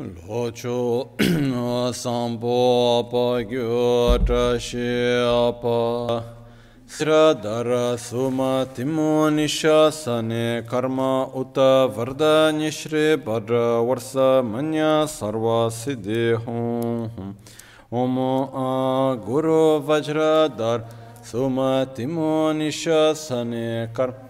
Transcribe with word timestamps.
Lo 0.00 0.50
chu 0.50 1.08
sampo 1.92 3.04
pa 3.10 3.42
gyu 3.44 4.18
tra 4.24 4.58
she 4.58 5.20
pa 5.62 6.22
sra 6.86 7.34
dara 7.34 7.98
suma 7.98 8.66
timo 8.74 9.28
nisha 9.30 9.92
sane 9.92 10.62
karma 10.66 11.28
uta 11.34 11.88
varda 11.94 12.50
nishre 12.50 13.22
padra 13.22 13.84
varsa 13.84 14.42
manya 14.42 15.06
sarva 15.06 15.70
siddhi 15.70 16.34
hum 16.44 17.34
ओम 17.92 18.16
गुरु 19.26 19.62
वज्रधर 19.86 20.82
सुमतिमो 21.30 22.30
निशने 22.58 23.66
कर्म 23.96 24.29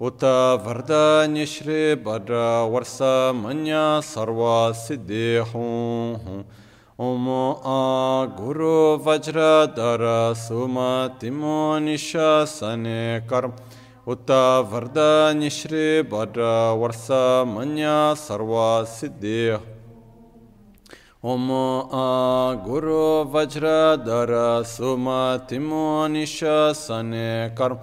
उत 0.00 0.24
वरदान्य 0.64 1.44
श्री 1.46 1.94
भद्र 2.04 2.38
वर्ष 2.70 2.98
मन्य 3.36 3.74
सर्व 4.04 4.40
सिद्धि 4.76 5.26
हूँ 5.50 6.44
ओम 7.00 7.28
आ 7.66 7.76
गुरु 8.38 8.72
वज्र 9.06 9.44
धर 9.76 10.02
सुम 10.38 10.74
तिमो 11.20 11.54
निशने 11.78 12.98
कर 13.30 13.46
उत 14.08 14.30
वरदान्य 14.72 15.50
श्री 15.50 15.86
भद्र 16.10 16.50
वर्ष 16.80 17.06
मन्य 17.48 17.94
सर्व 18.18 18.54
सिद्धि 18.90 19.40
ओम 21.24 21.50
आ 21.94 22.06
गुरु 22.66 23.02
वज्र 23.32 23.74
धर 24.04 24.32
सुम 24.68 25.10
तिमो 25.48 25.84
निशने 26.08 27.28
कर 27.58 27.74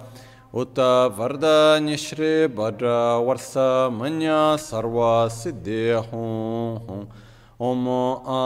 उत 0.54 0.78
वरदान्य 1.18 1.96
श्री 1.96 2.46
भद्र 2.56 2.86
वर्ष 3.26 3.52
मन्य 3.92 4.30
सर्व 4.60 4.96
सिद्धि 5.30 5.82
हूँ 6.06 7.06
ओम 7.62 7.86
आ 7.88 8.40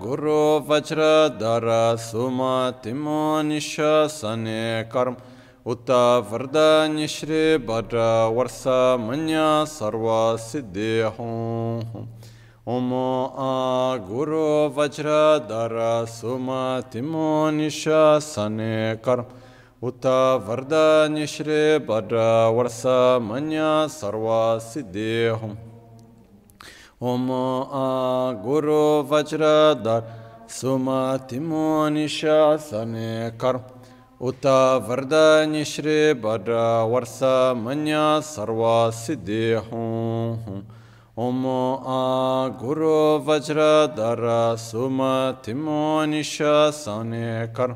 गुरु 0.00 0.38
वज्र 0.68 1.10
धर 1.38 1.66
सुम 1.98 2.38
तिमो 2.82 3.20
निशने 3.42 4.62
कर्म 4.92 5.16
उत 5.66 5.90
वरदान्य 6.30 7.06
श्री 7.08 7.42
भद्र 7.66 8.06
वर्ष 8.36 8.62
मन्य 9.00 9.44
सर्व 9.68 10.08
सिद्धि 10.40 10.90
हूँ 11.18 12.08
ओम 12.68 12.92
आ 12.94 13.52
गुरु 14.08 14.48
वज्र 14.76 15.20
धर 15.48 15.78
सुम 16.10 16.50
तिमो 16.92 17.30
निशने 17.50 18.74
कर्म 19.04 19.24
Uta 19.79 20.41
Varda 20.43 21.07
nishre 21.07 21.77
badra 21.79 22.49
Varsa 22.51 23.21
Manya 23.21 23.85
Sarva 23.87 24.59
Siddhihum. 24.59 25.55
Om 26.99 27.29
A 27.29 28.33
Guru 28.43 29.03
vajra 29.03 29.75
Vajradhar 29.75 30.03
Sumatimo 30.47 31.87
Nishasane 31.91 33.37
Karm 33.37 33.61
Uta 34.19 34.81
Varda 34.83 35.45
nishre 35.45 36.19
badra 36.19 36.81
Varsa 36.89 37.55
Manya 37.55 38.19
Sarva 38.23 38.91
Siddhihum. 38.91 40.63
Om 41.15 41.45
A 41.45 42.49
Guru 42.59 43.19
vajra 43.23 43.93
Vajradhar 43.95 44.57
Sumatimo 44.57 46.03
Nishasane 46.09 47.53
Karm 47.53 47.75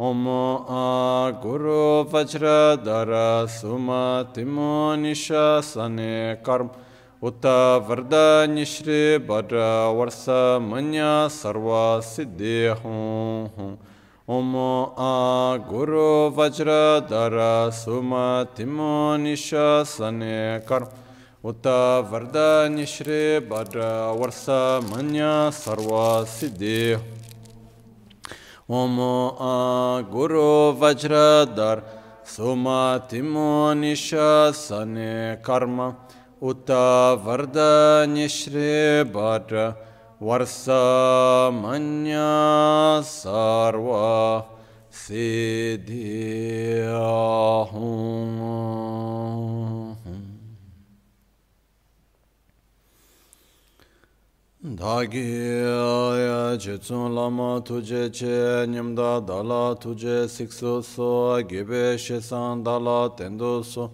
ओम 0.01 0.27
आ 0.27 0.85
गुरु 1.41 1.81
वज्र 2.13 2.53
धर 2.85 3.11
सुम 3.51 3.91
तिमो 4.35 4.71
निशने 4.95 6.13
कर्म 6.45 6.69
उत 7.21 7.45
वरदान्य 7.87 8.65
श्री 8.65 9.17
भद्र 9.27 9.57
वर्ष 9.95 10.25
मन्य 10.63 11.01
सर्व 11.31 11.69
सिद्धि 12.03 12.57
हूँ 12.81 13.77
ओम 14.29 14.55
आ 14.99 15.11
गुरु 15.69 16.07
वज्र 16.35 16.73
धर 17.09 17.35
सुम 17.73 18.11
तिमो 18.57 18.91
निशने 19.17 20.35
कर्म 20.67 21.47
उत 21.49 21.67
वरदान्य 22.11 22.85
श्री 22.87 23.21
भद्र 23.49 23.87
वर्ष 24.19 24.45
मन्य 24.85 25.29
सर्व 25.53 25.91
सिद्धि 26.29 26.77
ओम 28.71 28.99
आ 28.99 29.55
गुरु 30.11 30.47
वज्र 30.81 31.23
धर 31.55 31.83
सुम 32.27 32.65
तिमो 33.09 33.51
निशने 33.75 35.11
कर्म 35.45 35.81
उत 36.41 36.71
वरदान्य 37.25 38.27
श्री 38.27 38.71
भद्र 39.13 39.67
वर्ष 40.21 40.65
मन्य 41.53 42.17
सर्व 43.09 43.91
सिद्धि 45.01 46.09
धागे 54.61 55.25
चेचुं 56.61 57.03
लामा 57.15 57.49
तुझे 57.65 58.03
चे 58.13 58.65
निमदा 58.69 59.11
दाला 59.25 59.63
तुझे 59.81 60.17
सिक्सो 60.29 60.73
सो 60.85 61.09
गिबे 61.49 61.97
शेसान 61.97 62.61
दाला 62.63 62.97
तेंदो 63.17 63.51
सो 63.65 63.85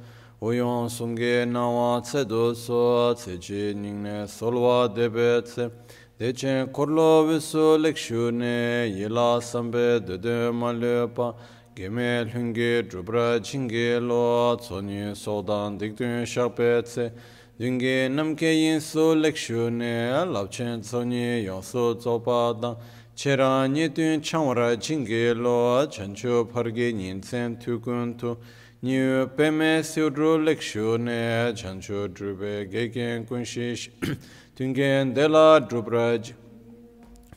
Oyon 0.42 0.88
sunge 0.88 1.46
nawa 1.46 2.00
tse 2.02 2.24
doso 2.24 3.14
tse 3.14 3.38
chi 3.38 3.72
ningne 3.74 4.26
solwa 4.26 4.92
debe 4.92 5.40
tse. 5.44 5.70
Dechen 6.18 6.66
korlo 6.72 7.28
visu 7.28 7.78
lekshu 7.78 8.32
ne 8.34 8.90
yela 8.90 9.40
sambe 9.40 10.04
dede 10.04 10.50
malepa 10.50 11.36
Geme 11.76 12.24
lhunge 12.24 12.82
drupra 12.90 13.40
chinge 13.40 14.00
lo 14.00 14.56
tsoni 14.56 15.14
sodan 15.14 15.78
dikdun 15.78 16.26
shakpe 16.26 16.82
tse. 16.82 17.12
Dunge 17.56 18.08
namke 18.08 18.50
yinsu 18.50 19.14
lekshu 19.14 19.70
ne 19.70 20.24
lapchen 20.26 20.80
tsoni 20.80 21.44
yonsu 21.44 21.94
tsopa 21.94 22.60
dan. 22.60 22.76
Chera 23.14 23.68
nyetun 23.68 24.20
chanwara 24.20 24.76
chinge 24.76 25.36
lo 25.36 25.86
chanchu 25.86 26.50
parge 26.52 26.92
nyinsen 26.92 27.56
tukun 27.60 28.18
tu. 28.18 28.36
Nyu 28.84 29.30
peme 29.36 29.80
siudru 29.84 30.44
lekshu 30.44 30.98
ne 30.98 31.52
chanchu 31.54 32.08
drube 32.12 32.68
geken 32.68 33.24
kunshish 33.24 33.88
tungen 34.56 35.14
de 35.14 35.28
la 35.28 35.60
drubraj. 35.60 36.32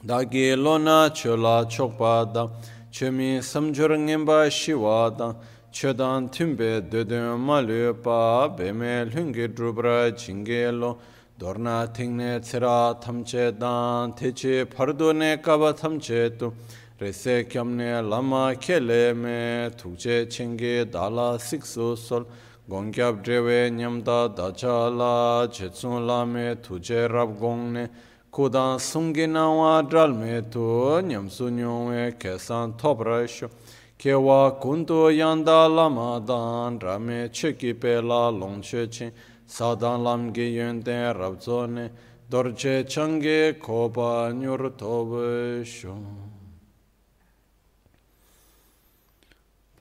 Dagi 0.03 0.55
lona 0.57 1.11
chola 1.13 1.63
chokpa 1.69 2.33
da 2.33 2.47
chemi 2.91 3.37
samjur 3.43 3.91
ngenpa 3.91 4.49
shiwa 4.49 5.15
da 5.15 5.35
chodan 5.71 6.31
timbe 6.31 6.81
dödön 6.89 7.39
malu 7.39 7.93
pa 7.93 8.49
beme 8.49 9.05
lungi 9.13 9.47
drubra 9.47 10.09
jinge 10.17 10.71
lo 10.71 10.97
dorna 11.37 11.85
tingne 11.93 12.39
tsira 12.39 12.99
tamche 12.99 13.51
dan 13.59 14.13
techi 14.13 14.65
pardu 14.65 15.13
ne 15.13 15.37
kaba 15.37 15.73
tamche 15.73 16.39
tu. 16.39 16.51
rese 16.99 17.47
kyamne 17.49 18.01
lama 18.09 18.55
kele 18.55 19.13
me 19.13 19.69
tukche 19.75 20.29
chenge 20.29 20.85
dala 20.91 21.37
sikso 21.37 21.97
sol. 21.97 22.25
Gongkyab 22.69 23.23
drewe 23.23 23.69
nyamda 23.69 24.35
dacha 24.35 24.89
la 24.89 25.47
chetsun 25.47 26.07
la 26.07 26.25
me 26.25 26.55
tuche 26.55 27.07
rab 27.11 27.39
gongne. 27.39 27.89
Kudan 28.31 28.79
sungi 28.79 29.29
na 29.29 29.51
wa 29.53 29.81
dral 29.81 30.13
me 30.13 30.41
tu 30.41 30.59
nyamsu 31.01 31.49
nyongwe 31.51 32.17
kesan 32.17 32.73
topra 32.77 33.27
sho. 33.27 33.49
Kewa 33.97 34.59
kuntu 34.59 35.09
yanda 35.15 35.69
lama 35.69 36.19
dan 36.19 36.79
rame 36.79 37.29
cheki 37.29 37.79
pe 37.79 38.01
la 38.01 38.29
longche 38.29 38.91
chen 38.91 39.11
sadan 39.47 40.03
lam 40.03 40.33
lamgi 40.33 40.53
yönten 40.55 41.17
rab 41.17 41.39
zone 41.39 41.91
dorje 42.29 42.87
change 42.89 43.59
koba 43.59 44.33
nyur 44.33 44.71
tobe 44.75 45.63
shung 45.63 46.24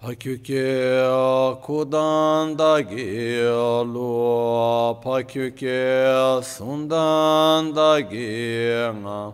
Pakyuke 0.04 0.68
kudan 1.64 2.58
da 2.58 2.80
gelu, 2.80 4.12
pakyuke 5.02 6.42
sundan 6.44 7.74
da 7.74 8.00
gena, 8.00 9.32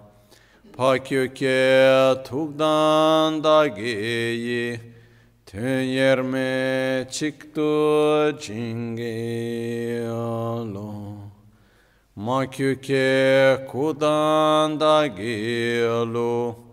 pakyuke 0.76 2.22
tukdan 2.24 3.42
da 3.42 3.66
geyi, 3.66 4.80
tön 5.46 5.80
yerme 5.80 7.08
çıktı 7.10 8.38
cingelu. 8.40 10.10
Makyuke 12.16 13.66
kudan 13.72 14.80
da 14.80 15.06
gelu, 15.06 16.69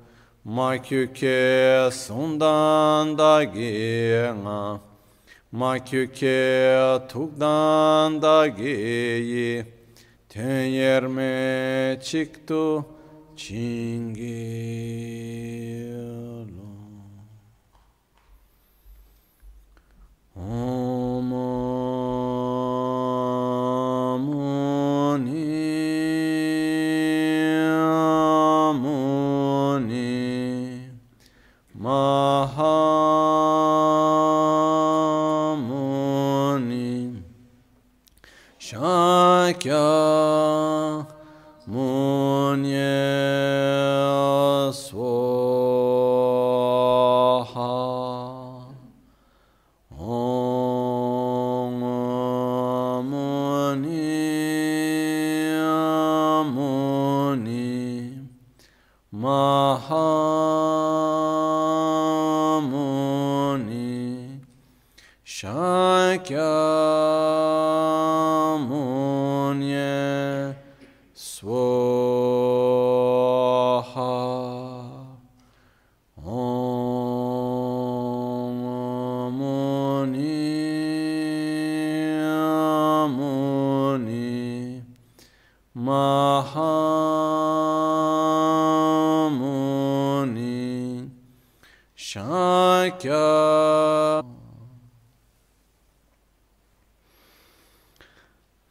ma 0.47 0.77
kyu 0.77 1.07
ke 1.13 1.89
sundan 1.91 3.17
da 3.17 3.43
ge 3.43 4.31
nga. 4.43 4.79
Ma 5.51 5.77
kyu 5.79 6.07
ke 6.07 6.39
tukdan 7.09 8.21
da 8.21 8.47
ge 8.47 8.77
yi. 9.31 9.65
Ten 10.29 10.61
yer 10.71 11.03
me 11.07 11.99
çıktı 12.01 12.85
çingi 13.35 14.77
Om 20.35 21.33
Mahamuni 35.47 37.23
Shakya 38.59 39.87
Mahamuni 85.87 86.69
Shakya. 91.95 93.25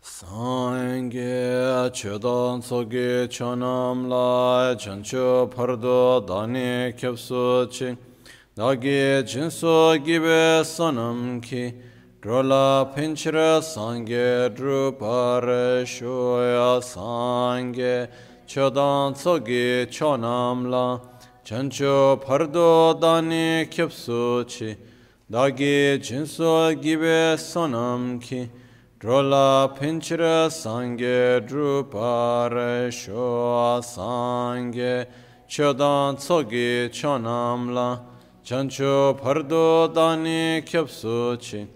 Sangye 0.02 1.90
chedan 1.90 2.62
soge 2.62 3.28
chanam 3.28 4.08
la 4.08 4.74
chancho 4.74 5.48
pardo 5.50 6.20
dani 6.20 6.92
kyapsu 6.92 7.66
chi. 7.70 7.96
Dagi 8.54 9.22
jinso 9.24 9.96
gibe 10.04 10.64
sanam 10.64 11.40
ki 11.42 11.74
drola 12.26 12.92
pinchira 12.92 13.62
sangye 13.62 14.50
drupare 14.50 15.86
shoya 15.86 16.82
sangye. 16.82 18.08
Chedan 18.48 19.14
soge 19.16 19.86
chanam 19.86 20.68
la 20.68 20.98
chancho 21.44 22.20
pardo 22.20 23.00
dani 23.00 23.68
kyapsu 23.70 24.44
chi. 24.44 24.76
Dagi 25.30 26.00
jinso 26.00 26.74
gibe 26.74 27.38
sanam 27.38 28.20
ki. 28.20 28.50
Drola 28.98 29.72
pinchira 29.78 30.50
sangye 30.50 31.46
drupare 31.46 32.90
shoa 32.90 33.80
sangye. 33.80 35.06
Chodan 35.48 36.16
tsogi 36.16 36.88
chonamla 36.90 38.00
chancho 38.44 39.16
pardo 39.16 39.86
dani 39.94 40.60
kyapsu 40.66 41.38
chi 41.38 41.75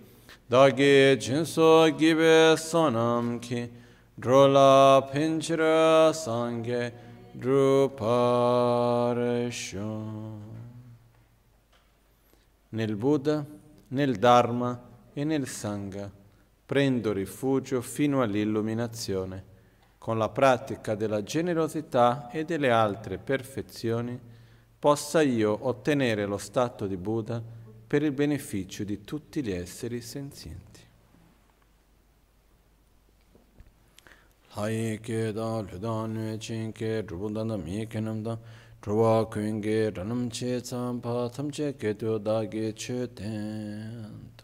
dagi 0.51 1.17
jinso 1.17 1.95
gibe 1.97 2.57
sonam 2.57 3.39
ki 3.39 3.71
drola 4.17 5.01
pinchira 5.13 6.13
sangye 6.13 6.93
drupare 7.31 8.69
shoa 9.53 10.49
nel 12.71 12.97
Buddha, 12.97 13.47
nel 13.91 14.17
Dharma 14.17 14.83
e 15.13 15.23
nel 15.23 15.47
Sangha 15.47 16.11
prendo 16.67 17.13
rifugio 17.13 17.81
fino 17.81 18.21
all'illuminazione. 18.21 19.45
Con 19.99 20.19
la 20.19 20.31
pratica 20.31 20.97
della 20.97 21.23
generosità 21.23 22.29
e 22.33 22.45
delle 22.45 22.73
altre 22.73 23.19
perfezioni 23.19 24.19
possa 24.81 25.23
io 25.23 25.57
ottenere 25.61 26.27
lo 26.27 26.39
stato 26.39 26.89
di 26.89 26.97
Buddha 26.97 27.41
per 27.91 28.05
il 28.05 28.13
beneficio 28.13 28.85
di 28.85 29.03
tutti 29.03 29.43
gli 29.43 29.51
esseri 29.51 30.01
senzienti. 30.01 30.81
Lai 34.55 35.01
ke 35.03 35.33
da 35.33 35.59
luda 35.59 36.07
nue 36.07 36.39
chen 36.39 36.71
ke 36.71 37.03
drubu 37.03 37.33
da 37.33 37.43
mi 37.57 37.89
ke 37.89 37.99
nam 37.99 38.23
da 38.23 38.39
druwa 38.81 39.29
kuen 39.29 39.61
ge 39.61 39.91
ranam 39.91 40.29
che 40.31 40.61
tsam 40.61 41.01
pa 41.01 41.29
tham 41.31 41.51
che 41.51 41.75
ke 41.75 41.97
tu 41.97 42.17
da 42.19 42.47
ge 42.47 42.73
che 42.75 43.13
ten 43.13 44.39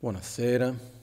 Buonasera. 0.00 1.01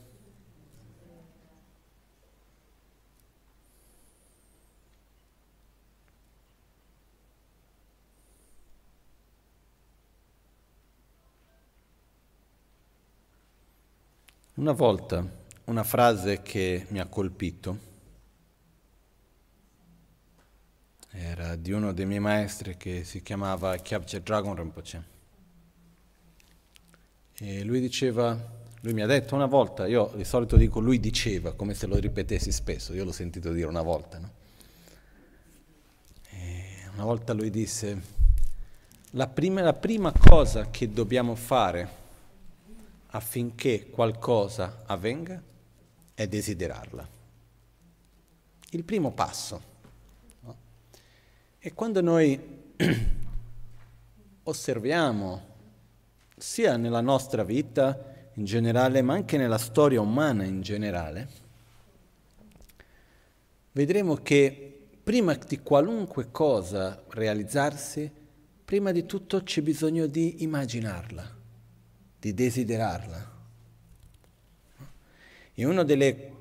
Una 14.60 14.74
volta 14.74 15.26
una 15.66 15.86
frase 15.86 16.42
che 16.42 16.86
mi 16.90 17.00
ha 17.00 17.06
colpito 17.06 17.78
era 21.12 21.56
di 21.56 21.72
uno 21.72 21.94
dei 21.94 22.06
miei 22.06 22.20
maestri 22.20 22.76
che 22.76 23.06
si 23.06 23.24
chiamava 23.24 23.78
Kyabje 23.78 24.22
Dragon 24.22 24.54
Rinpoche. 24.54 25.04
E 27.36 27.64
lui 27.64 27.80
diceva, 27.80 28.38
lui 28.82 28.94
mi 28.94 29.02
ha 29.02 29.06
detto 29.06 29.34
una 29.34 29.46
volta, 29.46 29.88
io 29.88 30.12
di 30.14 30.26
solito 30.26 30.58
dico 30.58 30.82
lui 30.82 31.00
diceva, 31.00 31.54
come 31.54 31.74
se 31.74 31.88
lo 31.88 31.96
ripetessi 31.96 32.52
spesso, 32.52 32.94
io 32.94 33.06
l'ho 33.06 33.14
sentito 33.14 33.54
dire 33.54 33.68
una 33.68 33.82
volta, 33.82 34.20
no? 34.20 34.32
Una 36.96 37.06
volta 37.06 37.32
lui 37.32 37.50
disse, 37.50 38.02
la 39.12 39.28
prima, 39.28 39.62
la 39.62 39.72
prima 39.72 40.12
cosa 40.12 40.70
che 40.70 40.92
dobbiamo 40.92 41.34
fare 41.36 41.99
affinché 43.12 43.90
qualcosa 43.90 44.84
avvenga 44.86 45.42
è 46.14 46.28
desiderarla. 46.28 47.08
Il 48.72 48.84
primo 48.84 49.12
passo. 49.12 49.62
No? 50.42 50.56
E 51.58 51.74
quando 51.74 52.02
noi 52.02 52.40
osserviamo, 54.44 55.48
sia 56.38 56.78
nella 56.78 57.02
nostra 57.02 57.44
vita 57.44 58.30
in 58.34 58.46
generale, 58.46 59.02
ma 59.02 59.14
anche 59.14 59.38
nella 59.38 59.58
storia 59.58 60.02
umana 60.02 60.44
in 60.44 60.62
generale, 60.62 61.28
vedremo 63.74 64.16
che 64.16 64.88
prima 65.04 65.34
di 65.34 65.60
qualunque 65.60 66.30
cosa 66.32 67.04
realizzarsi, 67.10 68.10
prima 68.64 68.92
di 68.92 69.06
tutto 69.06 69.42
c'è 69.42 69.62
bisogno 69.62 70.06
di 70.06 70.44
immaginarla, 70.44 71.38
di 72.20 72.34
desiderarla. 72.34 73.38
E 75.54 75.66
una 75.66 75.84
delle 75.84 76.32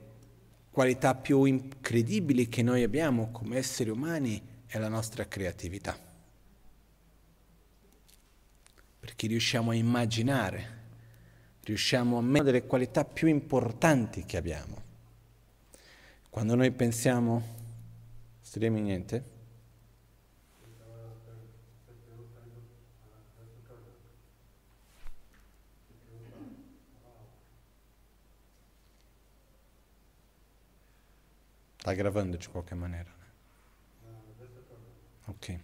qualità 0.70 1.14
più 1.14 1.44
incredibili 1.44 2.48
che 2.48 2.62
noi 2.62 2.82
abbiamo 2.82 3.30
come 3.30 3.56
esseri 3.56 3.90
umani 3.90 4.40
è 4.66 4.78
la 4.78 4.88
nostra 4.88 5.26
creatività. 5.26 5.98
Perché 9.00 9.26
riusciamo 9.26 9.70
a 9.70 9.74
immaginare, 9.74 10.76
riusciamo 11.62 12.18
a 12.18 12.22
mettere 12.22 12.52
delle 12.52 12.66
qualità 12.66 13.04
più 13.04 13.28
importanti 13.28 14.24
che 14.24 14.36
abbiamo. 14.36 14.82
Quando 16.28 16.54
noi 16.54 16.70
pensiamo, 16.70 17.42
studiamo 18.40 18.78
niente? 18.78 19.37
Sta 31.88 31.96
gravando 31.96 32.36
in 32.36 32.50
qualche 32.50 32.74
maniera. 32.74 33.10
Ok. 35.24 35.58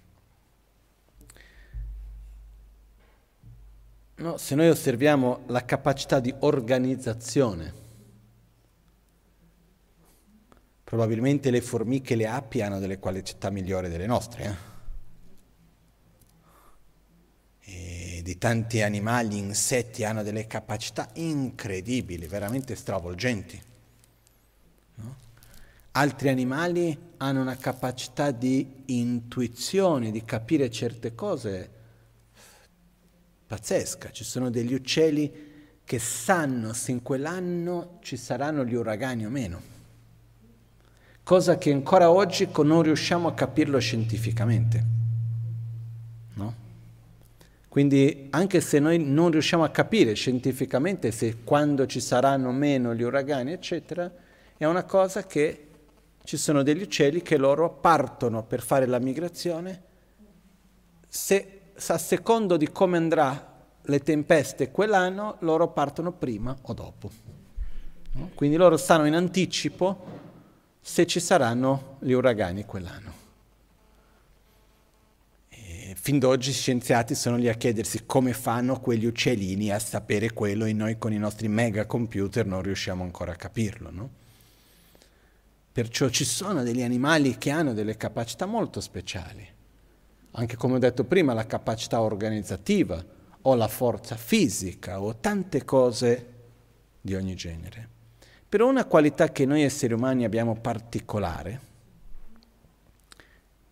No, 4.15 4.39
se 4.39 4.55
noi 4.55 4.71
osserviamo 4.71 5.43
la 5.49 5.67
capacità 5.67 6.21
di 6.21 6.35
organizzazione, 6.39 7.75
probabilmente 10.83 11.51
le 11.51 11.61
formiche 11.61 12.15
e 12.15 12.17
le 12.17 12.27
api 12.27 12.63
hanno 12.63 12.79
delle 12.79 12.99
qualità 12.99 13.51
migliori 13.51 13.91
delle 13.91 14.07
nostre. 14.07 14.45
Eh? 17.61 17.71
E 17.71 18.23
di 18.23 18.39
tanti 18.39 18.81
animali, 18.81 19.37
insetti 19.37 20.05
hanno 20.05 20.23
delle 20.23 20.47
capacità 20.47 21.07
incredibili, 21.17 22.27
veramente 22.27 22.75
stravolgenti. 22.77 23.63
No? 24.95 25.24
Altri 25.97 26.29
animali 26.29 26.99
hanno 27.19 27.41
una 27.41 27.57
capacità 27.57 28.33
di 28.33 28.83
intuizione, 28.87 30.11
di 30.11 30.25
capire 30.25 30.69
certe 30.69 31.15
cose 31.15 31.71
pazzesca. 33.47 34.11
Ci 34.11 34.25
sono 34.25 34.51
degli 34.51 34.75
uccelli 34.75 35.33
che 35.85 35.99
sanno 36.01 36.73
se 36.73 36.91
in 36.91 37.01
quell'anno 37.01 37.99
ci 38.03 38.17
saranno 38.17 38.65
gli 38.65 38.75
uragani 38.75 39.25
o 39.25 39.31
meno. 39.31 39.61
Cosa 41.23 41.59
che 41.59 41.71
ancora 41.71 42.11
oggi 42.11 42.49
non 42.65 42.83
riusciamo 42.83 43.29
a 43.29 43.35
capirlo 43.35 43.79
scientificamente. 43.79 44.85
No? 46.35 46.55
Quindi 47.69 48.27
anche 48.31 48.61
se 48.61 48.81
noi 48.81 48.99
non 48.99 49.31
riusciamo 49.31 49.63
a 49.63 49.71
capire 49.71 50.15
scientificamente 50.15 51.13
se 51.13 51.45
quando 51.45 51.87
ci 51.87 52.01
saranno 52.01 52.51
meno 52.51 52.97
gli 52.97 53.03
uragani, 53.03 53.53
eccetera, 53.53 54.13
è 54.57 54.65
una 54.65 54.83
cosa 54.83 55.25
che 55.25 55.69
ci 56.25 56.39
sono 56.39 56.63
degli 56.63 56.83
uccelli 56.83 57.21
che 57.21 57.37
loro 57.37 57.71
partono 57.71 58.45
per 58.45 58.63
fare 58.63 58.87
la 58.87 58.99
migrazione, 58.99 59.83
se, 61.07 61.61
a 61.75 61.99
secondo 61.99 62.57
di 62.57 62.73
come 62.73 62.97
andrà 62.97 63.53
le 63.83 64.01
tempeste 64.01 64.71
quell'anno, 64.71 65.37
loro 65.41 65.69
partono 65.69 66.13
prima 66.13 66.57
o 66.63 66.73
dopo. 66.73 67.11
No? 68.13 68.31
Quindi 68.35 68.57
loro 68.57 68.79
stanno 68.79 69.05
in 69.05 69.15
anticipo 69.15 70.23
se 70.81 71.07
ci 71.07 71.21
saranno 71.21 71.99
gli 72.01 72.13
uragani 72.13 72.65
quell'anno. 72.65 73.13
E 75.51 75.95
fin 75.95 76.19
d'oggi 76.19 76.53
scienziati 76.53 77.15
sono 77.15 77.37
lì 77.37 77.51
a 77.51 77.55
chiedersi 77.55 78.07
come 78.07 78.33
fanno 78.33 78.81
quegli 78.81 79.05
uccellini 79.05 79.71
a 79.71 79.79
sapere 79.79 80.33
quello 80.33 80.65
e 80.65 80.73
noi 80.73 80.97
con 80.97 81.13
i 81.13 81.19
nostri 81.19 81.49
mega 81.49 81.85
computer 81.85 82.47
non 82.47 82.63
riusciamo 82.63 83.03
ancora 83.03 83.33
a 83.33 83.37
capirlo. 83.37 83.91
No? 83.91 84.23
Perciò 85.75 86.09
ci 86.09 86.25
sono 86.25 86.63
degli 86.63 86.85
animali 86.85 87.37
che 87.37 87.51
hanno 87.51 87.73
delle 87.73 87.97
capacità 87.97 88.47
molto 88.47 88.81
speciali, 88.81 89.45
anche 90.31 90.55
come 90.57 90.77
ho 90.77 90.79
detto 90.79 91.03
prima, 91.03 91.35
la 91.35 91.47
capacità 91.47 92.01
organizzativa 92.01 93.05
o 93.43 93.55
la 93.57 93.67
forza 93.67 94.15
fisica 94.15 95.01
o 95.01 95.17
tante 95.17 95.65
cose 95.65 96.27
di 97.01 97.17
ogni 97.17 97.35
genere. 97.35 97.89
Però 98.49 98.69
una 98.69 98.85
qualità 98.85 99.33
che 99.33 99.47
noi 99.47 99.65
esseri 99.65 99.93
umani 99.95 100.25
abbiamo 100.25 100.55
particolare, 100.55 101.61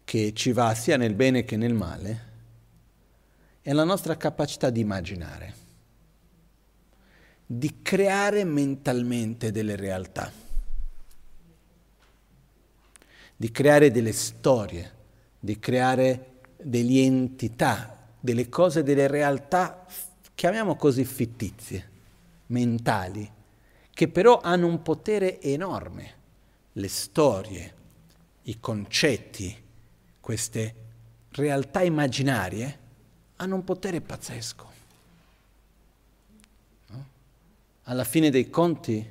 che 0.02 0.32
ci 0.34 0.50
va 0.50 0.74
sia 0.74 0.96
nel 0.96 1.14
bene 1.14 1.44
che 1.44 1.56
nel 1.56 1.72
male, 1.72 2.30
è 3.60 3.72
la 3.72 3.84
nostra 3.84 4.16
capacità 4.16 4.70
di 4.70 4.80
immaginare, 4.80 5.54
di 7.46 7.80
creare 7.80 8.42
mentalmente 8.42 9.52
delle 9.52 9.76
realtà 9.76 10.41
di 13.42 13.50
creare 13.50 13.90
delle 13.90 14.12
storie, 14.12 14.92
di 15.40 15.58
creare 15.58 16.42
delle 16.62 17.02
entità, 17.02 18.06
delle 18.20 18.48
cose, 18.48 18.84
delle 18.84 19.08
realtà, 19.08 19.84
chiamiamo 20.32 20.76
così 20.76 21.04
fittizie, 21.04 21.90
mentali, 22.46 23.28
che 23.92 24.06
però 24.06 24.38
hanno 24.40 24.68
un 24.68 24.80
potere 24.82 25.40
enorme. 25.40 26.14
Le 26.74 26.86
storie, 26.86 27.74
i 28.42 28.60
concetti, 28.60 29.60
queste 30.20 30.74
realtà 31.30 31.82
immaginarie 31.82 32.78
hanno 33.38 33.56
un 33.56 33.64
potere 33.64 34.00
pazzesco. 34.00 34.70
Alla 37.82 38.04
fine 38.04 38.30
dei 38.30 38.48
conti, 38.48 39.04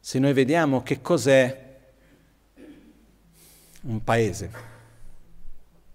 se 0.00 0.18
noi 0.18 0.32
vediamo 0.32 0.82
che 0.82 1.00
cos'è 1.00 1.68
un 3.82 4.02
paese, 4.04 4.50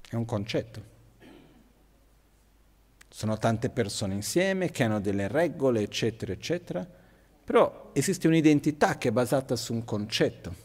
è 0.09 0.15
un 0.15 0.25
concetto. 0.25 0.93
Sono 3.09 3.37
tante 3.37 3.69
persone 3.69 4.13
insieme 4.13 4.71
che 4.71 4.83
hanno 4.83 4.99
delle 4.99 5.27
regole, 5.27 5.81
eccetera, 5.81 6.33
eccetera, 6.33 6.85
però 7.43 7.91
esiste 7.93 8.27
un'identità 8.27 8.97
che 8.97 9.09
è 9.09 9.11
basata 9.11 9.55
su 9.55 9.73
un 9.73 9.85
concetto, 9.85 10.55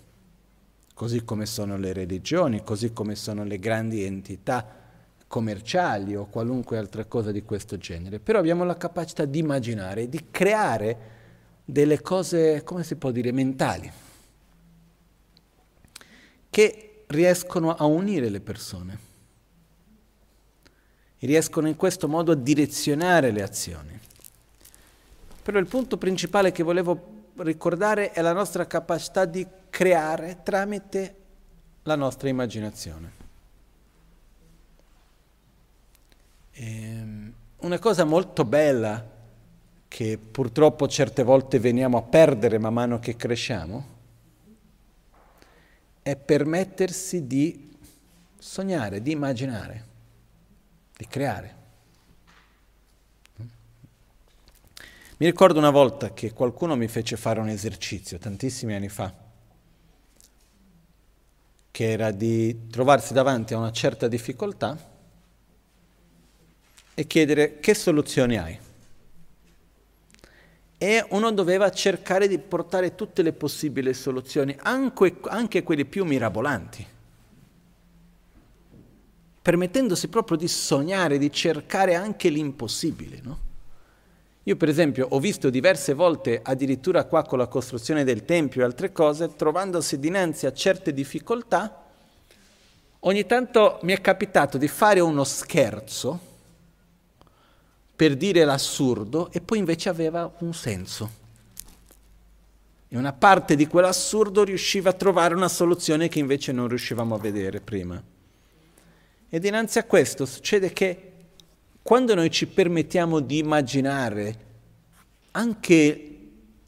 così 0.95 1.25
come 1.25 1.47
sono 1.47 1.77
le 1.77 1.93
religioni, 1.93 2.65
così 2.65 2.93
come 2.93 3.15
sono 3.15 3.45
le 3.45 3.59
grandi 3.59 4.03
entità 4.03 4.79
commerciali 5.29 6.17
o 6.17 6.27
qualunque 6.27 6.77
altra 6.77 7.05
cosa 7.05 7.31
di 7.31 7.43
questo 7.43 7.77
genere. 7.77 8.19
Però 8.19 8.39
abbiamo 8.41 8.65
la 8.65 8.77
capacità 8.77 9.25
di 9.27 9.39
immaginare, 9.39 10.09
di 10.09 10.27
creare 10.31 11.19
delle 11.65 12.00
cose, 12.00 12.65
come 12.65 12.83
si 12.83 12.97
può 12.97 13.12
dire, 13.12 13.31
mentali, 13.31 13.93
che 16.50 16.90
riescono 17.11 17.75
a 17.75 17.85
unire 17.85 18.29
le 18.29 18.40
persone 18.40 19.09
riescono 21.26 21.69
in 21.69 21.76
questo 21.76 22.09
modo 22.09 22.33
a 22.33 22.37
direzionare 22.37 23.31
le 23.31 23.43
azioni. 23.43 23.99
Però 25.43 25.59
il 25.59 25.67
punto 25.67 25.97
principale 25.97 26.52
che 26.52 26.62
volevo 26.62 27.19
ricordare 27.37 28.12
è 28.12 28.21
la 28.21 28.33
nostra 28.33 28.67
capacità 28.67 29.25
di 29.25 29.47
creare 29.69 30.40
tramite 30.43 31.14
la 31.85 31.97
nostra 31.97 32.29
immaginazione. 32.29 33.19
Ehm, 36.52 37.33
una 37.59 37.79
cosa 37.79 38.05
molto 38.05 38.45
bella 38.45 39.19
che 39.88 40.19
purtroppo 40.19 40.87
certe 40.88 41.23
volte 41.23 41.59
veniamo 41.59 41.99
a 41.99 42.02
perdere 42.02 42.59
man 42.59 42.75
mano 42.75 42.99
che 42.99 43.17
cresciamo 43.17 43.99
è 46.11 46.17
permettersi 46.17 47.29
di 47.29 47.71
sognare, 48.37 49.00
di 49.00 49.12
immaginare, 49.12 49.85
di 50.97 51.07
creare. 51.07 51.59
Mi 55.19 55.26
ricordo 55.26 55.59
una 55.59 55.71
volta 55.71 56.12
che 56.12 56.33
qualcuno 56.33 56.75
mi 56.75 56.88
fece 56.88 57.17
fare 57.17 57.38
un 57.38 57.49
esercizio, 57.49 58.19
tantissimi 58.19 58.75
anni 58.75 58.88
fa, 58.88 59.14
che 61.71 61.90
era 61.90 62.11
di 62.11 62.67
trovarsi 62.69 63.12
davanti 63.12 63.55
a 63.55 63.59
una 63.59 63.71
certa 63.71 64.09
difficoltà 64.09 64.76
e 66.93 67.07
chiedere 67.07 67.61
che 67.61 67.75
soluzioni 67.75 68.37
hai 68.37 68.59
e 70.83 71.05
uno 71.11 71.31
doveva 71.31 71.71
cercare 71.71 72.27
di 72.27 72.39
portare 72.39 72.95
tutte 72.95 73.21
le 73.21 73.35
possibili 73.35 73.93
soluzioni, 73.93 74.57
anche, 74.63 75.19
anche 75.25 75.63
quelle 75.63 75.85
più 75.85 76.07
mirabolanti, 76.07 76.87
permettendosi 79.43 80.09
proprio 80.09 80.39
di 80.39 80.49
sognare, 80.49 81.19
di 81.19 81.31
cercare 81.31 81.97
anche 81.97 82.31
l'impossibile. 82.31 83.21
No? 83.23 83.39
Io 84.45 84.57
per 84.57 84.71
esempio 84.71 85.07
ho 85.11 85.21
visto 85.21 85.51
diverse 85.51 85.93
volte, 85.93 86.41
addirittura 86.43 87.05
qua 87.05 87.25
con 87.25 87.37
la 87.37 87.47
costruzione 87.47 88.03
del 88.03 88.25
Tempio 88.25 88.63
e 88.63 88.65
altre 88.65 88.91
cose, 88.91 89.37
trovandosi 89.37 89.99
dinanzi 89.99 90.47
a 90.47 90.53
certe 90.55 90.95
difficoltà, 90.95 91.81
Ogni 93.05 93.25
tanto 93.25 93.79
mi 93.83 93.95
è 93.95 94.01
capitato 94.03 94.59
di 94.59 94.69
fare 94.69 95.01
uno 95.01 95.25
scherzo 95.25 96.30
per 98.00 98.16
dire 98.16 98.47
l'assurdo 98.47 99.30
e 99.30 99.42
poi 99.42 99.59
invece 99.59 99.90
aveva 99.90 100.35
un 100.38 100.54
senso. 100.54 101.11
E 102.88 102.97
una 102.97 103.12
parte 103.12 103.57
di 103.57 103.66
quell'assurdo 103.66 104.42
riusciva 104.42 104.88
a 104.88 104.95
trovare 104.95 105.35
una 105.35 105.49
soluzione 105.49 106.09
che 106.09 106.19
invece 106.19 106.50
non 106.50 106.66
riuscivamo 106.66 107.14
a 107.14 107.19
vedere 107.19 107.61
prima. 107.61 108.02
E 109.28 109.38
dinanzi 109.38 109.80
a 109.80 109.85
questo 109.85 110.25
succede 110.25 110.73
che 110.73 111.12
quando 111.83 112.14
noi 112.14 112.30
ci 112.30 112.47
permettiamo 112.47 113.21
di 113.21 113.37
immaginare 113.37 114.38
anche 115.33 116.19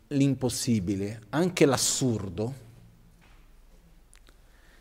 l'impossibile, 0.09 1.23
anche 1.31 1.65
l'assurdo, 1.65 2.55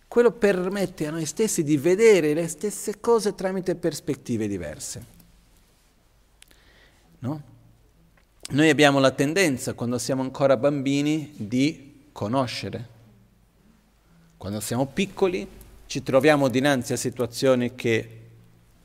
quello 0.06 0.34
permette 0.34 1.08
a 1.08 1.12
noi 1.12 1.26
stessi 1.26 1.64
di 1.64 1.78
vedere 1.78 2.34
le 2.34 2.50
stesse 2.50 3.00
cose 3.00 3.36
tramite 3.36 3.76
prospettive 3.76 4.50
diverse. 4.50 5.20
No? 7.22 7.42
Noi 8.52 8.70
abbiamo 8.70 9.00
la 9.00 9.12
tendenza, 9.12 9.74
quando 9.74 9.98
siamo 9.98 10.22
ancora 10.22 10.58
bambini, 10.58 11.34
di 11.36 12.10
conoscere. 12.12 13.00
Quando 14.38 14.60
siamo 14.60 14.88
piccoli 14.88 15.48
ci 15.86 16.04
troviamo 16.04 16.48
dinanzi 16.48 16.94
a 16.94 16.98
situazioni 16.98 17.76
che 17.76 18.18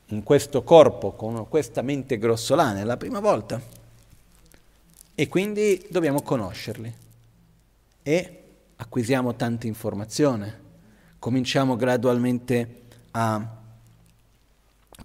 in 0.05 0.23
questo 0.23 0.63
corpo, 0.63 1.13
con 1.13 1.47
questa 1.49 1.81
mente 1.81 2.17
grossolana, 2.17 2.79
è 2.79 2.83
la 2.83 2.97
prima 2.97 3.19
volta. 3.19 3.59
E 5.15 5.27
quindi 5.27 5.85
dobbiamo 5.89 6.21
conoscerli. 6.21 6.93
E 8.03 8.43
acquisiamo 8.75 9.35
tanta 9.35 9.67
informazione. 9.67 10.65
Cominciamo 11.17 11.75
gradualmente 11.75 12.83
a 13.11 13.56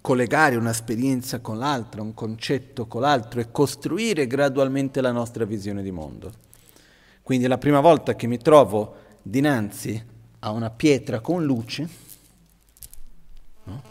collegare 0.01 0.55
un'esperienza 0.55 1.39
con 1.39 1.57
l'altra, 1.57 2.01
un 2.01 2.13
concetto 2.13 2.87
con 2.87 3.01
l'altro 3.01 3.39
e 3.39 3.51
costruire 3.51 4.27
gradualmente 4.27 5.01
la 5.01 5.11
nostra 5.11 5.45
visione 5.45 5.81
di 5.81 5.91
mondo. 5.91 6.31
Quindi 7.21 7.47
la 7.47 7.57
prima 7.57 7.79
volta 7.79 8.15
che 8.15 8.27
mi 8.27 8.37
trovo 8.37 8.95
dinanzi 9.21 10.11
a 10.39 10.51
una 10.51 10.69
pietra 10.69 11.21
con 11.21 11.45
luce, 11.45 11.89
no? 13.63 13.81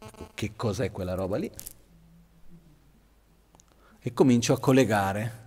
ecco, 0.00 0.28
che 0.34 0.52
cos'è 0.56 0.90
quella 0.90 1.14
roba 1.14 1.36
lì? 1.36 1.50
E 4.00 4.12
comincio 4.12 4.52
a 4.52 4.58
collegare 4.58 5.42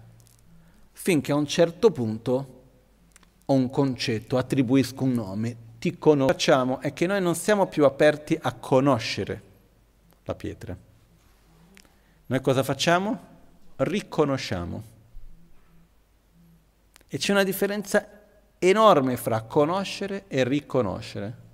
finché 0.93 1.31
a 1.31 1.35
un 1.35 1.45
certo 1.45 1.91
punto 1.91 2.55
ho 3.45 3.53
un 3.53 3.69
concetto, 3.69 4.37
attribuisco 4.37 5.03
un 5.03 5.11
nome, 5.11 5.57
ti 5.79 5.97
conosco. 5.97 6.31
Facciamo 6.31 6.79
è 6.79 6.93
che 6.93 7.05
noi 7.05 7.21
non 7.21 7.35
siamo 7.35 7.67
più 7.67 7.85
aperti 7.85 8.37
a 8.41 8.53
conoscere 8.53 9.46
la 10.27 10.35
pietra. 10.35 10.77
Noi 12.25 12.41
cosa 12.41 12.61
facciamo? 12.61 13.35
Riconosciamo. 13.77 14.83
E 17.07 17.17
c'è 17.17 17.31
una 17.31 17.43
differenza 17.43 18.05
enorme 18.59 19.15
fra 19.15 19.41
conoscere 19.43 20.25
e 20.27 20.43
riconoscere. 20.43 21.45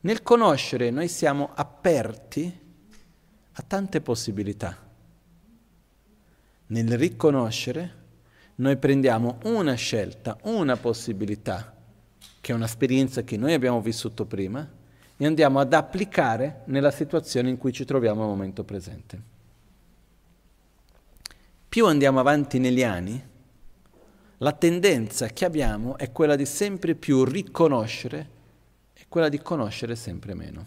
Nel 0.00 0.22
conoscere 0.22 0.90
noi 0.90 1.08
siamo 1.08 1.50
aperti 1.54 2.60
a 3.52 3.62
tante 3.66 4.00
possibilità. 4.02 4.76
Nel 6.66 6.98
riconoscere 6.98 8.02
noi 8.56 8.76
prendiamo 8.76 9.38
una 9.44 9.74
scelta, 9.74 10.36
una 10.42 10.76
possibilità, 10.76 11.74
che 12.40 12.52
è 12.52 12.54
un'esperienza 12.54 13.22
che 13.22 13.38
noi 13.38 13.54
abbiamo 13.54 13.80
vissuto 13.80 14.26
prima, 14.26 14.68
andiamo 15.26 15.60
ad 15.60 15.72
applicare 15.72 16.62
nella 16.66 16.90
situazione 16.90 17.48
in 17.48 17.56
cui 17.56 17.72
ci 17.72 17.84
troviamo 17.84 18.22
al 18.22 18.28
momento 18.28 18.64
presente. 18.64 19.20
Più 21.68 21.86
andiamo 21.86 22.20
avanti 22.20 22.58
negli 22.58 22.82
anni, 22.82 23.22
la 24.38 24.52
tendenza 24.52 25.28
che 25.28 25.44
abbiamo 25.44 25.96
è 25.96 26.12
quella 26.12 26.36
di 26.36 26.46
sempre 26.46 26.94
più 26.94 27.24
riconoscere 27.24 28.30
e 28.92 29.06
quella 29.08 29.28
di 29.28 29.40
conoscere 29.40 29.96
sempre 29.96 30.34
meno. 30.34 30.66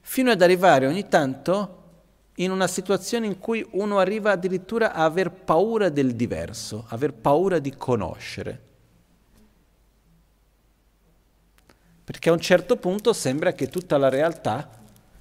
Fino 0.00 0.30
ad 0.30 0.42
arrivare 0.42 0.86
ogni 0.86 1.06
tanto 1.08 1.82
in 2.36 2.50
una 2.50 2.66
situazione 2.66 3.26
in 3.26 3.38
cui 3.38 3.66
uno 3.72 3.98
arriva 3.98 4.32
addirittura 4.32 4.92
a 4.92 5.04
aver 5.04 5.30
paura 5.30 5.88
del 5.88 6.14
diverso, 6.14 6.84
aver 6.88 7.12
paura 7.12 7.58
di 7.58 7.74
conoscere. 7.76 8.70
Perché 12.04 12.28
a 12.28 12.32
un 12.32 12.40
certo 12.40 12.76
punto 12.76 13.12
sembra 13.12 13.52
che 13.52 13.68
tutta 13.68 13.96
la 13.96 14.08
realtà 14.08 14.68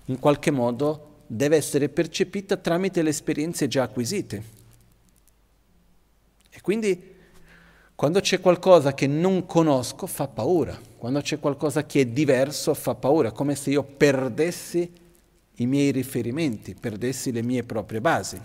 in 0.06 0.20
qualche 0.20 0.52
modo 0.52 1.10
deve 1.28 1.56
essere 1.56 1.90
percepita 1.90 2.58
tramite 2.58 3.02
le 3.02 3.10
esperienze 3.10 3.68
già 3.68 3.84
acquisite. 3.84 4.44
E 6.50 6.62
quindi 6.62 7.10
quando 7.96 8.20
c'è 8.20 8.42
qualcosa 8.42 8.94
che 8.94 9.08
non 9.08 9.46
conosco 9.46 10.08
fa 10.08 10.28
paura, 10.28 10.78
quando 10.98 11.22
c'è 11.22 11.40
qualcosa 11.40 11.86
che 11.86 12.02
è 12.02 12.06
diverso 12.06 12.74
fa 12.74 12.96
paura, 12.96 13.32
come 13.32 13.56
se 13.56 13.70
io 13.70 13.84
perdessi 13.84 14.92
i 15.56 15.66
miei 15.68 15.92
riferimenti, 15.92 16.74
perdessi 16.74 17.32
le 17.32 17.44
mie 17.44 17.64
proprie 17.64 18.02
basi. 18.02 18.42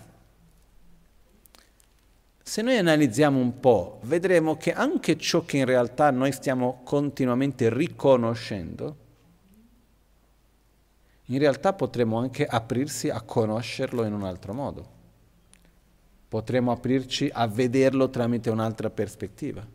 Se 2.47 2.61
noi 2.61 2.77
analizziamo 2.77 3.37
un 3.37 3.59
po', 3.59 3.99
vedremo 4.03 4.55
che 4.55 4.71
anche 4.71 5.17
ciò 5.17 5.43
che 5.43 5.57
in 5.57 5.65
realtà 5.65 6.11
noi 6.11 6.31
stiamo 6.31 6.79
continuamente 6.85 7.69
riconoscendo, 7.69 8.95
in 11.25 11.39
realtà 11.39 11.73
potremmo 11.73 12.17
anche 12.17 12.45
aprirsi 12.45 13.09
a 13.09 13.19
conoscerlo 13.19 14.05
in 14.05 14.13
un 14.13 14.23
altro 14.23 14.53
modo. 14.53 14.89
Potremmo 16.29 16.71
aprirci 16.71 17.29
a 17.33 17.47
vederlo 17.47 18.09
tramite 18.09 18.49
un'altra 18.49 18.89
prospettiva. 18.89 19.67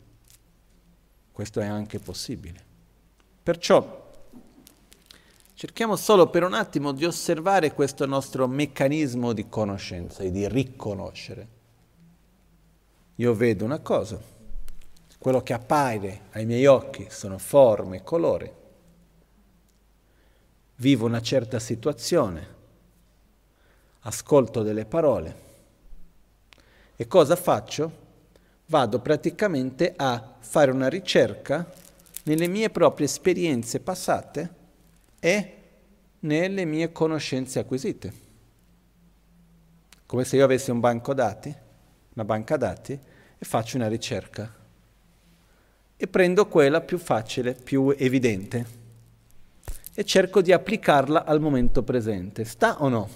Questo 1.30 1.60
è 1.60 1.66
anche 1.66 1.98
possibile. 1.98 2.64
Perciò 3.42 4.10
cerchiamo 5.52 5.96
solo 5.96 6.30
per 6.30 6.42
un 6.42 6.54
attimo 6.54 6.92
di 6.92 7.04
osservare 7.04 7.74
questo 7.74 8.06
nostro 8.06 8.48
meccanismo 8.48 9.34
di 9.34 9.46
conoscenza 9.50 10.22
e 10.22 10.30
di 10.30 10.48
riconoscere 10.48 11.60
io 13.22 13.34
vedo 13.34 13.64
una 13.64 13.78
cosa, 13.78 14.20
quello 15.16 15.44
che 15.44 15.52
appare 15.52 16.22
ai 16.32 16.44
miei 16.44 16.66
occhi 16.66 17.06
sono 17.08 17.38
forme 17.38 17.98
e 17.98 18.02
colori. 18.02 18.52
Vivo 20.74 21.06
una 21.06 21.22
certa 21.22 21.60
situazione, 21.60 22.46
ascolto 24.00 24.62
delle 24.64 24.86
parole 24.86 25.50
e 26.96 27.06
cosa 27.06 27.36
faccio? 27.36 28.00
Vado 28.66 28.98
praticamente 28.98 29.94
a 29.96 30.36
fare 30.40 30.72
una 30.72 30.88
ricerca 30.88 31.72
nelle 32.24 32.48
mie 32.48 32.70
proprie 32.70 33.06
esperienze 33.06 33.78
passate 33.78 34.54
e 35.20 35.56
nelle 36.20 36.64
mie 36.64 36.90
conoscenze 36.90 37.60
acquisite. 37.60 38.12
Come 40.06 40.24
se 40.24 40.34
io 40.34 40.44
avessi 40.44 40.72
un 40.72 40.80
banco 40.80 41.14
dati 41.14 41.70
una 42.14 42.24
banca 42.24 42.56
dati 42.56 42.98
e 43.42 43.44
faccio 43.44 43.76
una 43.76 43.88
ricerca. 43.88 44.48
E 45.96 46.06
prendo 46.06 46.46
quella 46.46 46.80
più 46.80 46.96
facile, 46.96 47.54
più 47.54 47.92
evidente 47.98 48.80
e 49.94 50.04
cerco 50.04 50.40
di 50.40 50.52
applicarla 50.52 51.24
al 51.24 51.40
momento 51.40 51.82
presente. 51.82 52.44
Sta 52.44 52.80
o 52.80 52.88
no? 52.88 53.08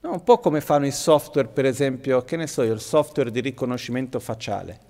no? 0.00 0.10
Un 0.10 0.24
po' 0.24 0.40
come 0.40 0.60
fanno 0.60 0.86
i 0.86 0.90
software, 0.90 1.46
per 1.46 1.66
esempio, 1.66 2.24
che 2.24 2.34
ne 2.34 2.48
so 2.48 2.64
io, 2.64 2.72
il 2.72 2.80
software 2.80 3.30
di 3.30 3.38
riconoscimento 3.38 4.18
facciale. 4.18 4.80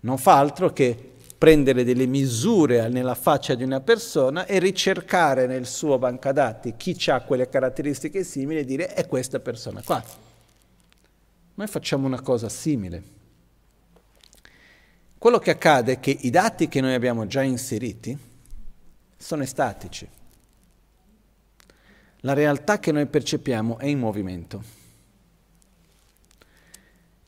Non 0.00 0.18
fa 0.18 0.36
altro 0.36 0.72
che 0.72 1.12
prendere 1.38 1.84
delle 1.84 2.06
misure 2.06 2.88
nella 2.88 3.14
faccia 3.14 3.54
di 3.54 3.62
una 3.62 3.80
persona 3.80 4.44
e 4.44 4.58
ricercare 4.58 5.46
nel 5.46 5.66
suo 5.66 5.98
banca 5.98 6.32
dati 6.32 6.74
chi 6.76 6.98
ha 7.10 7.20
quelle 7.20 7.48
caratteristiche 7.48 8.24
simili 8.24 8.58
e 8.58 8.64
dire 8.64 8.92
è 8.92 9.06
questa 9.06 9.38
persona 9.38 9.82
qua. 9.84 10.27
Noi 11.58 11.66
facciamo 11.66 12.06
una 12.06 12.20
cosa 12.20 12.48
simile. 12.48 13.02
Quello 15.18 15.40
che 15.40 15.50
accade 15.50 15.94
è 15.94 15.98
che 15.98 16.16
i 16.20 16.30
dati 16.30 16.68
che 16.68 16.80
noi 16.80 16.94
abbiamo 16.94 17.26
già 17.26 17.42
inseriti 17.42 18.16
sono 19.16 19.44
statici. 19.44 20.08
La 22.18 22.32
realtà 22.32 22.78
che 22.78 22.92
noi 22.92 23.06
percepiamo 23.06 23.78
è 23.78 23.86
in 23.86 23.98
movimento. 23.98 24.62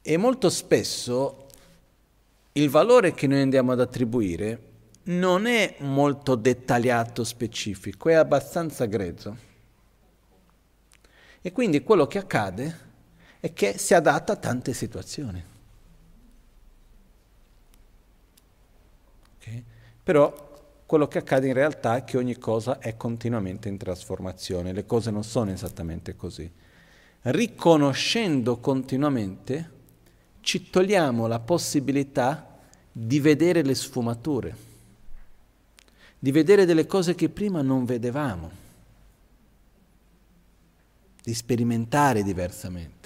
E 0.01 0.17
molto 0.17 0.49
spesso 0.49 1.49
il 2.53 2.71
valore 2.71 3.13
che 3.13 3.27
noi 3.27 3.41
andiamo 3.41 3.73
ad 3.73 3.81
attribuire 3.81 4.63
non 5.07 5.47
è 5.47 5.75
molto 5.81 6.37
dettagliato, 6.37 7.25
specifico, 7.25 8.09
è 8.09 8.15
abbastanza 8.15 8.85
grezzo. 8.85 9.37
E 11.41 11.51
quindi 11.51 11.83
quello 11.83 12.07
che 12.07 12.19
accade 12.19 12.90
e 13.41 13.53
che 13.55 13.79
si 13.79 13.95
adatta 13.95 14.35
a 14.35 14.37
tante 14.37 14.75
situazioni. 14.75 15.43
Okay? 19.39 19.65
Però 20.03 20.49
quello 20.85 21.09
che 21.09 21.19
accade 21.19 21.47
in 21.47 21.55
realtà 21.55 21.97
è 21.97 22.05
che 22.05 22.19
ogni 22.19 22.37
cosa 22.37 22.79
è 22.79 22.97
continuamente 22.97 23.69
in 23.69 23.79
trasformazione, 23.79 24.73
le 24.73 24.85
cose 24.85 25.11
non 25.11 25.25
sono 25.25 25.51
esattamente 25.51 26.17
così. 26.17 26.51
Riconoscendo 27.23 28.59
continuamente 28.59 29.79
ci 30.41 30.69
togliamo 30.71 31.27
la 31.27 31.39
possibilità 31.39 32.59
di 32.93 33.21
vedere 33.21 33.63
le 33.63 33.75
sfumature, 33.75 34.57
di 36.19 36.33
vedere 36.33 36.65
delle 36.65 36.87
cose 36.87 37.15
che 37.15 37.29
prima 37.29 37.63
non 37.63 37.85
vedevamo, 37.85 38.51
di 41.23 41.35
sperimentare 41.35 42.23
diversamente 42.23 43.00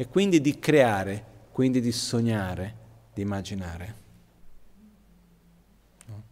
e 0.00 0.08
quindi 0.08 0.40
di 0.40 0.58
creare, 0.58 1.22
quindi 1.52 1.78
di 1.82 1.92
sognare, 1.92 2.74
di 3.12 3.20
immaginare. 3.20 3.94
No? 6.06 6.22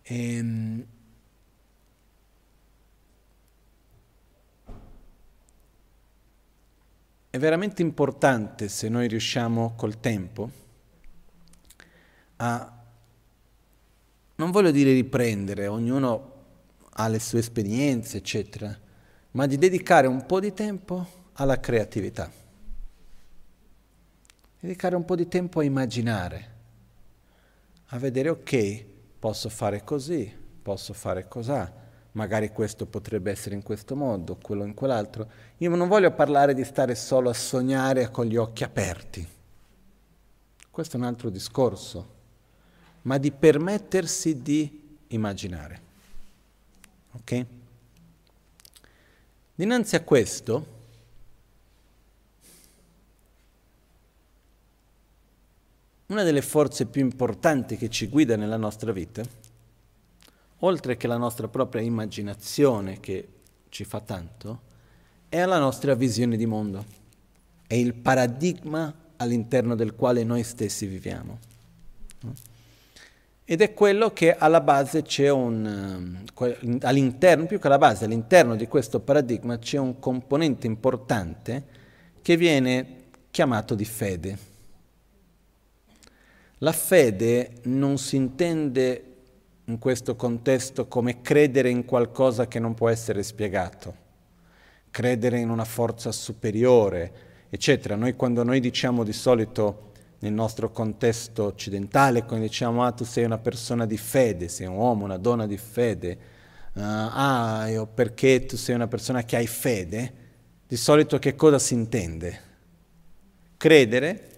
E, 0.00 0.34
ehm, 0.36 0.86
È 7.28 7.38
veramente 7.38 7.82
importante 7.82 8.68
se 8.68 8.88
noi 8.88 9.06
riusciamo 9.06 9.74
col 9.76 10.00
tempo 10.00 10.50
a, 12.36 12.82
non 14.36 14.50
voglio 14.50 14.70
dire 14.70 14.92
riprendere, 14.94 15.66
ognuno 15.66 16.32
ha 16.88 17.06
le 17.06 17.20
sue 17.20 17.38
esperienze, 17.38 18.16
eccetera, 18.16 18.76
ma 19.32 19.46
di 19.46 19.58
dedicare 19.58 20.08
un 20.08 20.26
po' 20.26 20.40
di 20.40 20.52
tempo 20.52 21.19
alla 21.40 21.58
creatività. 21.58 22.30
Dedicare 24.60 24.94
un 24.94 25.06
po' 25.06 25.16
di 25.16 25.26
tempo 25.26 25.60
a 25.60 25.64
immaginare, 25.64 26.48
a 27.86 27.98
vedere, 27.98 28.28
ok, 28.28 28.84
posso 29.18 29.48
fare 29.48 29.82
così, 29.82 30.30
posso 30.62 30.92
fare 30.92 31.26
cos'ha, 31.28 31.72
magari 32.12 32.50
questo 32.50 32.84
potrebbe 32.84 33.30
essere 33.30 33.54
in 33.54 33.62
questo 33.62 33.96
modo, 33.96 34.36
quello 34.36 34.64
in 34.64 34.74
quell'altro. 34.74 35.30
Io 35.58 35.74
non 35.74 35.88
voglio 35.88 36.12
parlare 36.12 36.52
di 36.52 36.62
stare 36.62 36.94
solo 36.94 37.30
a 37.30 37.34
sognare 37.34 38.10
con 38.10 38.26
gli 38.26 38.36
occhi 38.36 38.62
aperti. 38.62 39.26
Questo 40.70 40.96
è 40.96 41.00
un 41.00 41.06
altro 41.06 41.30
discorso, 41.30 42.14
ma 43.02 43.16
di 43.16 43.32
permettersi 43.32 44.42
di 44.42 44.98
immaginare. 45.08 45.80
Ok? 47.12 47.46
Dinanzi 49.54 49.96
a 49.96 50.02
questo, 50.02 50.78
una 56.10 56.22
delle 56.22 56.42
forze 56.42 56.86
più 56.86 57.00
importanti 57.02 57.76
che 57.76 57.88
ci 57.88 58.08
guida 58.08 58.36
nella 58.36 58.56
nostra 58.56 58.92
vita 58.92 59.22
oltre 60.60 60.96
che 60.96 61.06
la 61.06 61.16
nostra 61.16 61.48
propria 61.48 61.82
immaginazione 61.82 63.00
che 63.00 63.28
ci 63.68 63.84
fa 63.84 64.00
tanto, 64.00 64.68
è 65.28 65.44
la 65.44 65.58
nostra 65.58 65.94
visione 65.94 66.36
di 66.36 66.46
mondo, 66.46 66.84
è 67.66 67.74
il 67.74 67.94
paradigma 67.94 68.92
all'interno 69.16 69.74
del 69.74 69.94
quale 69.94 70.24
noi 70.24 70.42
stessi 70.42 70.86
viviamo. 70.86 71.38
Ed 73.44 73.60
è 73.60 73.74
quello 73.74 74.12
che 74.12 74.36
alla 74.36 74.60
base 74.60 75.02
c'è 75.02 75.28
un, 75.28 76.24
all'interno, 76.82 77.46
più 77.46 77.58
che 77.58 77.66
alla 77.66 77.78
base, 77.78 78.04
all'interno 78.04 78.54
di 78.54 78.68
questo 78.68 79.00
paradigma 79.00 79.58
c'è 79.58 79.78
un 79.78 79.98
componente 79.98 80.66
importante 80.66 81.64
che 82.22 82.36
viene 82.36 82.96
chiamato 83.30 83.74
di 83.74 83.84
fede. 83.84 84.38
La 86.62 86.72
fede 86.72 87.52
non 87.64 87.96
si 87.96 88.16
intende 88.16 89.04
in 89.64 89.78
questo 89.78 90.14
contesto 90.14 90.88
come 90.88 91.22
credere 91.22 91.70
in 91.70 91.86
qualcosa 91.86 92.48
che 92.48 92.58
non 92.58 92.74
può 92.74 92.90
essere 92.90 93.22
spiegato, 93.22 93.94
credere 94.90 95.38
in 95.38 95.48
una 95.48 95.64
forza 95.64 96.12
superiore, 96.12 97.12
eccetera. 97.48 97.96
Noi 97.96 98.14
quando 98.14 98.42
noi 98.42 98.60
diciamo 98.60 99.04
di 99.04 99.14
solito 99.14 99.92
nel 100.18 100.34
nostro 100.34 100.70
contesto 100.70 101.44
occidentale, 101.44 102.26
quando 102.26 102.44
diciamo 102.44 102.84
ah 102.84 102.92
tu 102.92 103.04
sei 103.04 103.24
una 103.24 103.38
persona 103.38 103.86
di 103.86 103.96
fede, 103.96 104.48
sei 104.48 104.66
un 104.66 104.74
uomo, 104.74 105.04
una 105.04 105.16
donna 105.16 105.46
di 105.46 105.56
fede, 105.56 106.18
uh, 106.74 106.80
ah 106.82 107.68
io, 107.70 107.86
perché 107.86 108.44
tu 108.44 108.58
sei 108.58 108.74
una 108.74 108.86
persona 108.86 109.24
che 109.24 109.36
hai 109.36 109.46
fede, 109.46 110.12
di 110.68 110.76
solito 110.76 111.18
che 111.18 111.34
cosa 111.34 111.58
si 111.58 111.72
intende? 111.72 112.40
Credere 113.56 114.29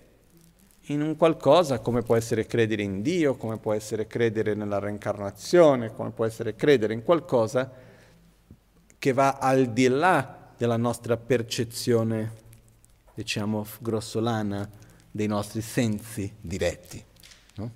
in 0.86 1.00
un 1.00 1.16
qualcosa 1.16 1.78
come 1.78 2.02
può 2.02 2.16
essere 2.16 2.46
credere 2.46 2.82
in 2.82 3.02
Dio, 3.02 3.36
come 3.36 3.58
può 3.58 3.72
essere 3.72 4.06
credere 4.06 4.54
nella 4.54 4.80
reincarnazione, 4.80 5.92
come 5.94 6.10
può 6.10 6.24
essere 6.24 6.56
credere 6.56 6.92
in 6.92 7.04
qualcosa 7.04 7.70
che 8.98 9.12
va 9.12 9.38
al 9.38 9.72
di 9.72 9.86
là 9.86 10.50
della 10.56 10.76
nostra 10.76 11.16
percezione, 11.16 12.32
diciamo, 13.14 13.64
grossolana 13.78 14.68
dei 15.10 15.28
nostri 15.28 15.60
sensi 15.60 16.32
diretti. 16.40 17.04
No? 17.56 17.70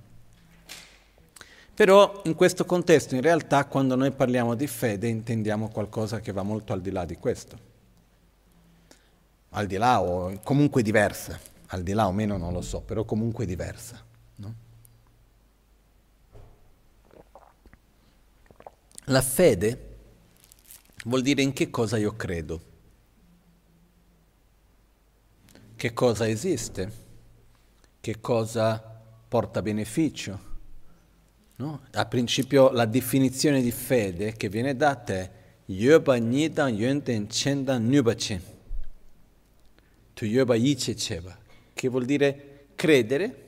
Però 1.75 2.23
in 2.25 2.35
questo 2.35 2.65
contesto, 2.65 3.15
in 3.15 3.23
realtà, 3.23 3.67
quando 3.67 3.95
noi 3.95 4.11
parliamo 4.11 4.55
di 4.55 4.67
fede, 4.67 5.07
intendiamo 5.07 5.69
qualcosa 5.69 6.21
che 6.21 6.33
va 6.33 6.43
molto 6.43 6.73
al 6.73 6.81
di 6.81 6.91
là 6.91 7.05
di 7.05 7.17
questo, 7.17 7.59
al 9.51 9.67
di 9.67 9.77
là 9.77 10.01
o 10.01 10.41
comunque 10.43 10.83
diversa 10.83 11.55
al 11.69 11.83
di 11.83 11.93
là 11.93 12.07
o 12.07 12.13
meno 12.13 12.37
non 12.37 12.53
lo 12.53 12.63
so, 12.63 12.81
però 12.81 13.05
comunque 13.05 13.47
diversa. 13.47 14.05
No? 14.37 14.55
La 19.05 19.23
fede 19.23 19.97
vuol 21.05 21.23
dire 21.23 21.43
in 21.43 21.53
che 21.53 21.71
cosa 21.71 21.97
io 21.97 22.15
credo, 22.15 22.61
che 25.77 25.93
cosa 25.93 26.29
esiste, 26.29 27.05
che 28.01 28.21
cosa 28.21 29.03
porta 29.29 29.63
beneficio. 29.63 30.55
No? 31.57 31.81
A 31.93 32.05
principio 32.05 32.71
la 32.71 32.85
definizione 32.85 33.63
di 33.63 33.71
fede 33.71 34.35
che 34.35 34.49
viene 34.49 34.77
data 34.77 35.15
è 35.15 35.31
Yoba 35.67 36.17
Nidan 36.17 36.75
Yönten 36.75 37.27
Chendan 37.29 37.87
Nubachen. 37.89 38.43
Tu 40.13 40.25
Yoba 40.27 40.55
Yiche 40.55 40.95
Cheba 40.95 41.45
che 41.77 41.89
vuol 41.89 42.07
dire 42.07 42.69
credere 42.75 43.45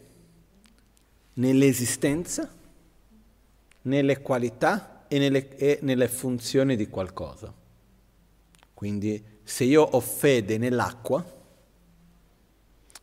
nell'esistenza, 1.35 2.47
nelle 3.83 4.21
qualità 4.21 5.07
e 5.09 5.19
nelle, 5.19 5.57
e 5.57 5.79
nelle 5.81 6.09
funzioni 6.09 6.77
di 6.77 6.89
qualcosa. 6.89 7.51
Quindi 8.75 9.25
se 9.43 9.65
io 9.65 9.81
ho 9.81 10.01
fede 10.01 10.59
nell'acqua, 10.59 11.25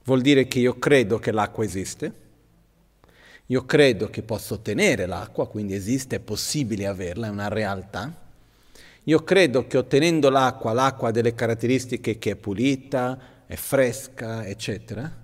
vuol 0.03 0.21
dire 0.21 0.45
che 0.45 0.59
io 0.59 0.77
credo 0.77 1.17
che 1.17 1.31
l'acqua 1.31 1.63
esiste, 1.63 2.13
io 3.47 3.65
credo 3.65 4.11
che 4.11 4.21
posso 4.21 4.53
ottenere 4.53 5.07
l'acqua, 5.07 5.47
quindi 5.47 5.73
esiste, 5.73 6.17
è 6.17 6.19
possibile 6.19 6.85
averla, 6.85 7.25
è 7.25 7.31
una 7.31 7.47
realtà. 7.47 8.15
Io 9.05 9.23
credo 9.23 9.65
che 9.65 9.79
ottenendo 9.79 10.29
l'acqua, 10.29 10.71
l'acqua 10.71 11.07
ha 11.07 11.11
delle 11.11 11.33
caratteristiche 11.33 12.19
che 12.19 12.31
è 12.31 12.35
pulita, 12.35 13.33
è 13.45 13.55
fresca, 13.55 14.45
eccetera, 14.45 15.23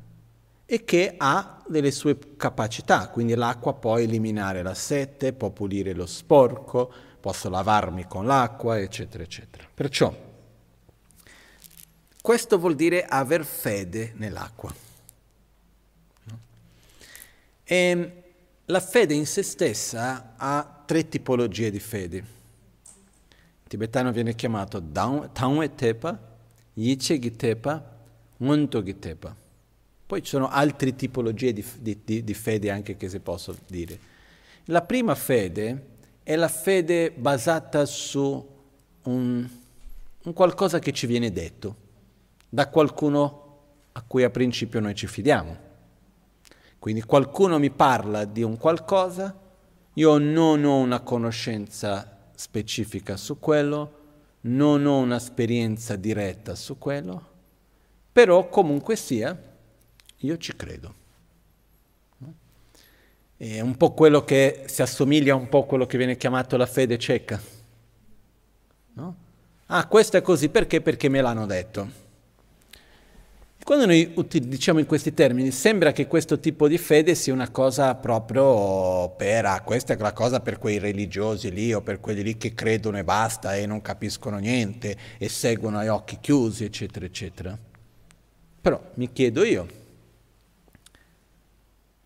e 0.66 0.84
che 0.86 1.16
ha 1.18 1.62
delle 1.68 1.92
sue 1.92 2.18
capacità, 2.38 3.10
quindi 3.10 3.36
l'acqua 3.36 3.74
può 3.74 3.98
eliminare 3.98 4.62
la 4.62 4.74
sete, 4.74 5.34
può 5.34 5.50
pulire 5.50 5.94
lo 5.94 6.06
sporco, 6.06 6.92
posso 7.20 7.50
lavarmi 7.50 8.08
con 8.08 8.26
l'acqua, 8.26 8.80
eccetera, 8.80 9.24
eccetera. 9.24 9.68
Perciò 9.74 10.30
questo 12.22 12.60
vuol 12.60 12.76
dire 12.76 13.04
aver 13.04 13.44
fede 13.44 14.14
nell'acqua. 14.16 14.74
E 17.64 18.24
la 18.66 18.80
fede 18.80 19.14
in 19.14 19.26
se 19.26 19.42
stessa 19.42 20.34
ha 20.38 20.84
tre 20.86 21.10
tipologie 21.10 21.72
di 21.72 21.80
fede. 21.80 22.18
In 22.18 23.68
tibetano 23.68 24.12
viene 24.12 24.36
chiamato 24.36 24.82
Tangwe 24.82 25.74
Tepa, 25.74 26.18
Yiche 26.74 27.18
Gitepa 27.18 27.91
Montogitepa. 28.42 29.36
Poi 30.06 30.22
ci 30.22 30.30
sono 30.30 30.50
altre 30.50 30.96
tipologie 30.96 31.54
di, 31.54 31.66
di, 31.80 32.24
di, 32.24 32.34
fede 32.34 32.70
anche 32.70 32.98
che 32.98 33.08
si 33.08 33.20
possono 33.20 33.58
dire. 33.68 33.98
La 34.66 34.82
prima 34.82 35.16
fede 35.16 35.86
è 36.24 36.36
la 36.36 36.48
fede 36.48 37.12
basata 37.12 37.86
su 37.86 38.48
un, 39.04 39.50
un 40.24 40.34
qualcosa 40.34 40.80
che 40.80 40.92
ci 40.92 41.08
viene 41.08 41.32
detto 41.32 41.76
da 42.50 42.68
qualcuno 42.68 43.60
a 43.94 44.04
cui 44.06 44.24
a 44.24 44.30
principio 44.30 44.80
noi 44.80 44.96
ci 44.96 45.08
fidiamo. 45.08 45.70
Quindi 46.78 47.04
qualcuno 47.04 47.60
mi 47.60 47.70
parla 47.70 48.26
di 48.26 48.42
un 48.42 48.58
qualcosa, 48.58 49.40
io 49.94 50.18
non 50.18 50.64
ho 50.66 50.78
una 50.80 51.00
conoscenza 51.02 52.30
specifica 52.36 53.18
su 53.18 53.40
quello, 53.40 54.00
non 54.42 54.86
ho 54.86 54.98
un'esperienza 54.98 55.96
diretta 55.96 56.56
su 56.56 56.78
quello, 56.78 57.31
però 58.12 58.50
comunque 58.50 58.96
sia, 58.96 59.38
io 60.18 60.38
ci 60.38 60.56
credo. 60.56 60.96
è 63.38 63.60
un 63.60 63.76
po' 63.76 63.94
quello 63.94 64.24
che 64.24 64.64
si 64.68 64.82
assomiglia 64.82 65.34
un 65.34 65.50
po' 65.50 65.64
a 65.64 65.66
quello 65.66 65.88
che 65.88 65.98
viene 65.98 66.18
chiamato 66.18 66.58
la 66.58 66.68
fede 66.68 66.98
cieca. 67.00 67.42
No? 68.94 69.16
Ah, 69.68 69.88
questo 69.88 70.18
è 70.18 70.22
così 70.22 70.50
perché? 70.50 70.82
Perché 70.82 71.10
me 71.10 71.22
l'hanno 71.22 71.46
detto. 71.46 72.00
Quando 73.64 73.86
noi 73.86 74.14
diciamo 74.28 74.80
in 74.80 74.86
questi 74.86 75.14
termini, 75.14 75.52
sembra 75.52 75.92
che 75.92 76.08
questo 76.08 76.40
tipo 76.40 76.68
di 76.68 76.78
fede 76.78 77.16
sia 77.16 77.32
una 77.32 77.52
cosa 77.52 77.96
proprio 77.96 79.10
per, 79.16 79.46
ah, 79.46 79.62
questa 79.62 79.94
è 79.94 79.98
la 79.98 80.14
cosa 80.14 80.40
per 80.40 80.58
quei 80.58 80.78
religiosi 80.78 81.52
lì 81.52 81.72
o 81.74 81.82
per 81.82 82.00
quelli 82.00 82.24
lì 82.24 82.38
che 82.38 82.54
credono 82.54 82.98
e 82.98 83.04
basta 83.04 83.56
e 83.56 83.66
non 83.66 83.82
capiscono 83.82 84.40
niente 84.40 84.98
e 85.18 85.30
seguono 85.30 85.80
a 85.80 85.94
occhi 85.94 86.18
chiusi, 86.20 86.66
eccetera, 86.66 87.06
eccetera. 87.06 87.58
Però 88.62 88.92
mi 88.94 89.12
chiedo 89.12 89.44
io, 89.44 89.68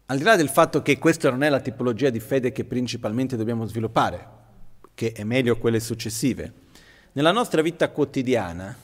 al 0.05 0.17
di 0.17 0.23
là 0.23 0.35
del 0.37 0.49
fatto 0.49 0.81
che 0.81 0.97
questa 0.97 1.29
non 1.29 1.43
è 1.43 1.49
la 1.49 1.59
tipologia 1.59 2.09
di 2.09 2.19
fede 2.19 2.51
che 2.51 2.63
principalmente 2.63 3.35
dobbiamo 3.35 3.65
sviluppare, 3.65 4.27
che 4.93 5.11
è 5.11 5.23
meglio 5.23 5.57
quelle 5.57 5.81
successive, 5.81 6.53
nella 7.11 7.31
nostra 7.31 7.61
vita 7.61 7.89
quotidiana, 7.89 8.75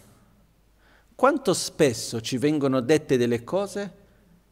quanto 1.16 1.54
spesso 1.54 2.20
ci 2.20 2.38
vengono 2.38 2.82
dette 2.82 3.18
delle 3.18 3.44
cose 3.44 3.94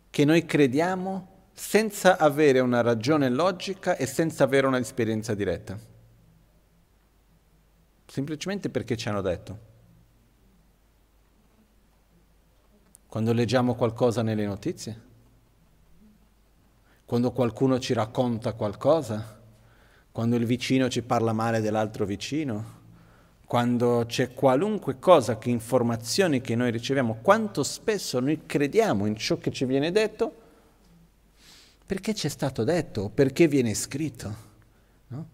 che 0.09 0.23
noi 0.23 0.45
crediamo 0.45 1.47
senza 1.53 2.17
avere 2.17 2.59
una 2.59 2.81
ragione 2.81 3.29
logica 3.29 3.97
e 3.97 4.05
senza 4.05 4.45
avere 4.45 4.67
un'esperienza 4.67 5.33
diretta? 5.33 5.77
Semplicemente 8.05 8.69
perché 8.69 8.95
ci 8.95 9.09
hanno 9.09 9.21
detto. 9.21 9.68
Quando 13.09 13.33
leggiamo 13.33 13.75
qualcosa 13.75 14.21
nelle 14.21 14.45
notizie? 14.45 15.07
Quando 17.03 17.31
qualcuno 17.31 17.79
ci 17.79 17.93
racconta 17.93 18.53
qualcosa? 18.53 19.41
Quando 20.11 20.37
il 20.37 20.45
vicino 20.45 20.87
ci 20.87 21.01
parla 21.01 21.33
male 21.33 21.59
dell'altro 21.59 22.05
vicino? 22.05 22.77
quando 23.49 24.03
c'è 24.05 24.31
qualunque 24.35 24.99
cosa, 24.99 25.39
che 25.39 25.49
informazioni 25.49 26.39
che 26.39 26.53
noi 26.55 26.69
riceviamo, 26.69 27.17
quanto 27.19 27.63
spesso 27.63 28.19
noi 28.19 28.41
crediamo 28.45 29.07
in 29.07 29.15
ciò 29.15 29.37
che 29.37 29.49
ci 29.49 29.65
viene 29.65 29.91
detto, 29.91 30.31
perché 31.83 32.13
ci 32.13 32.27
è 32.27 32.29
stato 32.29 32.63
detto, 32.63 33.09
perché 33.09 33.47
viene 33.47 33.73
scritto. 33.73 34.35
No? 35.07 35.27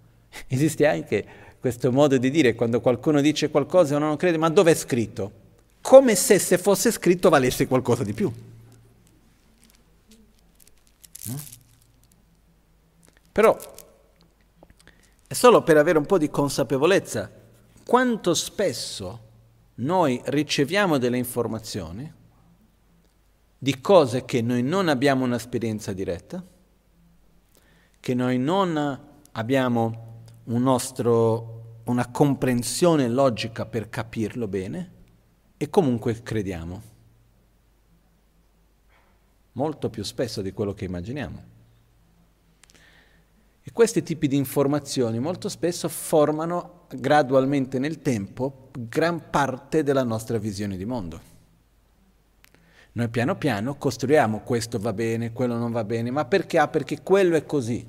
Esiste 0.47 0.87
anche 0.87 1.25
questo 1.59 1.91
modo 1.91 2.17
di 2.17 2.29
dire, 2.29 2.55
quando 2.55 2.79
qualcuno 2.79 3.19
dice 3.19 3.49
qualcosa 3.49 3.93
e 3.93 3.97
uno 3.97 4.05
non 4.07 4.15
crede, 4.15 4.37
ma 4.37 4.47
dove 4.47 4.71
è 4.71 4.75
scritto? 4.75 5.31
Come 5.85 6.15
se 6.15 6.39
se 6.39 6.57
fosse 6.57 6.89
scritto 6.89 7.29
valesse 7.29 7.67
qualcosa 7.67 8.03
di 8.03 8.13
più. 8.13 8.31
No? 11.25 11.39
Però 13.31 13.55
è 15.27 15.33
solo 15.35 15.61
per 15.61 15.77
avere 15.77 15.99
un 15.99 16.07
po' 16.07 16.17
di 16.17 16.31
consapevolezza 16.31 17.31
quanto 17.85 18.33
spesso 18.33 19.19
noi 19.75 20.19
riceviamo 20.25 20.97
delle 20.97 21.19
informazioni 21.19 22.11
di 23.55 23.79
cose 23.79 24.25
che 24.25 24.41
noi 24.41 24.63
non 24.63 24.89
abbiamo 24.89 25.23
un'esperienza 25.23 25.93
diretta, 25.93 26.43
che 27.99 28.13
noi 28.15 28.39
non 28.39 28.99
abbiamo 29.33 30.23
un 30.45 30.63
nostro, 30.63 31.81
una 31.83 32.09
comprensione 32.09 33.07
logica 33.07 33.67
per 33.67 33.87
capirlo 33.87 34.47
bene 34.47 34.93
e 35.57 35.69
comunque 35.69 36.21
crediamo. 36.21 36.81
Molto 39.53 39.89
più 39.89 40.03
spesso 40.03 40.41
di 40.41 40.51
quello 40.51 40.73
che 40.73 40.85
immaginiamo. 40.85 41.53
E 43.67 43.71
questi 43.71 44.03
tipi 44.03 44.27
di 44.27 44.35
informazioni 44.35 45.17
molto 45.17 45.49
spesso 45.49 45.89
formano 45.89 46.85
gradualmente 46.89 47.79
nel 47.79 48.01
tempo 48.01 48.69
gran 48.77 49.29
parte 49.31 49.81
della 49.81 50.03
nostra 50.03 50.37
visione 50.37 50.77
di 50.77 50.85
mondo. 50.85 51.33
Noi 52.91 53.09
piano 53.09 53.35
piano 53.35 53.75
costruiamo 53.75 54.41
questo 54.41 54.77
va 54.77 54.93
bene, 54.93 55.33
quello 55.33 55.57
non 55.57 55.71
va 55.71 55.83
bene, 55.83 56.11
ma 56.11 56.25
perché? 56.25 56.59
Ah, 56.59 56.67
perché 56.67 57.01
quello 57.01 57.35
è 57.35 57.45
così. 57.45 57.85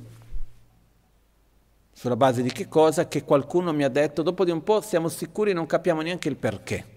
Sulla 1.92 2.16
base 2.16 2.42
di 2.42 2.50
che 2.50 2.68
cosa? 2.68 3.06
Che 3.06 3.22
qualcuno 3.22 3.72
mi 3.72 3.84
ha 3.84 3.88
detto, 3.88 4.22
dopo 4.22 4.44
di 4.44 4.50
un 4.50 4.62
po' 4.62 4.80
siamo 4.80 5.08
sicuri 5.08 5.52
non 5.52 5.66
capiamo 5.66 6.00
neanche 6.00 6.28
il 6.28 6.36
perché. 6.36 6.95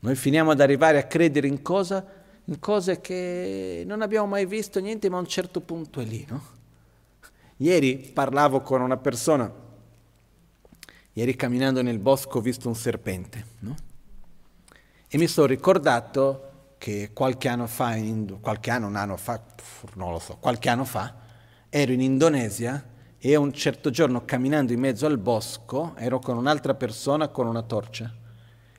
Noi 0.00 0.14
finiamo 0.14 0.52
ad 0.52 0.60
arrivare 0.60 0.98
a 0.98 1.04
credere 1.04 1.48
in, 1.48 1.60
cosa, 1.60 2.04
in 2.44 2.58
cose 2.60 3.00
che 3.00 3.82
non 3.86 4.00
abbiamo 4.00 4.26
mai 4.26 4.46
visto 4.46 4.78
niente, 4.78 5.10
ma 5.10 5.16
a 5.16 5.20
un 5.20 5.26
certo 5.26 5.60
punto 5.60 6.00
è 6.00 6.04
lì, 6.04 6.24
no? 6.28 6.56
Ieri 7.56 8.10
parlavo 8.14 8.60
con 8.60 8.80
una 8.80 8.96
persona, 8.96 9.52
ieri 11.12 11.34
camminando 11.34 11.82
nel 11.82 11.98
bosco 11.98 12.38
ho 12.38 12.40
visto 12.40 12.68
un 12.68 12.76
serpente, 12.76 13.44
no? 13.60 13.74
E 15.08 15.18
mi 15.18 15.26
sono 15.26 15.48
ricordato 15.48 16.74
che 16.78 17.10
qualche 17.12 17.48
anno 17.48 17.66
fa, 17.66 17.96
in, 17.96 18.38
qualche 18.40 18.70
anno, 18.70 18.86
un 18.86 18.94
anno 18.94 19.16
fa, 19.16 19.42
non 19.94 20.12
lo 20.12 20.20
so, 20.20 20.36
qualche 20.38 20.68
anno 20.68 20.84
fa, 20.84 21.12
ero 21.68 21.90
in 21.90 22.00
Indonesia 22.00 22.82
e 23.18 23.34
un 23.34 23.52
certo 23.52 23.90
giorno 23.90 24.24
camminando 24.24 24.72
in 24.72 24.78
mezzo 24.78 25.06
al 25.06 25.18
bosco 25.18 25.94
ero 25.96 26.20
con 26.20 26.36
un'altra 26.36 26.74
persona 26.74 27.26
con 27.28 27.48
una 27.48 27.62
torcia. 27.62 28.17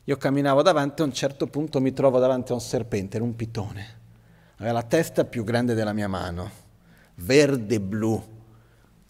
Io 0.10 0.18
camminavo 0.18 0.64
davanti 0.64 1.02
e 1.02 1.04
a 1.04 1.08
un 1.08 1.14
certo 1.14 1.46
punto 1.46 1.80
mi 1.80 1.94
trovo 1.94 2.18
davanti 2.18 2.52
a 2.52 2.56
un 2.56 2.62
serpente, 2.62 3.18
era 3.18 3.24
un 3.24 3.36
pitone. 3.36 3.98
Aveva 4.56 4.74
la 4.74 4.82
testa 4.82 5.24
più 5.24 5.44
grande 5.44 5.76
della 5.76 5.94
mia 5.94 6.08
mano, 6.08 6.50
verde 7.18 7.76
e 7.76 7.80
blu, 7.80 8.20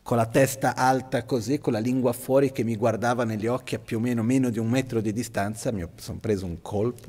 con 0.03 0.17
la 0.17 0.25
testa 0.25 0.75
alta 0.75 1.23
così, 1.23 1.59
con 1.59 1.71
la 1.71 1.79
lingua 1.79 2.11
fuori 2.11 2.51
che 2.51 2.65
mi 2.65 2.75
guardava 2.75 3.23
negli 3.23 3.47
occhi 3.47 3.75
a 3.75 3.79
più 3.79 3.95
o 3.95 4.01
meno 4.01 4.23
meno 4.23 4.49
di 4.49 4.59
un 4.59 4.67
metro 4.67 4.99
di 4.99 5.13
distanza, 5.13 5.71
mi 5.71 5.87
sono 5.95 6.17
preso 6.19 6.45
un 6.45 6.61
colpo, 6.61 7.07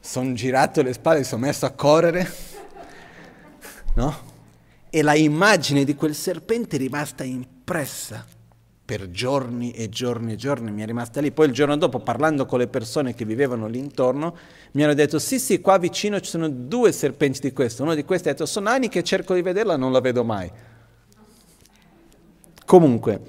sono 0.00 0.32
girato 0.32 0.80
le 0.80 0.94
spalle, 0.94 1.18
mi 1.18 1.24
sono 1.24 1.44
messo 1.44 1.66
a 1.66 1.72
correre, 1.72 2.26
no? 3.96 4.16
E 4.88 5.02
la 5.02 5.14
immagine 5.14 5.84
di 5.84 5.94
quel 5.94 6.14
serpente 6.14 6.76
è 6.76 6.78
rimasta 6.78 7.22
impressa 7.22 8.24
per 8.84 9.10
giorni 9.10 9.72
e 9.72 9.88
giorni 9.88 10.32
e 10.32 10.36
giorni, 10.36 10.70
mi 10.70 10.82
è 10.82 10.86
rimasta 10.86 11.20
lì. 11.20 11.32
Poi 11.32 11.46
il 11.46 11.52
giorno 11.52 11.76
dopo, 11.76 12.00
parlando 12.00 12.44
con 12.44 12.58
le 12.58 12.66
persone 12.66 13.14
che 13.14 13.24
vivevano 13.24 13.66
lì 13.66 13.78
intorno, 13.78 14.36
mi 14.72 14.84
hanno 14.84 14.92
detto, 14.92 15.18
sì 15.18 15.38
sì, 15.38 15.60
qua 15.60 15.78
vicino 15.78 16.20
ci 16.20 16.28
sono 16.28 16.48
due 16.48 16.92
serpenti 16.92 17.40
di 17.40 17.52
questo. 17.52 17.82
Uno 17.82 17.94
di 17.94 18.04
questi 18.04 18.28
ha 18.28 18.32
detto, 18.32 18.44
sono 18.44 18.68
anni 18.68 18.88
che 18.88 19.02
cerco 19.02 19.32
di 19.32 19.40
vederla, 19.40 19.76
non 19.76 19.90
la 19.90 20.00
vedo 20.00 20.22
mai. 20.22 20.50
Comunque, 22.66 23.20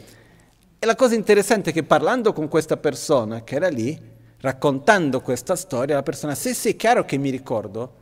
e 0.78 0.86
la 0.86 0.96
cosa 0.96 1.16
interessante 1.16 1.70
è 1.70 1.74
che 1.74 1.84
parlando 1.84 2.34
con 2.34 2.50
questa 2.50 2.76
persona 2.76 3.44
che 3.44 3.56
era 3.56 3.70
lì, 3.70 3.98
raccontando 4.42 5.22
questa 5.22 5.56
storia, 5.56 5.96
la 5.96 6.04
persona, 6.04 6.36
sì 6.36 6.54
sì, 6.54 6.70
è 6.70 6.76
chiaro 6.76 7.06
che 7.06 7.18
mi 7.18 7.30
ricordo, 7.30 7.94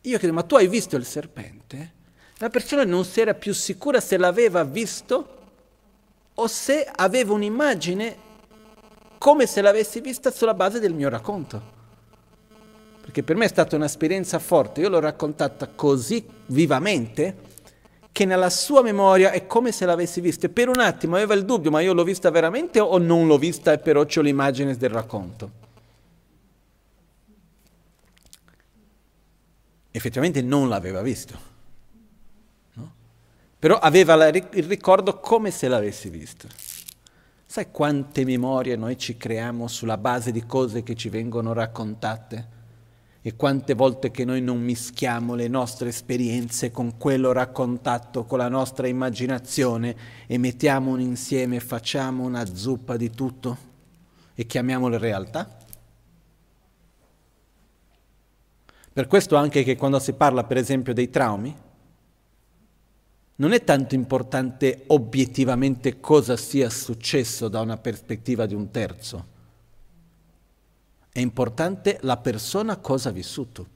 io 0.00 0.18
chiedo, 0.18 0.34
ma 0.34 0.42
tu 0.42 0.56
hai 0.56 0.66
visto 0.66 0.96
il 0.96 1.04
serpente? 1.04 1.92
La 2.38 2.48
persona 2.48 2.84
non 2.84 3.04
si 3.04 3.20
era 3.20 3.34
più 3.34 3.52
sicura 3.52 4.00
se 4.00 4.16
l'aveva 4.16 4.64
visto 4.64 5.35
o 6.38 6.46
se 6.46 6.88
aveva 6.90 7.32
un'immagine 7.32 8.24
come 9.18 9.46
se 9.46 9.60
l'avessi 9.60 10.00
vista 10.00 10.30
sulla 10.30 10.54
base 10.54 10.80
del 10.80 10.94
mio 10.94 11.08
racconto. 11.08 11.74
Perché 13.00 13.22
per 13.22 13.36
me 13.36 13.44
è 13.44 13.48
stata 13.48 13.76
un'esperienza 13.76 14.38
forte, 14.38 14.80
io 14.80 14.88
l'ho 14.88 15.00
raccontata 15.00 15.68
così 15.68 16.26
vivamente 16.46 17.44
che 18.12 18.24
nella 18.24 18.50
sua 18.50 18.82
memoria 18.82 19.30
è 19.30 19.46
come 19.46 19.72
se 19.72 19.86
l'avessi 19.86 20.20
vista. 20.20 20.48
Per 20.48 20.68
un 20.68 20.80
attimo 20.80 21.16
aveva 21.16 21.34
il 21.34 21.44
dubbio, 21.44 21.70
ma 21.70 21.80
io 21.80 21.92
l'ho 21.92 22.04
vista 22.04 22.30
veramente 22.30 22.80
o 22.80 22.98
non 22.98 23.26
l'ho 23.26 23.38
vista 23.38 23.72
e 23.72 23.78
però 23.78 24.00
ho 24.02 24.20
l'immagine 24.20 24.76
del 24.76 24.90
racconto. 24.90 25.50
Effettivamente 29.90 30.42
non 30.42 30.68
l'aveva 30.68 31.00
visto? 31.00 31.55
Però 33.66 33.80
aveva 33.80 34.14
la, 34.14 34.28
il 34.28 34.62
ricordo 34.62 35.18
come 35.18 35.50
se 35.50 35.66
l'avessi 35.66 36.08
visto. 36.08 36.46
Sai 37.44 37.72
quante 37.72 38.24
memorie 38.24 38.76
noi 38.76 38.96
ci 38.96 39.16
creiamo 39.16 39.66
sulla 39.66 39.98
base 39.98 40.30
di 40.30 40.46
cose 40.46 40.84
che 40.84 40.94
ci 40.94 41.08
vengono 41.08 41.52
raccontate? 41.52 42.48
E 43.20 43.34
quante 43.34 43.74
volte 43.74 44.12
che 44.12 44.24
noi 44.24 44.40
non 44.40 44.60
mischiamo 44.60 45.34
le 45.34 45.48
nostre 45.48 45.88
esperienze 45.88 46.70
con 46.70 46.96
quello 46.96 47.32
raccontato, 47.32 48.22
con 48.22 48.38
la 48.38 48.46
nostra 48.48 48.86
immaginazione 48.86 49.96
e 50.28 50.38
mettiamo 50.38 50.92
un 50.92 51.00
insieme, 51.00 51.58
facciamo 51.58 52.22
una 52.22 52.46
zuppa 52.46 52.96
di 52.96 53.10
tutto 53.10 53.58
e 54.36 54.46
chiamiamolo 54.46 54.96
realtà? 54.96 55.56
Per 58.92 59.08
questo 59.08 59.34
anche 59.34 59.64
che 59.64 59.74
quando 59.74 59.98
si 59.98 60.12
parla 60.12 60.44
per 60.44 60.56
esempio 60.56 60.94
dei 60.94 61.10
traumi, 61.10 61.64
non 63.36 63.52
è 63.52 63.64
tanto 63.64 63.94
importante 63.94 64.84
obiettivamente 64.88 66.00
cosa 66.00 66.36
sia 66.36 66.70
successo 66.70 67.48
da 67.48 67.60
una 67.60 67.76
prospettiva 67.76 68.46
di 68.46 68.54
un 68.54 68.70
terzo, 68.70 69.34
è 71.12 71.20
importante 71.20 71.98
la 72.02 72.16
persona 72.16 72.76
cosa 72.76 73.08
ha 73.08 73.12
vissuto. 73.12 73.74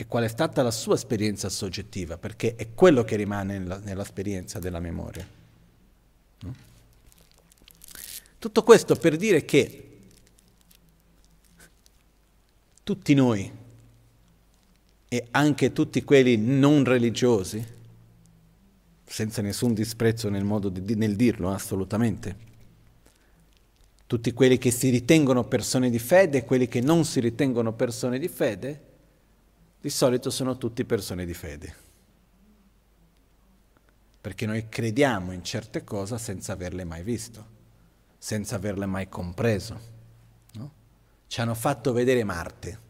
e 0.00 0.06
qual 0.06 0.22
è 0.22 0.28
stata 0.28 0.62
la 0.62 0.70
sua 0.70 0.94
esperienza 0.94 1.48
soggettiva, 1.48 2.16
perché 2.18 2.54
è 2.54 2.72
quello 2.72 3.02
che 3.02 3.16
rimane 3.16 3.58
nell'esperienza 3.58 4.60
della 4.60 4.78
memoria. 4.78 5.26
No? 6.42 6.54
Tutto 8.38 8.62
questo 8.62 8.94
per 8.94 9.16
dire 9.16 9.44
che 9.44 9.98
tutti 12.84 13.12
noi 13.14 13.52
e 15.08 15.26
anche 15.32 15.72
tutti 15.72 16.04
quelli 16.04 16.36
non 16.36 16.84
religiosi, 16.84 17.66
senza 19.08 19.40
nessun 19.40 19.72
disprezzo 19.72 20.28
nel 20.28 20.44
modo 20.44 20.68
di, 20.68 20.94
nel 20.94 21.16
dirlo, 21.16 21.50
assolutamente, 21.50 22.46
tutti 24.06 24.32
quelli 24.32 24.58
che 24.58 24.70
si 24.70 24.90
ritengono 24.90 25.44
persone 25.44 25.90
di 25.90 25.98
fede 25.98 26.38
e 26.38 26.44
quelli 26.44 26.68
che 26.68 26.80
non 26.80 27.04
si 27.04 27.20
ritengono 27.20 27.72
persone 27.72 28.18
di 28.18 28.28
fede, 28.28 28.82
di 29.80 29.90
solito 29.90 30.30
sono 30.30 30.58
tutti 30.58 30.84
persone 30.84 31.24
di 31.24 31.34
fede. 31.34 31.74
Perché 34.20 34.44
noi 34.46 34.68
crediamo 34.68 35.32
in 35.32 35.42
certe 35.42 35.84
cose 35.84 36.18
senza 36.18 36.52
averle 36.52 36.84
mai 36.84 37.02
visto, 37.02 37.46
senza 38.18 38.56
averle 38.56 38.86
mai 38.86 39.08
compreso. 39.08 39.80
No? 40.52 40.72
Ci 41.26 41.40
hanno 41.40 41.54
fatto 41.54 41.92
vedere 41.92 42.24
Marte. 42.24 42.86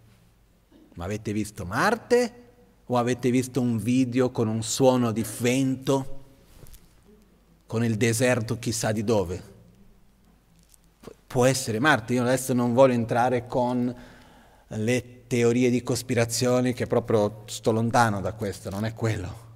Ma 0.94 1.04
avete 1.04 1.32
visto 1.32 1.64
Marte 1.64 2.47
o 2.90 2.96
avete 2.96 3.30
visto 3.30 3.60
un 3.60 3.78
video 3.78 4.30
con 4.30 4.48
un 4.48 4.62
suono 4.62 5.12
di 5.12 5.24
vento, 5.40 6.16
con 7.66 7.84
il 7.84 7.96
deserto 7.96 8.58
chissà 8.58 8.92
di 8.92 9.04
dove? 9.04 9.56
Può 11.26 11.44
essere 11.44 11.78
Marte, 11.78 12.14
io 12.14 12.22
adesso 12.22 12.54
non 12.54 12.72
voglio 12.72 12.94
entrare 12.94 13.46
con 13.46 13.94
le 14.68 15.26
teorie 15.26 15.68
di 15.68 15.82
cospirazione 15.82 16.72
che 16.72 16.86
proprio 16.86 17.42
sto 17.46 17.72
lontano 17.72 18.22
da 18.22 18.32
questo, 18.32 18.70
non 18.70 18.86
è 18.86 18.94
quello. 18.94 19.46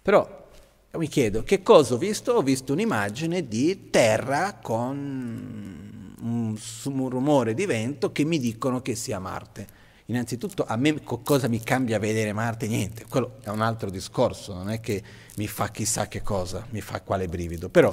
Però 0.00 0.48
mi 0.92 1.08
chiedo 1.08 1.42
che 1.42 1.62
cosa 1.62 1.94
ho 1.94 1.98
visto? 1.98 2.32
Ho 2.34 2.42
visto 2.42 2.72
un'immagine 2.72 3.48
di 3.48 3.90
terra 3.90 4.58
con 4.62 6.14
un, 6.20 6.56
un 6.84 7.08
rumore 7.08 7.54
di 7.54 7.66
vento 7.66 8.12
che 8.12 8.24
mi 8.24 8.38
dicono 8.38 8.80
che 8.80 8.94
sia 8.94 9.18
Marte. 9.18 9.80
Innanzitutto 10.12 10.66
a 10.66 10.76
me 10.76 11.00
cosa 11.02 11.48
mi 11.48 11.62
cambia 11.62 11.98
vedere 11.98 12.34
Marte? 12.34 12.66
Niente, 12.66 13.06
quello 13.08 13.38
è 13.40 13.48
un 13.48 13.62
altro 13.62 13.88
discorso, 13.88 14.52
non 14.52 14.68
è 14.68 14.78
che 14.78 15.02
mi 15.36 15.48
fa 15.48 15.70
chissà 15.70 16.06
che 16.06 16.20
cosa, 16.20 16.66
mi 16.68 16.82
fa 16.82 17.00
quale 17.00 17.28
brivido. 17.28 17.70
Però 17.70 17.90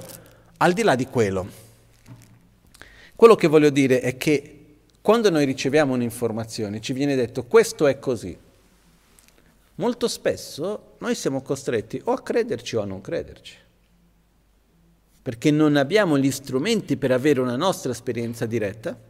al 0.57 0.73
di 0.73 0.83
là 0.83 0.95
di 0.95 1.05
quello, 1.05 1.47
quello 3.15 3.35
che 3.35 3.47
voglio 3.47 3.69
dire 3.69 4.01
è 4.01 4.17
che 4.17 4.79
quando 4.99 5.29
noi 5.29 5.45
riceviamo 5.45 5.93
un'informazione 5.93 6.81
ci 6.81 6.91
viene 6.91 7.15
detto 7.15 7.45
questo 7.45 7.87
è 7.87 7.99
così. 7.99 8.37
Molto 9.75 10.07
spesso 10.09 10.95
noi 10.97 11.15
siamo 11.15 11.41
costretti 11.41 12.01
o 12.03 12.11
a 12.11 12.21
crederci 12.21 12.75
o 12.75 12.81
a 12.81 12.85
non 12.85 12.99
crederci, 12.99 13.55
perché 15.21 15.51
non 15.51 15.77
abbiamo 15.77 16.17
gli 16.17 16.31
strumenti 16.31 16.97
per 16.97 17.13
avere 17.13 17.39
una 17.39 17.55
nostra 17.55 17.93
esperienza 17.93 18.45
diretta 18.45 19.07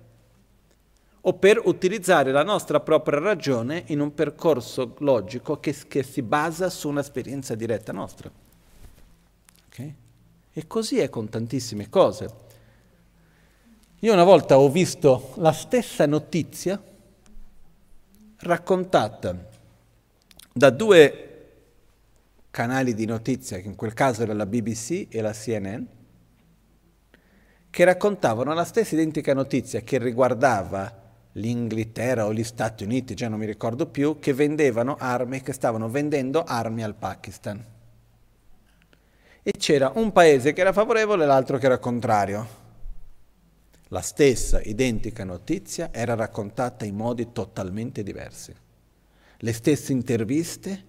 o 1.22 1.34
per 1.34 1.62
utilizzare 1.66 2.32
la 2.32 2.44
nostra 2.44 2.80
propria 2.80 3.20
ragione 3.20 3.84
in 3.88 4.00
un 4.00 4.14
percorso 4.14 4.96
logico 5.00 5.60
che, 5.60 5.76
che 5.88 6.04
si 6.04 6.22
basa 6.22 6.70
su 6.70 6.88
un'esperienza 6.88 7.56
diretta 7.56 7.92
nostra. 7.92 8.32
Okay? 9.68 9.96
E 10.52 10.68
così 10.68 11.00
è 11.00 11.10
con 11.10 11.28
tantissime 11.28 11.90
cose. 11.90 12.48
Io 14.00 14.14
una 14.14 14.24
volta 14.24 14.58
ho 14.58 14.70
visto 14.70 15.34
la 15.36 15.52
stessa 15.52 16.06
notizia 16.06 16.82
raccontata 18.38 19.48
da 20.54 20.70
due 20.70 21.26
canali 22.50 22.94
di 22.94 23.06
notizia, 23.06 23.60
che 23.60 23.68
in 23.68 23.76
quel 23.76 23.94
caso 23.94 24.24
era 24.24 24.34
la 24.34 24.46
BBC 24.46 25.08
e 25.10 25.22
la 25.22 25.34
CNN, 25.34 25.84
che 27.70 27.84
raccontavano 27.84 28.54
la 28.54 28.64
stessa 28.64 28.96
identica 28.96 29.34
notizia 29.34 29.82
che 29.82 29.98
riguardava 29.98 30.99
l'Inghilterra 31.40 32.26
o 32.26 32.34
gli 32.34 32.44
Stati 32.44 32.84
Uniti, 32.84 33.16
già 33.16 33.30
non 33.30 33.40
mi 33.40 33.46
ricordo 33.46 33.88
più, 33.88 34.20
che 34.20 34.34
vendevano 34.34 34.98
armi, 35.00 35.42
che 35.42 35.54
stavano 35.54 35.90
vendendo 35.90 36.44
armi 36.44 36.84
al 36.84 36.96
Pakistan. 36.96 37.66
E 39.42 39.52
c'era 39.58 39.92
un 39.96 40.12
paese 40.12 40.54
che 40.54 40.62
era 40.62 40.74
favorevole 40.74 41.24
e 41.24 41.28
l'altro 41.28 41.58
che 41.58 41.66
era 41.66 41.80
contrario. 41.80 42.58
La 43.88 44.02
stessa 44.02 44.62
identica 44.62 45.24
notizia 45.24 45.90
era 45.92 46.14
raccontata 46.14 46.86
in 46.86 46.96
modi 46.96 47.32
totalmente 47.32 48.04
diversi. 48.04 48.54
Le 49.38 49.54
stesse 49.54 49.94
interviste 49.94 50.86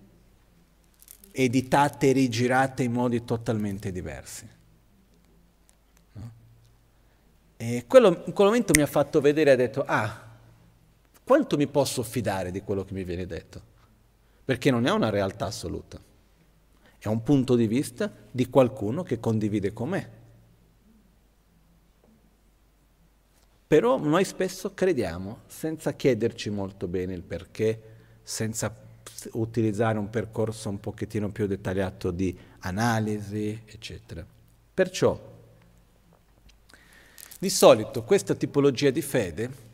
editate 1.33 2.09
e 2.09 2.13
rigirate 2.13 2.83
in 2.83 2.93
modi 2.93 3.25
totalmente 3.25 3.93
diversi. 3.93 4.49
No? 6.13 6.31
E 7.57 7.85
quello, 7.87 8.25
in 8.27 8.33
quel 8.33 8.49
momento 8.49 8.73
mi 8.75 8.83
ha 8.83 8.87
fatto 8.87 9.21
vedere 9.21 9.53
ha 9.53 9.57
detto, 9.57 9.85
ah, 9.87 10.30
quanto 11.31 11.57
mi 11.57 11.69
posso 11.69 12.03
fidare 12.03 12.51
di 12.51 12.61
quello 12.61 12.85
che 12.85 12.93
mi 12.93 13.05
viene 13.05 13.25
detto? 13.25 13.63
Perché 14.45 14.73
non 14.73 14.85
è 14.85 14.91
una 14.91 15.11
realtà 15.11 15.47
assoluta, 15.47 15.97
è 16.99 17.07
un 17.07 17.23
punto 17.23 17.55
di 17.55 17.69
vista 17.69 18.13
di 18.33 18.51
qualcuno 18.51 19.05
che 19.05 19.21
condivide 19.21 19.73
con 19.73 19.91
me. 19.91 20.11
Però 23.65 23.97
noi 23.97 24.25
spesso 24.25 24.75
crediamo 24.75 25.43
senza 25.47 25.93
chiederci 25.93 26.51
molto 26.51 26.89
bene 26.89 27.15
il 27.15 27.23
perché, 27.23 27.81
senza 28.25 28.75
utilizzare 29.35 29.99
un 29.99 30.11
percorso 30.11 30.69
un 30.69 30.81
pochettino 30.81 31.31
più 31.31 31.47
dettagliato 31.47 32.11
di 32.11 32.37
analisi, 32.59 33.63
eccetera. 33.67 34.27
Perciò, 34.75 35.17
di 37.39 37.51
solito 37.51 38.03
questa 38.03 38.35
tipologia 38.35 38.91
di 38.91 39.01
fede 39.01 39.69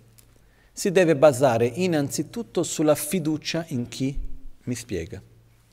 si 0.77 0.91
deve 0.91 1.17
basare 1.17 1.65
innanzitutto 1.65 2.63
sulla 2.63 2.95
fiducia 2.95 3.65
in 3.69 3.89
chi 3.89 4.15
mi 4.65 4.75
spiega, 4.75 5.23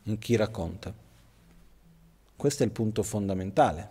in 0.04 0.18
chi 0.18 0.38
racconta. 0.38 0.94
Questo 2.38 2.63
è 2.63 2.66
il 2.66 2.72
punto 2.72 3.04
fondamentale. 3.04 3.89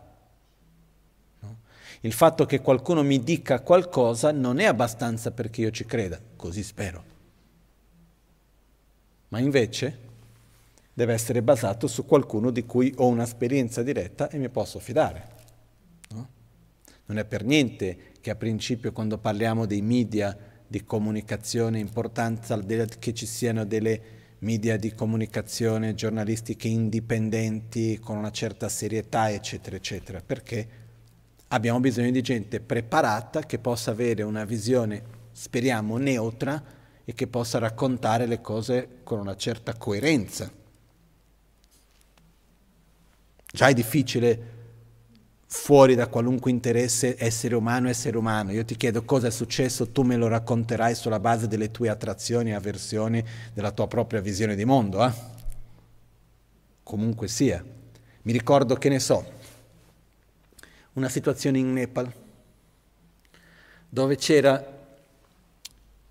Il 2.01 2.14
fatto 2.14 2.46
che 2.46 2.62
qualcuno 2.62 3.03
mi 3.03 3.22
dica 3.22 3.61
qualcosa 3.61 4.33
non 4.33 4.59
è 4.59 4.64
abbastanza 4.64 5.33
perché 5.33 5.61
io 5.61 5.70
ci 5.70 5.85
creda, 5.85 6.18
così 6.35 6.62
spero. 6.62 7.05
Ma 9.29 9.38
invece 9.38 9.98
deve 10.94 11.12
essere 11.12 11.42
basato 11.42 11.88
su 11.88 12.07
qualcuno 12.07 12.51
di 12.51 12.64
cui 12.64 12.90
ho 12.96 13.07
un'esperienza 13.09 13.83
diretta 13.83 14.31
e 14.31 14.38
mi 14.38 14.48
posso 14.48 14.79
fidare. 14.79 15.29
No? 16.09 16.29
Non 17.05 17.18
è 17.18 17.27
per 17.27 17.44
niente 17.44 18.14
che 18.22 18.31
a 18.31 18.35
principio 18.35 18.92
quando 18.92 19.18
parliamo 19.18 19.66
dei 19.66 19.83
media 19.83 20.48
di 20.72 20.85
comunicazione, 20.85 21.78
importanza 21.78 22.58
che 22.98 23.12
ci 23.12 23.26
siano 23.26 23.66
delle 23.66 24.00
media 24.38 24.78
di 24.78 24.94
comunicazione 24.94 25.94
giornalistiche 25.94 26.66
indipendenti 26.66 27.98
con 27.98 28.16
una 28.16 28.30
certa 28.30 28.70
serietà, 28.70 29.30
eccetera, 29.30 29.76
eccetera, 29.76 30.22
perché 30.24 30.68
abbiamo 31.48 31.78
bisogno 31.78 32.11
di 32.11 32.22
gente 32.22 32.61
preparata 32.61 33.42
che 33.42 33.58
possa 33.58 33.90
avere 33.90 34.22
una 34.22 34.46
visione, 34.46 35.02
speriamo, 35.30 35.98
neutra 35.98 36.64
e 37.04 37.12
che 37.12 37.26
possa 37.26 37.58
raccontare 37.58 38.24
le 38.24 38.40
cose 38.40 39.00
con 39.02 39.18
una 39.18 39.37
certa 39.37 39.74
coerenza. 39.74 40.50
Già 43.52 43.68
è 43.68 43.74
difficile 43.74 44.52
fuori 45.55 45.95
da 45.95 46.07
qualunque 46.07 46.51
interesse 46.51 47.15
essere 47.19 47.55
umano 47.55 47.91
essere 47.91 48.17
umano. 48.17 48.53
Io 48.53 48.65
ti 48.65 48.75
chiedo 48.75 49.05
cosa 49.05 49.27
è 49.27 49.31
successo, 49.31 49.91
tu 49.91 50.01
me 50.01 50.17
lo 50.17 50.27
racconterai 50.27 50.95
sulla 50.95 51.21
base 51.21 51.47
delle 51.47 51.71
tue 51.71 51.91
attrazioni 51.91 52.51
e 52.51 52.55
avversioni, 52.55 53.23
della 53.53 53.71
tua 53.71 53.87
propria 53.87 54.23
visione 54.23 54.57
di 54.57 54.65
mondo. 54.65 55.05
Eh? 55.05 55.13
Comunque 56.83 57.29
sia. 57.29 57.63
Mi 58.23 58.33
ricordo 58.33 58.77
che 58.77 58.88
ne 58.88 58.98
so, 58.98 59.25
una 60.94 61.11
situazione 61.11 61.59
in 61.59 61.71
Nepal 61.71 62.11
dove 63.90 64.17
c'era, 64.17 64.67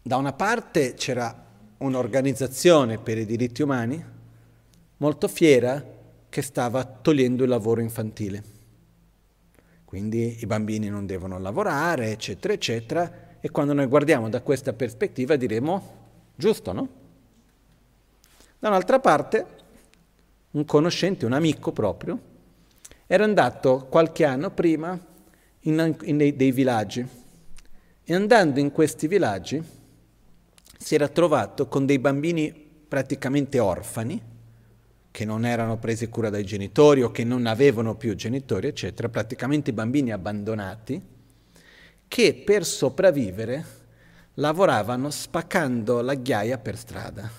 da 0.04 0.18
una 0.18 0.34
parte 0.34 0.94
c'era 0.94 1.48
un'organizzazione 1.78 3.00
per 3.00 3.18
i 3.18 3.26
diritti 3.26 3.64
umani 3.64 4.06
molto 4.98 5.28
fiera 5.28 5.84
che 6.30 6.42
stava 6.44 6.86
togliendo 6.86 7.42
il 7.42 7.50
lavoro 7.50 7.82
infantile. 7.82 8.51
Quindi 9.92 10.38
i 10.40 10.46
bambini 10.46 10.88
non 10.88 11.06
devono 11.06 11.38
lavorare, 11.38 12.12
eccetera, 12.12 12.54
eccetera, 12.54 13.12
e 13.42 13.52
quando 13.52 13.74
noi 13.74 13.88
guardiamo 13.88 14.30
da 14.30 14.40
questa 14.40 14.72
prospettiva 14.72 15.36
diremo 15.36 15.84
giusto, 16.34 16.72
no? 16.72 16.88
Da 18.58 18.70
un'altra 18.70 19.02
parte, 19.02 19.46
un 20.52 20.64
conoscente, 20.64 21.26
un 21.26 21.34
amico 21.34 21.74
proprio, 21.74 22.18
era 23.06 23.26
andato 23.26 23.88
qualche 23.90 24.24
anno 24.24 24.50
prima 24.52 24.98
in, 25.60 25.98
in 26.04 26.16
dei, 26.16 26.38
dei 26.38 26.54
villaggi 26.54 27.06
e 28.02 28.14
andando 28.14 28.62
in 28.62 28.72
questi 28.72 29.10
villaggi 29.10 29.62
si 30.78 30.96
era 30.96 31.10
trovato 31.10 31.68
con 31.68 31.86
dei 31.86 32.00
bambini 32.00 32.54
praticamente 32.88 33.60
orfani, 33.60 34.22
che 35.12 35.26
non 35.26 35.46
erano 35.46 35.78
presi 35.78 36.08
cura 36.08 36.30
dai 36.30 36.46
genitori 36.46 37.04
o 37.04 37.12
che 37.12 37.26
non 37.26 37.46
avevano 37.46 37.96
più 37.96 38.16
genitori, 38.16 38.68
eccetera, 38.68 39.10
praticamente 39.10 39.74
bambini 39.74 40.12
abbandonati, 40.12 41.02
che 42.08 42.34
per 42.46 42.66
sopravvivere 42.66 43.80
lavoravano 44.36 45.10
spaccando 45.10 46.02
la 46.02 46.16
ghiaia 46.16 46.58
per 46.58 46.78
strada. 46.78 47.30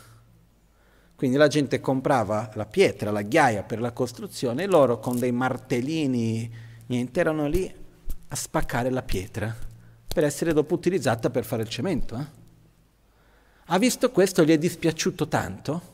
Quindi 1.16 1.38
la 1.38 1.48
gente 1.48 1.80
comprava 1.80 2.50
la 2.54 2.66
pietra, 2.66 3.10
la 3.10 3.22
ghiaia 3.22 3.62
per 3.62 3.80
la 3.80 3.92
costruzione 3.92 4.64
e 4.64 4.66
loro 4.66 4.98
con 4.98 5.18
dei 5.18 5.32
martellini, 5.32 6.50
niente, 6.86 7.20
erano 7.20 7.46
lì 7.46 7.72
a 8.28 8.34
spaccare 8.34 8.90
la 8.90 9.02
pietra 9.02 9.54
per 10.12 10.24
essere 10.24 10.52
dopo 10.52 10.74
utilizzata 10.74 11.30
per 11.30 11.44
fare 11.44 11.62
il 11.62 11.68
cemento. 11.68 12.16
Eh? 12.16 12.26
Ha 13.66 13.78
visto 13.78 14.10
questo, 14.10 14.44
gli 14.44 14.50
è 14.50 14.58
dispiaciuto 14.58 15.28
tanto 15.28 15.91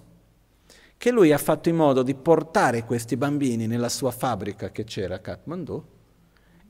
che 0.99 1.13
lui 1.13 1.33
ha 1.33 1.39
fatto 1.39 1.69
in 1.69 1.77
modo 1.77 2.03
di 2.03 2.15
portare 2.15 2.85
questi 2.85 3.17
bambini 3.17 3.69
nella 3.69 3.89
sua 3.89 4.11
fabbrica 4.11 4.71
che 4.71 4.83
c'era 4.83 5.15
a 5.15 5.21
Kathmandu 5.21 5.85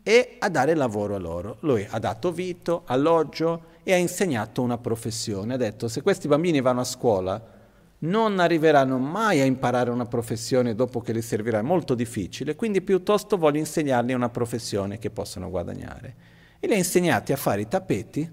e 0.02 0.36
a 0.38 0.50
dare 0.50 0.74
lavoro 0.74 1.14
a 1.14 1.18
loro. 1.18 1.56
Lui 1.60 1.86
ha 1.88 1.98
dato 1.98 2.30
vito, 2.30 2.82
alloggio 2.84 3.76
e 3.82 3.94
ha 3.94 3.96
insegnato 3.96 4.60
una 4.60 4.76
professione. 4.76 5.54
Ha 5.54 5.56
detto 5.56 5.88
se 5.88 6.02
questi 6.02 6.28
bambini 6.28 6.60
vanno 6.60 6.80
a 6.80 6.84
scuola 6.84 7.56
non 8.00 8.38
arriveranno 8.38 8.98
mai 8.98 9.40
a 9.40 9.44
imparare 9.44 9.90
una 9.90 10.04
professione 10.04 10.74
dopo 10.74 11.00
che 11.00 11.12
li 11.12 11.22
servirà, 11.22 11.58
è 11.58 11.62
molto 11.62 11.94
difficile, 11.94 12.54
quindi 12.54 12.82
piuttosto 12.82 13.38
voglio 13.38 13.58
insegnargli 13.58 14.12
una 14.12 14.28
professione 14.28 14.98
che 14.98 15.10
possano 15.10 15.48
guadagnare. 15.48 16.14
E 16.60 16.66
li 16.66 16.74
ha 16.74 16.76
insegnati 16.76 17.32
a 17.32 17.36
fare 17.36 17.62
i 17.62 17.68
tappeti 17.68 18.30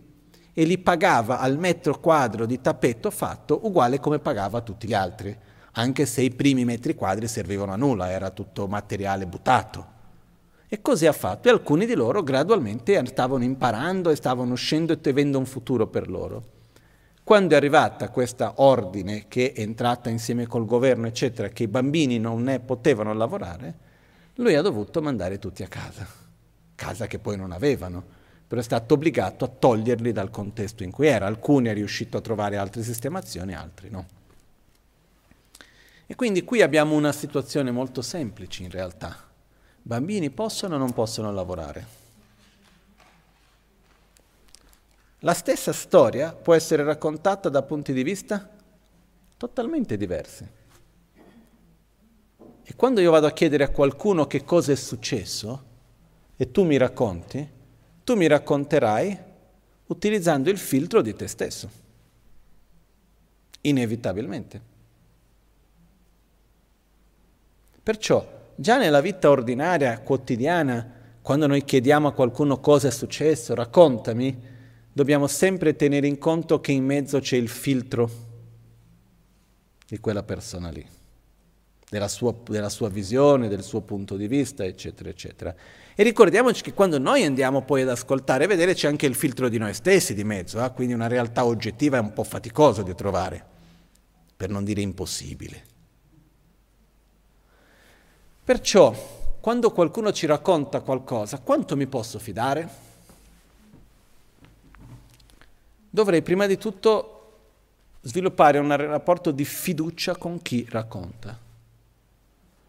e 0.53 0.63
li 0.65 0.77
pagava 0.77 1.39
al 1.39 1.57
metro 1.57 1.99
quadro 1.99 2.45
di 2.45 2.59
tappeto 2.59 3.09
fatto 3.09 3.65
uguale 3.65 3.99
come 3.99 4.19
pagava 4.19 4.57
a 4.57 4.61
tutti 4.61 4.87
gli 4.87 4.93
altri 4.93 5.35
anche 5.77 6.05
se 6.05 6.21
i 6.21 6.31
primi 6.31 6.63
metri 6.63 6.95
quadri 6.95 7.27
servivano 7.27 7.73
a 7.73 7.75
nulla, 7.75 8.11
era 8.11 8.29
tutto 8.29 8.67
materiale 8.67 9.25
buttato. 9.25 9.93
E 10.67 10.81
così 10.81 11.05
ha 11.05 11.11
fatto, 11.11 11.47
e 11.47 11.51
alcuni 11.51 11.85
di 11.85 11.95
loro 11.95 12.23
gradualmente 12.23 13.01
stavano 13.05 13.43
imparando 13.43 14.09
e 14.09 14.15
stavano 14.15 14.53
uscendo 14.53 14.93
e 14.93 15.09
avendo 15.09 15.37
un 15.37 15.45
futuro 15.45 15.87
per 15.87 16.09
loro. 16.09 16.53
Quando 17.23 17.53
è 17.53 17.57
arrivata 17.57 18.09
questa 18.09 18.53
ordine 18.57 19.25
che 19.27 19.51
è 19.51 19.61
entrata 19.61 20.09
insieme 20.09 20.47
col 20.47 20.65
governo, 20.65 21.07
eccetera, 21.07 21.49
che 21.49 21.63
i 21.63 21.67
bambini 21.67 22.19
non 22.19 22.43
ne 22.43 22.59
potevano 22.59 23.13
lavorare, 23.13 23.73
lui 24.35 24.55
ha 24.55 24.61
dovuto 24.61 25.01
mandare 25.01 25.39
tutti 25.39 25.63
a 25.63 25.67
casa, 25.67 26.07
casa 26.75 27.07
che 27.07 27.19
poi 27.19 27.35
non 27.35 27.51
avevano, 27.51 28.03
però 28.47 28.61
è 28.61 28.63
stato 28.63 28.93
obbligato 28.93 29.43
a 29.43 29.47
toglierli 29.47 30.11
dal 30.11 30.29
contesto 30.29 30.83
in 30.83 30.91
cui 30.91 31.07
era. 31.07 31.25
Alcuni 31.25 31.67
è 31.67 31.73
riuscito 31.73 32.17
a 32.17 32.21
trovare 32.21 32.57
altre 32.57 32.83
sistemazioni, 32.83 33.53
altri 33.53 33.89
no. 33.89 34.05
E 36.07 36.15
quindi 36.15 36.43
qui 36.43 36.61
abbiamo 36.61 36.95
una 36.95 37.11
situazione 37.11 37.71
molto 37.71 38.01
semplice 38.01 38.63
in 38.63 38.69
realtà. 38.69 39.17
Bambini 39.81 40.29
possono 40.29 40.75
o 40.75 40.77
non 40.77 40.93
possono 40.93 41.31
lavorare? 41.31 42.03
La 45.19 45.33
stessa 45.33 45.73
storia 45.73 46.33
può 46.33 46.53
essere 46.53 46.83
raccontata 46.83 47.49
da 47.49 47.63
punti 47.63 47.93
di 47.93 48.03
vista 48.03 48.47
totalmente 49.37 49.97
diversi. 49.97 50.47
E 52.67 52.75
quando 52.75 53.01
io 53.01 53.09
vado 53.09 53.25
a 53.25 53.31
chiedere 53.31 53.63
a 53.63 53.69
qualcuno 53.69 54.27
che 54.27 54.43
cosa 54.43 54.71
è 54.71 54.75
successo 54.75 55.63
e 56.35 56.51
tu 56.51 56.63
mi 56.63 56.77
racconti, 56.77 57.49
tu 58.03 58.15
mi 58.15 58.27
racconterai 58.27 59.17
utilizzando 59.87 60.51
il 60.51 60.57
filtro 60.59 61.01
di 61.01 61.15
te 61.15 61.27
stesso, 61.27 61.69
inevitabilmente. 63.61 64.73
Perciò 67.85 68.27
già 68.55 68.79
nella 68.79 68.99
vita 68.99 69.29
ordinaria, 69.29 69.99
quotidiana, 69.99 70.91
quando 71.21 71.45
noi 71.45 71.63
chiediamo 71.63 72.07
a 72.07 72.13
qualcuno 72.13 72.59
cosa 72.59 72.87
è 72.87 72.91
successo, 72.91 73.53
raccontami, 73.53 74.35
dobbiamo 74.91 75.27
sempre 75.27 75.75
tenere 75.75 76.07
in 76.07 76.17
conto 76.17 76.59
che 76.59 76.71
in 76.71 76.83
mezzo 76.83 77.19
c'è 77.19 77.35
il 77.37 77.47
filtro 77.47 78.09
di 79.87 79.99
quella 79.99 80.23
persona 80.23 80.71
lì, 80.71 80.83
della 81.87 82.07
sua, 82.07 82.33
della 82.49 82.69
sua 82.69 82.89
visione, 82.89 83.49
del 83.49 83.61
suo 83.61 83.81
punto 83.81 84.15
di 84.15 84.27
vista, 84.27 84.65
eccetera, 84.65 85.09
eccetera. 85.09 85.55
E 85.93 86.01
ricordiamoci 86.01 86.63
che 86.63 86.73
quando 86.73 86.97
noi 86.97 87.23
andiamo 87.23 87.61
poi 87.61 87.83
ad 87.83 87.89
ascoltare 87.89 88.45
e 88.45 88.47
vedere 88.47 88.73
c'è 88.73 88.87
anche 88.87 89.05
il 89.05 89.13
filtro 89.13 89.47
di 89.47 89.59
noi 89.59 89.75
stessi 89.75 90.15
di 90.15 90.23
mezzo, 90.23 90.65
eh? 90.65 90.71
quindi 90.71 90.95
una 90.95 91.05
realtà 91.05 91.45
oggettiva 91.45 91.97
è 91.97 92.01
un 92.01 92.13
po' 92.13 92.23
faticoso 92.23 92.81
di 92.81 92.95
trovare, 92.95 93.45
per 94.35 94.49
non 94.49 94.63
dire 94.63 94.81
impossibile. 94.81 95.73
Perciò, 98.45 98.93
quando 99.39 99.71
qualcuno 99.71 100.11
ci 100.11 100.27
racconta 100.27 100.81
qualcosa, 100.81 101.39
quanto 101.39 101.75
mi 101.75 101.87
posso 101.87 102.19
fidare? 102.19 102.69
Dovrei 105.89 106.21
prima 106.21 106.45
di 106.45 106.55
tutto 106.55 107.37
sviluppare 108.01 108.59
un 108.59 108.75
rapporto 108.75 109.31
di 109.31 109.43
fiducia 109.43 110.15
con 110.15 110.43
chi 110.43 110.63
racconta, 110.69 111.35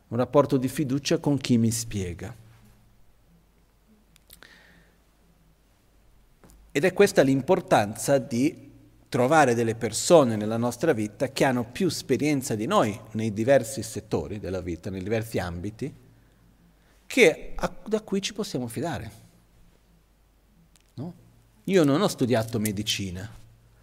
un 0.08 0.16
rapporto 0.16 0.56
di 0.56 0.68
fiducia 0.68 1.18
con 1.18 1.36
chi 1.36 1.58
mi 1.58 1.70
spiega. 1.70 2.34
Ed 6.72 6.84
è 6.84 6.92
questa 6.94 7.20
l'importanza 7.20 8.16
di 8.16 8.65
trovare 9.08 9.54
delle 9.54 9.74
persone 9.74 10.36
nella 10.36 10.56
nostra 10.56 10.92
vita 10.92 11.28
che 11.28 11.44
hanno 11.44 11.64
più 11.64 11.86
esperienza 11.86 12.54
di 12.54 12.66
noi 12.66 12.98
nei 13.12 13.32
diversi 13.32 13.82
settori 13.82 14.38
della 14.38 14.60
vita, 14.60 14.90
nei 14.90 15.02
diversi 15.02 15.38
ambiti, 15.38 15.94
che 17.06 17.52
a, 17.54 17.72
da 17.86 18.00
cui 18.02 18.20
ci 18.20 18.32
possiamo 18.32 18.66
fidare. 18.66 19.10
No? 20.94 21.14
Io 21.64 21.84
non 21.84 22.00
ho 22.00 22.08
studiato 22.08 22.58
medicina, 22.58 23.30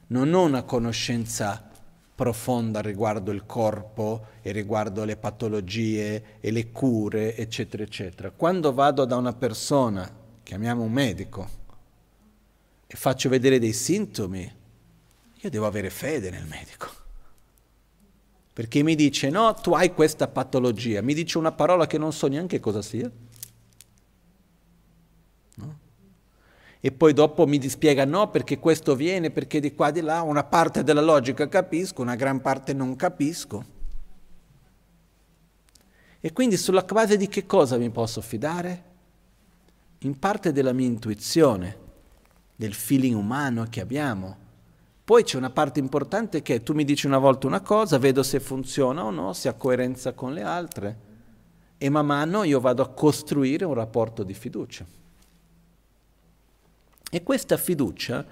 non 0.07 0.33
ho 0.33 0.43
una 0.43 0.63
conoscenza 0.63 1.69
profonda 2.15 2.79
riguardo 2.81 3.31
il 3.31 3.45
corpo 3.45 4.27
e 4.41 4.51
riguardo 4.51 5.03
le 5.03 5.17
patologie 5.17 6.39
e 6.39 6.51
le 6.51 6.71
cure, 6.71 7.35
eccetera, 7.35 7.83
eccetera. 7.83 8.29
Quando 8.29 8.73
vado 8.73 9.05
da 9.05 9.15
una 9.15 9.33
persona, 9.33 10.09
chiamiamo 10.43 10.83
un 10.83 10.91
medico, 10.91 11.61
e 12.85 12.95
faccio 12.95 13.29
vedere 13.29 13.57
dei 13.57 13.73
sintomi, 13.73 14.61
io 15.43 15.49
devo 15.49 15.65
avere 15.65 15.89
fede 15.89 16.29
nel 16.29 16.45
medico. 16.45 16.87
Perché 18.53 18.81
mi 18.81 18.95
dice, 18.95 19.29
no, 19.29 19.53
tu 19.55 19.73
hai 19.73 19.93
questa 19.93 20.29
patologia, 20.29 21.01
mi 21.01 21.13
dice 21.13 21.37
una 21.37 21.51
parola 21.51 21.85
che 21.85 21.97
non 21.97 22.13
so 22.13 22.27
neanche 22.27 22.61
cosa 22.61 22.81
sia. 22.81 23.11
No? 25.55 25.79
E 26.79 26.91
poi 26.93 27.11
dopo 27.11 27.45
mi 27.45 27.61
spiega 27.67 28.05
no, 28.05 28.29
perché 28.29 28.57
questo 28.59 28.95
viene, 28.95 29.31
perché 29.31 29.59
di 29.59 29.73
qua 29.73 29.91
di 29.91 29.99
là, 29.99 30.21
una 30.21 30.45
parte 30.45 30.81
della 30.81 31.01
logica 31.01 31.49
capisco, 31.49 32.01
una 32.01 32.15
gran 32.15 32.39
parte 32.39 32.73
non 32.73 32.95
capisco. 32.95 33.65
E 36.21 36.31
quindi 36.31 36.55
sulla 36.55 36.83
base 36.83 37.17
di 37.17 37.27
che 37.27 37.45
cosa 37.45 37.75
mi 37.75 37.89
posso 37.89 38.21
fidare? 38.21 38.91
In 39.99 40.17
parte 40.17 40.53
della 40.53 40.71
mia 40.71 40.87
intuizione, 40.87 41.77
del 42.55 42.73
feeling 42.73 43.17
umano 43.17 43.65
che 43.69 43.81
abbiamo 43.81 44.42
poi 45.05 45.23
c'è 45.23 45.35
una 45.35 45.49
parte 45.49 45.79
importante 45.79 46.41
che 46.41 46.55
è 46.55 46.63
tu 46.63 46.73
mi 46.73 46.85
dici 46.85 47.07
una 47.07 47.17
volta 47.17 47.45
una 47.45 47.59
cosa, 47.59 47.97
vedo 47.97 48.23
se 48.23 48.39
funziona 48.39 49.03
o 49.03 49.09
no, 49.09 49.33
se 49.33 49.49
ha 49.49 49.53
coerenza 49.53 50.13
con 50.13 50.33
le 50.33 50.41
altre 50.41 50.97
e 51.77 51.89
man 51.89 52.05
mano 52.05 52.43
io 52.43 52.61
vado 52.61 52.81
a 52.81 52.87
costruire 52.87 53.65
un 53.65 53.73
rapporto 53.73 54.23
di 54.23 54.33
fiducia. 54.33 54.85
E 57.11 57.21
questa 57.21 57.57
fiducia 57.57 58.25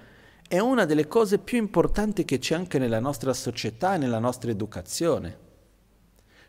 è 0.48 0.60
una 0.60 0.86
delle 0.86 1.08
cose 1.08 1.40
più 1.40 1.58
importanti 1.58 2.24
che 2.24 2.40
c'è 2.40 2.56
anche 2.56 2.80
nella 2.80 3.02
nostra 3.02 3.34
società 3.34 3.96
e 3.96 3.98
nella 3.98 4.20
nostra 4.20 4.50
educazione. 4.52 5.50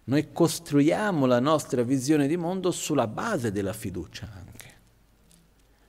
Noi 0.05 0.31
costruiamo 0.33 1.27
la 1.27 1.41
nostra 1.41 1.83
visione 1.83 2.29
di 2.29 2.37
mondo 2.37 2.71
sulla 2.71 3.09
base 3.09 3.51
della 3.51 3.73
fiducia 3.73 4.52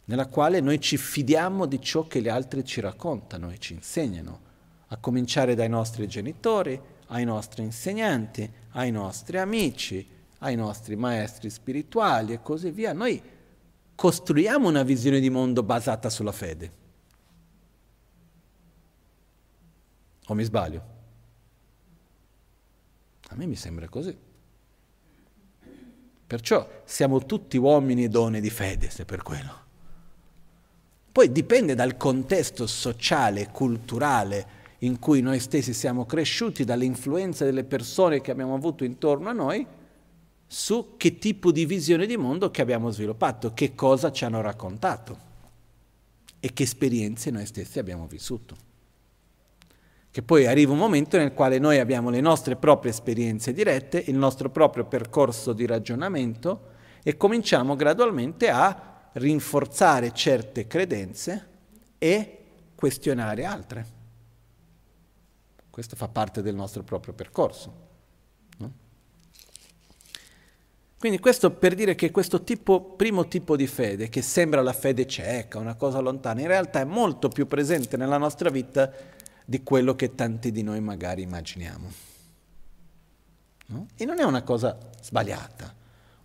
nella 0.05 0.27
quale 0.27 0.59
noi 0.59 0.79
ci 0.81 0.97
fidiamo 0.97 1.65
di 1.65 1.81
ciò 1.81 2.07
che 2.07 2.21
gli 2.21 2.27
altri 2.27 2.65
ci 2.65 2.81
raccontano 2.81 3.49
e 3.51 3.57
ci 3.57 3.73
insegnano, 3.73 4.51
a 4.87 4.97
cominciare 4.97 5.55
dai 5.55 5.69
nostri 5.69 6.07
genitori, 6.07 6.79
ai 7.07 7.25
nostri 7.25 7.63
insegnanti, 7.63 8.51
ai 8.71 8.91
nostri 8.91 9.37
amici, 9.37 10.07
ai 10.39 10.55
nostri 10.55 10.95
maestri 10.95 11.49
spirituali 11.49 12.33
e 12.33 12.41
così 12.41 12.69
via. 12.71 12.93
Noi 12.93 13.21
costruiamo 13.95 14.67
una 14.67 14.83
visione 14.83 15.19
di 15.19 15.29
mondo 15.29 15.63
basata 15.63 16.09
sulla 16.09 16.31
fede. 16.31 16.81
O 20.27 20.33
mi 20.33 20.43
sbaglio? 20.43 20.91
A 23.29 23.35
me 23.35 23.45
mi 23.45 23.55
sembra 23.55 23.87
così. 23.89 24.15
Perciò 26.25 26.67
siamo 26.85 27.25
tutti 27.25 27.57
uomini 27.57 28.03
e 28.05 28.09
donne 28.09 28.41
di 28.41 28.49
fede, 28.49 28.89
se 28.89 29.05
per 29.05 29.21
quello. 29.21 29.62
Poi 31.13 31.31
dipende 31.31 31.75
dal 31.75 31.95
contesto 31.95 32.65
sociale, 32.65 33.49
culturale 33.51 34.61
in 34.79 34.97
cui 34.97 35.21
noi 35.21 35.39
stessi 35.39 35.71
siamo 35.71 36.07
cresciuti, 36.07 36.63
dall'influenza 36.63 37.45
delle 37.45 37.63
persone 37.63 38.19
che 38.19 38.31
abbiamo 38.31 38.55
avuto 38.55 38.83
intorno 38.83 39.29
a 39.29 39.31
noi, 39.31 39.63
su 40.47 40.95
che 40.97 41.19
tipo 41.19 41.51
di 41.51 41.67
visione 41.67 42.07
di 42.07 42.17
mondo 42.17 42.49
che 42.49 42.63
abbiamo 42.63 42.89
sviluppato, 42.89 43.53
che 43.53 43.75
cosa 43.75 44.11
ci 44.11 44.25
hanno 44.25 44.41
raccontato 44.41 45.17
e 46.39 46.51
che 46.51 46.63
esperienze 46.63 47.29
noi 47.29 47.45
stessi 47.45 47.77
abbiamo 47.77 48.07
vissuto. 48.07 48.55
Che 50.09 50.21
poi 50.23 50.47
arriva 50.47 50.71
un 50.71 50.79
momento 50.79 51.17
nel 51.17 51.33
quale 51.33 51.59
noi 51.59 51.77
abbiamo 51.77 52.09
le 52.09 52.21
nostre 52.21 52.55
proprie 52.55 52.91
esperienze 52.91 53.53
dirette, 53.53 54.03
il 54.07 54.15
nostro 54.15 54.49
proprio 54.49 54.85
percorso 54.85 55.53
di 55.53 55.67
ragionamento 55.67 56.71
e 57.03 57.15
cominciamo 57.17 57.75
gradualmente 57.75 58.49
a 58.49 58.92
rinforzare 59.13 60.13
certe 60.13 60.67
credenze 60.67 61.47
e 61.97 62.37
questionare 62.75 63.45
altre. 63.45 64.01
Questo 65.69 65.95
fa 65.95 66.07
parte 66.07 66.41
del 66.41 66.55
nostro 66.55 66.83
proprio 66.83 67.13
percorso. 67.13 67.73
No? 68.57 68.71
Quindi 70.99 71.19
questo 71.19 71.51
per 71.51 71.73
dire 71.75 71.95
che 71.95 72.11
questo 72.11 72.43
tipo, 72.43 72.81
primo 72.81 73.27
tipo 73.27 73.55
di 73.55 73.67
fede, 73.67 74.09
che 74.09 74.21
sembra 74.21 74.61
la 74.61 74.73
fede 74.73 75.07
cieca, 75.07 75.59
una 75.59 75.75
cosa 75.75 75.99
lontana, 75.99 76.41
in 76.41 76.47
realtà 76.47 76.81
è 76.81 76.85
molto 76.85 77.29
più 77.29 77.47
presente 77.47 77.97
nella 77.97 78.17
nostra 78.17 78.49
vita 78.49 78.91
di 79.45 79.63
quello 79.63 79.95
che 79.95 80.15
tanti 80.15 80.51
di 80.51 80.61
noi 80.61 80.79
magari 80.79 81.23
immaginiamo. 81.23 81.91
No? 83.65 83.87
E 83.95 84.05
non 84.05 84.19
è 84.19 84.23
una 84.23 84.43
cosa 84.43 84.77
sbagliata 85.01 85.73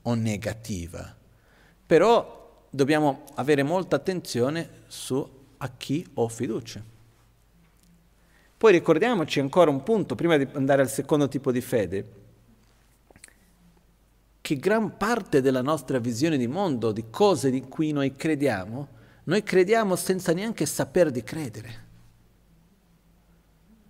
o 0.02 0.14
negativa, 0.14 1.16
però 1.86 2.37
dobbiamo 2.70 3.24
avere 3.34 3.62
molta 3.62 3.96
attenzione 3.96 4.82
su 4.86 5.26
a 5.56 5.70
chi 5.76 6.06
ho 6.14 6.28
fiducia. 6.28 6.82
Poi 8.56 8.72
ricordiamoci 8.72 9.40
ancora 9.40 9.70
un 9.70 9.82
punto, 9.82 10.14
prima 10.14 10.36
di 10.36 10.46
andare 10.52 10.82
al 10.82 10.90
secondo 10.90 11.28
tipo 11.28 11.52
di 11.52 11.60
fede, 11.60 12.12
che 14.40 14.56
gran 14.56 14.96
parte 14.96 15.40
della 15.40 15.62
nostra 15.62 15.98
visione 15.98 16.36
di 16.36 16.48
mondo, 16.48 16.90
di 16.90 17.04
cose 17.10 17.50
di 17.50 17.60
cui 17.62 17.92
noi 17.92 18.16
crediamo, 18.16 18.88
noi 19.24 19.42
crediamo 19.42 19.94
senza 19.94 20.32
neanche 20.32 20.66
saper 20.66 21.10
di 21.10 21.22
credere. 21.22 21.86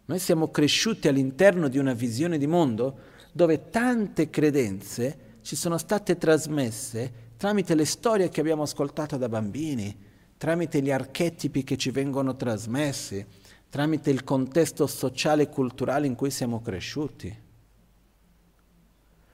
Noi 0.07 0.19
siamo 0.19 0.51
cresciuti 0.51 1.07
all'interno 1.07 1.69
di 1.69 1.79
una 1.79 1.93
visione 1.93 2.39
di 2.39 2.47
mondo 2.47 2.99
dove 3.33 3.71
tante 3.71 4.31
credenze 4.31 5.37
ci 5.43 5.55
sono 5.55 5.79
state 5.79 6.19
trasmesse 6.19 7.13
tramite 7.39 7.77
le 7.77 7.87
storie 7.87 8.29
che 8.29 8.41
abbiamo 8.41 8.63
ascoltato 8.63 9.17
da 9.17 9.29
bambini, 9.29 9.97
tramite 10.37 10.83
gli 10.83 10.91
archetipi 10.91 11.63
che 11.63 11.77
ci 11.77 11.91
vengono 11.91 12.35
trasmessi, 12.37 13.25
tramite 13.71 14.11
il 14.11 14.25
contesto 14.25 14.89
sociale 14.89 15.45
e 15.45 15.49
culturale 15.49 16.09
in 16.09 16.17
cui 16.17 16.31
siamo 16.31 16.61
cresciuti, 16.61 17.35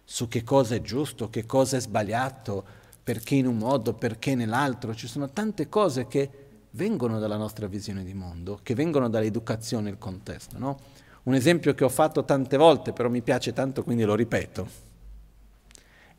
su 0.05 0.29
che 0.29 0.45
cosa 0.45 0.75
è 0.75 0.83
giusto, 0.83 1.31
che 1.31 1.47
cosa 1.47 1.79
è 1.79 1.81
sbagliato, 1.81 2.65
perché 3.03 3.37
in 3.37 3.47
un 3.47 3.57
modo, 3.57 3.95
perché 3.95 4.35
nell'altro. 4.35 4.95
Ci 4.95 5.09
sono 5.09 5.31
tante 5.31 5.71
cose 5.71 6.07
che 6.07 6.31
vengono 6.73 7.19
dalla 7.19 7.39
nostra 7.39 7.67
visione 7.69 8.05
di 8.05 8.13
mondo, 8.13 8.61
che 8.63 8.75
vengono 8.75 9.09
dall'educazione 9.09 9.89
e 9.89 9.93
il 9.93 9.99
contesto. 9.99 10.59
No? 10.59 10.79
Un 11.23 11.35
esempio 11.35 11.73
che 11.73 11.85
ho 11.85 11.89
fatto 11.89 12.23
tante 12.25 12.59
volte, 12.59 12.93
però 12.93 13.09
mi 13.09 13.23
piace 13.23 13.55
tanto, 13.55 13.83
quindi 13.83 14.05
lo 14.05 14.15
ripeto, 14.15 14.69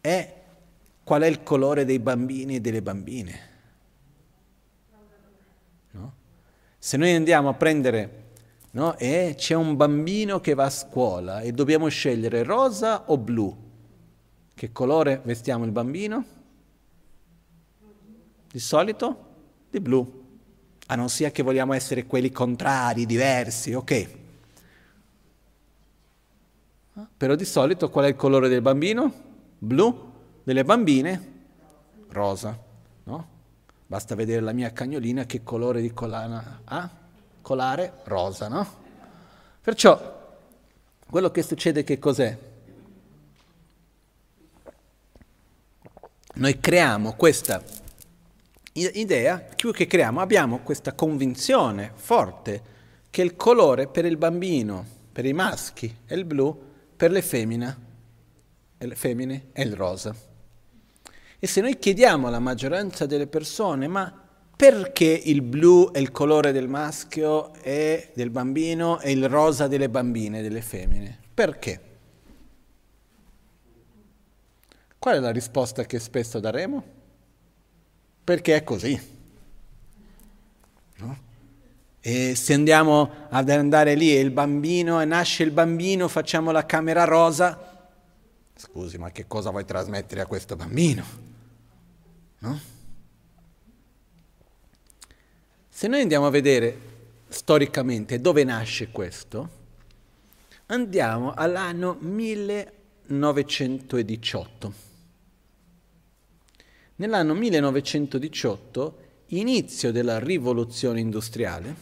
è 0.02 0.44
qual 1.06 1.22
è 1.22 1.28
il 1.28 1.44
colore 1.44 1.86
dei 1.86 2.00
bambini 2.00 2.56
e 2.56 2.60
delle 2.60 2.82
bambine. 2.82 3.54
Se 6.80 6.98
noi 6.98 7.14
andiamo 7.16 7.50
a 7.50 7.54
prendere 7.54 8.24
no, 8.72 8.98
e 8.98 9.34
c'è 9.38 9.54
un 9.56 9.76
bambino 9.76 10.40
che 10.40 10.54
va 10.54 10.66
a 10.66 10.70
scuola 10.70 11.42
e 11.42 11.52
dobbiamo 11.52 11.88
scegliere 11.88 12.44
rosa 12.44 13.10
o 13.10 13.18
blu, 13.18 13.56
che 14.54 14.72
colore 14.72 15.22
vestiamo 15.24 15.64
il 15.64 15.72
bambino? 15.72 16.26
Di 18.52 18.60
solito 18.60 19.26
di 19.70 19.80
blu, 19.80 20.24
a 20.88 20.96
non 20.96 21.10
sia 21.10 21.30
che 21.32 21.44
vogliamo 21.44 21.74
essere 21.74 22.06
quelli 22.06 22.32
contrari, 22.32 23.06
diversi, 23.06 23.74
ok. 23.74 24.10
Però 27.18 27.36
di 27.36 27.46
solito 27.46 27.90
qual 27.90 28.06
è 28.06 28.10
il 28.10 28.16
colore 28.16 28.48
del 28.48 28.62
bambino? 28.62 29.12
Blu, 29.58 30.14
delle 30.46 30.64
bambine? 30.64 31.34
Rosa, 32.10 32.58
no? 33.06 33.28
Basta 33.88 34.14
vedere 34.14 34.42
la 34.42 34.54
mia 34.54 34.72
cagnolina 34.72 35.26
che 35.26 35.44
colore 35.44 35.82
di 35.82 35.92
collana 35.92 36.62
ha? 36.64 36.90
Colare 37.42 37.94
rosa, 38.04 38.48
no? 38.48 38.68
Perciò 39.60 40.38
quello 41.10 41.32
che 41.32 41.42
succede 41.42 41.84
che 41.84 41.98
cos'è? 41.98 42.38
Noi 46.36 46.60
creiamo 46.60 47.14
questa 47.14 47.64
idea, 48.74 49.40
più 49.40 49.72
che 49.72 49.88
creiamo, 49.88 50.22
abbiamo 50.22 50.60
questa 50.60 50.94
convinzione 50.94 51.92
forte 51.96 52.74
che 53.10 53.24
il 53.24 53.36
colore 53.36 53.88
per 53.88 54.06
il 54.06 54.18
bambino, 54.18 54.86
per 55.12 55.26
i 55.26 55.34
maschi 55.34 56.02
è 56.06 56.14
il 56.14 56.26
blu, 56.26 56.56
per 56.96 57.10
le 57.10 57.24
femmine, 57.24 57.78
le 58.78 58.96
femmine 58.96 59.48
è 59.52 59.62
il 59.62 59.76
rosa. 59.76 60.34
E 61.46 61.48
se 61.48 61.62
noi 61.62 61.78
chiediamo 61.78 62.26
alla 62.26 62.40
maggioranza 62.40 63.06
delle 63.06 63.28
persone, 63.28 63.88
ma 63.88 64.12
perché 64.56 65.06
il 65.06 65.44
blu 65.44 65.92
è 65.92 66.00
il 66.00 66.10
colore 66.10 66.52
del 66.52 66.68
maschio 66.68 67.54
e 67.62 68.10
del 68.16 68.32
bambino 68.32 69.00
e 69.00 69.12
il 69.12 69.30
rosa 69.30 69.68
delle 69.68 69.88
bambine, 69.88 70.42
delle 70.42 70.64
femmine? 70.64 71.20
Perché? 71.32 71.82
Qual 74.98 75.18
è 75.18 75.20
la 75.20 75.30
risposta 75.30 75.86
che 75.86 76.00
spesso 76.00 76.40
daremo? 76.40 76.84
Perché 78.24 78.56
è 78.56 78.64
così. 78.64 79.00
No? 80.98 81.18
E 82.00 82.34
se 82.34 82.54
andiamo 82.56 83.28
ad 83.30 83.48
andare 83.52 83.94
lì 83.94 84.16
e 84.16 84.20
il 84.20 84.32
bambino, 84.32 85.00
e 85.00 85.06
nasce 85.06 85.44
il 85.44 85.52
bambino, 85.52 86.08
facciamo 86.08 86.50
la 86.50 86.66
camera 86.66 87.04
rosa, 87.04 87.92
scusi, 88.56 88.98
ma 88.98 89.12
che 89.12 89.28
cosa 89.28 89.52
vuoi 89.52 89.66
trasmettere 89.66 90.22
a 90.22 90.26
questo 90.26 90.56
bambino? 90.56 91.34
No? 92.46 92.60
Se 95.68 95.88
noi 95.88 96.02
andiamo 96.02 96.28
a 96.28 96.30
vedere 96.30 96.80
storicamente 97.28 98.22
dove 98.22 98.44
nasce 98.44 98.92
questo, 98.92 99.50
andiamo 100.68 101.34
all'anno 101.34 101.98
1918. 102.00 104.74
Nell'anno 106.98 107.34
1918, 107.34 108.98
inizio 109.30 109.92
della 109.92 110.20
rivoluzione 110.20 111.00
industriale, 111.00 111.76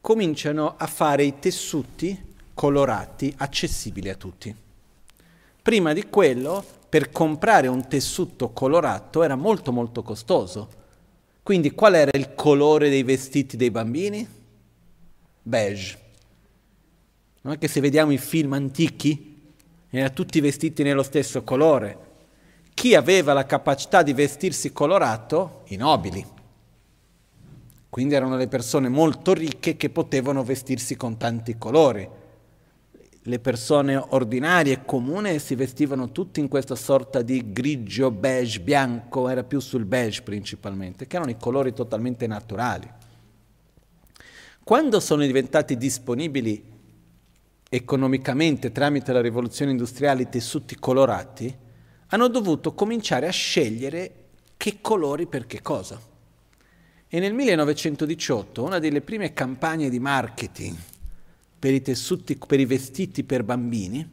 cominciano 0.00 0.76
a 0.76 0.86
fare 0.86 1.24
i 1.24 1.40
tessuti 1.40 2.30
colorati 2.54 3.34
accessibili 3.36 4.08
a 4.08 4.14
tutti. 4.14 4.54
Prima 5.60 5.92
di 5.92 6.08
quello 6.08 6.81
per 6.92 7.10
comprare 7.10 7.68
un 7.68 7.88
tessuto 7.88 8.50
colorato 8.50 9.22
era 9.22 9.34
molto 9.34 9.72
molto 9.72 10.02
costoso. 10.02 10.68
Quindi 11.42 11.70
qual 11.70 11.94
era 11.94 12.10
il 12.12 12.34
colore 12.34 12.90
dei 12.90 13.02
vestiti 13.02 13.56
dei 13.56 13.70
bambini? 13.70 14.28
Beige. 15.40 15.98
Non 17.40 17.54
è 17.54 17.58
che 17.58 17.66
se 17.66 17.80
vediamo 17.80 18.12
i 18.12 18.18
film 18.18 18.52
antichi, 18.52 19.54
erano 19.88 20.12
tutti 20.12 20.38
vestiti 20.40 20.82
nello 20.82 21.02
stesso 21.02 21.42
colore. 21.44 21.98
Chi 22.74 22.94
aveva 22.94 23.32
la 23.32 23.46
capacità 23.46 24.02
di 24.02 24.12
vestirsi 24.12 24.70
colorato? 24.74 25.62
I 25.68 25.76
nobili. 25.76 26.22
Quindi 27.88 28.14
erano 28.14 28.36
le 28.36 28.48
persone 28.48 28.90
molto 28.90 29.32
ricche 29.32 29.78
che 29.78 29.88
potevano 29.88 30.44
vestirsi 30.44 30.94
con 30.94 31.16
tanti 31.16 31.56
colori 31.56 32.06
le 33.26 33.38
persone 33.38 33.94
ordinarie 33.96 34.72
e 34.72 34.84
comuni 34.84 35.38
si 35.38 35.54
vestivano 35.54 36.10
tutti 36.10 36.40
in 36.40 36.48
questa 36.48 36.74
sorta 36.74 37.22
di 37.22 37.52
grigio, 37.52 38.10
beige, 38.10 38.60
bianco, 38.60 39.28
era 39.28 39.44
più 39.44 39.60
sul 39.60 39.84
beige 39.84 40.22
principalmente, 40.22 41.06
che 41.06 41.16
erano 41.16 41.30
i 41.30 41.36
colori 41.38 41.72
totalmente 41.72 42.26
naturali. 42.26 42.90
Quando 44.64 44.98
sono 44.98 45.24
diventati 45.24 45.76
disponibili 45.76 46.70
economicamente 47.68 48.72
tramite 48.72 49.12
la 49.12 49.20
rivoluzione 49.20 49.70
industriale 49.70 50.22
i 50.22 50.28
tessuti 50.28 50.76
colorati, 50.76 51.56
hanno 52.08 52.28
dovuto 52.28 52.74
cominciare 52.74 53.28
a 53.28 53.32
scegliere 53.32 54.14
che 54.56 54.78
colori 54.80 55.26
per 55.26 55.46
che 55.46 55.62
cosa. 55.62 56.00
E 57.08 57.18
nel 57.20 57.34
1918 57.34 58.62
una 58.62 58.78
delle 58.78 59.00
prime 59.00 59.32
campagne 59.32 59.88
di 59.88 59.98
marketing 59.98 60.76
per 61.62 61.72
i 61.72 61.80
tessuti, 61.80 62.36
per 62.36 62.58
i 62.58 62.64
vestiti 62.64 63.22
per 63.22 63.44
bambini, 63.44 64.04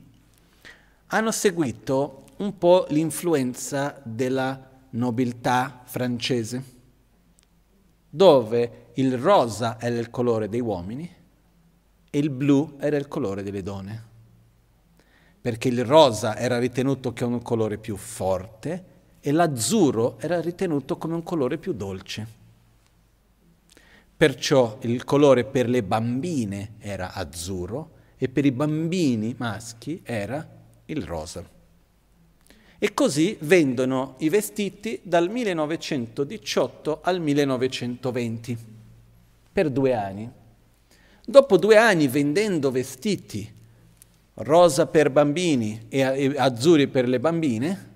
hanno 1.08 1.32
seguito 1.32 2.26
un 2.38 2.56
po' 2.60 2.86
l'influenza 2.89 4.00
della 4.04 4.70
nobiltà 4.91 5.82
francese. 5.84 6.64
dove 8.08 8.91
il 8.93 9.18
rosa 9.18 9.80
era 9.80 9.97
il 9.97 10.12
colore 10.12 10.47
dei 10.47 10.60
uomini 10.60 11.16
e 12.12 12.20
il 12.20 12.30
blu 12.30 12.76
era 12.80 12.97
il 12.97 13.08
colore 13.08 13.41
delle 13.41 13.64
donne. 13.64 14.04
Perché 15.41 15.70
il 15.70 15.84
rosa 15.84 16.38
era 16.38 16.60
ritenuto 16.60 17.14
come 17.14 17.34
un 17.34 17.41
colore 17.41 17.80
più 17.80 17.95
forte 17.95 18.86
e 19.20 19.32
l'azzurro 19.32 20.20
era 20.20 20.39
ritenuto 20.39 20.97
come 20.97 21.16
un 21.16 21.24
colore 21.24 21.58
più 21.58 21.74
dolce. 21.74 22.39
Perciò 24.20 24.80
il 24.82 25.06
colore 25.06 25.46
per 25.46 25.70
le 25.70 25.82
bambine 25.82 26.74
era 26.80 27.14
azzurro 27.14 27.92
e 28.18 28.28
per 28.28 28.44
i 28.44 28.52
bambini 28.52 29.34
maschi 29.38 30.02
era 30.04 30.46
il 30.88 31.04
rosa. 31.04 31.42
E 32.78 32.94
così 32.94 33.38
vendono 33.40 34.16
i 34.18 34.28
vestiti 34.28 35.00
dal 35.04 35.30
1918 35.30 37.00
al 37.02 37.22
1920, 37.22 38.58
per 39.54 39.70
due 39.70 39.94
anni. 39.94 40.30
Dopo 41.26 41.56
due 41.56 41.78
anni 41.78 42.10
vendendo 42.10 42.72
vestiti 42.72 43.50
rosa 44.34 44.86
per 44.88 45.12
bambini 45.12 45.86
e 45.88 46.34
azzurri 46.36 46.90
per 46.90 47.08
le 47.08 47.22
bambine, 47.22 47.90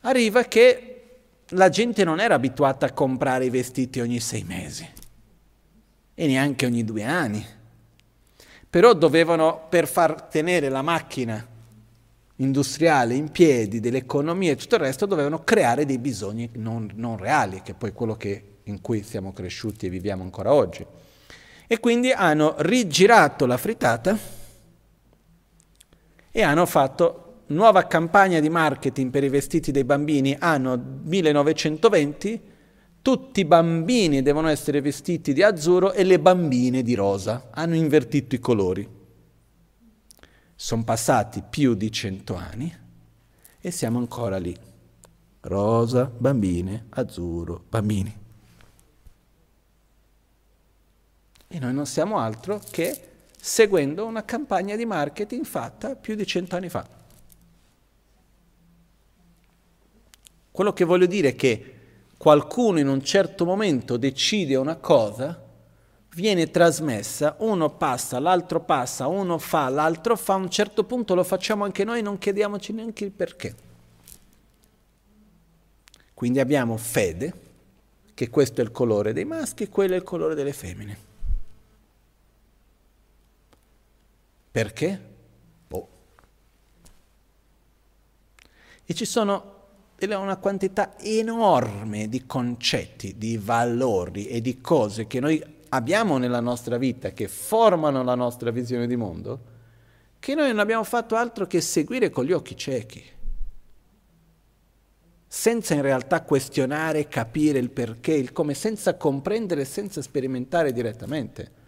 arriva 0.00 0.42
che 0.42 0.88
la 1.50 1.68
gente 1.68 2.02
non 2.02 2.18
era 2.18 2.34
abituata 2.34 2.86
a 2.86 2.92
comprare 2.92 3.44
i 3.44 3.50
vestiti 3.50 4.00
ogni 4.00 4.18
sei 4.18 4.42
mesi 4.42 5.02
e 6.14 6.26
neanche 6.26 6.66
ogni 6.66 6.84
due 6.84 7.02
anni. 7.02 7.44
Però 8.70 8.92
dovevano, 8.92 9.66
per 9.68 9.86
far 9.86 10.22
tenere 10.22 10.68
la 10.68 10.82
macchina 10.82 11.46
industriale 12.36 13.14
in 13.14 13.30
piedi, 13.30 13.80
dell'economia 13.80 14.52
e 14.52 14.56
tutto 14.56 14.74
il 14.76 14.80
resto, 14.80 15.06
dovevano 15.06 15.44
creare 15.44 15.86
dei 15.86 15.98
bisogni 15.98 16.50
non, 16.54 16.90
non 16.94 17.16
reali, 17.16 17.62
che 17.62 17.72
è 17.72 17.74
poi 17.74 17.92
quello 17.92 18.16
che, 18.16 18.42
in 18.64 18.80
cui 18.80 19.02
siamo 19.02 19.32
cresciuti 19.32 19.86
e 19.86 19.90
viviamo 19.90 20.22
ancora 20.22 20.52
oggi. 20.52 20.84
E 21.66 21.80
quindi 21.80 22.10
hanno 22.10 22.54
rigirato 22.58 23.46
la 23.46 23.56
frittata 23.56 24.18
e 26.30 26.42
hanno 26.42 26.66
fatto 26.66 27.42
nuova 27.46 27.86
campagna 27.86 28.40
di 28.40 28.48
marketing 28.48 29.10
per 29.10 29.22
i 29.24 29.28
vestiti 29.28 29.70
dei 29.70 29.84
bambini 29.84 30.36
anno 30.38 30.80
1920. 31.04 32.52
Tutti 33.04 33.40
i 33.40 33.44
bambini 33.44 34.22
devono 34.22 34.48
essere 34.48 34.80
vestiti 34.80 35.34
di 35.34 35.42
azzurro 35.42 35.92
e 35.92 36.04
le 36.04 36.18
bambine 36.18 36.82
di 36.82 36.94
rosa. 36.94 37.50
Hanno 37.50 37.74
invertito 37.74 38.34
i 38.34 38.38
colori. 38.38 38.88
Sono 40.54 40.84
passati 40.84 41.42
più 41.46 41.74
di 41.74 41.92
cento 41.92 42.34
anni 42.34 42.74
e 43.60 43.70
siamo 43.70 43.98
ancora 43.98 44.38
lì. 44.38 44.56
Rosa, 45.40 46.06
bambine, 46.06 46.86
azzurro, 46.88 47.64
bambini. 47.68 48.18
E 51.46 51.58
noi 51.58 51.74
non 51.74 51.84
siamo 51.84 52.16
altro 52.16 52.58
che 52.70 53.08
seguendo 53.38 54.06
una 54.06 54.24
campagna 54.24 54.76
di 54.76 54.86
marketing 54.86 55.44
fatta 55.44 55.94
più 55.94 56.14
di 56.14 56.26
cento 56.26 56.56
anni 56.56 56.70
fa. 56.70 56.88
Quello 60.50 60.72
che 60.72 60.84
voglio 60.86 61.04
dire 61.04 61.28
è 61.28 61.34
che 61.34 61.73
qualcuno 62.16 62.78
in 62.78 62.88
un 62.88 63.02
certo 63.02 63.44
momento 63.44 63.96
decide 63.96 64.56
una 64.56 64.76
cosa, 64.76 65.42
viene 66.14 66.50
trasmessa, 66.50 67.36
uno 67.40 67.70
passa, 67.70 68.18
l'altro 68.18 68.60
passa, 68.60 69.06
uno 69.06 69.38
fa, 69.38 69.68
l'altro 69.68 70.16
fa, 70.16 70.34
a 70.34 70.36
un 70.36 70.50
certo 70.50 70.84
punto 70.84 71.14
lo 71.14 71.24
facciamo 71.24 71.64
anche 71.64 71.84
noi, 71.84 72.02
non 72.02 72.18
chiediamoci 72.18 72.72
neanche 72.72 73.04
il 73.04 73.10
perché. 73.10 73.54
Quindi 76.14 76.38
abbiamo 76.40 76.76
fede, 76.76 77.42
che 78.14 78.30
questo 78.30 78.60
è 78.60 78.64
il 78.64 78.70
colore 78.70 79.12
dei 79.12 79.24
maschi 79.24 79.64
e 79.64 79.68
quello 79.68 79.94
è 79.94 79.96
il 79.96 80.04
colore 80.04 80.36
delle 80.36 80.52
femmine. 80.52 80.96
Perché? 84.52 85.00
Boh. 85.66 85.88
E 88.84 88.94
ci 88.94 89.04
sono 89.04 89.53
una 90.12 90.36
quantità 90.36 90.98
enorme 90.98 92.08
di 92.08 92.26
concetti, 92.26 93.16
di 93.16 93.38
valori 93.38 94.26
e 94.26 94.40
di 94.40 94.60
cose 94.60 95.06
che 95.06 95.20
noi 95.20 95.42
abbiamo 95.70 96.18
nella 96.18 96.40
nostra 96.40 96.76
vita, 96.76 97.10
che 97.10 97.28
formano 97.28 98.02
la 98.02 98.14
nostra 98.14 98.50
visione 98.50 98.86
di 98.86 98.96
mondo, 98.96 99.40
che 100.18 100.34
noi 100.34 100.48
non 100.48 100.58
abbiamo 100.58 100.84
fatto 100.84 101.16
altro 101.16 101.46
che 101.46 101.60
seguire 101.60 102.10
con 102.10 102.24
gli 102.24 102.32
occhi 102.32 102.56
ciechi, 102.56 103.02
senza 105.26 105.74
in 105.74 105.82
realtà 105.82 106.22
questionare, 106.22 107.08
capire 107.08 107.58
il 107.58 107.70
perché, 107.70 108.12
il 108.12 108.32
come, 108.32 108.54
senza 108.54 108.96
comprendere, 108.96 109.64
senza 109.64 110.00
sperimentare 110.00 110.72
direttamente. 110.72 111.62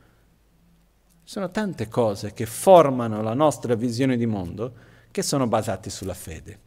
Sono 1.25 1.51
tante 1.51 1.89
cose 1.89 2.33
che 2.33 2.47
formano 2.47 3.23
la 3.23 3.35
nostra 3.35 3.75
visione 3.75 4.17
di 4.17 4.27
mondo 4.27 4.73
che 5.11 5.23
sono 5.23 5.49
basate 5.49 5.91
sulla 5.91 6.15
fede, 6.15 6.59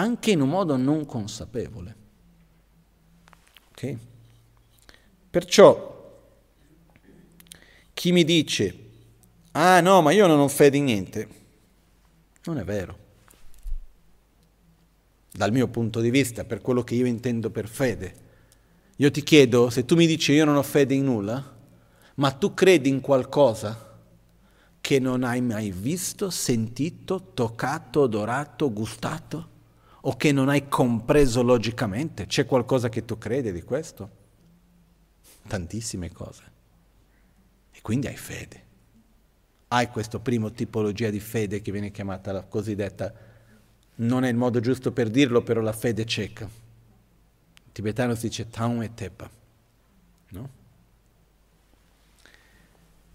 anche 0.00 0.30
in 0.30 0.40
un 0.40 0.48
modo 0.48 0.76
non 0.76 1.04
consapevole. 1.04 1.96
Okay? 3.72 3.98
Perciò 5.28 5.88
chi 7.92 8.12
mi 8.12 8.24
dice, 8.24 8.78
ah 9.52 9.80
no, 9.80 10.00
ma 10.00 10.10
io 10.12 10.26
non 10.26 10.40
ho 10.40 10.48
fede 10.48 10.78
in 10.78 10.84
niente, 10.84 11.28
non 12.44 12.58
è 12.58 12.64
vero. 12.64 12.98
Dal 15.30 15.52
mio 15.52 15.68
punto 15.68 16.00
di 16.00 16.10
vista, 16.10 16.44
per 16.44 16.62
quello 16.62 16.82
che 16.82 16.94
io 16.94 17.04
intendo 17.04 17.50
per 17.50 17.68
fede, 17.68 18.28
io 18.96 19.10
ti 19.10 19.22
chiedo, 19.22 19.68
se 19.68 19.84
tu 19.84 19.96
mi 19.96 20.06
dici 20.06 20.32
io 20.32 20.46
non 20.46 20.56
ho 20.56 20.62
fede 20.62 20.94
in 20.94 21.04
nulla, 21.04 21.58
ma 22.14 22.30
tu 22.32 22.54
credi 22.54 22.88
in 22.88 23.00
qualcosa 23.00 23.98
che 24.80 24.98
non 24.98 25.24
hai 25.24 25.42
mai 25.42 25.70
visto, 25.70 26.30
sentito, 26.30 27.32
toccato, 27.34 28.00
odorato, 28.00 28.72
gustato 28.72 29.49
o 30.02 30.16
che 30.16 30.32
non 30.32 30.48
hai 30.48 30.68
compreso 30.68 31.42
logicamente? 31.42 32.26
C'è 32.26 32.46
qualcosa 32.46 32.88
che 32.88 33.04
tu 33.04 33.18
credi 33.18 33.52
di 33.52 33.62
questo? 33.62 34.18
Tantissime 35.46 36.12
cose. 36.12 36.42
E 37.72 37.80
quindi 37.82 38.06
hai 38.06 38.16
fede. 38.16 38.68
Hai 39.68 39.88
questa 39.88 40.18
prima 40.18 40.50
tipologia 40.50 41.10
di 41.10 41.20
fede 41.20 41.60
che 41.60 41.70
viene 41.70 41.90
chiamata 41.90 42.32
la 42.32 42.42
cosiddetta, 42.42 43.12
non 43.96 44.24
è 44.24 44.28
il 44.28 44.36
modo 44.36 44.60
giusto 44.60 44.92
per 44.92 45.10
dirlo, 45.10 45.42
però 45.42 45.60
la 45.60 45.72
fede 45.72 46.06
cieca. 46.06 46.44
In 46.44 47.72
tibetano 47.72 48.14
si 48.14 48.28
dice 48.28 48.48
Taum 48.48 48.82
e 48.82 48.94
Tepa. 48.94 49.30
No? 50.30 50.48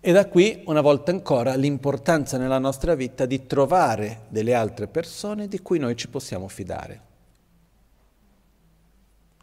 E 0.07 0.11
da 0.11 0.27
qui, 0.27 0.61
una 0.67 0.81
volta 0.81 1.09
ancora, 1.09 1.55
l'importanza 1.55 2.37
nella 2.37 2.59
nostra 2.59 2.93
vita 2.93 3.25
di 3.25 3.47
trovare 3.47 4.27
delle 4.29 4.53
altre 4.53 4.85
persone 4.85 5.47
di 5.47 5.59
cui 5.63 5.79
noi 5.79 5.95
ci 5.95 6.09
possiamo 6.09 6.47
fidare. 6.47 7.01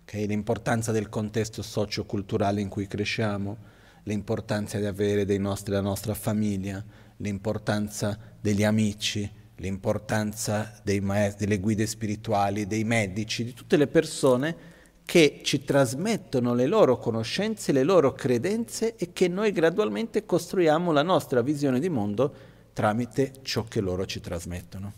Okay? 0.02 0.24
L'importanza 0.28 0.92
del 0.92 1.08
contesto 1.08 1.62
socio-culturale 1.62 2.60
in 2.60 2.68
cui 2.68 2.86
cresciamo, 2.86 3.56
l'importanza 4.04 4.78
di 4.78 4.86
avere 4.86 5.24
dei 5.24 5.40
nostri, 5.40 5.72
la 5.72 5.80
nostra 5.80 6.14
famiglia, 6.14 6.80
l'importanza 7.16 8.16
degli 8.40 8.62
amici, 8.62 9.28
l'importanza 9.56 10.80
maest- 11.00 11.38
delle 11.38 11.58
guide 11.58 11.88
spirituali, 11.88 12.68
dei 12.68 12.84
medici, 12.84 13.42
di 13.42 13.52
tutte 13.52 13.76
le 13.76 13.88
persone 13.88 14.56
che 15.04 15.40
ci 15.42 15.64
trasmettono 15.64 16.54
le 16.54 16.66
loro 16.66 16.98
conoscenze, 16.98 17.72
le 17.72 17.82
loro 17.82 18.12
credenze 18.12 18.96
e 18.96 19.12
che 19.12 19.28
noi 19.28 19.52
gradualmente 19.52 20.24
costruiamo 20.24 20.92
la 20.92 21.02
nostra 21.02 21.42
visione 21.42 21.80
di 21.80 21.88
mondo 21.88 22.34
tramite 22.72 23.32
ciò 23.42 23.64
che 23.64 23.80
loro 23.80 24.06
ci 24.06 24.20
trasmettono. 24.20 24.92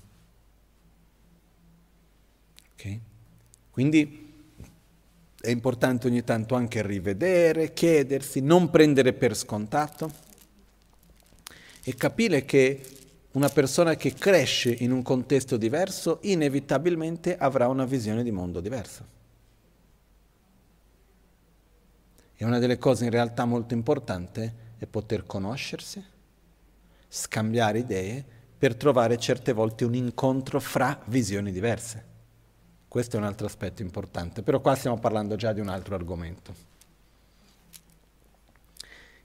Okay? 2.74 3.00
Quindi 3.70 4.32
è 5.40 5.50
importante 5.50 6.06
ogni 6.06 6.24
tanto 6.24 6.54
anche 6.54 6.86
rivedere, 6.86 7.72
chiedersi, 7.72 8.40
non 8.40 8.70
prendere 8.70 9.12
per 9.12 9.36
scontato 9.36 10.10
e 11.82 11.94
capire 11.96 12.44
che 12.44 12.80
una 13.32 13.48
persona 13.48 13.96
che 13.96 14.14
cresce 14.14 14.70
in 14.70 14.92
un 14.92 15.02
contesto 15.02 15.56
diverso 15.56 16.18
inevitabilmente 16.22 17.36
avrà 17.36 17.68
una 17.68 17.84
visione 17.84 18.22
di 18.22 18.30
mondo 18.30 18.60
diversa. 18.60 19.13
E 22.36 22.44
una 22.44 22.58
delle 22.58 22.78
cose 22.78 23.04
in 23.04 23.10
realtà 23.10 23.44
molto 23.44 23.74
importanti 23.74 24.50
è 24.76 24.86
poter 24.86 25.24
conoscersi, 25.24 26.04
scambiare 27.08 27.78
idee 27.78 28.24
per 28.58 28.74
trovare 28.74 29.18
certe 29.18 29.52
volte 29.52 29.84
un 29.84 29.94
incontro 29.94 30.58
fra 30.58 31.00
visioni 31.06 31.52
diverse. 31.52 32.12
Questo 32.88 33.16
è 33.16 33.18
un 33.18 33.26
altro 33.26 33.46
aspetto 33.46 33.82
importante, 33.82 34.42
però 34.42 34.60
qua 34.60 34.74
stiamo 34.74 34.98
parlando 34.98 35.36
già 35.36 35.52
di 35.52 35.60
un 35.60 35.68
altro 35.68 35.94
argomento. 35.94 36.54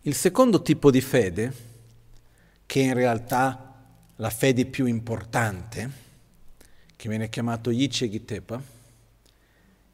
Il 0.01 0.15
secondo 0.15 0.61
tipo 0.61 0.91
di 0.91 1.01
fede, 1.01 1.53
che 2.65 2.81
è 2.81 2.85
in 2.85 2.93
realtà 2.93 3.75
la 4.15 4.29
fede 4.29 4.65
più 4.65 4.85
importante, 4.85 6.07
che 6.95 7.09
viene 7.09 7.29
chiamato 7.29 7.69
Yiche 7.69 8.09
Gitepa, 8.09 8.61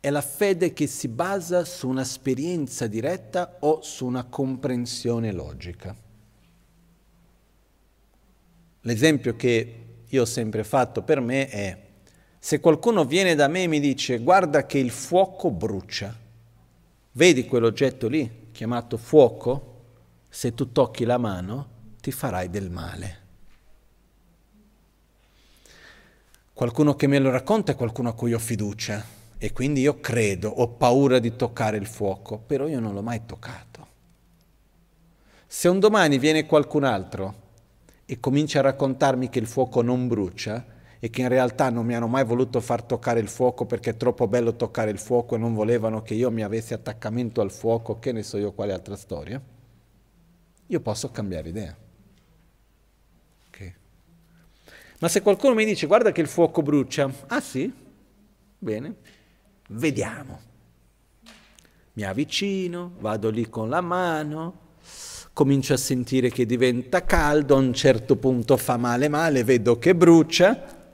è 0.05 0.11
la 0.11 0.21
fede 0.21 0.71
che 0.71 0.85
si 0.85 1.07
basa 1.07 1.65
su 1.65 1.87
un'esperienza 1.87 2.85
diretta 2.85 3.57
o 3.61 3.81
su 3.81 4.05
una 4.05 4.23
comprensione 4.23 5.31
logica. 5.31 5.95
L'esempio 8.81 9.35
che 9.35 9.85
io 10.05 10.21
ho 10.21 10.25
sempre 10.25 10.63
fatto 10.63 11.01
per 11.01 11.21
me 11.21 11.49
è 11.49 11.81
se 12.37 12.59
qualcuno 12.59 13.03
viene 13.03 13.33
da 13.33 13.47
me 13.47 13.63
e 13.63 13.67
mi 13.67 13.79
dice 13.79 14.19
guarda 14.19 14.67
che 14.67 14.77
il 14.77 14.91
fuoco 14.91 15.49
brucia, 15.49 16.15
vedi 17.13 17.47
quell'oggetto 17.47 18.07
lì 18.07 18.49
chiamato 18.51 18.97
fuoco? 18.97 19.73
Se 20.29 20.53
tu 20.53 20.71
tocchi 20.71 21.03
la 21.03 21.17
mano 21.17 21.67
ti 21.99 22.11
farai 22.11 22.51
del 22.51 22.69
male. 22.69 23.19
Qualcuno 26.53 26.95
che 26.95 27.07
me 27.07 27.17
lo 27.17 27.31
racconta 27.31 27.71
è 27.71 27.75
qualcuno 27.75 28.09
a 28.09 28.13
cui 28.13 28.35
ho 28.35 28.39
fiducia 28.39 29.23
e 29.45 29.53
quindi 29.53 29.81
io 29.81 29.99
credo, 29.99 30.49
ho 30.49 30.69
paura 30.69 31.19
di 31.19 31.35
toccare 31.35 31.77
il 31.77 31.85
fuoco, 31.85 32.39
però 32.39 32.67
io 32.67 32.79
non 32.79 32.95
l'ho 32.95 33.03
mai 33.03 33.27
toccato. 33.27 33.87
Se 35.45 35.67
un 35.67 35.79
domani 35.79 36.17
viene 36.17 36.47
qualcun 36.47 36.83
altro 36.83 37.43
e 38.07 38.19
comincia 38.19 38.57
a 38.57 38.63
raccontarmi 38.63 39.29
che 39.29 39.37
il 39.37 39.45
fuoco 39.45 39.83
non 39.83 40.07
brucia 40.07 40.65
e 40.97 41.11
che 41.11 41.21
in 41.21 41.27
realtà 41.27 41.69
non 41.69 41.85
mi 41.85 41.93
hanno 41.93 42.07
mai 42.07 42.25
voluto 42.25 42.59
far 42.59 42.81
toccare 42.81 43.19
il 43.19 43.27
fuoco 43.27 43.67
perché 43.67 43.91
è 43.91 43.97
troppo 43.97 44.27
bello 44.27 44.55
toccare 44.55 44.89
il 44.89 44.97
fuoco 44.97 45.35
e 45.35 45.37
non 45.37 45.53
volevano 45.53 46.01
che 46.01 46.15
io 46.15 46.31
mi 46.31 46.41
avessi 46.41 46.73
attaccamento 46.73 47.39
al 47.39 47.51
fuoco, 47.51 47.99
che 47.99 48.11
ne 48.11 48.23
so 48.23 48.37
io 48.37 48.51
quale 48.51 48.73
altra 48.73 48.95
storia, 48.95 49.39
io 50.65 50.79
posso 50.79 51.11
cambiare 51.11 51.49
idea. 51.49 51.77
Ma 54.97 55.07
se 55.07 55.21
qualcuno 55.21 55.53
mi 55.53 55.65
dice 55.65 55.85
guarda 55.85 56.11
che 56.11 56.21
il 56.21 56.27
fuoco 56.27 56.63
brucia, 56.63 57.11
ah 57.27 57.41
sì, 57.41 57.71
bene, 58.57 58.95
vediamo. 59.69 60.39
Mi 61.93 62.03
avvicino, 62.03 62.93
vado 62.99 63.29
lì 63.29 63.49
con 63.49 63.69
la 63.69 63.81
mano, 63.81 64.63
comincio 65.31 65.73
a 65.73 65.77
sentire 65.77 66.29
che 66.29 66.45
diventa 66.45 67.03
caldo, 67.03 67.55
a 67.55 67.59
un 67.59 67.73
certo 67.73 68.15
punto 68.17 68.57
fa 68.57 68.77
male 68.77 69.07
male, 69.07 69.43
vedo 69.43 69.77
che 69.77 69.95
brucia, 69.95 70.93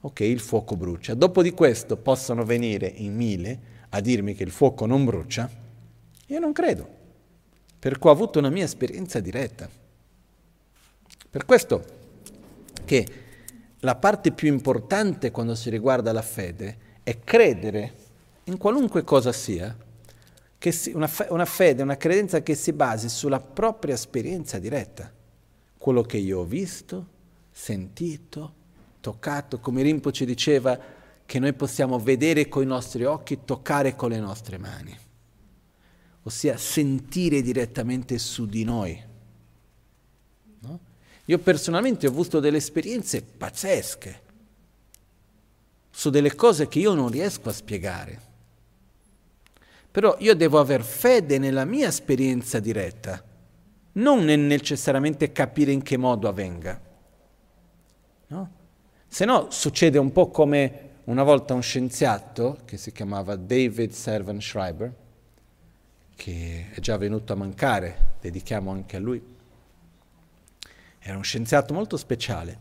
ok, 0.00 0.20
il 0.20 0.40
fuoco 0.40 0.76
brucia. 0.76 1.14
Dopo 1.14 1.42
di 1.42 1.52
questo 1.52 1.96
possono 1.96 2.44
venire 2.44 2.86
in 2.86 3.14
mille 3.14 3.60
a 3.90 4.00
dirmi 4.00 4.34
che 4.34 4.44
il 4.44 4.50
fuoco 4.50 4.86
non 4.86 5.04
brucia? 5.04 5.50
Io 6.26 6.38
non 6.38 6.52
credo, 6.52 6.88
perché 7.78 8.08
ho 8.08 8.10
avuto 8.10 8.38
una 8.38 8.50
mia 8.50 8.64
esperienza 8.64 9.20
diretta. 9.20 9.68
Per 11.30 11.44
questo 11.44 11.84
che 12.84 13.06
la 13.80 13.94
parte 13.96 14.32
più 14.32 14.50
importante 14.50 15.30
quando 15.30 15.54
si 15.54 15.68
riguarda 15.68 16.12
la 16.12 16.22
fede 16.22 16.86
è 17.08 17.20
credere 17.20 17.94
in 18.44 18.58
qualunque 18.58 19.02
cosa 19.02 19.32
sia, 19.32 19.74
si, 20.58 20.92
una, 20.94 21.10
una 21.30 21.46
fede, 21.46 21.82
una 21.82 21.96
credenza 21.96 22.42
che 22.42 22.54
si 22.54 22.74
basi 22.74 23.08
sulla 23.08 23.40
propria 23.40 23.94
esperienza 23.94 24.58
diretta, 24.58 25.10
quello 25.78 26.02
che 26.02 26.18
io 26.18 26.40
ho 26.40 26.44
visto, 26.44 27.06
sentito, 27.50 28.52
toccato, 29.00 29.58
come 29.58 29.80
Rinpoche 29.80 30.26
diceva 30.26 30.78
che 31.24 31.38
noi 31.38 31.54
possiamo 31.54 31.98
vedere 31.98 32.46
con 32.46 32.62
i 32.62 32.66
nostri 32.66 33.04
occhi, 33.04 33.38
toccare 33.42 33.96
con 33.96 34.10
le 34.10 34.20
nostre 34.20 34.58
mani, 34.58 34.94
ossia 36.24 36.58
sentire 36.58 37.40
direttamente 37.40 38.18
su 38.18 38.44
di 38.44 38.64
noi. 38.64 39.06
Io 41.24 41.38
personalmente 41.38 42.06
ho 42.06 42.10
avuto 42.10 42.38
delle 42.38 42.58
esperienze 42.58 43.22
pazzesche 43.22 44.26
su 45.98 46.10
delle 46.10 46.36
cose 46.36 46.68
che 46.68 46.78
io 46.78 46.94
non 46.94 47.08
riesco 47.08 47.48
a 47.48 47.52
spiegare. 47.52 48.20
Però 49.90 50.14
io 50.20 50.36
devo 50.36 50.60
aver 50.60 50.84
fede 50.84 51.38
nella 51.38 51.64
mia 51.64 51.88
esperienza 51.88 52.60
diretta, 52.60 53.20
non 53.94 54.22
nel 54.22 54.38
necessariamente 54.38 55.32
capire 55.32 55.72
in 55.72 55.82
che 55.82 55.96
modo 55.96 56.28
avvenga. 56.28 56.80
No? 58.28 58.50
Se 59.08 59.24
no 59.24 59.50
succede 59.50 59.98
un 59.98 60.12
po' 60.12 60.30
come 60.30 60.90
una 61.06 61.24
volta 61.24 61.54
un 61.54 61.62
scienziato 61.62 62.58
che 62.64 62.76
si 62.76 62.92
chiamava 62.92 63.34
David 63.34 63.90
Servan 63.90 64.40
Schreiber, 64.40 64.94
che 66.14 66.66
è 66.74 66.78
già 66.78 66.96
venuto 66.96 67.32
a 67.32 67.36
mancare, 67.36 68.12
dedichiamo 68.20 68.70
anche 68.70 68.96
a 68.96 69.00
lui 69.00 69.36
era 71.00 71.16
un 71.16 71.24
scienziato 71.24 71.72
molto 71.72 71.96
speciale, 71.96 72.58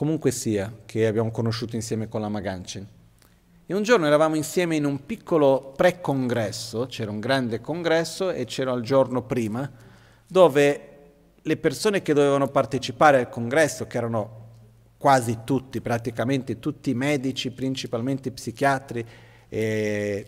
comunque 0.00 0.30
sia, 0.30 0.72
che 0.86 1.06
abbiamo 1.06 1.30
conosciuto 1.30 1.76
insieme 1.76 2.08
con 2.08 2.22
la 2.22 2.30
Maganchen. 2.30 2.88
E 3.66 3.74
un 3.74 3.82
giorno 3.82 4.06
eravamo 4.06 4.34
insieme 4.34 4.74
in 4.74 4.86
un 4.86 5.04
piccolo 5.04 5.74
pre-congresso, 5.76 6.86
c'era 6.86 7.10
un 7.10 7.20
grande 7.20 7.60
congresso 7.60 8.30
e 8.30 8.46
c'era 8.46 8.72
il 8.72 8.82
giorno 8.82 9.20
prima, 9.24 9.70
dove 10.26 10.88
le 11.42 11.56
persone 11.58 12.00
che 12.00 12.14
dovevano 12.14 12.48
partecipare 12.48 13.18
al 13.18 13.28
congresso, 13.28 13.86
che 13.86 13.98
erano 13.98 14.46
quasi 14.96 15.40
tutti, 15.44 15.82
praticamente 15.82 16.58
tutti 16.58 16.94
medici, 16.94 17.50
principalmente 17.50 18.30
psichiatri 18.30 19.04
e 19.50 20.26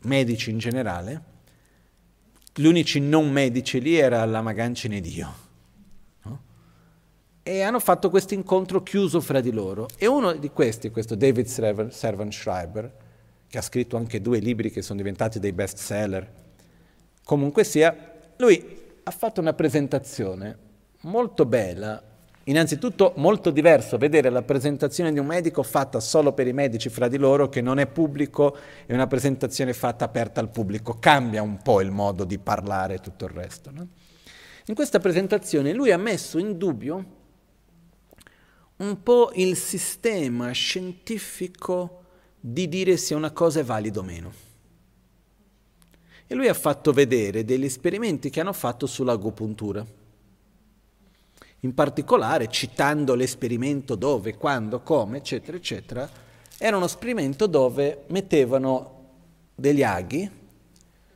medici 0.00 0.50
in 0.50 0.58
generale, 0.58 1.22
gli 2.52 2.66
unici 2.66 2.98
non 2.98 3.30
medici 3.30 3.80
lì 3.80 3.94
era 3.94 4.24
la 4.24 4.42
Magancine 4.42 5.00
Dio 5.00 5.45
e 7.48 7.62
hanno 7.62 7.78
fatto 7.78 8.10
questo 8.10 8.34
incontro 8.34 8.82
chiuso 8.82 9.20
fra 9.20 9.40
di 9.40 9.52
loro. 9.52 9.86
E 9.96 10.08
uno 10.08 10.32
di 10.32 10.50
questi, 10.50 10.90
questo 10.90 11.14
David 11.14 11.46
Servan 11.46 12.32
Schreiber, 12.32 12.92
che 13.46 13.58
ha 13.58 13.62
scritto 13.62 13.96
anche 13.96 14.20
due 14.20 14.40
libri 14.40 14.72
che 14.72 14.82
sono 14.82 14.98
diventati 14.98 15.38
dei 15.38 15.52
best 15.52 15.78
seller, 15.78 16.28
comunque 17.22 17.62
sia, 17.62 18.14
lui 18.38 18.80
ha 19.00 19.10
fatto 19.12 19.40
una 19.40 19.52
presentazione 19.52 20.58
molto 21.02 21.46
bella, 21.46 22.02
innanzitutto 22.42 23.12
molto 23.18 23.52
diverso 23.52 23.96
vedere 23.96 24.28
la 24.28 24.42
presentazione 24.42 25.12
di 25.12 25.20
un 25.20 25.26
medico 25.26 25.62
fatta 25.62 26.00
solo 26.00 26.32
per 26.32 26.48
i 26.48 26.52
medici 26.52 26.88
fra 26.88 27.06
di 27.06 27.16
loro, 27.16 27.48
che 27.48 27.60
non 27.60 27.78
è 27.78 27.86
pubblico, 27.86 28.56
e 28.86 28.92
una 28.92 29.06
presentazione 29.06 29.72
fatta 29.72 30.04
aperta 30.04 30.40
al 30.40 30.48
pubblico, 30.48 30.96
cambia 30.98 31.42
un 31.42 31.58
po' 31.62 31.80
il 31.80 31.92
modo 31.92 32.24
di 32.24 32.38
parlare 32.38 32.94
e 32.94 32.98
tutto 32.98 33.24
il 33.24 33.30
resto. 33.30 33.70
No? 33.72 33.86
In 34.64 34.74
questa 34.74 34.98
presentazione 34.98 35.72
lui 35.72 35.92
ha 35.92 35.96
messo 35.96 36.38
in 36.38 36.58
dubbio 36.58 37.15
un 38.78 39.02
po' 39.02 39.30
il 39.34 39.56
sistema 39.56 40.50
scientifico 40.50 42.02
di 42.38 42.68
dire 42.68 42.96
se 42.96 43.14
una 43.14 43.30
cosa 43.30 43.60
è 43.60 43.64
valida 43.64 44.00
o 44.00 44.02
meno. 44.02 44.32
E 46.26 46.34
lui 46.34 46.48
ha 46.48 46.54
fatto 46.54 46.92
vedere 46.92 47.44
degli 47.44 47.64
esperimenti 47.64 48.30
che 48.30 48.40
hanno 48.40 48.52
fatto 48.52 48.86
sull'agopuntura. 48.86 49.84
In 51.60 51.72
particolare, 51.72 52.48
citando 52.48 53.14
l'esperimento 53.14 53.94
dove, 53.94 54.36
quando, 54.36 54.80
come, 54.80 55.18
eccetera, 55.18 55.56
eccetera, 55.56 56.08
era 56.58 56.76
uno 56.76 56.86
esperimento 56.86 57.46
dove 57.46 58.04
mettevano 58.08 58.94
degli 59.54 59.82
aghi 59.82 60.30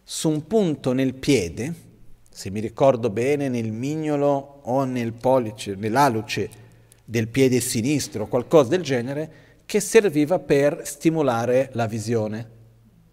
su 0.02 0.28
un 0.28 0.46
punto 0.46 0.92
nel 0.92 1.14
piede, 1.14 1.88
se 2.30 2.50
mi 2.50 2.60
ricordo 2.60 3.10
bene, 3.10 3.48
nel 3.48 3.70
mignolo 3.70 4.60
o 4.62 4.84
nel 4.84 5.12
pollice, 5.12 5.74
nell'aluce 5.74 6.68
del 7.10 7.26
piede 7.26 7.58
sinistro, 7.58 8.28
qualcosa 8.28 8.68
del 8.68 8.82
genere, 8.82 9.32
che 9.66 9.80
serviva 9.80 10.38
per 10.38 10.82
stimolare 10.84 11.70
la 11.72 11.88
visione, 11.88 12.48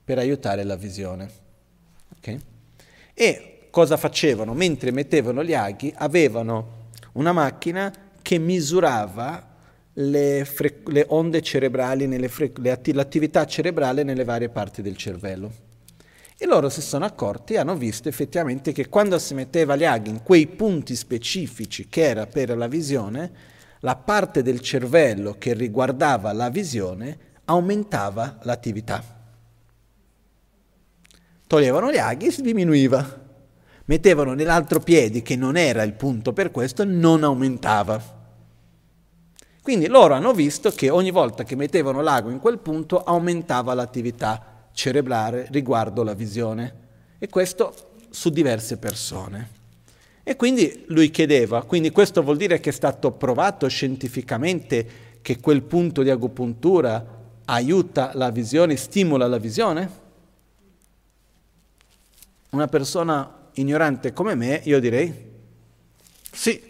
per 0.04 0.20
aiutare 0.20 0.64
la 0.64 0.76
visione. 0.76 1.28
Okay? 2.16 2.40
E 3.16 3.70
cosa 3.72 3.98
facevano? 3.98 4.54
Mentre 4.54 4.92
mettevano 4.92 5.44
gli 5.44 5.56
aghi, 5.56 5.92
avevano 5.98 6.90
una 7.14 7.32
che 8.22 8.38
misurava 8.38 9.56
le, 9.94 10.46
fre- 10.46 10.82
le 10.86 11.06
onde 11.10 11.42
cerebrali, 11.42 12.06
fre- 12.28 12.52
le 12.58 12.70
l'attività 12.94 13.48
cerebrale 13.48 14.04
nelle 14.04 14.24
varie 14.24 14.50
parti 14.50 14.84
del 14.84 14.96
cervello. 14.96 15.52
E 16.38 16.46
loro 16.46 16.70
si 16.70 16.82
sono 16.82 17.06
accorti 17.06 17.54
e 17.54 17.58
hanno 17.58 17.76
visto 17.76 18.10
effettivamente 18.10 18.74
che 18.74 18.90
quando 18.90 19.18
si 19.18 19.34
metteva 19.34 19.76
gli 19.76 19.86
aghi 19.86 20.12
in 20.12 20.22
quei 20.22 20.46
punti 20.46 20.96
specifici 20.96 21.88
che 21.90 22.02
era 22.02 22.28
per 22.28 22.56
la 22.56 22.68
visione, 22.68 23.56
la 23.82 23.96
parte 23.96 24.42
del 24.42 24.60
cervello 24.62 25.36
che 25.38 25.54
riguardava 25.54 26.34
la 26.34 26.50
visione 26.50 27.18
aumentava 27.46 28.40
l'attività. 28.42 29.04
Toglievano 31.48 31.92
gli 31.92 31.98
aghi 31.98 32.32
si 32.32 32.42
diminuiva. 32.42 33.26
Mettevano 33.86 34.34
nell'altro 34.34 34.80
piede, 34.80 35.22
che 35.22 35.38
non 35.38 35.56
era 35.56 35.84
il 35.84 35.94
punto 35.94 36.34
per 36.34 36.52
questo, 36.52 36.84
non 36.84 37.24
aumentava. 37.24 38.16
Quindi 39.62 39.88
loro 39.88 40.14
hanno 40.14 40.34
visto 40.34 40.72
che 40.72 40.90
ogni 40.90 41.12
volta 41.12 41.44
che 41.44 41.56
mettevano 41.56 42.02
l'ago 42.02 42.30
in 42.30 42.40
quel 42.40 42.60
punto 42.60 43.04
aumentava 43.04 43.74
l'attività 43.74 44.70
cerebrale 44.74 45.48
riguardo 45.52 46.04
la 46.04 46.14
visione. 46.14 46.86
E 47.18 47.30
questo 47.30 47.74
su 48.10 48.30
diverse 48.30 48.78
persone. 48.78 49.57
E 50.30 50.36
quindi 50.36 50.84
lui 50.88 51.10
chiedeva, 51.10 51.64
quindi 51.64 51.90
questo 51.90 52.22
vuol 52.22 52.36
dire 52.36 52.60
che 52.60 52.72
è 52.72 52.74
stato 52.74 53.14
provato 53.14 53.66
scientificamente 53.70 55.20
che 55.22 55.40
quel 55.40 55.64
punto 55.64 56.04
di 56.04 56.10
agopuntura 56.10 57.30
aiuta 57.46 58.12
la 58.14 58.30
visione, 58.30 58.76
stimola 58.76 59.26
la 59.26 59.38
visione? 59.38 59.90
Una 62.50 62.68
persona 62.68 63.52
ignorante 63.54 64.12
come 64.12 64.36
me, 64.36 64.60
io 64.66 64.82
direi 64.82 65.14
sì, 66.30 66.62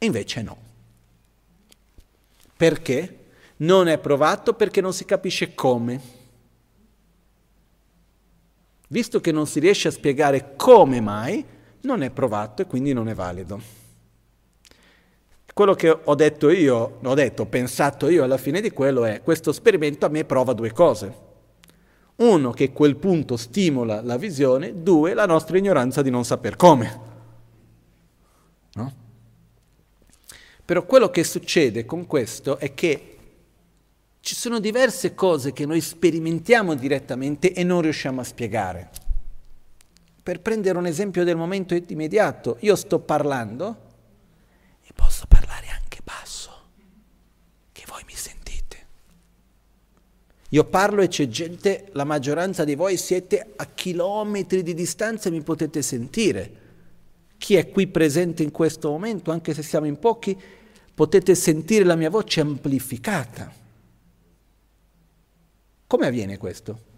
invece 0.00 0.42
no. 0.42 0.58
Perché? 2.58 3.18
Non 3.56 3.88
è 3.88 3.96
provato 3.96 4.52
perché 4.52 4.82
non 4.82 4.92
si 4.92 5.06
capisce 5.06 5.54
come. 5.54 5.98
Visto 8.88 9.18
che 9.22 9.32
non 9.32 9.46
si 9.46 9.60
riesce 9.60 9.88
a 9.88 9.92
spiegare 9.92 10.56
come 10.56 11.00
mai, 11.00 11.54
non 11.82 12.02
è 12.02 12.10
provato 12.10 12.62
e 12.62 12.66
quindi 12.66 12.92
non 12.92 13.08
è 13.08 13.14
valido. 13.14 13.60
Quello 15.56 15.72
che 15.72 15.88
ho 15.88 16.14
detto 16.14 16.50
io, 16.50 16.98
ho 17.02 17.14
detto, 17.14 17.42
ho 17.42 17.46
pensato 17.46 18.10
io 18.10 18.24
alla 18.24 18.36
fine 18.36 18.60
di 18.60 18.70
quello 18.70 19.06
è, 19.06 19.22
questo 19.22 19.48
esperimento 19.48 20.04
a 20.04 20.10
me 20.10 20.24
prova 20.24 20.52
due 20.52 20.70
cose. 20.70 21.24
Uno, 22.16 22.50
che 22.50 22.72
quel 22.72 22.96
punto 22.96 23.38
stimola 23.38 24.02
la 24.02 24.18
visione, 24.18 24.82
due, 24.82 25.14
la 25.14 25.24
nostra 25.24 25.56
ignoranza 25.56 26.02
di 26.02 26.10
non 26.10 26.26
saper 26.26 26.56
come. 26.56 27.00
No? 28.74 28.92
Però 30.62 30.84
quello 30.84 31.08
che 31.08 31.24
succede 31.24 31.86
con 31.86 32.06
questo 32.06 32.58
è 32.58 32.74
che 32.74 33.16
ci 34.20 34.34
sono 34.34 34.60
diverse 34.60 35.14
cose 35.14 35.54
che 35.54 35.64
noi 35.64 35.80
sperimentiamo 35.80 36.74
direttamente 36.74 37.54
e 37.54 37.64
non 37.64 37.80
riusciamo 37.80 38.20
a 38.20 38.24
spiegare. 38.24 38.90
Per 40.26 40.40
prendere 40.40 40.76
un 40.76 40.86
esempio 40.86 41.22
del 41.22 41.36
momento 41.36 41.76
immediato, 41.76 42.56
io 42.62 42.74
sto 42.74 42.98
parlando 42.98 43.76
e 44.82 44.90
posso 44.92 45.24
parlare 45.28 45.68
anche 45.68 46.00
basso, 46.02 46.50
che 47.70 47.84
voi 47.86 48.02
mi 48.08 48.14
sentite. 48.16 48.86
Io 50.48 50.64
parlo 50.64 51.02
e 51.02 51.06
c'è 51.06 51.28
gente, 51.28 51.90
la 51.92 52.02
maggioranza 52.02 52.64
di 52.64 52.74
voi 52.74 52.96
siete 52.96 53.52
a 53.54 53.66
chilometri 53.66 54.64
di 54.64 54.74
distanza 54.74 55.28
e 55.28 55.30
mi 55.30 55.42
potete 55.42 55.80
sentire. 55.80 56.50
Chi 57.38 57.54
è 57.54 57.70
qui 57.70 57.86
presente 57.86 58.42
in 58.42 58.50
questo 58.50 58.90
momento, 58.90 59.30
anche 59.30 59.54
se 59.54 59.62
siamo 59.62 59.86
in 59.86 59.96
pochi, 59.96 60.36
potete 60.92 61.36
sentire 61.36 61.84
la 61.84 61.94
mia 61.94 62.10
voce 62.10 62.40
amplificata. 62.40 63.52
Come 65.86 66.06
avviene 66.08 66.36
questo? 66.36 66.94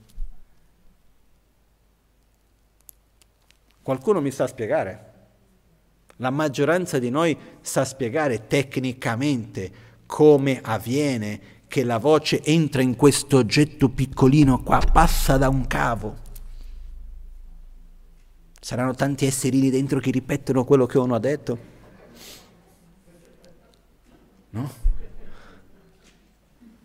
Qualcuno 3.88 4.20
mi 4.20 4.30
sa 4.30 4.46
spiegare? 4.46 5.12
La 6.16 6.28
maggioranza 6.28 6.98
di 6.98 7.08
noi 7.08 7.34
sa 7.62 7.86
spiegare 7.86 8.46
tecnicamente 8.46 9.72
come 10.04 10.60
avviene 10.62 11.40
che 11.68 11.84
la 11.84 11.96
voce 11.96 12.44
entra 12.44 12.82
in 12.82 12.96
questo 12.96 13.38
oggetto 13.38 13.88
piccolino 13.88 14.62
qua, 14.62 14.78
passa 14.92 15.38
da 15.38 15.48
un 15.48 15.66
cavo. 15.66 16.16
Saranno 18.60 18.92
tanti 18.92 19.24
esseri 19.24 19.58
lì 19.58 19.70
dentro 19.70 20.00
che 20.00 20.10
ripetono 20.10 20.66
quello 20.66 20.84
che 20.84 20.98
uno 20.98 21.14
ha 21.14 21.18
detto? 21.18 21.58
No? 24.50 24.70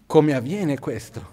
Come 0.06 0.34
avviene 0.34 0.80
questo? 0.80 1.33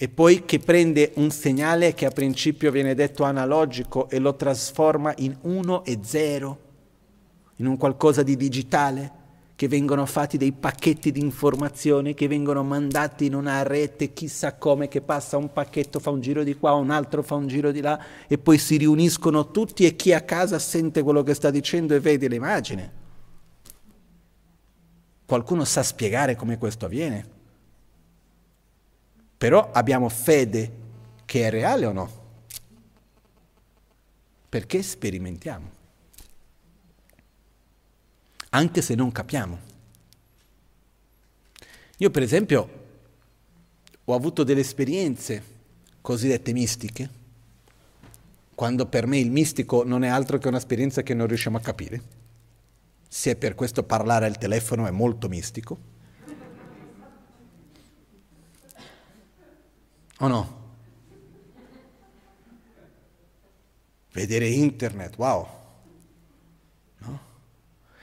E 0.00 0.08
poi 0.08 0.44
che 0.44 0.60
prende 0.60 1.10
un 1.16 1.28
segnale 1.30 1.92
che 1.92 2.06
a 2.06 2.12
principio 2.12 2.70
viene 2.70 2.94
detto 2.94 3.24
analogico 3.24 4.08
e 4.08 4.20
lo 4.20 4.36
trasforma 4.36 5.12
in 5.16 5.36
1 5.40 5.84
e 5.84 5.98
0, 6.00 6.58
in 7.56 7.66
un 7.66 7.76
qualcosa 7.76 8.22
di 8.22 8.36
digitale, 8.36 9.10
che 9.56 9.66
vengono 9.66 10.06
fatti 10.06 10.36
dei 10.36 10.52
pacchetti 10.52 11.10
di 11.10 11.18
informazioni 11.18 12.14
che 12.14 12.28
vengono 12.28 12.62
mandati 12.62 13.26
in 13.26 13.34
una 13.34 13.64
rete 13.64 14.12
chissà 14.12 14.54
come, 14.54 14.86
che 14.86 15.00
passa 15.00 15.36
un 15.36 15.52
pacchetto, 15.52 15.98
fa 15.98 16.10
un 16.10 16.20
giro 16.20 16.44
di 16.44 16.54
qua, 16.54 16.74
un 16.74 16.90
altro 16.90 17.24
fa 17.24 17.34
un 17.34 17.48
giro 17.48 17.72
di 17.72 17.80
là 17.80 18.00
e 18.28 18.38
poi 18.38 18.56
si 18.56 18.76
riuniscono 18.76 19.50
tutti 19.50 19.84
e 19.84 19.96
chi 19.96 20.12
a 20.12 20.20
casa 20.20 20.60
sente 20.60 21.02
quello 21.02 21.24
che 21.24 21.34
sta 21.34 21.50
dicendo 21.50 21.96
e 21.96 21.98
vede 21.98 22.28
l'immagine. 22.28 22.92
Qualcuno 25.26 25.64
sa 25.64 25.82
spiegare 25.82 26.36
come 26.36 26.56
questo 26.56 26.84
avviene? 26.84 27.37
Però 29.38 29.70
abbiamo 29.70 30.08
fede 30.08 30.72
che 31.24 31.46
è 31.46 31.50
reale 31.50 31.86
o 31.86 31.92
no? 31.92 32.26
Perché 34.48 34.82
sperimentiamo. 34.82 35.70
Anche 38.50 38.82
se 38.82 38.94
non 38.96 39.12
capiamo. 39.12 39.58
Io 41.98 42.10
per 42.10 42.22
esempio 42.22 42.86
ho 44.04 44.14
avuto 44.14 44.42
delle 44.42 44.60
esperienze 44.60 45.42
cosiddette 46.00 46.52
mistiche, 46.52 47.10
quando 48.54 48.86
per 48.86 49.06
me 49.06 49.18
il 49.18 49.30
mistico 49.30 49.84
non 49.84 50.02
è 50.02 50.08
altro 50.08 50.38
che 50.38 50.48
un'esperienza 50.48 51.02
che 51.02 51.14
non 51.14 51.26
riusciamo 51.26 51.58
a 51.58 51.60
capire. 51.60 52.02
Se 53.06 53.36
per 53.36 53.54
questo 53.54 53.84
parlare 53.84 54.26
al 54.26 54.38
telefono 54.38 54.86
è 54.86 54.90
molto 54.90 55.28
mistico. 55.28 55.97
O 60.18 60.26
no? 60.26 60.56
Vedere 64.12 64.48
internet, 64.48 65.16
wow. 65.16 65.46
No? 66.98 67.20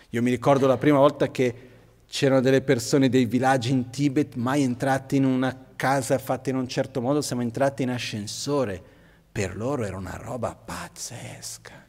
Io 0.10 0.22
mi 0.22 0.30
ricordo 0.30 0.66
la 0.66 0.78
prima 0.78 0.98
volta 0.98 1.30
che 1.30 1.70
c'erano 2.08 2.40
delle 2.40 2.62
persone 2.62 3.10
dei 3.10 3.26
villaggi 3.26 3.72
in 3.72 3.90
Tibet 3.90 4.36
mai 4.36 4.62
entrate 4.64 5.18
in 5.18 5.26
una 5.26 5.74
casa 5.76 6.18
fatta 6.18 6.50
in 6.50 6.56
un 6.56 6.68
certo 6.68 7.02
modo, 7.02 7.22
siamo 7.22 7.42
entrati 7.42 7.84
in 7.84 7.90
ascensore. 7.90 8.82
Per 9.30 9.58
loro 9.58 9.84
era 9.84 9.98
una 9.98 10.16
roba 10.16 10.56
pazzesca. 10.56 11.86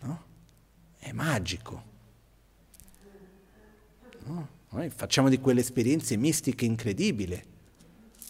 No? 0.00 0.22
È 0.98 1.12
magico. 1.12 1.82
No? 4.24 4.48
Noi 4.68 4.90
facciamo 4.90 5.30
di 5.30 5.38
quelle 5.38 5.60
esperienze 5.60 6.16
mistiche 6.16 6.66
incredibili. 6.66 7.50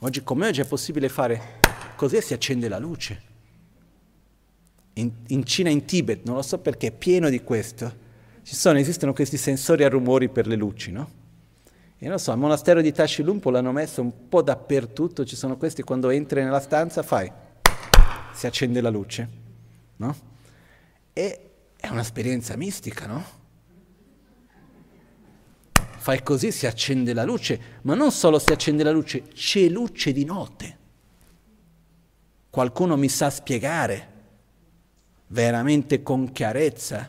Oggi 0.04 0.24
come 0.24 0.48
oggi 0.48 0.60
è 0.60 0.64
possibile 0.64 1.08
fare 1.08 1.60
così 1.94 2.16
e 2.16 2.22
si 2.22 2.34
accende 2.34 2.68
la 2.68 2.78
luce. 2.78 3.22
In, 4.94 5.12
in 5.28 5.44
Cina, 5.44 5.70
in 5.70 5.84
Tibet, 5.84 6.24
non 6.24 6.34
lo 6.34 6.42
so 6.42 6.58
perché, 6.58 6.88
è 6.88 6.92
pieno 6.92 7.28
di 7.28 7.40
questo. 7.42 8.00
Sono, 8.42 8.78
esistono 8.78 9.12
questi 9.12 9.36
sensori 9.36 9.84
a 9.84 9.88
rumori 9.88 10.28
per 10.28 10.48
le 10.48 10.56
luci, 10.56 10.90
no? 10.90 11.08
E 11.98 12.08
non 12.08 12.18
so, 12.18 12.32
al 12.32 12.38
monastero 12.38 12.80
di 12.80 12.90
Tashilumpo 12.90 13.48
l'hanno 13.50 13.70
messo 13.70 14.02
un 14.02 14.28
po' 14.28 14.42
dappertutto, 14.42 15.24
ci 15.24 15.36
sono 15.36 15.56
questi, 15.56 15.82
quando 15.82 16.10
entri 16.10 16.42
nella 16.42 16.58
stanza 16.58 17.04
fai, 17.04 17.30
si 18.32 18.46
accende 18.48 18.80
la 18.80 18.90
luce, 18.90 19.28
no? 19.98 20.16
E 21.12 21.50
è 21.76 21.86
un'esperienza 21.86 22.56
mistica, 22.56 23.06
no? 23.06 23.24
Fai 26.02 26.20
così, 26.24 26.50
si 26.50 26.66
accende 26.66 27.12
la 27.12 27.22
luce, 27.22 27.78
ma 27.82 27.94
non 27.94 28.10
solo 28.10 28.40
si 28.40 28.50
accende 28.50 28.82
la 28.82 28.90
luce, 28.90 29.22
c'è 29.28 29.68
luce 29.68 30.12
di 30.12 30.24
notte. 30.24 30.78
Qualcuno 32.50 32.96
mi 32.96 33.08
sa 33.08 33.30
spiegare 33.30 34.10
veramente 35.28 36.02
con 36.02 36.32
chiarezza 36.32 37.08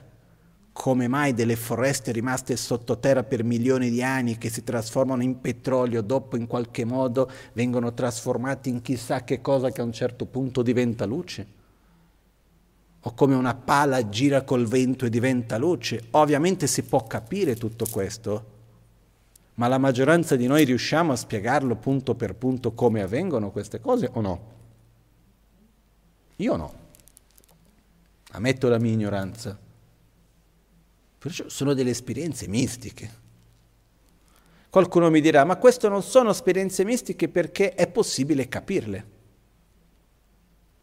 come 0.72 1.08
mai 1.08 1.34
delle 1.34 1.56
foreste 1.56 2.12
rimaste 2.12 2.56
sottoterra 2.56 3.24
per 3.24 3.44
milioni 3.44 3.89
di 3.89 4.04
anni 4.04 4.38
che 4.38 4.52
si 4.52 4.64
trasformano 4.64 5.24
in 5.24 5.41
petrolio, 5.41 6.04
dopo 6.04 6.38
in 6.38 6.46
qualche 6.46 6.86
modo 6.86 7.32
vengono 7.54 7.96
trasformati 7.96 8.70
in 8.70 8.84
chissà 8.84 9.24
che 9.24 9.41
cosa 9.41 9.72
che 9.72 9.82
a 9.82 9.86
un 9.86 9.91
certo 9.91 10.28
punto 10.28 10.62
diventa 10.62 11.06
luce? 11.06 11.48
O 13.02 13.14
come 13.16 13.34
una 13.34 13.56
pala 13.56 14.08
gira 14.08 14.44
col 14.44 14.68
vento 14.68 15.06
e 15.06 15.10
diventa 15.10 15.58
luce? 15.58 16.04
Ovviamente 16.12 16.68
si 16.68 16.84
può 16.84 17.04
capire 17.08 17.56
tutto 17.56 17.88
questo, 17.89 18.53
ma 19.56 19.68
la 19.68 19.78
maggioranza 19.78 20.36
di 20.36 20.47
noi 20.47 20.64
riusciamo 20.64 21.12
a 21.12 21.16
spiegarlo 21.16 21.76
punto 21.76 22.16
per 22.16 22.36
punto 22.36 22.74
come 22.74 23.01
avvengono 23.01 23.51
queste 23.51 23.80
cose 23.80 24.10
o 24.12 24.22
no? 24.22 24.51
Io 26.38 26.56
no. 26.56 26.74
Ammetto 28.32 28.68
la 28.68 28.80
mia 28.80 28.91
ignoranza. 28.91 29.58
Perciò 31.20 31.47
sono 31.47 31.74
delle 31.74 31.91
esperienze 31.91 32.47
mistiche. 32.47 33.22
Qualcuno 34.70 35.12
mi 35.12 35.22
dirà, 35.22 35.43
ma 35.43 35.58
queste 35.58 35.88
non 35.88 36.01
sono 36.01 36.32
esperienze 36.32 36.84
mistiche 36.84 37.30
perché 37.30 37.76
è 37.76 37.88
possibile 37.88 38.47
capirle. 38.47 39.12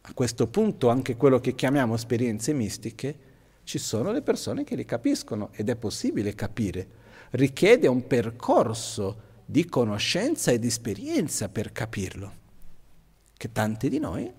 A 0.03 0.13
questo 0.13 0.47
punto 0.47 0.87
anche 0.87 1.17
quello 1.17 1.41
che 1.41 1.53
chiamiamo 1.55 1.95
esperienze 1.95 2.53
mistiche, 2.53 3.19
ci 3.63 3.77
sono 3.77 4.13
le 4.13 4.21
persone 4.21 4.63
che 4.63 4.77
le 4.77 4.85
capiscono 4.85 5.49
ed 5.51 5.67
è 5.67 5.75
possibile 5.75 6.33
capire 6.33 6.99
richiede 7.31 7.87
un 7.87 8.07
percorso 8.07 9.29
di 9.45 9.65
conoscenza 9.65 10.51
e 10.51 10.59
di 10.59 10.67
esperienza 10.67 11.49
per 11.49 11.71
capirlo, 11.71 12.33
che 13.35 13.51
tanti 13.51 13.89
di 13.89 13.99
noi 13.99 14.31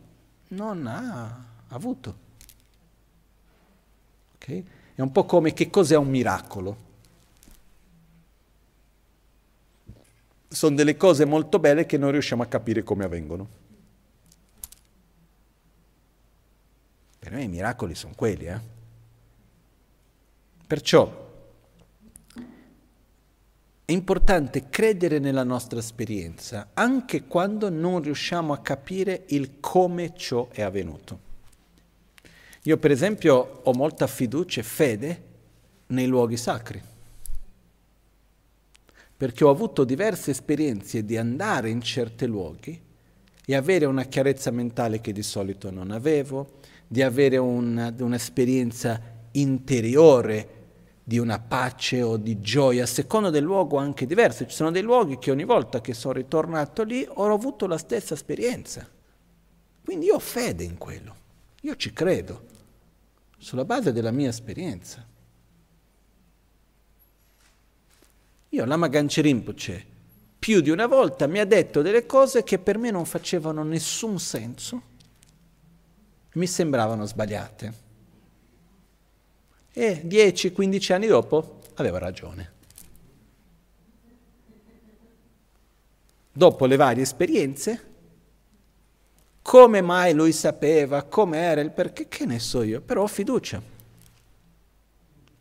non 0.48 0.86
ha 0.86 1.44
avuto. 1.68 2.16
Okay? 4.36 4.66
È 4.94 5.00
un 5.00 5.12
po' 5.12 5.24
come 5.24 5.52
che 5.52 5.70
cos'è 5.70 5.96
un 5.96 6.08
miracolo. 6.08 6.90
sono 10.52 10.76
delle 10.76 10.96
cose 10.96 11.24
molto 11.24 11.58
belle 11.58 11.86
che 11.86 11.98
non 11.98 12.10
riusciamo 12.10 12.42
a 12.42 12.46
capire 12.46 12.82
come 12.82 13.04
avvengono. 13.04 13.60
Per 17.18 17.32
me 17.32 17.42
i 17.42 17.48
miracoli 17.48 17.94
sono 17.94 18.12
quelli, 18.14 18.46
eh? 18.46 18.60
Perciò 20.66 21.30
importante 23.92 24.68
credere 24.68 25.18
nella 25.18 25.44
nostra 25.44 25.78
esperienza 25.78 26.70
anche 26.74 27.24
quando 27.24 27.68
non 27.68 28.00
riusciamo 28.00 28.52
a 28.52 28.58
capire 28.58 29.24
il 29.28 29.60
come 29.60 30.12
ciò 30.16 30.48
è 30.50 30.62
avvenuto. 30.62 31.30
Io 32.64 32.76
per 32.78 32.90
esempio 32.90 33.60
ho 33.62 33.72
molta 33.72 34.06
fiducia 34.06 34.60
e 34.60 34.64
fede 34.64 35.22
nei 35.88 36.06
luoghi 36.06 36.36
sacri, 36.36 36.80
perché 39.16 39.44
ho 39.44 39.50
avuto 39.50 39.84
diverse 39.84 40.30
esperienze 40.30 41.04
di 41.04 41.16
andare 41.16 41.70
in 41.70 41.80
certi 41.80 42.26
luoghi 42.26 42.80
e 43.44 43.54
avere 43.56 43.84
una 43.84 44.04
chiarezza 44.04 44.52
mentale 44.52 45.00
che 45.00 45.12
di 45.12 45.22
solito 45.22 45.70
non 45.70 45.90
avevo, 45.90 46.60
di 46.86 47.02
avere 47.02 47.36
una, 47.36 47.92
un'esperienza 47.98 49.00
interiore 49.32 50.61
di 51.04 51.18
una 51.18 51.40
pace 51.40 52.02
o 52.02 52.16
di 52.16 52.40
gioia, 52.40 52.84
a 52.84 52.86
seconda 52.86 53.30
del 53.30 53.42
luogo 53.42 53.76
anche 53.76 54.06
diverso. 54.06 54.46
Ci 54.46 54.54
sono 54.54 54.70
dei 54.70 54.82
luoghi 54.82 55.18
che 55.18 55.30
ogni 55.30 55.44
volta 55.44 55.80
che 55.80 55.94
sono 55.94 56.14
ritornato 56.14 56.84
lì 56.84 57.06
ho 57.08 57.32
avuto 57.32 57.66
la 57.66 57.78
stessa 57.78 58.14
esperienza. 58.14 58.88
Quindi 59.84 60.06
io 60.06 60.14
ho 60.14 60.20
fede 60.20 60.62
in 60.62 60.78
quello, 60.78 61.14
io 61.62 61.76
ci 61.76 61.92
credo 61.92 62.46
sulla 63.36 63.64
base 63.64 63.92
della 63.92 64.12
mia 64.12 64.28
esperienza. 64.28 65.04
Io, 68.50 68.64
Lama 68.64 68.86
Ganche 68.86 69.22
Rinpoche, 69.22 69.86
più 70.38 70.60
di 70.60 70.70
una 70.70 70.86
volta 70.86 71.26
mi 71.26 71.40
ha 71.40 71.44
detto 71.44 71.82
delle 71.82 72.06
cose 72.06 72.44
che 72.44 72.58
per 72.58 72.78
me 72.78 72.90
non 72.90 73.06
facevano 73.06 73.62
nessun 73.64 74.20
senso, 74.20 74.82
mi 76.34 76.46
sembravano 76.46 77.04
sbagliate. 77.06 77.81
E 79.72 80.02
10-15 80.04 80.92
anni 80.92 81.06
dopo 81.06 81.60
aveva 81.74 81.98
ragione. 81.98 82.52
Dopo 86.32 86.66
le 86.66 86.76
varie 86.76 87.02
esperienze, 87.02 87.90
come 89.42 89.80
mai 89.80 90.14
lui 90.14 90.32
sapeva, 90.32 91.02
come 91.02 91.38
era 91.38 91.60
il 91.60 91.70
perché, 91.70 92.08
che 92.08 92.24
ne 92.26 92.38
so 92.38 92.62
io, 92.62 92.80
però 92.80 93.02
ho 93.02 93.06
fiducia. 93.06 93.60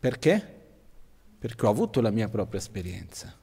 Perché? 0.00 0.60
Perché 1.38 1.66
ho 1.66 1.70
avuto 1.70 2.00
la 2.00 2.10
mia 2.10 2.28
propria 2.28 2.60
esperienza. 2.60 3.34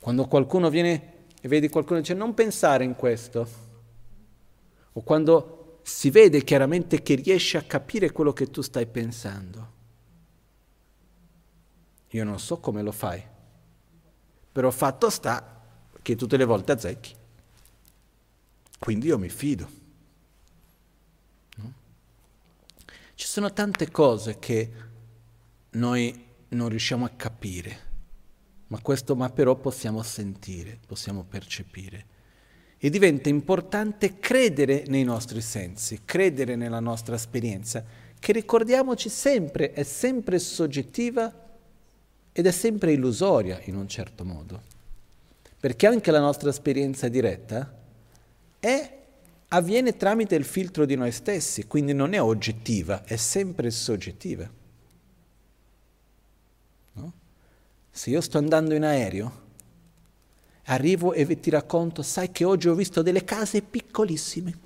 Quando 0.00 0.26
qualcuno 0.26 0.70
viene 0.70 1.12
e 1.40 1.48
vedi 1.48 1.68
qualcuno 1.68 1.98
e 1.98 2.02
dice 2.02 2.14
non 2.14 2.34
pensare 2.34 2.84
in 2.84 2.94
questo, 2.94 3.48
o 4.92 5.00
quando 5.02 5.61
si 5.82 6.10
vede 6.10 6.44
chiaramente 6.44 7.02
che 7.02 7.14
riesce 7.14 7.58
a 7.58 7.62
capire 7.62 8.12
quello 8.12 8.32
che 8.32 8.50
tu 8.50 8.60
stai 8.60 8.86
pensando, 8.86 9.70
io 12.08 12.24
non 12.24 12.38
so 12.38 12.58
come 12.58 12.82
lo 12.82 12.92
fai, 12.92 13.22
però 14.52 14.70
fatto 14.70 15.10
sta 15.10 15.60
che 16.02 16.16
tutte 16.16 16.36
le 16.36 16.44
volte 16.44 16.72
azzecchi. 16.72 17.14
Quindi 18.78 19.06
io 19.06 19.18
mi 19.18 19.28
fido. 19.28 19.70
No? 21.56 21.72
Ci 23.14 23.26
sono 23.26 23.52
tante 23.52 23.90
cose 23.90 24.38
che 24.38 24.72
noi 25.70 26.26
non 26.48 26.68
riusciamo 26.68 27.04
a 27.04 27.10
capire, 27.10 27.90
ma 28.66 28.80
questo 28.80 29.16
ma 29.16 29.30
però 29.30 29.54
possiamo 29.54 30.02
sentire, 30.02 30.78
possiamo 30.86 31.22
percepire. 31.24 32.06
E 32.84 32.90
diventa 32.90 33.28
importante 33.28 34.18
credere 34.18 34.82
nei 34.88 35.04
nostri 35.04 35.40
sensi, 35.40 36.00
credere 36.04 36.56
nella 36.56 36.80
nostra 36.80 37.14
esperienza, 37.14 37.84
che 38.18 38.32
ricordiamoci 38.32 39.08
sempre, 39.08 39.72
è 39.72 39.84
sempre 39.84 40.40
soggettiva 40.40 41.32
ed 42.32 42.44
è 42.44 42.50
sempre 42.50 42.90
illusoria 42.90 43.60
in 43.66 43.76
un 43.76 43.86
certo 43.86 44.24
modo. 44.24 44.62
Perché 45.60 45.86
anche 45.86 46.10
la 46.10 46.18
nostra 46.18 46.50
esperienza 46.50 47.06
diretta 47.06 47.72
è, 48.58 48.98
avviene 49.46 49.96
tramite 49.96 50.34
il 50.34 50.44
filtro 50.44 50.84
di 50.84 50.96
noi 50.96 51.12
stessi, 51.12 51.68
quindi 51.68 51.92
non 51.92 52.14
è 52.14 52.20
oggettiva, 52.20 53.04
è 53.04 53.14
sempre 53.14 53.70
soggettiva. 53.70 54.50
No? 56.94 57.12
Se 57.92 58.10
io 58.10 58.20
sto 58.20 58.38
andando 58.38 58.74
in 58.74 58.82
aereo, 58.82 59.41
arrivo 60.64 61.12
e 61.12 61.40
ti 61.40 61.50
racconto, 61.50 62.02
sai 62.02 62.30
che 62.30 62.44
oggi 62.44 62.68
ho 62.68 62.74
visto 62.74 63.02
delle 63.02 63.24
case 63.24 63.62
piccolissime. 63.62 64.58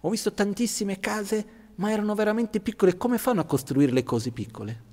Ho 0.00 0.10
visto 0.10 0.32
tantissime 0.32 1.00
case, 1.00 1.46
ma 1.76 1.90
erano 1.90 2.14
veramente 2.14 2.60
piccole. 2.60 2.96
Come 2.96 3.18
fanno 3.18 3.40
a 3.40 3.44
costruire 3.44 3.92
cose 4.02 4.30
piccole? 4.30 4.88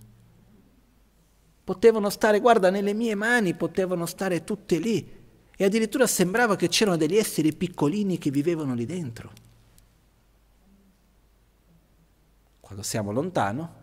Potevano 1.63 2.09
stare, 2.09 2.39
guarda, 2.39 2.69
nelle 2.69 2.93
mie 2.93 3.15
mani, 3.15 3.53
potevano 3.53 4.05
stare 4.05 4.43
tutte 4.43 4.77
lì 4.79 5.15
e 5.55 5.63
addirittura 5.63 6.07
sembrava 6.07 6.55
che 6.55 6.67
c'erano 6.67 6.97
degli 6.97 7.17
esseri 7.17 7.53
piccolini 7.53 8.17
che 8.17 8.31
vivevano 8.31 8.73
lì 8.73 8.85
dentro. 8.85 9.31
Quando 12.59 12.83
siamo 12.83 13.11
lontano, 13.11 13.73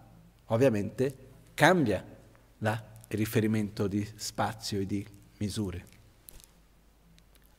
ovviamente 0.47 1.17
cambia 1.55 2.05
il 3.15 3.19
riferimento 3.19 3.87
di 3.87 4.07
spazio 4.17 4.81
e 4.81 4.87
di 4.87 5.07
misure. 5.39 5.93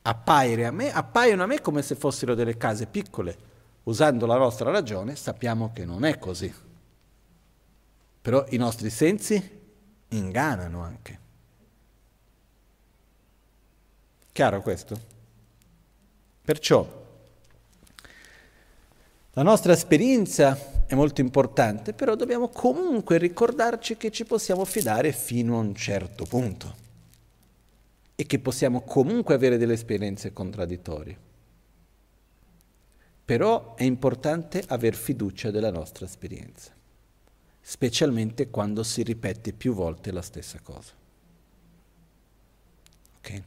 A 0.02 0.70
me, 0.70 0.92
appaiono 0.92 1.42
a 1.42 1.46
me 1.46 1.60
come 1.60 1.82
se 1.82 1.96
fossero 1.96 2.34
delle 2.34 2.56
case 2.56 2.86
piccole. 2.86 3.54
Usando 3.84 4.26
la 4.26 4.36
nostra 4.36 4.70
ragione 4.70 5.16
sappiamo 5.16 5.72
che 5.72 5.84
non 5.84 6.04
è 6.04 6.18
così. 6.18 6.52
Però 8.22 8.44
i 8.50 8.56
nostri 8.56 8.90
sensi 8.90 9.60
ingannano 10.08 10.82
anche. 10.82 11.18
Chiaro 14.30 14.60
questo? 14.60 15.00
Perciò 16.42 17.04
la 19.32 19.42
nostra 19.42 19.72
esperienza 19.72 20.75
è 20.86 20.94
molto 20.94 21.20
importante, 21.20 21.92
però 21.92 22.14
dobbiamo 22.14 22.48
comunque 22.48 23.18
ricordarci 23.18 23.96
che 23.96 24.12
ci 24.12 24.24
possiamo 24.24 24.64
fidare 24.64 25.12
fino 25.12 25.56
a 25.56 25.60
un 25.60 25.74
certo 25.74 26.24
punto 26.24 26.84
e 28.14 28.24
che 28.24 28.38
possiamo 28.38 28.82
comunque 28.82 29.34
avere 29.34 29.58
delle 29.58 29.74
esperienze 29.74 30.32
contraddittorie. 30.32 31.18
Però 33.24 33.74
è 33.74 33.82
importante 33.82 34.62
aver 34.68 34.94
fiducia 34.94 35.50
della 35.50 35.72
nostra 35.72 36.06
esperienza, 36.06 36.72
specialmente 37.60 38.48
quando 38.48 38.84
si 38.84 39.02
ripete 39.02 39.52
più 39.52 39.74
volte 39.74 40.12
la 40.12 40.22
stessa 40.22 40.60
cosa. 40.62 40.92
Ok? 43.18 43.42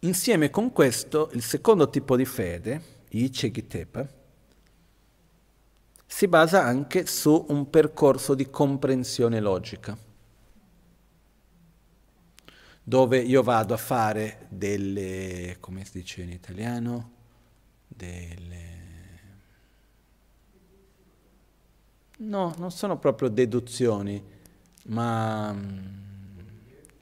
Insieme 0.00 0.50
con 0.50 0.70
questo, 0.70 1.30
il 1.32 1.42
secondo 1.42 1.88
tipo 1.88 2.14
di 2.14 2.26
fede, 2.26 2.92
Ichegitepa, 3.08 4.22
si 6.14 6.28
basa 6.28 6.62
anche 6.62 7.06
su 7.06 7.46
un 7.48 7.68
percorso 7.68 8.36
di 8.36 8.48
comprensione 8.48 9.40
logica, 9.40 9.98
dove 12.84 13.18
io 13.18 13.42
vado 13.42 13.74
a 13.74 13.76
fare 13.76 14.46
delle, 14.48 15.56
come 15.58 15.84
si 15.84 15.98
dice 15.98 16.22
in 16.22 16.30
italiano, 16.30 17.10
delle... 17.88 18.82
No, 22.18 22.54
non 22.58 22.70
sono 22.70 22.96
proprio 22.96 23.28
deduzioni, 23.28 24.22
ma 24.84 25.52
mm, 25.52 26.38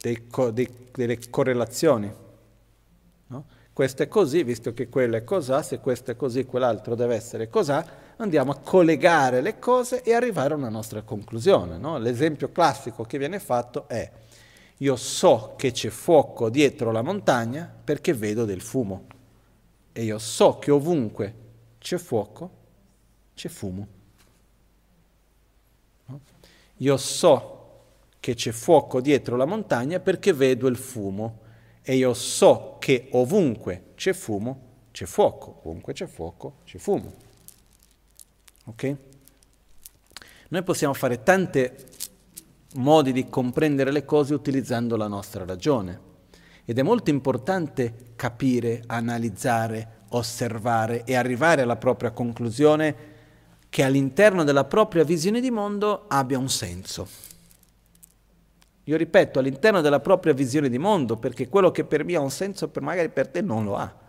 dei, 0.00 0.26
dei, 0.54 0.88
delle 0.90 1.18
correlazioni 1.28 2.10
No? 3.26 3.46
Questo 3.72 4.02
è 4.02 4.08
così, 4.08 4.42
visto 4.42 4.72
che 4.74 4.88
quello 4.88 5.16
è 5.16 5.24
cos'ha, 5.24 5.62
se 5.62 5.80
questo 5.80 6.10
è 6.10 6.16
così, 6.16 6.44
quell'altro 6.44 6.94
deve 6.94 7.14
essere 7.14 7.48
cos'ha, 7.48 8.01
andiamo 8.16 8.52
a 8.52 8.58
collegare 8.58 9.40
le 9.40 9.58
cose 9.58 10.02
e 10.02 10.14
arrivare 10.14 10.54
a 10.54 10.56
una 10.56 10.68
nostra 10.68 11.02
conclusione. 11.02 11.78
No? 11.78 11.98
L'esempio 11.98 12.50
classico 12.50 13.04
che 13.04 13.18
viene 13.18 13.38
fatto 13.38 13.88
è 13.88 14.10
io 14.78 14.96
so 14.96 15.54
che 15.56 15.70
c'è 15.70 15.90
fuoco 15.90 16.50
dietro 16.50 16.90
la 16.90 17.02
montagna 17.02 17.72
perché 17.84 18.14
vedo 18.14 18.44
del 18.44 18.60
fumo 18.60 19.06
e 19.92 20.02
io 20.02 20.18
so 20.18 20.58
che 20.58 20.70
ovunque 20.70 21.34
c'è 21.78 21.98
fuoco 21.98 22.60
c'è 23.34 23.48
fumo. 23.48 23.86
No? 26.06 26.20
Io 26.76 26.96
so 26.96 27.60
che 28.20 28.34
c'è 28.34 28.52
fuoco 28.52 29.00
dietro 29.00 29.36
la 29.36 29.46
montagna 29.46 29.98
perché 29.98 30.32
vedo 30.32 30.68
il 30.68 30.76
fumo 30.76 31.40
e 31.82 31.96
io 31.96 32.14
so 32.14 32.76
che 32.78 33.08
ovunque 33.12 33.86
c'è 33.96 34.12
fumo, 34.12 34.70
c'è 34.92 35.06
fuoco, 35.06 35.60
ovunque 35.62 35.92
c'è 35.92 36.06
fuoco, 36.06 36.58
c'è 36.64 36.78
fumo. 36.78 37.12
Ok? 38.64 38.96
Noi 40.48 40.62
possiamo 40.62 40.94
fare 40.94 41.22
tante 41.22 41.76
modi 42.74 43.12
di 43.12 43.28
comprendere 43.28 43.90
le 43.90 44.04
cose 44.04 44.34
utilizzando 44.34 44.96
la 44.96 45.08
nostra 45.08 45.44
ragione. 45.44 46.10
Ed 46.64 46.78
è 46.78 46.82
molto 46.82 47.10
importante 47.10 48.12
capire, 48.16 48.82
analizzare, 48.86 50.00
osservare 50.10 51.04
e 51.04 51.14
arrivare 51.14 51.62
alla 51.62 51.76
propria 51.76 52.12
conclusione 52.12 53.10
che 53.68 53.82
all'interno 53.82 54.44
della 54.44 54.64
propria 54.64 55.02
visione 55.02 55.40
di 55.40 55.50
mondo 55.50 56.04
abbia 56.08 56.38
un 56.38 56.48
senso. 56.48 57.08
Io 58.84 58.96
ripeto, 58.96 59.38
all'interno 59.38 59.80
della 59.80 60.00
propria 60.00 60.34
visione 60.34 60.68
di 60.68 60.78
mondo, 60.78 61.16
perché 61.16 61.48
quello 61.48 61.70
che 61.70 61.84
per 61.84 62.04
me 62.04 62.16
ha 62.16 62.20
un 62.20 62.30
senso, 62.30 62.68
per 62.68 62.82
magari 62.82 63.08
per 63.08 63.28
te 63.28 63.40
non 63.40 63.64
lo 63.64 63.76
ha. 63.76 64.01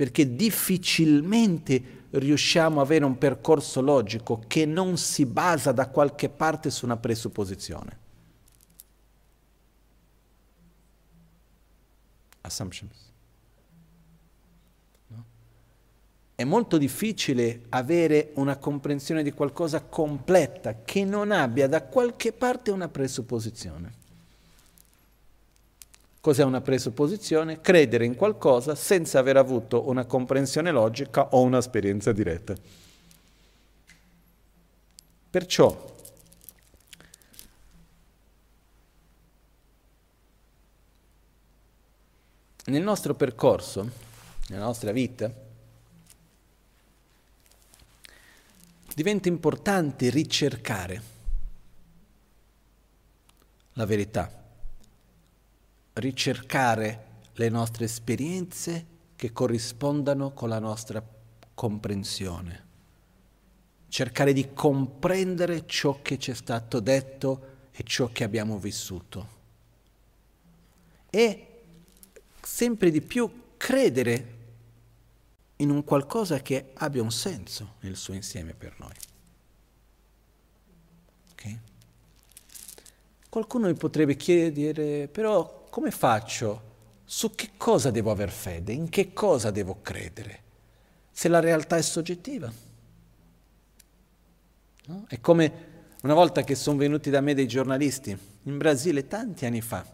Perché 0.00 0.34
difficilmente 0.34 2.06
riusciamo 2.12 2.80
ad 2.80 2.86
avere 2.86 3.04
un 3.04 3.18
percorso 3.18 3.82
logico 3.82 4.42
che 4.46 4.64
non 4.64 4.96
si 4.96 5.26
basa 5.26 5.72
da 5.72 5.90
qualche 5.90 6.30
parte 6.30 6.70
su 6.70 6.86
una 6.86 6.96
presupposizione. 6.96 7.98
Assumptions. 12.40 13.12
No? 15.08 15.24
È 16.34 16.44
molto 16.44 16.78
difficile 16.78 17.66
avere 17.68 18.30
una 18.36 18.56
comprensione 18.56 19.22
di 19.22 19.32
qualcosa 19.32 19.82
completa 19.82 20.82
che 20.82 21.04
non 21.04 21.30
abbia 21.30 21.68
da 21.68 21.82
qualche 21.82 22.32
parte 22.32 22.70
una 22.70 22.88
presupposizione. 22.88 23.99
Cos'è 26.20 26.44
una 26.44 26.60
presupposizione? 26.60 27.62
Credere 27.62 28.04
in 28.04 28.14
qualcosa 28.14 28.74
senza 28.74 29.18
aver 29.18 29.38
avuto 29.38 29.88
una 29.88 30.04
comprensione 30.04 30.70
logica 30.70 31.28
o 31.30 31.40
un'esperienza 31.40 32.12
diretta. 32.12 32.54
Perciò 35.30 35.96
nel 42.66 42.82
nostro 42.82 43.14
percorso, 43.14 43.90
nella 44.48 44.64
nostra 44.64 44.92
vita, 44.92 45.32
diventa 48.94 49.28
importante 49.28 50.10
ricercare 50.10 51.02
la 53.72 53.86
verità 53.86 54.39
ricercare 55.94 57.06
le 57.34 57.48
nostre 57.48 57.86
esperienze 57.86 58.86
che 59.16 59.32
corrispondano 59.32 60.32
con 60.32 60.48
la 60.48 60.58
nostra 60.58 61.02
comprensione. 61.54 62.68
Cercare 63.88 64.32
di 64.32 64.52
comprendere 64.52 65.66
ciò 65.66 66.00
che 66.00 66.18
ci 66.18 66.30
è 66.30 66.34
stato 66.34 66.80
detto 66.80 67.48
e 67.72 67.82
ciò 67.82 68.10
che 68.12 68.24
abbiamo 68.24 68.58
vissuto. 68.58 69.38
E 71.10 71.62
sempre 72.40 72.90
di 72.90 73.02
più 73.02 73.54
credere 73.56 74.38
in 75.56 75.70
un 75.70 75.84
qualcosa 75.84 76.40
che 76.40 76.70
abbia 76.74 77.02
un 77.02 77.12
senso 77.12 77.74
nel 77.80 77.96
suo 77.96 78.14
insieme 78.14 78.54
per 78.54 78.74
noi. 78.78 78.94
Okay? 81.32 81.60
Qualcuno 83.28 83.66
mi 83.66 83.74
potrebbe 83.74 84.16
chiedere, 84.16 85.08
però 85.08 85.59
come 85.70 85.90
faccio? 85.90 86.68
Su 87.04 87.34
che 87.34 87.52
cosa 87.56 87.90
devo 87.90 88.10
aver 88.10 88.30
fede? 88.30 88.72
In 88.72 88.88
che 88.88 89.12
cosa 89.12 89.50
devo 89.50 89.78
credere? 89.80 90.42
Se 91.10 91.28
la 91.28 91.40
realtà 91.40 91.76
è 91.76 91.82
soggettiva. 91.82 92.52
No? 94.86 95.04
È 95.08 95.20
come 95.20 95.68
una 96.02 96.14
volta 96.14 96.42
che 96.42 96.54
sono 96.54 96.78
venuti 96.78 97.10
da 97.10 97.20
me 97.20 97.34
dei 97.34 97.46
giornalisti 97.48 98.16
in 98.42 98.58
Brasile 98.58 99.06
tanti 99.06 99.46
anni 99.46 99.60
fa. 99.60 99.84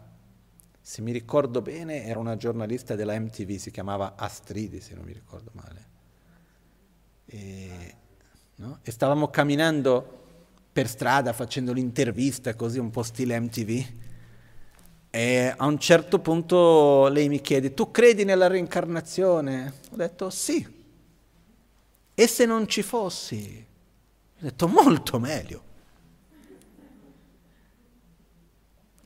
Se 0.79 1.01
mi 1.01 1.11
ricordo 1.11 1.61
bene, 1.61 2.05
era 2.05 2.19
una 2.19 2.37
giornalista 2.37 2.95
della 2.95 3.19
MTV, 3.19 3.57
si 3.57 3.71
chiamava 3.71 4.15
Astridi, 4.15 4.79
se 4.79 4.93
non 4.93 5.03
mi 5.03 5.13
ricordo 5.13 5.51
male. 5.53 5.85
E, 7.25 7.95
no? 8.55 8.79
e 8.83 8.91
stavamo 8.91 9.27
camminando 9.29 10.25
per 10.71 10.87
strada 10.87 11.33
facendo 11.33 11.73
l'intervista, 11.73 12.55
così 12.55 12.79
un 12.79 12.89
po' 12.89 13.03
stile 13.03 13.39
MTV 13.39 13.85
e 15.09 15.53
a 15.55 15.65
un 15.65 15.79
certo 15.79 16.19
punto 16.19 17.07
lei 17.07 17.29
mi 17.29 17.41
chiede, 17.41 17.73
tu 17.73 17.91
credi 17.91 18.23
nella 18.23 18.47
reincarnazione? 18.47 19.73
Ho 19.91 19.95
detto 19.95 20.29
sì. 20.29 20.75
E 22.13 22.27
se 22.27 22.45
non 22.45 22.67
ci 22.67 22.81
fossi? 22.81 23.65
Ho 24.35 24.39
detto 24.39 24.67
molto 24.67 25.19
meglio. 25.19 25.63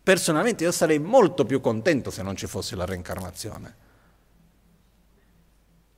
Personalmente 0.03 0.63
io 0.63 0.71
sarei 0.71 0.99
molto 0.99 1.45
più 1.45 1.61
contento 1.61 2.09
se 2.09 2.23
non 2.23 2.35
ci 2.35 2.47
fosse 2.47 2.75
la 2.75 2.85
reincarnazione. 2.85 3.75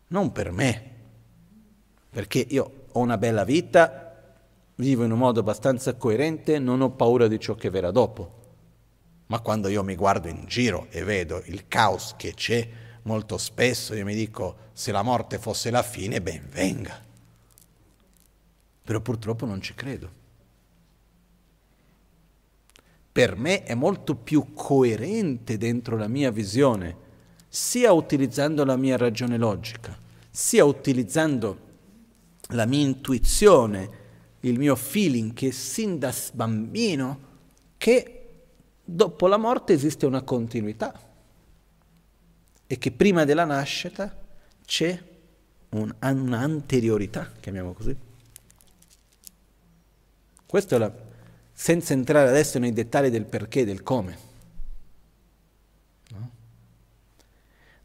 Non 0.07 0.31
per 0.31 0.51
me, 0.51 0.91
perché 2.09 2.45
io 2.49 2.85
ho 2.91 2.99
una 2.99 3.17
bella 3.17 3.43
vita, 3.43 4.35
vivo 4.75 5.03
in 5.03 5.11
un 5.11 5.17
modo 5.17 5.39
abbastanza 5.39 5.95
coerente, 5.95 6.59
non 6.59 6.81
ho 6.81 6.91
paura 6.91 7.27
di 7.27 7.39
ciò 7.39 7.55
che 7.55 7.69
verrà 7.69 7.89
dopo. 7.89 8.41
Ma 9.33 9.39
quando 9.39 9.67
io 9.67 9.83
mi 9.83 9.95
guardo 9.95 10.27
in 10.27 10.45
giro 10.45 10.85
e 10.91 11.03
vedo 11.03 11.41
il 11.45 11.67
caos 11.67 12.13
che 12.17 12.35
c'è, 12.35 12.69
molto 13.01 13.39
spesso 13.39 13.95
io 13.95 14.05
mi 14.05 14.13
dico, 14.13 14.69
se 14.73 14.91
la 14.91 15.01
morte 15.01 15.39
fosse 15.39 15.71
la 15.71 15.81
fine, 15.81 16.21
ben 16.21 16.47
venga. 16.51 17.03
Però 18.83 18.99
purtroppo 18.99 19.47
non 19.47 19.59
ci 19.59 19.73
credo. 19.73 20.11
Per 23.11 23.35
me 23.35 23.63
è 23.63 23.73
molto 23.73 24.13
più 24.13 24.53
coerente 24.53 25.57
dentro 25.57 25.97
la 25.97 26.07
mia 26.07 26.29
visione, 26.29 26.95
sia 27.47 27.91
utilizzando 27.91 28.63
la 28.63 28.75
mia 28.75 28.97
ragione 28.97 29.37
logica, 29.37 29.97
sia 30.29 30.63
utilizzando 30.63 31.57
la 32.49 32.67
mia 32.67 32.85
intuizione, 32.85 33.89
il 34.41 34.59
mio 34.59 34.75
feeling 34.75 35.33
che 35.33 35.51
sin 35.51 35.97
da 35.97 36.13
bambino, 36.33 37.31
che 37.77 38.22
dopo 38.83 39.27
la 39.27 39.37
morte 39.37 39.73
esiste 39.73 40.05
una 40.05 40.21
continuità 40.21 41.11
e 42.67 42.77
che 42.77 42.91
prima 42.91 43.23
della 43.23 43.45
nascita 43.45 44.15
c'è 44.65 45.01
un, 45.69 45.93
un'anteriorità, 45.99 47.31
chiamiamo 47.39 47.73
così. 47.73 47.95
Questo 50.45 50.75
è 50.75 50.77
la, 50.77 50.91
senza 51.51 51.93
entrare 51.93 52.29
adesso 52.29 52.59
nei 52.59 52.73
dettagli 52.73 53.09
del 53.09 53.25
perché 53.25 53.61
e 53.61 53.65
del 53.65 53.83
come. 53.83 54.17
No? 56.09 56.31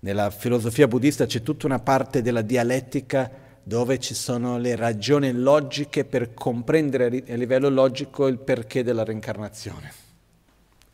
Nella 0.01 0.31
filosofia 0.31 0.89
buddista 0.89 1.27
c'è 1.27 1.43
tutta 1.43 1.67
una 1.67 1.81
parte 1.81 2.23
della 2.23 2.43
dialettica 2.43 3.47
dove 3.63 3.99
ci 3.99 4.15
sono 4.15 4.59
le 4.59 4.77
ragioni 4.77 5.33
logiche 5.33 6.05
per 6.05 6.33
comprendere 6.33 7.25
a 7.29 7.35
livello 7.35 7.69
logico 7.69 8.27
il 8.27 8.39
perché 8.39 8.83
della 8.83 9.05
reincarnazione 9.05 10.07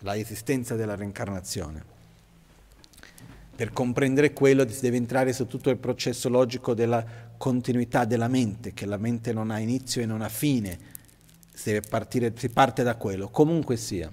la 0.01 0.16
esistenza 0.16 0.75
della 0.75 0.95
reincarnazione. 0.95 1.93
Per 3.57 3.73
comprendere 3.73 4.33
quello 4.33 4.69
si 4.69 4.81
deve 4.81 4.97
entrare 4.97 5.33
su 5.33 5.47
tutto 5.47 5.71
il 5.71 5.77
processo 5.77 6.29
logico 6.29 6.75
della 6.75 7.05
continuità 7.37 8.05
della 8.05 8.29
mente, 8.29 8.75
che 8.75 8.85
la 8.85 8.97
mente 8.97 9.33
non 9.33 9.51
ha 9.51 9.59
inizio 9.59 10.03
e 10.03 10.07
non 10.07 10.23
ha 10.23 10.29
fine, 10.29 10.79
si, 11.53 11.81
partire, 11.89 12.33
si 12.37 12.49
parte 12.49 12.83
da 12.83 12.97
quello, 12.97 13.29
comunque 13.29 13.77
sia. 13.77 14.11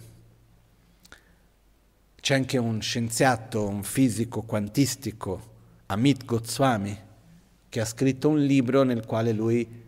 C'è 2.22 2.36
anche 2.36 2.58
un 2.60 2.80
scienziato, 2.82 3.68
un 3.68 3.82
fisico 3.82 4.44
quantistico, 4.44 5.49
Amit 5.88 6.24
Goswami, 6.24 6.95
che 7.68 7.80
ha 7.80 7.86
scritto 7.86 8.30
un 8.30 8.40
libro 8.44 8.84
nel 8.84 9.06
quale 9.08 9.32
lui 9.32 9.81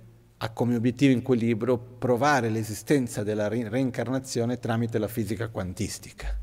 ha 0.44 0.49
come 0.49 0.76
obiettivo 0.76 1.14
in 1.14 1.22
quel 1.22 1.40
libro 1.40 1.78
provare 1.78 2.49
l'esistenza 2.49 3.24
della 3.24 3.48
re- 3.48 3.70
reincarnazione 3.70 4.60
tramite 4.60 4.98
la 4.98 5.07
fisica 5.07 5.48
quantistica. 5.48 6.38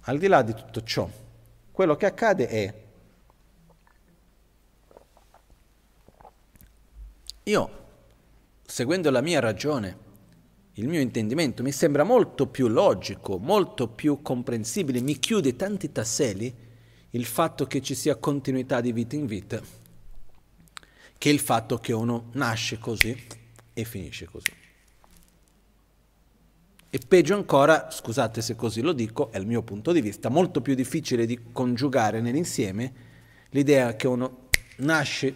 Al 0.00 0.18
di 0.18 0.26
là 0.26 0.42
di 0.42 0.52
tutto 0.52 0.82
ciò, 0.82 1.08
quello 1.72 1.96
che 1.96 2.04
accade 2.04 2.46
è 2.46 2.74
io, 7.44 7.70
seguendo 8.66 9.10
la 9.10 9.22
mia 9.22 9.40
ragione, 9.40 10.08
il 10.74 10.86
mio 10.86 11.00
intendimento, 11.00 11.62
mi 11.62 11.72
sembra 11.72 12.04
molto 12.04 12.48
più 12.48 12.68
logico, 12.68 13.38
molto 13.38 13.88
più 13.88 14.20
comprensibile, 14.20 15.00
mi 15.00 15.18
chiude 15.18 15.56
tanti 15.56 15.90
tasselli 15.90 16.54
il 17.12 17.24
fatto 17.24 17.66
che 17.66 17.80
ci 17.80 17.94
sia 17.94 18.16
continuità 18.16 18.82
di 18.82 18.92
vita 18.92 19.16
in 19.16 19.24
vita 19.24 19.79
che 21.20 21.28
il 21.28 21.38
fatto 21.38 21.76
che 21.76 21.92
uno 21.92 22.30
nasce 22.32 22.78
così 22.78 23.14
e 23.74 23.84
finisce 23.84 24.24
così. 24.24 24.50
E 26.88 26.98
peggio 27.06 27.34
ancora, 27.34 27.90
scusate 27.90 28.40
se 28.40 28.56
così 28.56 28.80
lo 28.80 28.94
dico, 28.94 29.30
è 29.30 29.36
il 29.36 29.44
mio 29.44 29.60
punto 29.60 29.92
di 29.92 30.00
vista, 30.00 30.30
molto 30.30 30.62
più 30.62 30.74
difficile 30.74 31.26
di 31.26 31.38
congiugare 31.52 32.22
nell'insieme 32.22 32.92
l'idea 33.50 33.96
che 33.96 34.06
uno 34.06 34.48
nasce 34.76 35.34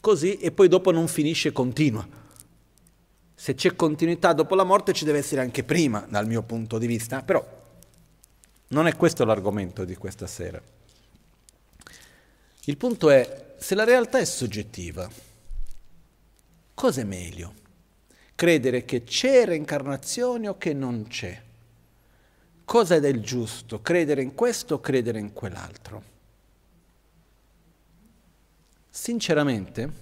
così 0.00 0.38
e 0.38 0.52
poi 0.52 0.68
dopo 0.68 0.90
non 0.90 1.06
finisce 1.06 1.52
continua. 1.52 2.08
Se 3.34 3.54
c'è 3.54 3.76
continuità 3.76 4.32
dopo 4.32 4.54
la 4.54 4.64
morte 4.64 4.94
ci 4.94 5.04
deve 5.04 5.18
essere 5.18 5.42
anche 5.42 5.64
prima, 5.64 6.06
dal 6.08 6.26
mio 6.26 6.42
punto 6.44 6.78
di 6.78 6.86
vista, 6.86 7.20
però 7.20 7.46
non 8.68 8.86
è 8.86 8.96
questo 8.96 9.26
l'argomento 9.26 9.84
di 9.84 9.96
questa 9.96 10.26
sera. 10.26 10.77
Il 12.68 12.76
punto 12.76 13.08
è, 13.08 13.54
se 13.56 13.74
la 13.74 13.84
realtà 13.84 14.18
è 14.18 14.26
soggettiva, 14.26 15.10
cosa 16.74 17.00
è 17.00 17.04
meglio? 17.04 17.54
Credere 18.34 18.84
che 18.84 19.04
c'è 19.04 19.46
reincarnazione 19.46 20.48
o 20.48 20.58
che 20.58 20.74
non 20.74 21.06
c'è? 21.08 21.42
Cosa 22.66 22.96
è 22.96 23.00
del 23.00 23.22
giusto? 23.22 23.80
Credere 23.80 24.20
in 24.20 24.34
questo 24.34 24.74
o 24.74 24.80
credere 24.80 25.18
in 25.18 25.32
quell'altro? 25.32 26.02
Sinceramente, 28.90 29.92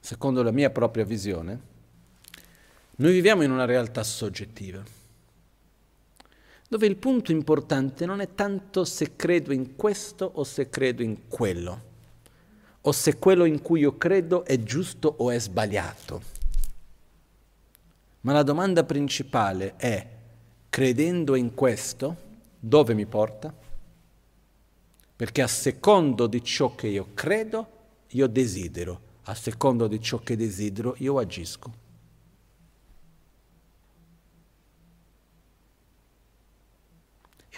secondo 0.00 0.42
la 0.42 0.50
mia 0.50 0.70
propria 0.70 1.04
visione, 1.04 1.60
noi 2.96 3.12
viviamo 3.12 3.44
in 3.44 3.52
una 3.52 3.64
realtà 3.64 4.02
soggettiva, 4.02 4.82
dove 6.68 6.86
il 6.86 6.96
punto 6.96 7.32
importante 7.32 8.04
non 8.04 8.20
è 8.20 8.34
tanto 8.34 8.84
se 8.84 9.16
credo 9.16 9.52
in 9.52 9.74
questo 9.74 10.30
o 10.34 10.44
se 10.44 10.68
credo 10.68 11.02
in 11.02 11.26
quello, 11.26 11.82
o 12.82 12.92
se 12.92 13.16
quello 13.16 13.46
in 13.46 13.62
cui 13.62 13.80
io 13.80 13.96
credo 13.96 14.44
è 14.44 14.62
giusto 14.62 15.12
o 15.18 15.30
è 15.30 15.40
sbagliato. 15.40 16.36
Ma 18.20 18.32
la 18.32 18.42
domanda 18.42 18.84
principale 18.84 19.76
è, 19.76 20.06
credendo 20.68 21.34
in 21.34 21.54
questo, 21.54 22.16
dove 22.60 22.92
mi 22.92 23.06
porta? 23.06 23.54
Perché 25.16 25.42
a 25.42 25.46
secondo 25.48 26.26
di 26.26 26.44
ciò 26.44 26.74
che 26.74 26.88
io 26.88 27.08
credo, 27.14 27.68
io 28.08 28.26
desidero 28.26 29.06
a 29.28 29.34
secondo 29.34 29.86
di 29.88 30.00
ciò 30.00 30.18
che 30.18 30.36
desidero, 30.36 30.94
io 30.98 31.18
agisco. 31.18 31.86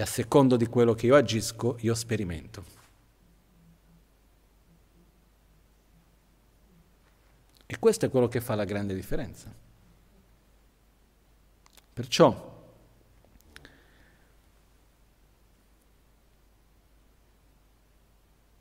E 0.01 0.02
a 0.02 0.06
secondo 0.06 0.56
di 0.56 0.64
quello 0.64 0.94
che 0.94 1.05
io 1.05 1.14
agisco, 1.14 1.77
io 1.81 1.94
sperimento. 1.94 2.64
E 7.66 7.78
questo 7.78 8.06
è 8.06 8.09
quello 8.09 8.27
che 8.27 8.40
fa 8.40 8.55
la 8.55 8.64
grande 8.64 8.94
differenza. 8.94 9.52
Perciò 11.93 12.64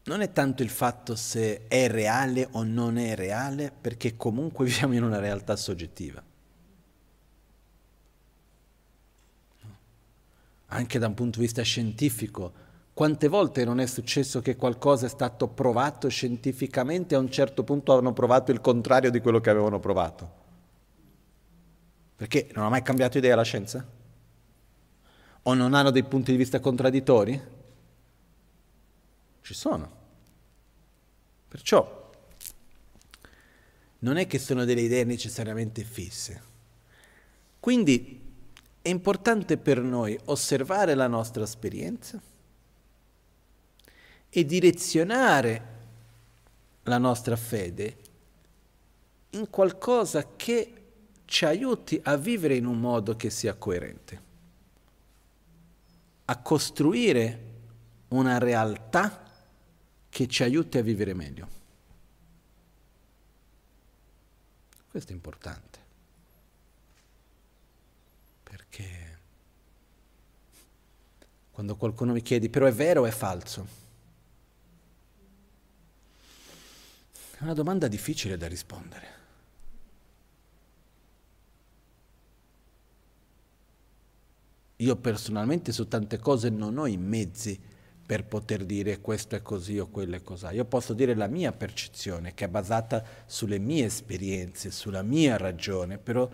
non 0.03 0.19
è 0.19 0.33
tanto 0.33 0.61
il 0.61 0.69
fatto 0.69 1.15
se 1.15 1.67
è 1.69 1.87
reale 1.87 2.49
o 2.51 2.63
non 2.63 2.97
è 2.97 3.15
reale, 3.15 3.71
perché 3.71 4.17
comunque 4.17 4.65
viviamo 4.67 4.93
in 4.93 5.03
una 5.03 5.19
realtà 5.19 5.55
soggettiva. 5.55 6.28
Anche 10.69 10.99
da 10.99 11.07
un 11.07 11.13
punto 11.13 11.39
di 11.39 11.45
vista 11.45 11.61
scientifico, 11.61 12.67
quante 12.93 13.27
volte 13.27 13.63
non 13.63 13.79
è 13.79 13.85
successo 13.85 14.41
che 14.41 14.55
qualcosa 14.55 15.05
è 15.05 15.09
stato 15.09 15.47
provato 15.47 16.09
scientificamente 16.09 17.13
e 17.13 17.17
a 17.17 17.21
un 17.21 17.31
certo 17.31 17.63
punto 17.63 17.97
hanno 17.97 18.13
provato 18.13 18.51
il 18.51 18.61
contrario 18.61 19.09
di 19.09 19.19
quello 19.19 19.39
che 19.39 19.49
avevano 19.49 19.79
provato? 19.79 20.37
Perché 22.15 22.49
non 22.53 22.65
ha 22.65 22.69
mai 22.69 22.81
cambiato 22.81 23.17
idea 23.17 23.35
la 23.35 23.43
scienza? 23.43 23.87
O 25.43 25.53
non 25.53 25.73
hanno 25.73 25.91
dei 25.91 26.03
punti 26.03 26.31
di 26.31 26.37
vista 26.37 26.59
contraddittori? 26.59 27.41
Ci 29.41 29.53
sono. 29.53 29.97
Perciò 31.47 32.11
non 33.99 34.17
è 34.17 34.27
che 34.27 34.39
sono 34.39 34.65
delle 34.65 34.81
idee 34.81 35.03
necessariamente 35.03 35.83
fisse. 35.83 36.41
Quindi 37.59 38.18
è 38.89 38.91
importante 38.91 39.57
per 39.57 39.79
noi 39.79 40.19
osservare 40.25 40.95
la 40.95 41.07
nostra 41.07 41.43
esperienza 41.43 42.19
e 44.29 44.45
direzionare 44.45 45.77
la 46.83 46.97
nostra 46.97 47.35
fede 47.35 47.97
in 49.31 49.49
qualcosa 49.49 50.35
che 50.35 50.73
ci 51.25 51.45
aiuti 51.45 51.99
a 52.03 52.17
vivere 52.17 52.55
in 52.55 52.65
un 52.65 52.79
modo 52.79 53.15
che 53.15 53.29
sia 53.29 53.53
coerente, 53.53 54.21
a 56.25 56.41
costruire 56.41 57.47
una 58.09 58.39
realtà 58.39 59.23
che 60.09 60.27
ci 60.27 60.41
aiuti 60.41 60.79
a 60.79 60.81
vivere 60.81 61.13
meglio. 61.13 61.47
Questo 64.89 65.11
è 65.11 65.15
importante. 65.15 65.77
Perché 68.41 69.19
quando 71.59 71.75
qualcuno 71.75 72.13
mi 72.13 72.21
chiede, 72.21 72.49
però 72.49 72.67
è 72.67 72.71
vero 72.71 73.01
o 73.01 73.05
è 73.05 73.11
falso? 73.11 73.67
È 77.37 77.43
una 77.43 77.53
domanda 77.53 77.89
difficile 77.89 78.37
da 78.37 78.47
rispondere. 78.47 79.07
Io 84.77 84.95
personalmente 84.95 85.73
su 85.73 85.89
tante 85.89 86.17
cose 86.17 86.47
non 86.47 86.77
ho 86.77 86.85
i 86.85 86.95
mezzi 86.95 87.59
per 88.05 88.23
poter 88.23 88.63
dire 88.63 89.01
questo 89.01 89.35
è 89.35 89.41
così 89.41 89.79
o 89.79 89.89
quello 89.89 90.15
è 90.15 90.21
così. 90.21 90.45
Io 90.53 90.63
posso 90.63 90.93
dire 90.93 91.13
la 91.13 91.27
mia 91.27 91.51
percezione, 91.51 92.33
che 92.33 92.45
è 92.45 92.47
basata 92.47 93.03
sulle 93.25 93.59
mie 93.59 93.83
esperienze, 93.83 94.71
sulla 94.71 95.01
mia 95.01 95.35
ragione, 95.35 95.97
però 95.97 96.29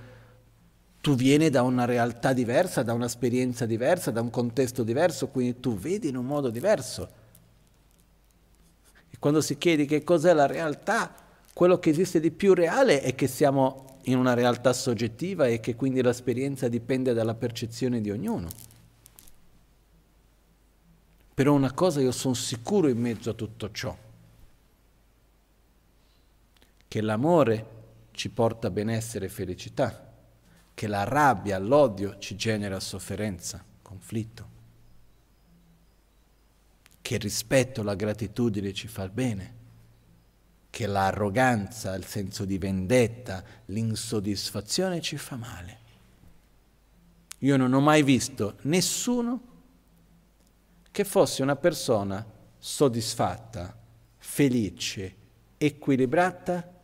tu 1.06 1.14
vieni 1.14 1.52
da 1.52 1.62
una 1.62 1.86
realtà 1.86 2.34
diversa, 2.34 2.82
da 2.82 2.94
un'esperienza 2.94 3.68
diversa, 3.68 4.10
da 4.10 4.22
un 4.22 4.32
contesto 4.32 4.82
diverso, 4.82 5.28
quindi 5.28 5.60
tu 5.60 5.78
vedi 5.78 6.08
in 6.08 6.18
un 6.18 6.26
modo 6.26 6.50
diverso. 6.50 7.10
E 9.12 9.16
quando 9.20 9.40
si 9.40 9.56
chiede 9.60 9.86
che 9.86 10.04
cos'è 10.04 10.34
la 10.34 10.48
realtà, 10.48 11.14
quello 11.54 11.78
che 11.78 11.92
esiste 11.92 12.20
di 12.20 12.32
più 12.32 12.56
reale 12.56 13.02
è 13.02 13.14
che 13.14 13.28
siamo 13.28 14.00
in 14.06 14.18
una 14.18 14.34
realtà 14.34 14.74
soggettiva 14.74 15.46
e 15.46 15.60
che 15.60 15.76
quindi 15.76 16.02
l'esperienza 16.02 16.68
dipende 16.70 17.14
dalla 17.14 17.36
percezione 17.36 18.02
di 18.02 18.10
ognuno. 18.10 18.50
Però 21.36 21.54
una 21.54 21.72
cosa 21.72 22.02
io 22.02 22.12
sono 22.12 22.34
sicuro 22.34 22.88
in 22.88 22.98
mezzo 22.98 23.30
a 23.30 23.34
tutto 23.34 23.72
ciò, 23.72 23.96
che 26.88 27.02
l'amore 27.02 27.66
ci 28.10 28.32
porta 28.32 28.72
benessere 28.72 29.26
e 29.28 29.30
felicità, 29.30 30.05
che 30.76 30.88
la 30.88 31.06
rabbia, 31.06 31.58
l'odio 31.58 32.20
ci 32.20 32.36
genera 32.36 32.80
sofferenza, 32.80 33.64
conflitto, 33.82 34.50
che 37.02 37.16
il 37.16 37.22
rispetto, 37.22 37.82
la 37.82 37.96
gratitudine 37.96 38.74
ci 38.74 38.88
fa 38.88 39.08
bene, 39.08 39.54
che 40.70 40.86
l'arroganza, 40.86 41.96
il 41.96 42.06
senso 42.06 42.44
di 42.44 42.58
vendetta, 42.58 43.42
l'insoddisfazione 43.68 45.00
ci 45.00 45.16
fa 45.16 45.38
male. 45.38 45.80
Io 47.40 47.56
non 47.56 47.72
ho 47.74 47.80
mai 47.80 48.04
visto 48.04 48.58
nessuno 48.64 49.54
che 50.92 51.06
fosse 51.06 51.42
una 51.42 51.56
persona 51.56 52.26
soddisfatta, 52.58 53.78
felice, 54.18 55.16
equilibrata, 55.58 56.75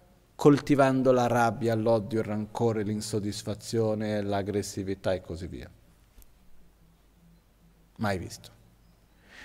coltivando 0.41 1.11
la 1.11 1.27
rabbia, 1.27 1.75
l'odio, 1.75 2.21
il 2.21 2.25
rancore, 2.25 2.81
l'insoddisfazione, 2.81 4.23
l'aggressività 4.23 5.13
e 5.13 5.21
così 5.21 5.45
via. 5.45 5.69
Mai 7.97 8.17
visto. 8.17 8.49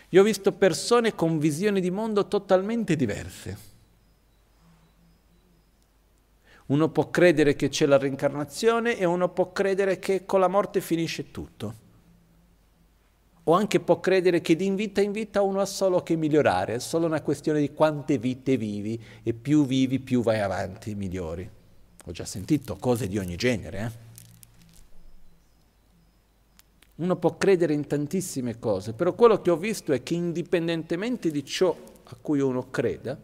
Io 0.09 0.23
ho 0.23 0.25
visto 0.25 0.53
persone 0.53 1.15
con 1.15 1.39
visioni 1.39 1.83
di 1.83 1.91
mondo 1.91 2.27
totalmente 2.29 2.97
diverse. 2.97 3.59
Uno 6.69 6.89
può 6.89 7.11
credere 7.11 7.57
che 7.57 7.69
c'è 7.69 7.85
la 7.85 7.99
reincarnazione 7.99 8.97
e 8.97 9.05
uno 9.05 9.29
può 9.29 9.53
credere 9.53 9.99
che 9.99 10.25
con 10.25 10.41
la 10.41 10.49
morte 10.49 10.81
finisce 10.81 11.31
tutto 11.31 11.85
o 13.49 13.53
anche 13.53 13.79
può 13.79 14.01
credere 14.01 14.41
che 14.41 14.57
di 14.57 14.69
vita 14.71 15.01
in 15.01 15.13
vita 15.13 15.43
uno 15.43 15.61
ha 15.61 15.67
solo 15.67 16.03
che 16.03 16.17
migliorare, 16.17 16.75
è 16.75 16.79
solo 16.81 17.07
una 17.07 17.23
questione 17.23 17.61
di 17.61 17.73
quante 17.73 18.19
vite 18.19 18.57
vivi 18.57 19.01
e 19.23 19.35
più 19.35 19.65
vivi 19.65 20.01
più 20.01 20.21
vai 20.21 20.41
avanti, 20.41 20.97
migliori. 20.97 21.49
Ho 22.07 22.11
già 22.11 22.25
sentito 22.25 22.77
cose 22.77 23.07
di 23.07 23.19
ogni 23.19 23.37
genere. 23.37 23.79
Eh? 23.79 24.05
Uno 26.97 27.17
può 27.17 27.37
credere 27.37 27.73
in 27.73 27.87
tantissime 27.87 28.59
cose, 28.59 28.95
però 28.95 29.15
quello 29.15 29.41
che 29.41 29.51
ho 29.51 29.57
visto 29.57 29.93
è 29.93 30.03
che 30.03 30.15
indipendentemente 30.15 31.31
di 31.31 31.45
ciò 31.45 31.77
a 32.03 32.17
cui 32.21 32.41
uno 32.41 32.69
creda, 32.69 33.17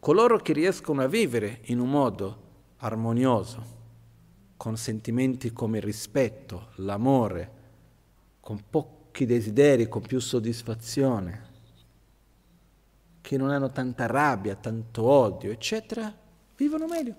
coloro 0.00 0.38
che 0.38 0.52
riescono 0.52 1.02
a 1.02 1.06
vivere 1.06 1.60
in 1.66 1.78
un 1.78 1.90
modo 1.90 2.42
armonioso, 2.78 3.78
con 4.56 4.76
sentimenti 4.76 5.52
come 5.52 5.78
il 5.78 5.84
rispetto, 5.84 6.70
l'amore, 6.76 7.58
con 8.50 8.64
pochi 8.68 9.26
desideri, 9.26 9.88
con 9.88 10.02
più 10.02 10.18
soddisfazione, 10.18 11.42
che 13.20 13.36
non 13.36 13.50
hanno 13.50 13.70
tanta 13.70 14.06
rabbia, 14.06 14.56
tanto 14.56 15.04
odio, 15.04 15.52
eccetera, 15.52 16.12
vivono 16.56 16.88
meglio. 16.88 17.14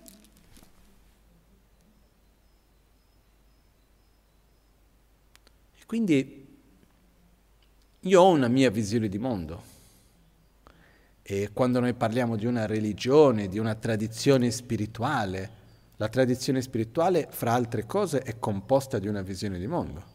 E 5.79 5.85
quindi 5.85 6.59
io 7.97 8.21
ho 8.21 8.29
una 8.29 8.49
mia 8.49 8.69
visione 8.69 9.07
di 9.07 9.17
mondo. 9.17 9.63
E 11.21 11.51
quando 11.53 11.79
noi 11.79 11.93
parliamo 11.93 12.35
di 12.35 12.45
una 12.45 12.65
religione, 12.65 13.47
di 13.47 13.57
una 13.57 13.75
tradizione 13.75 14.51
spirituale, 14.51 15.49
la 15.95 16.09
tradizione 16.09 16.61
spirituale, 16.61 17.29
fra 17.31 17.53
altre 17.53 17.85
cose, 17.85 18.19
è 18.19 18.37
composta 18.37 18.99
di 18.99 19.07
una 19.07 19.21
visione 19.21 19.57
di 19.57 19.67
mondo. 19.67 20.10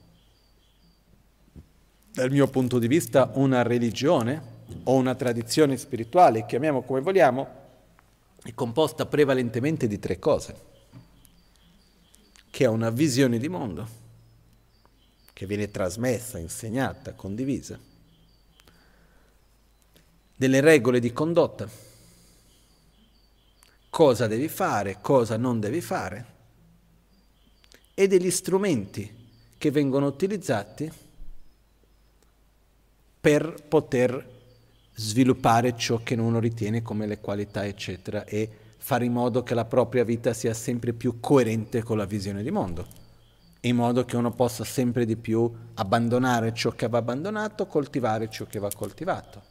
Dal 2.17 2.31
mio 2.31 2.49
punto 2.49 2.79
di 2.79 2.89
vista, 2.89 3.31
una 3.35 3.61
religione 3.61 4.43
o 4.85 4.95
una 4.95 5.15
tradizione 5.15 5.77
spirituale, 5.77 6.47
chiamiamo 6.47 6.81
come 6.81 7.03
vogliamo, 7.03 7.47
è 8.43 8.55
composta 8.55 9.05
prevalentemente 9.05 9.87
di 9.87 9.99
tre 9.99 10.19
cose, 10.19 10.57
che 12.49 12.65
è 12.65 12.69
una 12.69 12.89
visione 12.89 13.37
di 13.37 13.51
mondo, 13.51 13.87
che 15.35 15.45
viene 15.45 15.71
trasmessa, 15.71 16.39
insegnata, 16.39 17.13
condivisa, 17.13 17.79
delle 20.35 20.61
regole 20.63 21.01
di 21.01 21.13
condotta, 21.13 21.69
cosa 23.91 24.27
devi 24.27 24.49
fare, 24.49 25.03
cosa 25.03 25.37
non 25.37 25.61
devi 25.61 25.83
fare, 25.83 26.27
e 27.93 28.07
degli 28.07 28.31
strumenti 28.31 29.29
che 29.59 29.71
vengono 29.71 30.07
utilizzati 30.07 31.05
per 33.27 33.57
poter 33.69 34.25
sviluppare 34.95 35.77
ciò 35.77 36.01
che 36.05 36.15
uno 36.15 36.39
ritiene 36.39 36.83
come 36.83 37.09
le 37.09 37.19
qualità, 37.19 37.67
eccetera, 37.67 38.25
e 38.25 38.49
fare 38.77 39.05
in 39.05 39.11
modo 39.11 39.43
che 39.43 39.53
la 39.53 39.65
propria 39.65 40.05
vita 40.05 40.33
sia 40.33 40.55
sempre 40.55 40.93
più 40.93 41.19
coerente 41.19 41.83
con 41.83 41.97
la 41.97 42.05
visione 42.05 42.45
di 42.45 42.53
mondo, 42.53 42.87
in 43.63 43.75
modo 43.75 44.05
che 44.05 44.17
uno 44.17 44.31
possa 44.31 44.63
sempre 44.63 45.05
di 45.05 45.17
più 45.17 45.53
abbandonare 45.75 46.55
ciò 46.55 46.71
che 46.71 46.89
va 46.89 46.99
abbandonato, 46.99 47.67
coltivare 47.67 48.31
ciò 48.31 48.45
che 48.45 48.61
va 48.61 48.71
coltivato. 48.73 49.43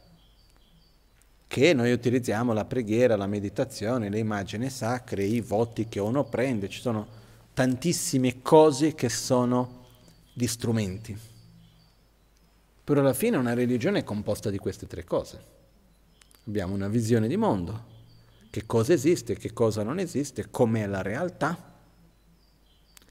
Che 1.46 1.74
noi 1.74 1.92
utilizziamo 1.92 2.54
la 2.54 2.64
preghiera, 2.64 3.14
la 3.14 3.26
meditazione, 3.26 4.08
le 4.08 4.20
immagini 4.20 4.70
sacre, 4.70 5.22
i 5.22 5.42
voti 5.42 5.86
che 5.86 6.00
uno 6.00 6.24
prende, 6.24 6.70
ci 6.70 6.80
sono 6.80 7.06
tantissime 7.52 8.40
cose 8.40 8.94
che 8.94 9.10
sono 9.10 9.84
di 10.32 10.46
strumenti. 10.46 11.34
Però 12.86 13.00
alla 13.00 13.14
fine 13.14 13.36
una 13.36 13.52
religione 13.52 13.98
è 13.98 14.04
composta 14.04 14.48
di 14.48 14.58
queste 14.58 14.86
tre 14.86 15.02
cose. 15.02 15.44
Abbiamo 16.46 16.72
una 16.72 16.86
visione 16.86 17.26
di 17.26 17.36
mondo, 17.36 17.84
che 18.48 18.64
cosa 18.64 18.92
esiste, 18.92 19.36
che 19.36 19.52
cosa 19.52 19.82
non 19.82 19.98
esiste, 19.98 20.50
com'è 20.52 20.86
la 20.86 21.02
realtà, 21.02 21.74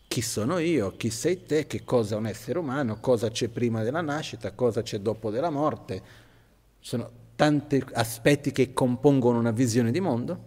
chi 0.07 0.21
sono 0.21 0.59
io, 0.59 0.95
chi 0.95 1.09
sei 1.09 1.45
te, 1.45 1.67
che 1.67 1.83
cosa 1.83 2.15
è 2.15 2.17
un 2.17 2.25
essere 2.25 2.57
umano, 2.57 3.01
cosa 3.01 3.29
c'è 3.29 3.49
prima 3.49 3.83
della 3.83 3.99
nascita, 3.99 4.53
cosa 4.53 4.81
c'è 4.81 4.99
dopo 4.99 5.29
della 5.29 5.49
morte. 5.49 6.01
Sono 6.79 7.11
tanti 7.35 7.83
aspetti 7.95 8.53
che 8.53 8.71
compongono 8.71 9.39
una 9.39 9.51
visione 9.51 9.91
di 9.91 9.99
mondo. 9.99 10.43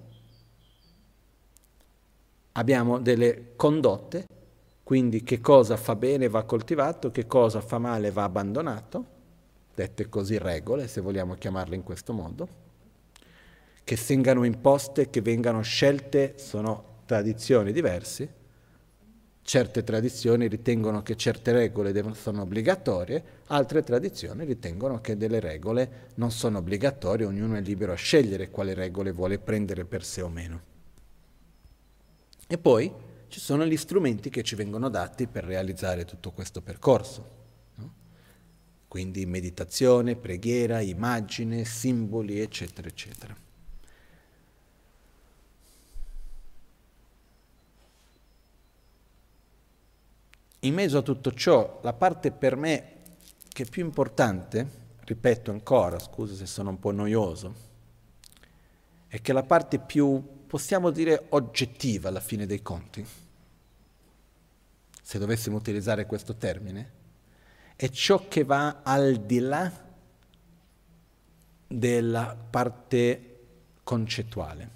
Abbiamo 2.52 2.98
delle 2.98 3.52
condotte, 3.56 4.26
quindi 4.82 5.22
che 5.22 5.42
cosa 5.42 5.76
fa 5.76 5.94
bene 5.96 6.30
va 6.30 6.44
coltivato, 6.44 7.10
che 7.10 7.26
cosa 7.26 7.60
fa 7.60 7.76
male 7.76 8.10
va 8.10 8.22
abbandonato 8.22 9.16
dette 9.78 10.08
così 10.08 10.38
regole, 10.38 10.88
se 10.88 11.00
vogliamo 11.00 11.34
chiamarle 11.34 11.76
in 11.76 11.84
questo 11.84 12.12
modo, 12.12 12.48
che 13.84 13.96
vengano 14.08 14.42
imposte, 14.42 15.08
che 15.08 15.20
vengano 15.20 15.62
scelte, 15.62 16.34
sono 16.36 17.02
tradizioni 17.06 17.70
diverse. 17.70 18.34
Certe 19.40 19.84
tradizioni 19.84 20.48
ritengono 20.48 21.02
che 21.04 21.14
certe 21.14 21.52
regole 21.52 21.94
sono 22.14 22.42
obbligatorie, 22.42 23.22
altre 23.46 23.84
tradizioni 23.84 24.44
ritengono 24.44 25.00
che 25.00 25.16
delle 25.16 25.38
regole 25.38 26.10
non 26.16 26.32
sono 26.32 26.58
obbligatorie, 26.58 27.24
ognuno 27.24 27.54
è 27.54 27.60
libero 27.60 27.92
a 27.92 27.96
scegliere 27.96 28.50
quale 28.50 28.74
regole 28.74 29.12
vuole 29.12 29.38
prendere 29.38 29.84
per 29.84 30.04
sé 30.04 30.22
o 30.22 30.28
meno. 30.28 30.60
E 32.48 32.58
poi 32.58 32.92
ci 33.28 33.38
sono 33.38 33.64
gli 33.64 33.76
strumenti 33.76 34.28
che 34.28 34.42
ci 34.42 34.56
vengono 34.56 34.88
dati 34.88 35.28
per 35.28 35.44
realizzare 35.44 36.04
tutto 36.04 36.32
questo 36.32 36.60
percorso. 36.62 37.37
Quindi 38.88 39.26
meditazione, 39.26 40.16
preghiera, 40.16 40.80
immagine, 40.80 41.64
simboli, 41.66 42.40
eccetera, 42.40 42.88
eccetera. 42.88 43.36
In 50.60 50.74
mezzo 50.74 50.98
a 50.98 51.02
tutto 51.02 51.32
ciò, 51.34 51.78
la 51.82 51.92
parte 51.92 52.32
per 52.32 52.56
me 52.56 52.92
che 53.48 53.62
è 53.62 53.68
più 53.68 53.84
importante, 53.84 54.66
ripeto 55.04 55.50
ancora, 55.50 55.98
scusa 55.98 56.34
se 56.34 56.46
sono 56.46 56.70
un 56.70 56.80
po' 56.80 56.90
noioso, 56.90 57.54
è 59.06 59.20
che 59.20 59.32
la 59.32 59.42
parte 59.42 59.78
più, 59.78 60.46
possiamo 60.46 60.90
dire, 60.90 61.26
oggettiva 61.30 62.08
alla 62.08 62.20
fine 62.20 62.46
dei 62.46 62.62
conti, 62.62 63.06
se 65.02 65.18
dovessimo 65.18 65.56
utilizzare 65.56 66.06
questo 66.06 66.36
termine, 66.36 66.97
è 67.80 67.88
ciò 67.90 68.26
che 68.26 68.42
va 68.42 68.80
al 68.82 69.18
di 69.18 69.38
là 69.38 69.72
della 71.68 72.36
parte 72.50 73.38
concettuale. 73.84 74.70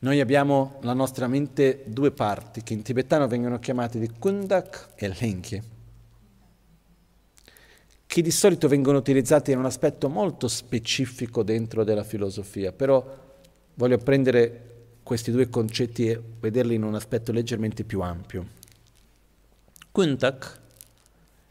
Noi 0.00 0.18
abbiamo 0.18 0.80
la 0.80 0.92
nostra 0.92 1.28
mente 1.28 1.84
due 1.86 2.10
parti 2.10 2.64
che 2.64 2.72
in 2.72 2.82
tibetano 2.82 3.28
vengono 3.28 3.60
chiamate 3.60 4.00
di 4.00 4.10
kundak 4.18 4.94
e 4.96 5.14
lenkye, 5.20 5.62
che 8.04 8.22
di 8.22 8.32
solito 8.32 8.66
vengono 8.66 8.98
utilizzate 8.98 9.52
in 9.52 9.58
un 9.58 9.66
aspetto 9.66 10.08
molto 10.08 10.48
specifico 10.48 11.44
dentro 11.44 11.84
della 11.84 12.02
filosofia, 12.02 12.72
però 12.72 13.06
voglio 13.74 13.98
prendere 13.98 14.71
questi 15.12 15.30
due 15.30 15.50
concetti 15.50 16.08
e 16.08 16.22
vederli 16.40 16.74
in 16.74 16.84
un 16.84 16.94
aspetto 16.94 17.32
leggermente 17.32 17.84
più 17.84 18.00
ampio. 18.00 18.46
Kuntak 19.92 20.60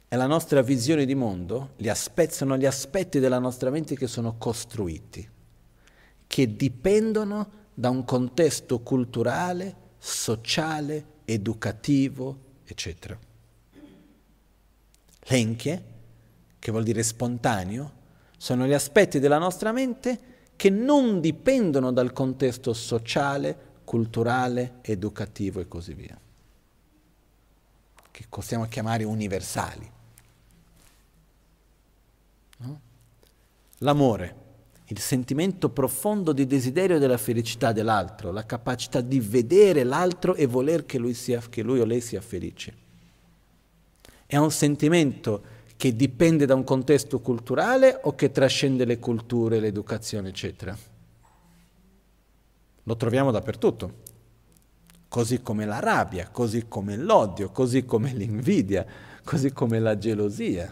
è 0.07 0.15
la 0.15 0.25
nostra 0.25 0.63
visione 0.63 1.05
di 1.05 1.13
mondo, 1.13 1.73
gli 1.77 1.87
aspetti, 1.87 2.33
sono 2.33 2.57
gli 2.57 2.65
aspetti 2.65 3.19
della 3.19 3.37
nostra 3.37 3.69
mente 3.69 3.95
che 3.95 4.07
sono 4.07 4.35
costruiti, 4.39 5.29
che 6.25 6.55
dipendono 6.55 7.51
da 7.71 7.91
un 7.91 8.03
contesto 8.03 8.79
culturale, 8.79 9.75
sociale, 9.99 11.05
educativo, 11.25 12.37
eccetera. 12.65 13.15
L'enche, 15.25 15.83
che 16.57 16.71
vuol 16.71 16.83
dire 16.83 17.03
spontaneo, 17.03 17.91
sono 18.37 18.65
gli 18.65 18.73
aspetti 18.73 19.19
della 19.19 19.37
nostra 19.37 19.71
mente 19.71 20.19
che 20.61 20.69
non 20.69 21.21
dipendono 21.21 21.91
dal 21.91 22.13
contesto 22.13 22.71
sociale, 22.73 23.79
culturale, 23.83 24.73
educativo 24.81 25.59
e 25.59 25.67
così 25.67 25.95
via, 25.95 26.15
che 28.11 28.25
possiamo 28.29 28.67
chiamare 28.67 29.03
universali. 29.03 29.91
No? 32.57 32.79
L'amore, 33.79 34.35
il 34.85 34.99
sentimento 34.99 35.69
profondo 35.69 36.31
di 36.31 36.45
desiderio 36.45 36.99
della 36.99 37.17
felicità 37.17 37.71
dell'altro, 37.71 38.31
la 38.31 38.45
capacità 38.45 39.01
di 39.01 39.19
vedere 39.19 39.83
l'altro 39.83 40.35
e 40.35 40.45
voler 40.45 40.85
che 40.85 40.99
lui, 40.99 41.15
sia, 41.15 41.41
che 41.49 41.63
lui 41.63 41.79
o 41.79 41.85
lei 41.85 42.01
sia 42.01 42.21
felice. 42.21 42.75
È 44.27 44.37
un 44.37 44.51
sentimento 44.51 45.41
che 45.81 45.95
dipende 45.95 46.45
da 46.45 46.53
un 46.53 46.63
contesto 46.63 47.21
culturale 47.21 48.01
o 48.03 48.13
che 48.13 48.29
trascende 48.29 48.85
le 48.85 48.99
culture, 48.99 49.59
l'educazione, 49.59 50.29
eccetera. 50.29 50.77
Lo 52.83 52.95
troviamo 52.95 53.31
dappertutto, 53.31 53.93
così 55.07 55.41
come 55.41 55.65
la 55.65 55.79
rabbia, 55.79 56.29
così 56.29 56.67
come 56.67 56.97
l'odio, 56.97 57.49
così 57.49 57.83
come 57.83 58.13
l'invidia, 58.13 58.85
così 59.23 59.51
come 59.53 59.79
la 59.79 59.97
gelosia. 59.97 60.71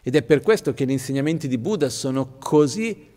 Ed 0.00 0.14
è 0.14 0.22
per 0.22 0.40
questo 0.40 0.72
che 0.72 0.86
gli 0.86 0.92
insegnamenti 0.92 1.48
di 1.48 1.58
Buddha 1.58 1.88
sono 1.88 2.36
così 2.38 3.08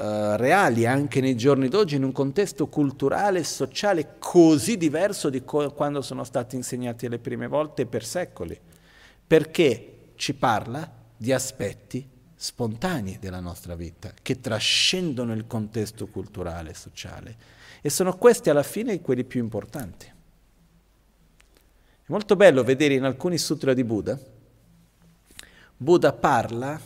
eh, 0.00 0.38
reali 0.38 0.86
anche 0.86 1.20
nei 1.20 1.36
giorni 1.36 1.68
d'oggi 1.68 1.96
in 1.96 2.04
un 2.04 2.12
contesto 2.12 2.68
culturale 2.68 3.40
e 3.40 3.44
sociale 3.44 4.14
così 4.18 4.78
diverso 4.78 5.28
di 5.28 5.44
co- 5.44 5.72
quando 5.72 6.00
sono 6.00 6.24
stati 6.24 6.56
insegnati 6.56 7.06
le 7.06 7.18
prime 7.18 7.46
volte 7.46 7.84
per 7.84 8.02
secoli, 8.02 8.58
perché 9.26 10.12
ci 10.14 10.32
parla 10.32 10.90
di 11.14 11.34
aspetti 11.34 12.08
spontanei 12.34 13.18
della 13.20 13.40
nostra 13.40 13.74
vita, 13.74 14.14
che 14.22 14.40
trascendono 14.40 15.34
il 15.34 15.46
contesto 15.46 16.06
culturale 16.06 16.70
e 16.70 16.74
sociale. 16.74 17.36
E 17.82 17.90
sono 17.90 18.16
questi 18.16 18.48
alla 18.48 18.62
fine 18.62 19.02
quelli 19.02 19.24
più 19.24 19.42
importanti. 19.42 20.06
È 20.06 20.12
molto 22.06 22.36
bello 22.36 22.64
vedere 22.64 22.94
in 22.94 23.04
alcuni 23.04 23.36
sutra 23.36 23.74
di 23.74 23.84
Buddha, 23.84 24.18
Buddha 25.76 26.14
parla 26.14 26.80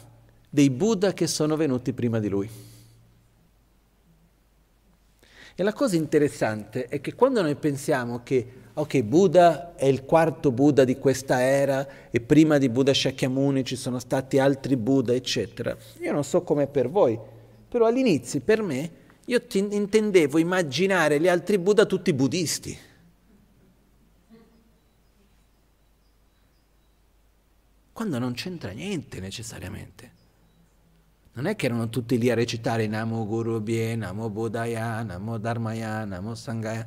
dei 0.50 0.70
Buddha 0.70 1.12
che 1.12 1.28
sono 1.28 1.54
venuti 1.54 1.92
prima 1.92 2.18
di 2.18 2.28
lui. 2.28 2.72
E 5.56 5.62
la 5.62 5.72
cosa 5.72 5.94
interessante 5.94 6.86
è 6.86 7.00
che 7.00 7.14
quando 7.14 7.40
noi 7.40 7.54
pensiamo 7.54 8.22
che, 8.24 8.46
ok, 8.74 9.02
Buddha 9.02 9.76
è 9.76 9.86
il 9.86 10.04
quarto 10.04 10.50
Buddha 10.50 10.82
di 10.84 10.98
questa 10.98 11.40
era 11.40 12.10
e 12.10 12.20
prima 12.20 12.58
di 12.58 12.68
Buddha 12.68 12.92
Shakyamuni 12.92 13.64
ci 13.64 13.76
sono 13.76 14.00
stati 14.00 14.40
altri 14.40 14.76
Buddha, 14.76 15.14
eccetera, 15.14 15.76
io 16.00 16.12
non 16.12 16.24
so 16.24 16.42
come 16.42 16.66
per 16.66 16.88
voi, 16.90 17.16
però 17.68 17.86
all'inizio 17.86 18.40
per 18.40 18.62
me 18.62 18.90
io 19.26 19.40
intendevo 19.52 20.38
immaginare 20.38 21.20
gli 21.20 21.28
altri 21.28 21.58
Buddha 21.58 21.86
tutti 21.86 22.12
buddisti. 22.12 22.76
Quando 27.92 28.18
non 28.18 28.32
c'entra 28.32 28.72
niente 28.72 29.20
necessariamente. 29.20 30.13
Non 31.34 31.46
è 31.46 31.56
che 31.56 31.66
erano 31.66 31.88
tutti 31.88 32.16
lì 32.16 32.30
a 32.30 32.34
recitare 32.34 32.86
Namo 32.86 33.26
Guru 33.26 33.60
Bie, 33.60 33.96
Namo 33.96 34.30
Buddhaya, 34.30 35.02
Namo 35.02 35.36
Dharmaya, 35.38 36.04
Namo 36.04 36.36
Sangaya. 36.36 36.86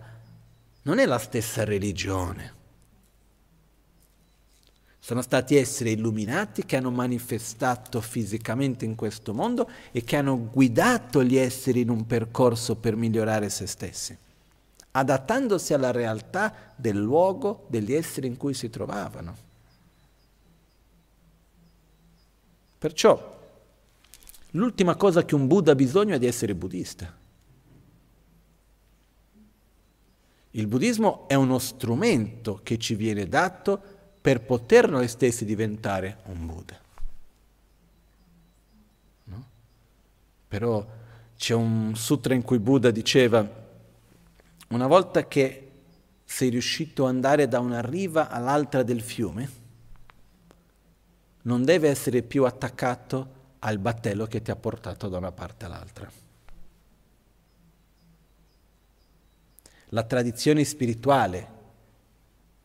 Non 0.84 1.00
è 1.00 1.06
la 1.06 1.18
stessa 1.18 1.66
religione. 1.66 2.56
Sono 5.00 5.22
stati 5.22 5.56
esseri 5.56 5.92
illuminati 5.92 6.66
che 6.66 6.78
hanno 6.78 6.92
manifestato 6.92 8.00
fisicamente 8.00 8.86
in 8.86 8.96
questo 8.96 9.34
mondo 9.34 9.70
e 9.92 10.04
che 10.04 10.16
hanno 10.16 10.50
guidato 10.50 11.24
gli 11.24 11.36
esseri 11.36 11.82
in 11.82 11.90
un 11.90 12.06
percorso 12.06 12.76
per 12.76 12.96
migliorare 12.96 13.50
se 13.50 13.68
stessi, 13.68 14.18
adattandosi 14.92 15.74
alla 15.74 15.92
realtà 15.92 16.74
del 16.76 16.98
luogo 16.98 17.66
degli 17.70 17.94
esseri 17.94 18.28
in 18.28 18.38
cui 18.38 18.54
si 18.54 18.70
trovavano. 18.70 19.36
Perciò 22.78 23.37
l'ultima 24.52 24.96
cosa 24.96 25.26
che 25.26 25.36
un 25.36 25.48
Buddha 25.48 25.72
ha 25.72 25.76
bisogno 25.76 26.16
è 26.16 26.20
di 26.20 26.26
essere 26.26 26.56
buddista. 26.56 27.16
Il 30.52 30.68
buddismo 30.68 31.28
è 31.28 31.36
uno 31.36 31.60
strumento 31.60 32.62
che 32.64 32.78
ci 32.78 32.96
viene 32.96 33.28
dato 33.28 33.80
per 34.20 34.42
poter 34.42 34.90
noi 34.90 35.08
stessi 35.08 35.46
diventare 35.46 36.18
un 36.26 36.46
Buddha. 36.46 36.80
No? 39.26 39.48
Però 40.48 40.86
c'è 41.38 41.54
un 41.54 41.96
sutra 41.96 42.34
in 42.34 42.42
cui 42.42 42.58
Buddha 42.58 42.90
diceva, 42.90 43.48
una 44.70 44.88
volta 44.88 45.28
che 45.28 45.72
sei 46.26 46.50
riuscito 46.50 47.04
ad 47.04 47.14
andare 47.14 47.48
da 47.48 47.60
una 47.60 47.82
riva 47.82 48.30
all'altra 48.30 48.82
del 48.82 49.02
fiume, 49.02 49.66
non 51.44 51.64
deve 51.64 51.88
essere 51.88 52.24
più 52.24 52.46
attaccato 52.46 53.36
al 53.60 53.80
battello 53.80 54.26
che 54.28 54.42
ti 54.42 54.52
ha 54.52 54.56
portato 54.56 55.08
da 55.10 55.18
una 55.18 55.32
parte 55.32 55.66
all'altra. 55.66 56.10
La 59.92 60.04
tradizione 60.04 60.64
spirituale 60.64 61.56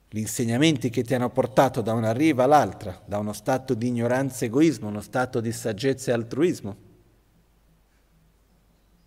gli 0.08 0.18
insegnamenti 0.18 0.90
che 0.90 1.02
ti 1.02 1.14
hanno 1.14 1.30
portato 1.30 1.80
da 1.80 1.94
una 1.94 2.12
riva 2.12 2.44
all'altra, 2.44 3.00
da 3.06 3.18
uno 3.18 3.32
stato 3.32 3.72
di 3.72 3.86
ignoranza 3.86 4.44
e 4.44 4.48
egoismo, 4.48 4.88
uno 4.88 5.00
stato 5.00 5.40
di 5.40 5.52
saggezza 5.52 6.10
e 6.10 6.14
altruismo. 6.14 6.76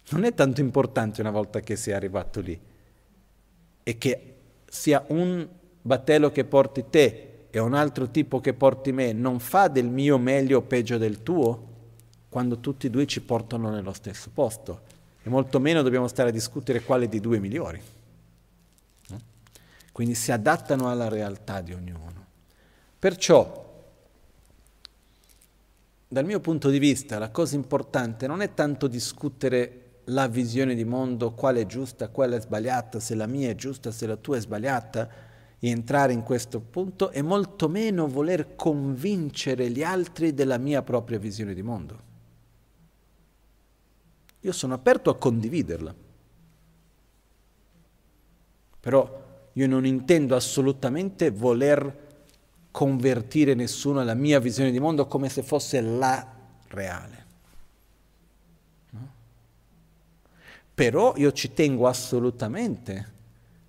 Non 0.09 0.23
è 0.23 0.33
tanto 0.33 0.61
importante 0.61 1.21
una 1.21 1.29
volta 1.29 1.59
che 1.59 1.75
sei 1.75 1.93
arrivato 1.93 2.39
lì 2.39 2.59
e 3.83 3.97
che 3.99 4.35
sia 4.67 5.03
un 5.09 5.47
battello 5.81 6.31
che 6.31 6.45
porti 6.45 6.85
te 6.89 7.47
e 7.51 7.59
un 7.59 7.75
altro 7.75 8.09
tipo 8.09 8.39
che 8.39 8.55
porti 8.55 8.91
me, 8.91 9.13
non 9.13 9.39
fa 9.39 9.67
del 9.67 9.87
mio 9.87 10.17
meglio 10.17 10.57
o 10.57 10.61
peggio 10.63 10.97
del 10.97 11.21
tuo 11.21 11.73
quando 12.35 12.59
tutti 12.59 12.87
e 12.87 12.89
due 12.89 13.05
ci 13.05 13.21
portano 13.21 13.69
nello 13.69 13.93
stesso 13.93 14.29
posto 14.29 14.81
e 15.23 15.29
molto 15.29 15.57
meno 15.61 15.81
dobbiamo 15.83 16.09
stare 16.09 16.27
a 16.29 16.33
discutere 16.33 16.83
quale 16.83 17.07
di 17.07 17.21
due 17.21 17.39
migliori 17.39 17.81
quindi 19.95 20.15
si 20.15 20.33
adattano 20.33 20.89
alla 20.89 21.07
realtà 21.07 21.61
di 21.61 21.71
ognuno. 21.71 22.25
Perciò, 22.99 23.85
dal 26.05 26.25
mio 26.25 26.41
punto 26.41 26.69
di 26.69 26.79
vista, 26.79 27.17
la 27.17 27.29
cosa 27.29 27.55
importante 27.55 28.27
non 28.27 28.41
è 28.41 28.53
tanto 28.53 28.87
discutere 28.87 30.01
la 30.07 30.27
visione 30.27 30.75
di 30.75 30.83
mondo, 30.83 31.31
quale 31.31 31.61
è 31.61 31.65
giusta, 31.65 32.09
quale 32.09 32.35
è 32.35 32.41
sbagliata, 32.41 32.99
se 32.99 33.15
la 33.15 33.25
mia 33.25 33.49
è 33.51 33.55
giusta, 33.55 33.91
se 33.91 34.05
la 34.05 34.17
tua 34.17 34.35
è 34.35 34.41
sbagliata, 34.41 35.07
e 35.57 35.69
entrare 35.69 36.11
in 36.11 36.23
questo 36.23 36.59
punto, 36.59 37.11
e 37.11 37.21
molto 37.21 37.69
meno 37.69 38.05
voler 38.05 38.57
convincere 38.57 39.69
gli 39.69 39.81
altri 39.81 40.33
della 40.33 40.57
mia 40.57 40.81
propria 40.81 41.19
visione 41.19 41.53
di 41.53 41.61
mondo. 41.61 42.14
Io 44.45 44.51
sono 44.51 44.75
aperto 44.75 45.09
a 45.09 45.17
condividerla, 45.17 45.95
però 48.79 49.23
io 49.51 49.67
non 49.67 49.87
intendo 49.87 50.35
assolutamente 50.35 51.31
voler 51.31 52.03
convertire 52.69 53.55
nessuno 53.55 54.01
alla 54.01 54.13
mia 54.13 54.39
visione 54.39 54.69
di 54.69 54.79
mondo 54.79 55.07
come 55.07 55.29
se 55.29 55.41
fosse 55.41 55.81
la 55.81 56.31
reale. 56.67 57.25
No? 58.91 59.13
Però 60.75 61.15
io 61.17 61.31
ci 61.31 61.51
tengo 61.55 61.87
assolutamente 61.87 63.13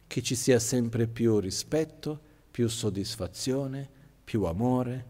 che 0.07 0.20
ci 0.20 0.35
sia 0.35 0.59
sempre 0.59 1.07
più 1.07 1.39
rispetto, 1.39 2.20
più 2.51 2.69
soddisfazione, 2.69 3.89
più 4.23 4.44
amore, 4.44 5.05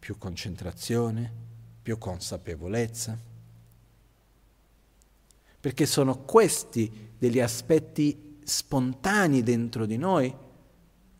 più 0.00 0.18
concentrazione, 0.18 1.32
più 1.80 1.96
consapevolezza. 1.96 3.32
Perché 5.64 5.86
sono 5.86 6.18
questi 6.18 6.92
degli 7.16 7.40
aspetti 7.40 8.36
spontanei 8.44 9.42
dentro 9.42 9.86
di 9.86 9.96
noi, 9.96 10.30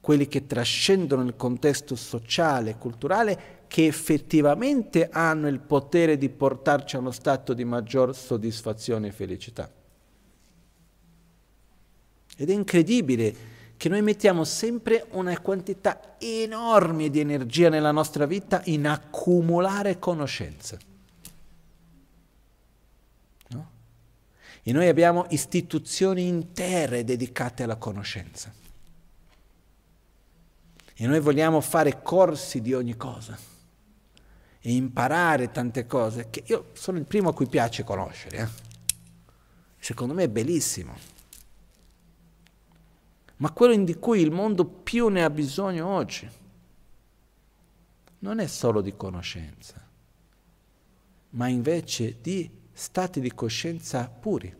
quelli 0.03 0.29
che 0.29 0.47
trascendono 0.47 1.23
il 1.23 1.35
contesto 1.35 1.97
sociale 1.97 2.73
e 2.73 2.77
culturale, 2.77 3.63
che 3.69 3.87
effettivamente 3.87 5.09
hanno 5.11 5.49
il 5.49 5.61
potere 5.61 6.19
di 6.19 6.29
portarci 6.29 6.97
a 6.97 6.99
uno 6.99 7.11
stato 7.11 7.55
di 7.55 7.65
maggior 7.65 8.15
soddisfazione 8.15 9.07
e 9.07 9.13
felicità. 9.13 9.73
Ed 12.37 12.51
è 12.51 12.53
incredibile 12.53 13.35
che 13.79 13.89
noi 13.89 14.03
mettiamo 14.03 14.45
sempre 14.45 15.07
una 15.13 15.41
quantità 15.41 16.17
enorme 16.19 17.09
di 17.09 17.19
energia 17.21 17.71
nella 17.71 17.93
nostra 17.93 18.27
vita 18.27 18.61
in 18.67 18.87
accumulare 18.89 19.99
conoscenza. 19.99 20.77
E 24.67 24.73
noi 24.73 24.89
abbiamo 24.89 25.27
istituzioni 25.29 26.27
intere 26.27 27.05
dedicate 27.05 27.63
alla 27.63 27.77
conoscenza. 27.77 28.51
E 30.95 31.07
noi 31.07 31.21
vogliamo 31.21 31.61
fare 31.61 32.01
corsi 32.01 32.63
di 32.63 32.73
ogni 32.73 32.97
cosa 32.97 33.37
e 34.61 34.73
imparare 34.73 35.51
tante 35.51 35.87
cose 35.87 36.31
che 36.31 36.45
io 36.47 36.71
sono 36.73 36.97
il 36.97 37.05
primo 37.05 37.29
a 37.29 37.35
cui 37.35 37.47
piace 37.47 37.85
conoscere. 37.85 38.39
Eh? 38.39 38.49
Secondo 39.79 40.15
me 40.15 40.23
è 40.23 40.29
bellissimo. 40.31 40.97
Ma 43.37 43.51
quello 43.51 43.77
di 43.85 43.95
cui 43.97 44.23
il 44.23 44.31
mondo 44.31 44.65
più 44.65 45.09
ne 45.09 45.23
ha 45.23 45.29
bisogno 45.29 45.87
oggi 45.87 46.27
non 48.21 48.39
è 48.39 48.47
solo 48.47 48.81
di 48.81 48.97
conoscenza, 48.97 49.87
ma 51.31 51.49
invece 51.49 52.17
di 52.23 52.63
stati 52.75 53.21
di 53.21 53.33
coscienza 53.33 54.09
puri. 54.09 54.55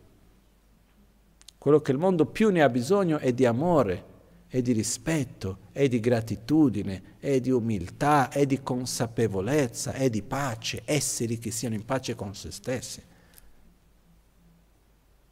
Quello 1.57 1.81
che 1.81 1.91
il 1.91 1.97
mondo 1.97 2.25
più 2.25 2.49
ne 2.49 2.61
ha 2.61 2.69
bisogno 2.69 3.17
è 3.17 3.33
di 3.33 3.45
amore, 3.45 4.13
è 4.47 4.61
di 4.61 4.71
rispetto, 4.71 5.59
è 5.71 5.87
di 5.87 5.99
gratitudine, 5.99 7.17
è 7.19 7.39
di 7.39 7.51
umiltà, 7.51 8.29
è 8.29 8.45
di 8.45 8.61
consapevolezza, 8.61 9.91
è 9.93 10.09
di 10.09 10.21
pace, 10.21 10.83
esseri 10.85 11.37
che 11.37 11.51
siano 11.51 11.75
in 11.75 11.83
pace 11.83 12.15
con 12.15 12.33
se 12.33 12.51
stessi. 12.51 13.03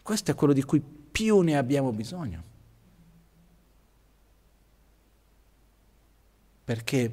Questo 0.02 0.32
è 0.32 0.36
quello 0.36 0.54
di 0.54 0.64
cui 0.64 0.82
più 0.82 1.40
ne 1.40 1.56
abbiamo 1.56 1.92
bisogno. 1.94 2.52
Perché 6.66 7.12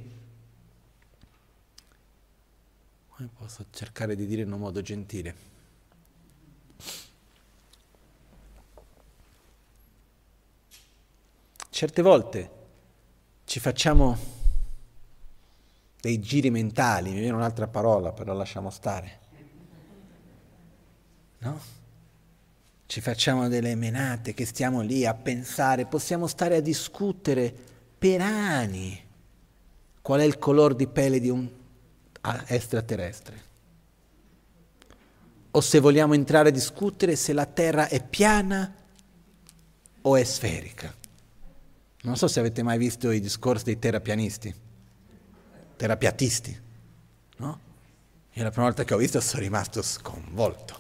come 3.10 3.28
posso 3.36 3.66
cercare 3.70 4.16
di 4.16 4.26
dire 4.26 4.42
in 4.42 4.50
un 4.50 4.58
modo 4.58 4.80
gentile? 4.80 5.49
Certe 11.70 12.02
volte 12.02 12.50
ci 13.44 13.60
facciamo 13.60 14.18
dei 16.00 16.18
giri 16.18 16.50
mentali, 16.50 17.10
mi 17.10 17.20
viene 17.20 17.36
un'altra 17.36 17.68
parola, 17.68 18.12
però 18.12 18.32
lasciamo 18.34 18.70
stare. 18.70 19.18
No? 21.38 21.60
Ci 22.86 23.00
facciamo 23.00 23.48
delle 23.48 23.76
menate 23.76 24.34
che 24.34 24.44
stiamo 24.44 24.80
lì 24.80 25.06
a 25.06 25.14
pensare, 25.14 25.86
possiamo 25.86 26.26
stare 26.26 26.56
a 26.56 26.60
discutere 26.60 27.54
per 27.96 28.20
anni 28.20 29.00
qual 30.02 30.20
è 30.20 30.24
il 30.24 30.38
colore 30.38 30.74
di 30.74 30.88
pelle 30.88 31.20
di 31.20 31.28
un 31.28 31.48
extraterrestre. 32.46 33.48
O 35.52 35.60
se 35.60 35.78
vogliamo 35.78 36.14
entrare 36.14 36.48
a 36.48 36.52
discutere 36.52 37.14
se 37.14 37.32
la 37.32 37.46
Terra 37.46 37.88
è 37.88 38.02
piana 38.04 38.74
o 40.02 40.16
è 40.16 40.24
sferica? 40.24 40.99
Non 42.02 42.16
so 42.16 42.28
se 42.28 42.40
avete 42.40 42.62
mai 42.62 42.78
visto 42.78 43.10
i 43.10 43.20
discorsi 43.20 43.64
dei 43.64 43.78
terapianisti, 43.78 44.54
terapiatisti, 45.76 46.60
no? 47.36 47.60
Io 48.32 48.42
la 48.42 48.50
prima 48.50 48.66
volta 48.66 48.84
che 48.84 48.94
ho 48.94 48.96
visto 48.96 49.20
sono 49.20 49.42
rimasto 49.42 49.82
sconvolto. 49.82 50.78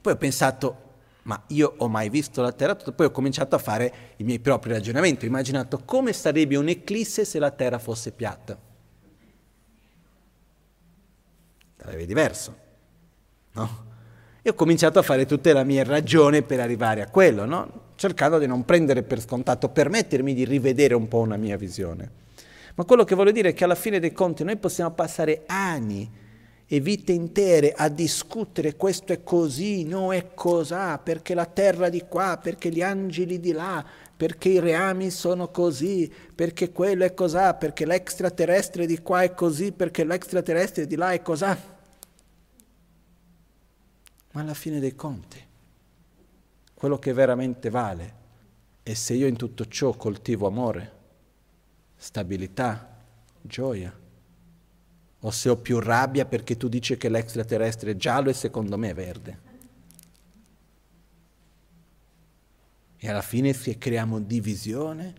Poi 0.00 0.12
ho 0.12 0.16
pensato, 0.16 0.90
ma 1.22 1.42
io 1.48 1.74
ho 1.78 1.88
mai 1.88 2.10
visto 2.10 2.42
la 2.42 2.52
Terra? 2.52 2.74
Poi 2.74 3.06
ho 3.06 3.10
cominciato 3.10 3.54
a 3.54 3.58
fare 3.58 4.14
i 4.16 4.24
miei 4.24 4.40
propri 4.40 4.72
ragionamenti, 4.72 5.24
ho 5.24 5.28
immaginato 5.28 5.78
come 5.84 6.12
sarebbe 6.12 6.56
un'eclisse 6.56 7.24
se 7.24 7.38
la 7.38 7.50
Terra 7.50 7.78
fosse 7.78 8.12
piatta. 8.12 8.58
Sarebbe 11.78 12.04
diverso, 12.04 12.56
no? 13.52 13.90
E 14.42 14.50
ho 14.50 14.54
cominciato 14.54 14.98
a 14.98 15.02
fare 15.02 15.24
tutte 15.24 15.52
le 15.52 15.64
mie 15.64 15.82
ragioni 15.84 16.42
per 16.42 16.60
arrivare 16.60 17.00
a 17.00 17.08
quello, 17.08 17.44
no? 17.46 17.81
Cercando 18.02 18.40
di 18.40 18.48
non 18.48 18.64
prendere 18.64 19.04
per 19.04 19.20
scontato, 19.20 19.68
permettermi 19.68 20.34
di 20.34 20.44
rivedere 20.44 20.94
un 20.94 21.06
po' 21.06 21.20
una 21.20 21.36
mia 21.36 21.56
visione. 21.56 22.10
Ma 22.74 22.84
quello 22.84 23.04
che 23.04 23.14
voglio 23.14 23.30
dire 23.30 23.50
è 23.50 23.54
che 23.54 23.62
alla 23.62 23.76
fine 23.76 24.00
dei 24.00 24.10
conti 24.10 24.42
noi 24.42 24.56
possiamo 24.56 24.90
passare 24.90 25.44
anni 25.46 26.10
e 26.66 26.80
vite 26.80 27.12
intere 27.12 27.72
a 27.72 27.88
discutere 27.88 28.74
questo 28.74 29.12
è 29.12 29.22
così, 29.22 29.84
no 29.84 30.12
è 30.12 30.34
cos'ha, 30.34 30.98
perché 30.98 31.34
la 31.34 31.46
terra 31.46 31.88
di 31.88 32.02
qua, 32.08 32.40
perché 32.42 32.70
gli 32.70 32.82
angeli 32.82 33.38
di 33.38 33.52
là, 33.52 33.86
perché 34.16 34.48
i 34.48 34.58
reami 34.58 35.08
sono 35.10 35.52
così, 35.52 36.12
perché 36.34 36.72
quello 36.72 37.04
è 37.04 37.14
cos'ha, 37.14 37.54
perché 37.54 37.86
l'extraterrestre 37.86 38.84
di 38.84 39.00
qua 39.00 39.22
è 39.22 39.32
così, 39.32 39.70
perché 39.70 40.02
l'extraterrestre 40.02 40.88
di 40.88 40.96
là 40.96 41.12
è 41.12 41.22
cos'ha. 41.22 41.56
Ma 44.32 44.40
alla 44.40 44.54
fine 44.54 44.80
dei 44.80 44.96
conti 44.96 45.50
quello 46.82 46.98
che 46.98 47.12
veramente 47.12 47.70
vale. 47.70 48.14
E 48.82 48.96
se 48.96 49.14
io 49.14 49.28
in 49.28 49.36
tutto 49.36 49.68
ciò 49.68 49.92
coltivo 49.92 50.48
amore, 50.48 50.92
stabilità, 51.94 52.98
gioia, 53.40 53.96
o 55.20 55.30
se 55.30 55.48
ho 55.48 55.56
più 55.58 55.78
rabbia 55.78 56.24
perché 56.24 56.56
tu 56.56 56.66
dici 56.66 56.96
che 56.96 57.08
l'extraterrestre 57.08 57.92
è 57.92 57.96
giallo 57.96 58.30
e 58.30 58.32
secondo 58.32 58.76
me 58.76 58.90
è 58.90 58.94
verde. 58.94 59.38
E 62.96 63.08
alla 63.08 63.22
fine 63.22 63.52
se 63.52 63.78
creiamo 63.78 64.18
divisione 64.18 65.14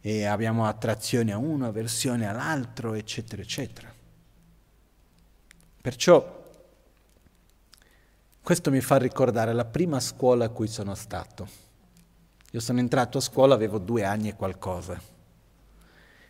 e 0.00 0.26
abbiamo 0.26 0.64
attrazione 0.64 1.32
a 1.32 1.38
uno, 1.38 1.66
avversione 1.66 2.28
all'altro, 2.28 2.94
eccetera, 2.94 3.42
eccetera. 3.42 3.92
Perciò 5.82 6.33
questo 8.44 8.70
mi 8.70 8.82
fa 8.82 8.98
ricordare 8.98 9.54
la 9.54 9.64
prima 9.64 9.98
scuola 10.00 10.44
a 10.44 10.48
cui 10.50 10.68
sono 10.68 10.94
stato. 10.94 11.48
Io 12.50 12.60
sono 12.60 12.78
entrato 12.78 13.16
a 13.16 13.22
scuola, 13.22 13.54
avevo 13.54 13.78
due 13.78 14.04
anni 14.04 14.28
e 14.28 14.36
qualcosa. 14.36 15.00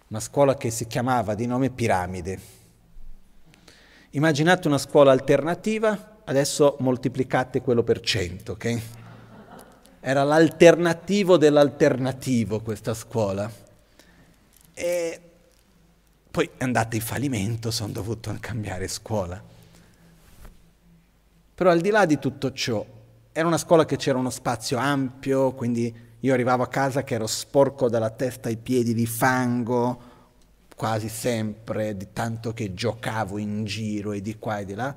Una 0.06 0.20
scuola 0.20 0.54
che 0.56 0.70
si 0.70 0.86
chiamava 0.86 1.34
di 1.34 1.46
nome 1.46 1.70
Piramide. 1.70 2.40
Immaginate 4.10 4.68
una 4.68 4.78
scuola 4.78 5.10
alternativa, 5.10 6.20
adesso 6.24 6.76
moltiplicate 6.78 7.60
quello 7.60 7.82
per 7.82 7.98
cento, 7.98 8.52
ok? 8.52 8.80
Era 9.98 10.22
l'alternativo 10.22 11.36
dell'alternativo 11.36 12.60
questa 12.60 12.94
scuola. 12.94 13.50
E 14.72 15.20
poi 16.30 16.48
è 16.56 16.62
andata 16.62 16.94
in 16.94 17.02
fallimento, 17.02 17.72
sono 17.72 17.92
dovuto 17.92 18.32
cambiare 18.38 18.86
scuola. 18.86 19.53
Però 21.54 21.70
al 21.70 21.80
di 21.80 21.90
là 21.90 22.04
di 22.04 22.18
tutto 22.18 22.52
ciò, 22.52 22.84
era 23.30 23.46
una 23.46 23.58
scuola 23.58 23.84
che 23.84 23.96
c'era 23.96 24.18
uno 24.18 24.30
spazio 24.30 24.76
ampio, 24.76 25.52
quindi 25.52 25.94
io 26.20 26.32
arrivavo 26.32 26.62
a 26.62 26.68
casa 26.68 27.04
che 27.04 27.14
ero 27.14 27.26
sporco 27.26 27.88
dalla 27.88 28.10
testa 28.10 28.48
ai 28.48 28.56
piedi 28.56 28.94
di 28.94 29.06
fango, 29.06 30.00
quasi 30.74 31.08
sempre, 31.08 31.96
di 31.96 32.08
tanto 32.12 32.52
che 32.52 32.74
giocavo 32.74 33.38
in 33.38 33.64
giro 33.64 34.12
e 34.12 34.20
di 34.20 34.38
qua 34.38 34.58
e 34.58 34.64
di 34.64 34.74
là. 34.74 34.94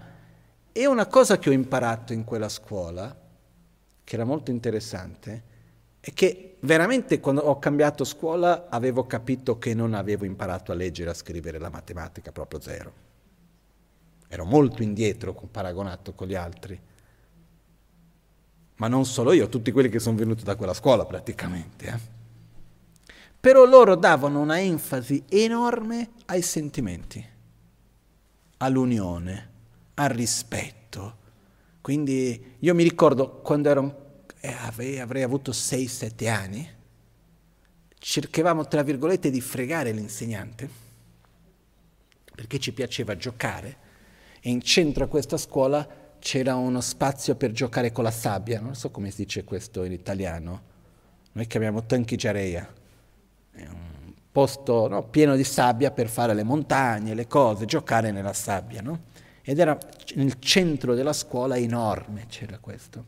E 0.72 0.86
una 0.86 1.06
cosa 1.08 1.38
che 1.38 1.50
ho 1.50 1.54
imparato 1.54 2.14
in 2.14 2.24
quella 2.24 2.50
scuola, 2.50 3.16
che 4.04 4.16
era 4.16 4.24
molto 4.24 4.52
interessante, 4.52 5.44
è 6.00 6.14
che 6.14 6.58
veramente 6.62 7.20
quando 7.20 7.42
ho 7.42 7.60
cambiato 7.60 8.04
scuola 8.04 8.68
avevo 8.70 9.06
capito 9.06 9.58
che 9.60 9.74
non 9.74 9.94
avevo 9.94 10.26
imparato 10.26 10.72
a 10.72 10.76
leggere 10.76 11.10
e 11.10 11.12
a 11.12 11.16
scrivere 11.16 11.60
la 11.60 11.70
matematica, 11.70 12.32
proprio 12.32 12.62
zero. 12.62 13.07
Ero 14.28 14.46
molto 14.46 14.84
indietro 14.84 15.34
paragonato 15.34 16.14
con 16.14 16.28
gli 16.28 16.36
altri. 16.36 16.80
Ma 18.76 18.88
non 18.88 19.06
solo 19.06 19.32
io, 19.32 19.48
tutti 19.48 19.72
quelli 19.72 19.90
che 19.90 20.00
sono 20.00 20.18
venuti 20.18 20.44
da 20.44 20.56
quella 20.56 20.74
scuola 20.74 21.06
praticamente. 21.06 21.86
Eh. 21.86 22.16
Però 23.40 23.66
loro 23.66 23.96
davano 23.96 24.40
una 24.40 24.60
enfasi 24.60 25.24
enorme 25.30 26.10
ai 26.26 26.42
sentimenti, 26.42 27.26
all'unione, 28.58 29.52
al 29.96 30.10
rispetto. 30.10 31.26
Quindi 31.82 32.56
io 32.60 32.76
mi 32.76 32.84
ricordo 32.84 33.40
quando 33.40 33.70
ero, 33.70 34.26
eh, 34.42 34.52
avrei, 34.52 35.00
avrei 35.00 35.24
avuto 35.24 35.52
6-7 35.52 36.28
anni, 36.30 36.70
cercavamo 37.98 38.68
tra 38.68 38.84
virgolette 38.84 39.32
di 39.32 39.42
fregare 39.42 39.92
l'insegnante, 39.92 40.70
perché 42.36 42.60
ci 42.60 42.74
piaceva 42.74 43.16
giocare 43.16 43.86
e 44.48 44.50
in 44.50 44.62
centro 44.62 45.04
a 45.04 45.08
questa 45.08 45.36
scuola 45.36 45.86
c'era 46.20 46.56
uno 46.56 46.80
spazio 46.80 47.36
per 47.36 47.52
giocare 47.52 47.92
con 47.92 48.06
la 48.06 48.12
sabbia, 48.12 48.62
non 48.62 48.76
so 48.76 48.92
come 48.92 49.12
si 49.12 49.24
dice 49.24 49.44
questo 49.44 49.84
in 49.84 49.92
italiano, 49.92 50.62
noi 51.34 51.46
chiamiamo 51.48 51.86
Tanchigiareia, 51.86 52.66
è 53.52 53.68
un 53.68 54.14
posto 54.32 54.88
no, 54.88 55.04
pieno 55.04 55.36
di 55.36 55.44
sabbia 55.44 55.92
per 55.92 56.08
fare 56.08 56.34
le 56.34 56.44
montagne, 56.44 57.14
le 57.14 57.28
cose, 57.28 57.66
giocare 57.66 58.12
nella 58.12 58.32
sabbia, 58.32 58.82
no? 58.82 59.02
Ed 59.42 59.60
era 59.60 59.78
nel 60.16 60.40
centro 60.40 60.96
della 60.96 61.12
scuola 61.12 61.58
enorme, 61.58 62.28
c'era 62.30 62.58
questo. 62.58 63.04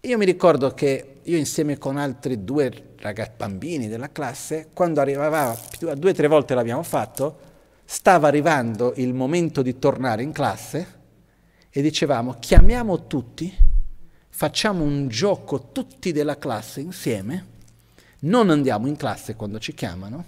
Io 0.00 0.16
mi 0.16 0.24
ricordo 0.24 0.72
che 0.72 1.20
io 1.22 1.36
insieme 1.36 1.76
con 1.76 1.98
altri 1.98 2.44
due 2.44 2.94
ragazzi 2.96 3.32
bambini 3.36 3.88
della 3.88 4.10
classe, 4.10 4.68
quando 4.72 5.02
arrivava, 5.02 5.54
due 5.78 6.10
o 6.10 6.14
tre 6.14 6.28
volte 6.28 6.54
l'abbiamo 6.54 6.82
fatto, 6.82 7.48
stava 7.92 8.28
arrivando 8.28 8.92
il 8.98 9.12
momento 9.12 9.62
di 9.62 9.76
tornare 9.80 10.22
in 10.22 10.30
classe 10.30 10.98
e 11.68 11.82
dicevamo 11.82 12.36
chiamiamo 12.38 13.08
tutti, 13.08 13.52
facciamo 14.28 14.84
un 14.84 15.08
gioco 15.08 15.72
tutti 15.72 16.12
della 16.12 16.38
classe 16.38 16.80
insieme, 16.80 17.46
non 18.20 18.48
andiamo 18.48 18.86
in 18.86 18.94
classe 18.94 19.34
quando 19.34 19.58
ci 19.58 19.74
chiamano 19.74 20.24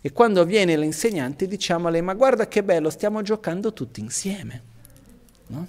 e 0.00 0.10
quando 0.10 0.44
viene 0.44 0.76
l'insegnante 0.76 1.46
diciamo 1.46 1.86
a 1.86 1.90
lei 1.90 2.02
ma 2.02 2.14
guarda 2.14 2.48
che 2.48 2.64
bello, 2.64 2.90
stiamo 2.90 3.22
giocando 3.22 3.72
tutti 3.72 4.00
insieme. 4.00 4.62
No? 5.46 5.66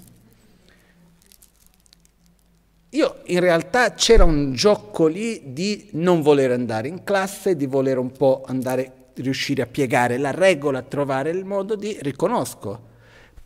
Io 2.90 3.20
in 3.26 3.38
realtà 3.38 3.94
c'era 3.94 4.24
un 4.24 4.54
gioco 4.54 5.06
lì 5.06 5.52
di 5.52 5.88
non 5.92 6.20
voler 6.20 6.50
andare 6.50 6.88
in 6.88 7.04
classe, 7.04 7.54
di 7.54 7.66
voler 7.66 7.98
un 7.98 8.10
po' 8.10 8.42
andare 8.44 8.95
riuscire 9.16 9.62
a 9.62 9.66
piegare 9.66 10.18
la 10.18 10.30
regola, 10.30 10.82
trovare 10.82 11.30
il 11.30 11.44
modo 11.44 11.74
di 11.74 11.96
riconosco, 12.00 12.80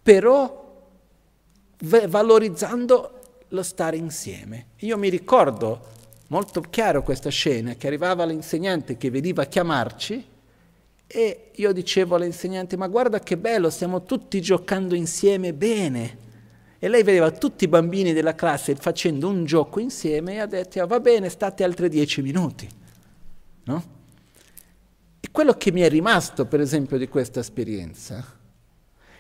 però 0.03 0.89
valorizzando 1.79 3.19
lo 3.49 3.63
stare 3.63 3.97
insieme. 3.97 4.67
Io 4.79 4.99
mi 4.99 5.09
ricordo 5.09 5.99
molto 6.29 6.61
chiaro 6.61 7.03
questa 7.03 7.31
scena 7.31 7.75
che 7.75 7.87
arrivava 7.87 8.25
l'insegnante 8.25 8.97
che 8.97 9.11
veniva 9.11 9.43
a 9.43 9.47
chiamarci 9.47 10.27
e 11.07 11.51
io 11.53 11.73
dicevo 11.73 12.15
all'insegnante 12.15 12.77
ma 12.77 12.87
guarda 12.87 13.19
che 13.19 13.37
bello, 13.37 13.69
stiamo 13.71 14.03
tutti 14.03 14.41
giocando 14.41 14.95
insieme 14.95 15.53
bene. 15.53 16.29
E 16.79 16.89
lei 16.89 17.03
vedeva 17.03 17.31
tutti 17.31 17.65
i 17.65 17.69
bambini 17.69 18.13
della 18.13 18.35
classe 18.35 18.75
facendo 18.75 19.29
un 19.29 19.45
gioco 19.45 19.81
insieme 19.81 20.35
e 20.35 20.39
ha 20.39 20.47
detto 20.47 20.87
va 20.87 21.01
bene, 21.01 21.29
state 21.29 21.63
altri 21.63 21.89
dieci 21.89 22.23
minuti. 22.23 22.69
No? 23.65 23.99
Quello 25.33 25.55
che 25.55 25.71
mi 25.71 25.83
è 25.83 25.89
rimasto, 25.89 26.47
per 26.47 26.61
esempio, 26.61 26.99
di 26.99 27.09
questa 27.09 27.41
esperienza 27.41 28.39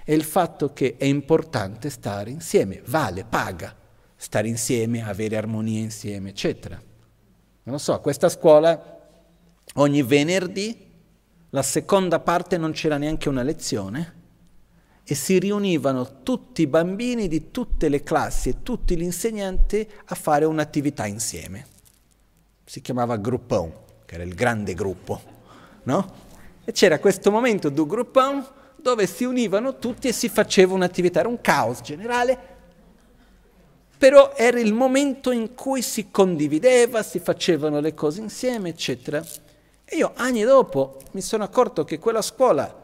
è 0.04 0.12
il 0.12 0.24
fatto 0.24 0.72
che 0.72 0.96
è 0.96 1.04
importante 1.04 1.88
stare 1.88 2.30
insieme, 2.30 2.82
vale, 2.86 3.24
paga, 3.24 3.74
stare 4.16 4.48
insieme, 4.48 5.06
avere 5.06 5.36
armonia 5.36 5.78
insieme, 5.78 6.30
eccetera. 6.30 6.74
Non 6.74 7.74
lo 7.74 7.78
so, 7.78 7.92
a 7.92 8.00
questa 8.00 8.28
scuola 8.28 8.98
ogni 9.74 10.02
venerdì, 10.02 10.88
la 11.50 11.62
seconda 11.62 12.18
parte 12.18 12.56
non 12.56 12.72
c'era 12.72 12.96
neanche 12.96 13.28
una 13.28 13.42
lezione 13.42 14.18
e 15.04 15.14
si 15.14 15.38
riunivano 15.38 16.22
tutti 16.22 16.62
i 16.62 16.66
bambini 16.66 17.28
di 17.28 17.52
tutte 17.52 17.88
le 17.88 18.02
classi 18.02 18.48
e 18.48 18.62
tutti 18.62 18.96
gli 18.96 19.02
insegnanti 19.02 19.88
a 20.06 20.14
fare 20.16 20.44
un'attività 20.44 21.06
insieme. 21.06 21.66
Si 22.64 22.80
chiamava 22.80 23.16
gruppon, 23.16 23.72
che 24.06 24.14
era 24.16 24.24
il 24.24 24.34
grande 24.34 24.74
gruppo 24.74 25.30
no? 25.85 26.12
E 26.65 26.73
c'era 26.73 26.98
questo 26.98 27.31
momento 27.31 27.69
du 27.69 27.86
groupon 27.86 28.47
dove 28.77 29.07
si 29.07 29.24
univano 29.24 29.77
tutti 29.78 30.09
e 30.09 30.12
si 30.12 30.28
faceva 30.28 30.74
un'attività, 30.74 31.20
era 31.20 31.28
un 31.28 31.40
caos 31.40 31.81
generale. 31.81 32.59
Però 33.98 34.32
era 34.35 34.59
il 34.59 34.73
momento 34.73 35.31
in 35.31 35.55
cui 35.55 35.82
si 35.82 36.11
condivideva, 36.11 37.02
si 37.02 37.19
facevano 37.19 37.81
le 37.81 37.93
cose 37.93 38.20
insieme, 38.20 38.70
eccetera. 38.70 39.23
E 39.85 39.97
io 39.97 40.12
anni 40.15 40.43
dopo 40.43 41.01
mi 41.12 41.20
sono 41.20 41.44
accorto 41.44 41.85
che 41.85 41.98
quella 41.98 42.23
scuola 42.23 42.81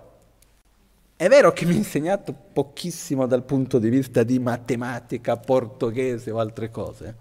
è 1.18 1.28
vero 1.28 1.50
che 1.52 1.64
mi 1.64 1.72
ha 1.72 1.76
insegnato 1.76 2.34
pochissimo 2.52 3.26
dal 3.26 3.42
punto 3.42 3.78
di 3.78 3.88
vista 3.88 4.22
di 4.22 4.38
matematica, 4.38 5.38
portoghese 5.38 6.30
o 6.30 6.38
altre 6.38 6.70
cose, 6.70 7.14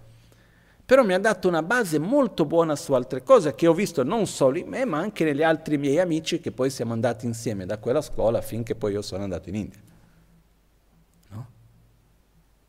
però 0.86 1.02
mi 1.02 1.14
ha 1.14 1.18
dato 1.18 1.48
una 1.48 1.64
base 1.64 1.98
molto 1.98 2.44
buona 2.44 2.76
su 2.76 2.92
altre 2.92 3.24
cose 3.24 3.56
che 3.56 3.66
ho 3.66 3.74
visto 3.74 4.04
non 4.04 4.28
solo 4.28 4.56
in 4.56 4.68
me, 4.68 4.84
ma 4.84 4.98
anche 4.98 5.24
negli 5.24 5.42
altri 5.42 5.78
miei 5.78 5.98
amici 5.98 6.38
che 6.38 6.52
poi 6.52 6.70
siamo 6.70 6.92
andati 6.92 7.26
insieme 7.26 7.66
da 7.66 7.78
quella 7.78 8.00
scuola 8.00 8.40
finché 8.40 8.76
poi 8.76 8.92
io 8.92 9.02
sono 9.02 9.24
andato 9.24 9.48
in 9.48 9.56
India. 9.56 9.80
No? 11.30 11.46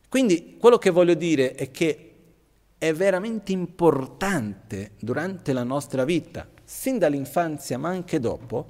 Quindi 0.10 0.58
quello 0.60 0.80
che 0.80 0.90
voglio 0.90 1.14
dire 1.14 1.54
è 1.54 1.70
che 1.70 2.14
è 2.80 2.92
veramente 2.92 3.52
importante 3.52 4.94
durante 5.00 5.54
la 5.54 5.64
nostra 5.64 6.04
vita, 6.04 6.48
sin 6.64 6.98
dall'infanzia 6.98 7.78
ma 7.78 7.90
anche 7.90 8.20
dopo, 8.20 8.70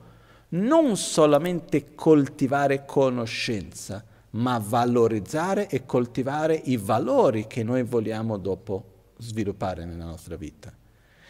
non 0.49 0.97
solamente 0.97 1.95
coltivare 1.95 2.83
conoscenza, 2.83 4.03
ma 4.31 4.61
valorizzare 4.61 5.69
e 5.69 5.85
coltivare 5.85 6.61
i 6.65 6.75
valori 6.75 7.47
che 7.47 7.63
noi 7.63 7.83
vogliamo 7.83 8.35
dopo 8.35 8.95
sviluppare 9.17 9.85
nella 9.85 10.05
nostra 10.05 10.35
vita. 10.35 10.73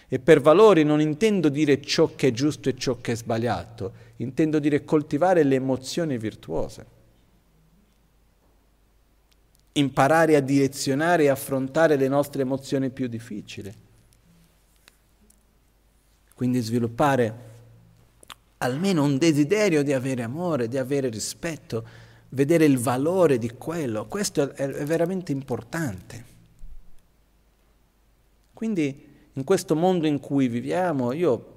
E 0.10 0.20
per 0.20 0.40
valori 0.40 0.84
non 0.84 1.02
intendo 1.02 1.50
dire 1.50 1.82
ciò 1.82 2.16
che 2.16 2.30
è 2.30 2.32
giusto 2.32 2.70
e 2.70 2.78
ciò 2.78 2.98
che 3.02 3.12
è 3.12 3.16
sbagliato, 3.16 3.94
intendo 4.18 4.60
dire 4.60 4.86
coltivare 4.86 5.44
le 5.44 5.56
emozioni 5.56 6.18
virtuose. 6.18 6.86
Imparare 9.74 10.36
a 10.36 10.40
direzionare 10.40 11.24
e 11.24 11.30
affrontare 11.30 11.98
le 11.98 12.08
nostre 12.08 12.42
emozioni 12.42 12.90
più 12.90 13.08
difficili. 13.08 13.74
Quindi 16.34 16.62
sviluppare 16.62 17.56
almeno 18.60 19.04
un 19.04 19.18
desiderio 19.18 19.84
di 19.84 19.94
avere 19.94 20.24
amore, 20.24 20.68
di 20.68 20.78
avere 20.78 21.10
rispetto, 21.10 21.86
vedere 22.30 22.66
il 22.66 22.78
valore 22.78 23.38
di 23.38 23.52
quello. 23.52 24.06
Questo 24.08 24.54
è, 24.54 24.86
veramente 24.86 25.32
importante. 25.32 26.36
Quindi 28.58 29.06
in 29.34 29.44
questo 29.44 29.76
mondo 29.76 30.08
in 30.08 30.20
cui 30.20 30.48
viviamo 30.48 31.12
io 31.12 31.54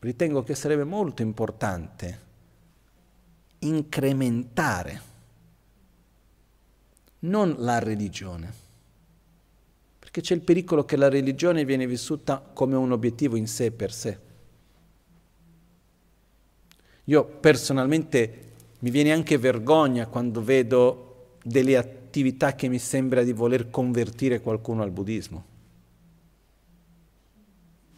ritengo 0.00 0.42
che 0.42 0.54
sarebbe 0.54 0.84
molto 0.84 1.22
importante 1.22 2.20
incrementare 3.60 5.00
non 7.20 7.54
la 7.60 7.78
religione, 7.78 8.52
perché 9.98 10.20
c'è 10.20 10.34
il 10.34 10.42
pericolo 10.42 10.84
che 10.84 10.96
la 10.96 11.08
religione 11.08 11.64
viene 11.64 11.86
vissuta 11.86 12.40
come 12.40 12.76
un 12.76 12.92
obiettivo 12.92 13.36
in 13.36 13.46
sé 13.46 13.70
per 13.70 13.90
sé. 13.90 14.18
Io 17.04 17.24
personalmente 17.24 18.50
mi 18.80 18.90
viene 18.90 19.12
anche 19.12 19.38
vergogna 19.38 20.06
quando 20.08 20.44
vedo 20.44 21.38
delle 21.42 21.78
attività 21.78 22.54
che 22.54 22.68
mi 22.68 22.78
sembra 22.78 23.22
di 23.22 23.32
voler 23.32 23.70
convertire 23.70 24.42
qualcuno 24.42 24.82
al 24.82 24.90
buddismo. 24.90 25.51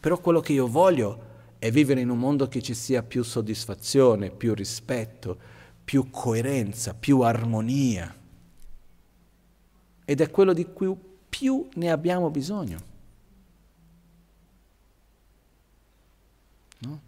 Però 0.05 0.19
quello 0.19 0.39
che 0.39 0.53
io 0.53 0.67
voglio 0.67 1.19
è 1.57 1.71
vivere 1.71 1.99
in 1.99 2.11
un 2.11 2.19
mondo 2.19 2.47
che 2.47 2.61
ci 2.61 2.75
sia 2.75 3.01
più 3.01 3.23
soddisfazione, 3.23 4.29
più 4.29 4.53
rispetto, 4.53 5.35
più 5.83 6.11
coerenza, 6.11 6.93
più 6.93 7.21
armonia. 7.21 8.15
Ed 10.05 10.21
è 10.21 10.29
quello 10.29 10.53
di 10.53 10.71
cui 10.71 10.95
più 11.27 11.67
ne 11.73 11.89
abbiamo 11.89 12.29
bisogno. 12.29 12.79
No? 16.81 17.01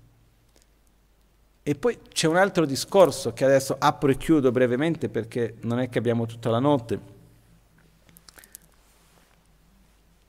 E 1.61 1.75
poi 1.75 1.99
c'è 2.11 2.25
un 2.25 2.37
altro 2.37 2.65
discorso 2.65 3.31
che 3.31 3.45
adesso 3.45 3.75
apro 3.77 4.09
e 4.09 4.17
chiudo 4.17 4.49
brevemente 4.49 5.07
perché 5.07 5.57
non 5.61 5.77
è 5.77 5.87
che 5.87 5.99
abbiamo 5.99 6.25
tutta 6.25 6.49
la 6.49 6.57
notte. 6.57 6.99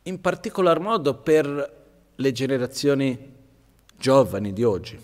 In 0.02 0.20
particolar 0.20 0.80
modo 0.80 1.14
per 1.14 1.76
le 2.20 2.32
generazioni 2.32 3.32
giovani 3.96 4.52
di 4.52 4.64
oggi. 4.64 4.98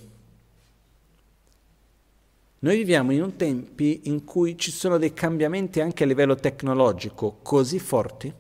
Noi 2.59 2.77
viviamo 2.77 3.13
in 3.13 3.23
un 3.23 3.37
tempo 3.37 3.83
in 3.83 4.25
cui 4.25 4.59
ci 4.59 4.71
sono 4.71 4.99
dei 4.99 5.13
cambiamenti 5.13 5.81
anche 5.81 6.03
a 6.03 6.07
livello 6.07 6.35
tecnologico 6.35 7.39
così 7.43 7.79
forti 7.79 8.33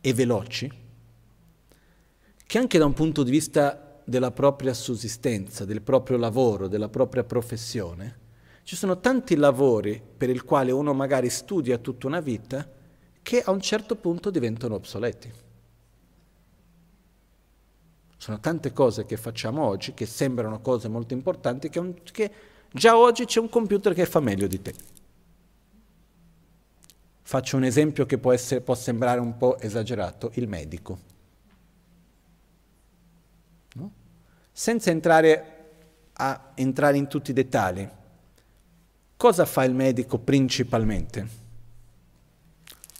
e 0.00 0.12
veloci 0.12 0.70
che 2.46 2.58
anche 2.58 2.78
da 2.78 2.84
un 2.84 2.92
punto 2.92 3.22
di 3.22 3.30
vista 3.30 4.00
della 4.04 4.30
propria 4.30 4.74
sussistenza, 4.74 5.64
del 5.64 5.82
proprio 5.82 6.16
lavoro, 6.16 6.68
della 6.68 6.88
propria 6.88 7.24
professione. 7.24 8.24
Ci 8.62 8.76
sono 8.76 9.00
tanti 9.00 9.36
lavori 9.36 10.00
per 10.16 10.28
i 10.28 10.38
quali 10.38 10.70
uno 10.70 10.92
magari 10.92 11.30
studia 11.30 11.78
tutta 11.78 12.06
una 12.06 12.20
vita 12.20 12.68
che 13.22 13.40
a 13.42 13.50
un 13.50 13.60
certo 13.60 13.96
punto 13.96 14.30
diventano 14.30 14.74
obsoleti. 14.74 15.44
Sono 18.16 18.40
tante 18.40 18.72
cose 18.72 19.04
che 19.04 19.16
facciamo 19.16 19.64
oggi 19.64 19.94
che 19.94 20.06
sembrano 20.06 20.60
cose 20.60 20.88
molto 20.88 21.14
importanti 21.14 21.68
che, 21.68 21.78
un, 21.78 21.94
che 22.02 22.30
già 22.72 22.96
oggi 22.96 23.24
c'è 23.24 23.40
un 23.40 23.48
computer 23.48 23.92
che 23.94 24.06
fa 24.06 24.20
meglio 24.20 24.46
di 24.46 24.62
te. 24.62 24.74
Faccio 27.22 27.56
un 27.56 27.64
esempio 27.64 28.06
che 28.06 28.18
può, 28.18 28.32
essere, 28.32 28.60
può 28.60 28.74
sembrare 28.74 29.20
un 29.20 29.36
po' 29.36 29.58
esagerato, 29.58 30.30
il 30.34 30.48
medico. 30.48 31.14
senza 34.58 34.88
entrare 34.88 35.54
a 36.14 36.52
entrare 36.54 36.96
in 36.96 37.08
tutti 37.08 37.30
i 37.30 37.34
dettagli. 37.34 37.86
Cosa 39.14 39.44
fa 39.44 39.64
il 39.64 39.74
medico 39.74 40.16
principalmente? 40.16 41.28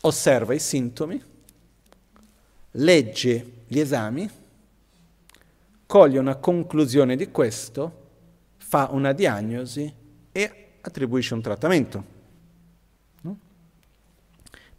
Osserva 0.03 0.53
i 0.53 0.59
sintomi, 0.59 1.23
legge 2.73 3.53
gli 3.67 3.79
esami, 3.79 4.31
coglie 5.87 6.19
una 6.19 6.37
conclusione 6.37 7.17
di 7.17 7.31
questo, 7.31 8.05
fa 8.57 8.89
una 8.91 9.13
diagnosi 9.13 9.93
e 10.33 10.67
attribuisce 10.81 11.35
un 11.35 11.43
trattamento. 11.43 12.05
No? 13.23 13.39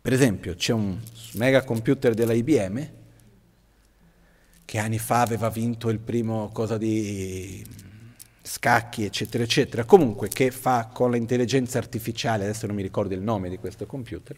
Per 0.01 0.13
esempio, 0.13 0.55
c'è 0.55 0.73
un 0.73 0.99
mega 1.33 1.63
computer 1.63 2.13
della 2.13 2.33
IBM 2.33 2.89
che 4.65 4.77
anni 4.79 4.99
fa 4.99 5.21
aveva 5.21 5.49
vinto 5.49 5.87
il 5.89 5.99
primo 5.99 6.49
cosa 6.51 6.77
di 6.77 7.65
scacchi, 8.41 9.05
eccetera, 9.05 9.43
eccetera, 9.43 9.85
comunque 9.85 10.27
che 10.27 10.51
fa 10.51 10.89
con 10.91 11.11
l'intelligenza 11.11 11.77
artificiale, 11.77 12.43
adesso 12.43 12.65
non 12.65 12.75
mi 12.75 12.81
ricordo 12.81 13.13
il 13.13 13.21
nome 13.21 13.49
di 13.49 13.57
questo 13.57 13.85
computer, 13.85 14.37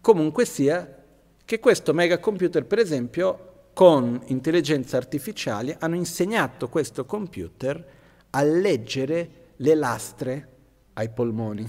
comunque 0.00 0.44
sia 0.44 1.02
che 1.44 1.58
questo 1.58 1.92
mega 1.92 2.18
computer, 2.18 2.64
per 2.64 2.78
esempio, 2.78 3.51
con 3.72 4.20
intelligenza 4.26 4.96
artificiale 4.96 5.76
hanno 5.78 5.96
insegnato 5.96 6.68
questo 6.68 7.04
computer 7.04 7.84
a 8.30 8.42
leggere 8.42 9.30
le 9.56 9.74
lastre 9.74 10.48
ai 10.94 11.08
polmoni 11.08 11.68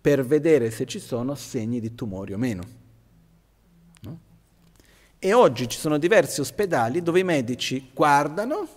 per 0.00 0.24
vedere 0.24 0.70
se 0.70 0.86
ci 0.86 0.98
sono 0.98 1.34
segni 1.34 1.80
di 1.80 1.94
tumori 1.94 2.32
o 2.32 2.38
meno. 2.38 2.82
E 5.18 5.32
oggi 5.32 5.68
ci 5.68 5.78
sono 5.78 5.96
diversi 5.96 6.42
ospedali 6.42 7.02
dove 7.02 7.20
i 7.20 7.24
medici 7.24 7.90
guardano, 7.94 8.68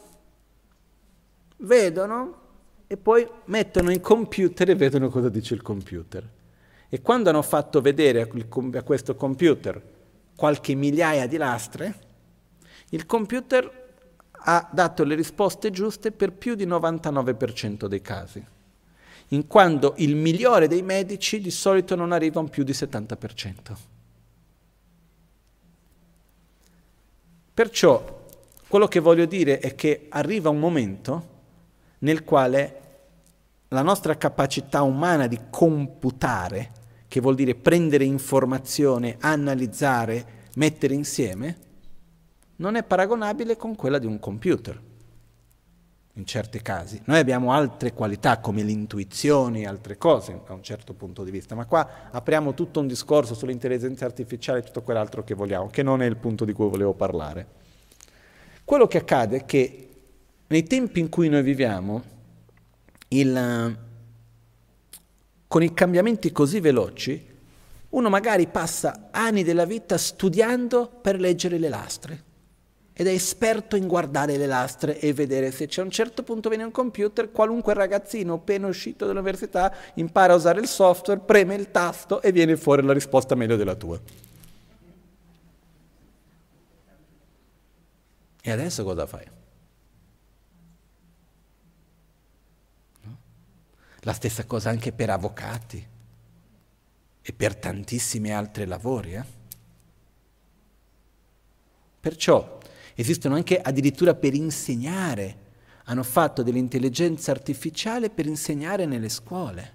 vedono 1.58 2.45
e 2.88 2.95
poi 2.95 3.28
mettono 3.45 3.91
in 3.91 3.99
computer 3.99 4.70
e 4.70 4.76
vedono 4.76 5.10
cosa 5.10 5.28
dice 5.28 5.54
il 5.54 5.62
computer. 5.62 6.26
E 6.88 7.02
quando 7.02 7.30
hanno 7.30 7.41
fatto 7.41 7.82
vedere 7.82 8.22
a 8.22 8.84
questo 8.84 9.16
computer 9.16 9.82
qualche 10.38 10.74
migliaia 10.74 11.28
di 11.28 11.36
lastre, 11.36 12.06
il 12.90 13.06
computer 13.06 13.86
ha 14.32 14.70
dato 14.72 15.04
le 15.04 15.16
risposte 15.16 15.72
giuste 15.72 16.12
per 16.12 16.32
più 16.32 16.56
di 16.56 16.66
99% 16.66 17.88
dei 17.88 18.02
casi, 18.02 18.46
in 19.30 19.48
quando 19.48 19.94
il 19.98 20.16
migliore 20.16 20.68
dei 20.68 20.84
medici 20.84 21.42
di 21.42 21.52
solito 21.52 21.96
non 21.96 22.12
arriva 22.12 22.40
a 22.40 22.44
un 22.44 22.50
più 22.50 22.64
di 22.64 22.72
70%. 22.72 23.56
Perciò 27.54 28.26
quello 28.68 28.88
che 28.88 29.00
voglio 29.00 29.26
dire 29.26 29.60
è 29.60 29.76
che 29.76 30.06
arriva 30.10 30.50
un 30.50 30.60
momento 30.60 31.36
nel 32.00 32.24
quale 32.24 32.82
la 33.70 33.82
nostra 33.82 34.16
capacità 34.16 34.84
umana 34.84 35.28
di 35.28 35.40
computare, 35.50 36.72
che 37.08 37.20
vuol 37.20 37.36
dire 37.36 37.56
prendere 37.56 38.06
informazione, 38.06 39.18
analizzare, 39.20 40.46
mettere 40.56 40.94
insieme, 40.94 41.58
non 42.58 42.76
è 42.76 42.84
paragonabile 42.84 43.58
con 43.58 43.76
quella 43.76 44.00
di 44.00 44.06
un 44.06 44.20
computer. 44.20 44.82
in 46.18 46.26
certi 46.26 46.60
casi. 46.64 47.00
Noi 47.06 47.20
abbiamo 47.20 47.52
altre 47.52 47.94
qualità 47.94 48.40
come 48.40 48.64
l'intuizione, 48.64 49.68
altre 49.68 50.00
cose 50.00 50.42
da 50.48 50.54
un 50.54 50.64
certo 50.64 50.96
punto 50.96 51.24
di 51.24 51.30
vista, 51.30 51.54
ma 51.54 51.68
qua 51.68 52.10
apriamo 52.10 52.56
tutto 52.56 52.80
un 52.80 52.88
discorso 52.88 53.36
sull'intelligenza 53.36 54.06
artificiale 54.06 54.60
e 54.60 54.64
tutto 54.64 54.82
quell'altro 54.82 55.24
che 55.24 55.36
vogliamo, 55.36 55.68
che 55.68 55.84
non 55.84 56.02
è 56.02 56.08
il 56.08 56.18
punto 56.18 56.44
di 56.44 56.54
cui 56.54 56.68
volevo 56.70 56.96
parlare. 56.96 57.48
Quello 58.66 58.88
che 58.88 58.98
accade 58.98 59.38
è 59.38 59.46
che 59.46 59.90
nei 60.48 60.64
tempi 60.64 61.00
in 61.00 61.10
cui 61.10 61.30
noi 61.30 61.44
viviamo, 61.44 62.04
il, 63.10 63.78
con 65.48 65.62
i 65.62 65.72
cambiamenti 65.72 66.32
così 66.32 66.60
veloci, 66.60 67.28
uno 67.90 68.10
magari 68.10 68.48
passa 68.48 69.10
anni 69.12 69.44
della 69.44 69.66
vita 69.66 70.00
studiando 70.00 70.88
per 71.00 71.20
leggere 71.20 71.60
le 71.60 71.70
lastre 71.70 72.26
ed 72.99 73.06
è 73.06 73.11
esperto 73.11 73.76
in 73.76 73.88
guardare 73.88 74.38
le 74.38 74.48
lastre 74.48 74.99
e 74.99 75.14
vedere 75.14 75.52
se 75.52 75.68
c'è 75.68 75.84
un 75.84 75.91
certo 75.91 76.24
punto 76.24 76.49
viene 76.49 76.64
un 76.64 76.72
computer, 76.72 77.32
qualunque 77.32 77.76
ragazzino 77.76 78.34
appena 78.34 78.65
uscito 78.65 79.06
dall'università 79.06 79.72
impara 79.94 80.34
a 80.34 80.36
usare 80.36 80.60
il 80.60 80.68
software, 80.68 81.19
preme 81.19 81.53
il 81.53 81.69
tasto 81.69 82.24
e 82.24 82.32
viene 82.32 82.57
fuori 82.57 82.82
la 82.82 82.94
risposta 82.94 83.36
meglio 83.36 83.56
della 83.56 83.76
tua. 83.76 84.02
E 88.41 88.52
adesso 88.52 88.84
cosa 88.84 89.06
fai? 89.06 89.26
La 93.99 94.14
stessa 94.14 94.44
cosa 94.45 94.72
anche 94.72 94.91
per 94.91 95.11
avvocati 95.11 95.88
e 97.22 97.34
per 97.34 97.56
tantissimi 97.57 98.34
altri 98.34 98.65
lavori. 98.65 99.14
Eh? 99.14 99.24
Perciò 101.99 102.57
esistono 102.99 103.36
anche 103.36 103.61
addirittura 103.61 104.15
per 104.15 104.34
insegnare, 104.34 105.45
hanno 105.84 106.02
fatto 106.02 106.41
dell'intelligenza 106.41 107.30
artificiale 107.30 108.10
per 108.10 108.26
insegnare 108.26 108.88
nelle 108.88 109.10
scuole, 109.10 109.74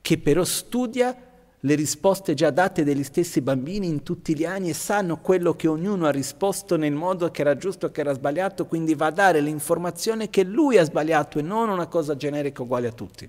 che 0.00 0.16
però 0.18 0.44
studia 0.44 1.16
le 1.64 1.74
risposte 1.74 2.34
già 2.34 2.50
date 2.50 2.84
dagli 2.84 3.02
stessi 3.02 3.40
bambini 3.40 3.88
in 3.88 4.04
tutti 4.04 4.36
gli 4.36 4.44
anni 4.44 4.68
e 4.68 4.74
sanno 4.74 5.18
quello 5.18 5.54
che 5.54 5.66
ognuno 5.66 6.06
ha 6.06 6.10
risposto 6.10 6.76
nel 6.76 6.92
modo 6.92 7.32
che 7.32 7.40
era 7.40 7.56
giusto 7.56 7.90
che 7.90 8.00
era 8.00 8.12
sbagliato, 8.14 8.66
quindi 8.66 8.94
va 8.94 9.06
a 9.06 9.12
dare 9.12 9.40
l'informazione 9.40 10.30
che 10.30 10.44
lui 10.44 10.78
ha 10.78 10.84
sbagliato 10.84 11.40
e 11.40 11.42
non 11.42 11.68
una 11.68 11.86
cosa 11.86 12.16
generica 12.16 12.62
uguale 12.62 12.86
a 12.86 12.92
tutti. 12.92 13.28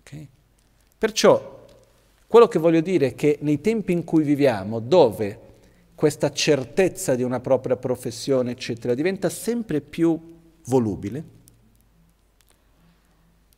Okay? 0.00 0.28
Perciò 0.98 1.64
quello 2.26 2.48
che 2.48 2.58
voglio 2.58 2.80
dire 2.80 3.08
è 3.08 3.14
che 3.14 3.38
nei 3.42 3.60
tempi 3.60 3.92
in 3.92 4.02
cui 4.02 4.24
viviamo, 4.24 4.80
dove 4.80 5.43
questa 5.94 6.30
certezza 6.30 7.14
di 7.14 7.22
una 7.22 7.40
propria 7.40 7.76
professione, 7.76 8.52
eccetera, 8.52 8.94
diventa 8.94 9.28
sempre 9.28 9.80
più 9.80 10.32
volubile, 10.64 11.34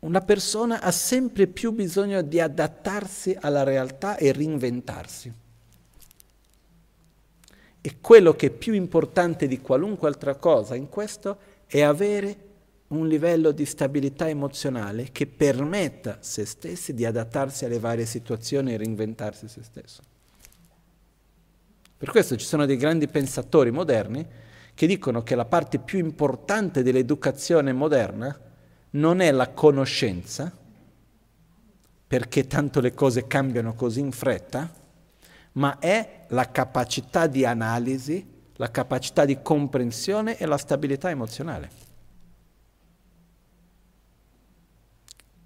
una 0.01 0.21
persona 0.21 0.81
ha 0.81 0.93
sempre 0.93 1.47
più 1.47 1.73
bisogno 1.73 2.23
di 2.23 2.39
adattarsi 2.41 3.37
alla 3.41 3.65
realtà 3.65 4.17
e 4.17 4.33
reinventarsi. 4.33 5.33
E 7.81 7.97
quello 8.01 8.35
che 8.35 8.47
è 8.49 8.51
più 8.51 8.73
importante 8.75 9.47
di 9.47 9.61
qualunque 9.61 10.09
altra 10.09 10.37
cosa 10.37 10.75
in 10.75 10.89
questo 10.89 11.39
è 11.67 11.81
avere 11.81 12.45
un 12.89 13.09
livello 13.09 13.51
di 13.51 13.65
stabilità 13.65 14.29
emozionale 14.29 15.11
che 15.11 15.27
permetta 15.27 16.13
a 16.13 16.19
se 16.21 16.45
stessi 16.45 16.95
di 16.95 17.05
adattarsi 17.05 17.65
alle 17.65 17.81
varie 17.81 18.07
situazioni 18.07 18.75
e 18.75 18.77
reinventarsi 18.77 19.49
se 19.49 19.63
stesso. 19.63 20.03
Per 21.99 22.11
questo 22.11 22.37
ci 22.37 22.45
sono 22.45 22.67
dei 22.67 22.77
grandi 22.77 23.09
pensatori 23.09 23.71
moderni 23.71 24.27
che 24.75 24.87
dicono 24.87 25.23
che 25.23 25.35
la 25.35 25.47
parte 25.47 25.79
più 25.79 25.99
importante 25.99 26.83
dell'educazione 26.83 27.73
moderna 27.73 28.39
non 28.91 29.21
è 29.21 29.31
la 29.31 29.49
conoscenza, 29.51 30.53
perché 32.07 32.47
tanto 32.47 32.81
le 32.81 32.93
cose 32.93 33.27
cambiano 33.27 33.75
così 33.75 34.01
in 34.01 34.13
fretta, 34.13 34.71
ma 35.53 35.79
è 35.79 36.27
la 36.29 36.51
capacità 36.51 37.27
di 37.27 37.47
analisi, 37.47 38.35
la 38.57 38.71
capacità 38.71 39.25
di 39.25 39.41
comprensione 39.41 40.37
e 40.37 40.45
la 40.45 40.59
stabilità 40.59 41.09
emozionale. 41.09 41.85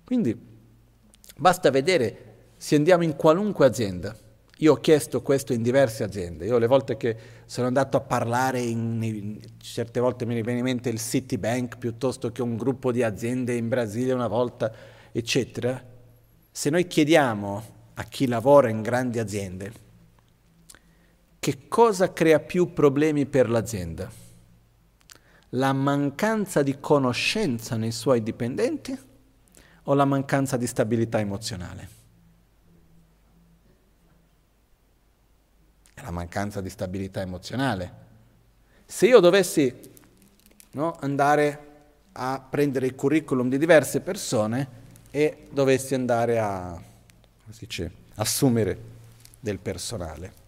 Quindi 0.04 0.36
basta 1.36 1.70
vedere 1.70 2.52
se 2.56 2.74
andiamo 2.74 3.04
in 3.04 3.14
qualunque 3.14 3.66
azienda, 3.66 4.16
io 4.60 4.74
ho 4.74 4.76
chiesto 4.76 5.22
questo 5.22 5.52
in 5.52 5.62
diverse 5.62 6.04
aziende. 6.04 6.44
Io 6.44 6.58
le 6.58 6.66
volte 6.66 6.96
che 6.96 7.16
sono 7.46 7.66
andato 7.66 7.96
a 7.96 8.00
parlare, 8.00 8.60
in, 8.60 9.02
in, 9.02 9.40
certe 9.58 10.00
volte 10.00 10.26
mi 10.26 10.40
viene 10.42 10.58
in 10.58 10.64
mente 10.64 10.90
il 10.90 10.98
Citibank 10.98 11.78
piuttosto 11.78 12.30
che 12.30 12.42
un 12.42 12.56
gruppo 12.56 12.92
di 12.92 13.02
aziende 13.02 13.54
in 13.54 13.68
Brasile 13.68 14.12
una 14.12 14.28
volta, 14.28 14.70
eccetera. 15.12 15.82
Se 16.50 16.68
noi 16.68 16.86
chiediamo 16.86 17.62
a 17.94 18.04
chi 18.04 18.26
lavora 18.26 18.68
in 18.68 18.82
grandi 18.82 19.18
aziende 19.18 19.88
che 21.38 21.68
cosa 21.68 22.12
crea 22.12 22.38
più 22.38 22.74
problemi 22.74 23.24
per 23.24 23.48
l'azienda, 23.48 24.10
la 25.50 25.72
mancanza 25.72 26.62
di 26.62 26.76
conoscenza 26.78 27.76
nei 27.76 27.92
suoi 27.92 28.22
dipendenti 28.22 28.98
o 29.84 29.94
la 29.94 30.04
mancanza 30.04 30.58
di 30.58 30.66
stabilità 30.66 31.18
emozionale? 31.18 31.99
È 36.00 36.02
la 36.02 36.10
mancanza 36.10 36.60
di 36.60 36.70
stabilità 36.70 37.20
emozionale. 37.20 38.08
Se 38.86 39.06
io 39.06 39.20
dovessi 39.20 39.72
no, 40.72 40.96
andare 41.00 41.68
a 42.12 42.44
prendere 42.48 42.86
il 42.86 42.94
curriculum 42.94 43.48
di 43.48 43.58
diverse 43.58 44.00
persone 44.00 44.78
e 45.10 45.48
dovessi 45.50 45.94
andare 45.94 46.38
a 46.38 46.82
dice, 47.58 47.92
assumere 48.16 48.78
del 49.38 49.58
personale. 49.58 50.38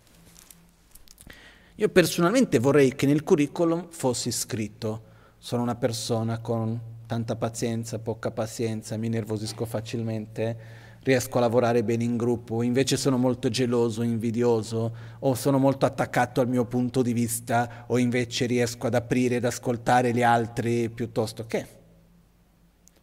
Io 1.77 1.89
personalmente 1.89 2.59
vorrei 2.59 2.95
che 2.95 3.07
nel 3.07 3.23
curriculum 3.23 3.89
fosse 3.91 4.31
scritto 4.31 5.11
sono 5.39 5.63
una 5.63 5.75
persona 5.75 6.39
con 6.39 6.81
tanta 7.07 7.37
pazienza, 7.37 7.99
poca 7.99 8.31
pazienza, 8.31 8.97
mi 8.97 9.09
nervosisco 9.09 9.65
facilmente, 9.65 10.57
riesco 11.03 11.39
a 11.39 11.41
lavorare 11.41 11.83
bene 11.83 12.05
in 12.05 12.17
gruppo, 12.17 12.63
invece 12.63 12.97
sono 12.97 13.19
molto 13.19 13.49
geloso, 13.49 14.03
invidioso, 14.03 14.95
o 15.21 15.35
sono 15.35 15.59
molto 15.59 15.85
attaccato 15.85 16.41
al 16.41 16.49
mio 16.49 16.65
punto 16.65 17.03
di 17.03 17.13
vista, 17.13 17.85
o 17.89 17.99
invece 17.99 18.47
riesco 18.47 18.87
ad 18.87 18.95
aprire 18.95 19.37
ed 19.37 19.45
ascoltare 19.45 20.13
gli 20.13 20.23
altri 20.23 20.89
piuttosto 20.91 21.47
che. 21.47 21.67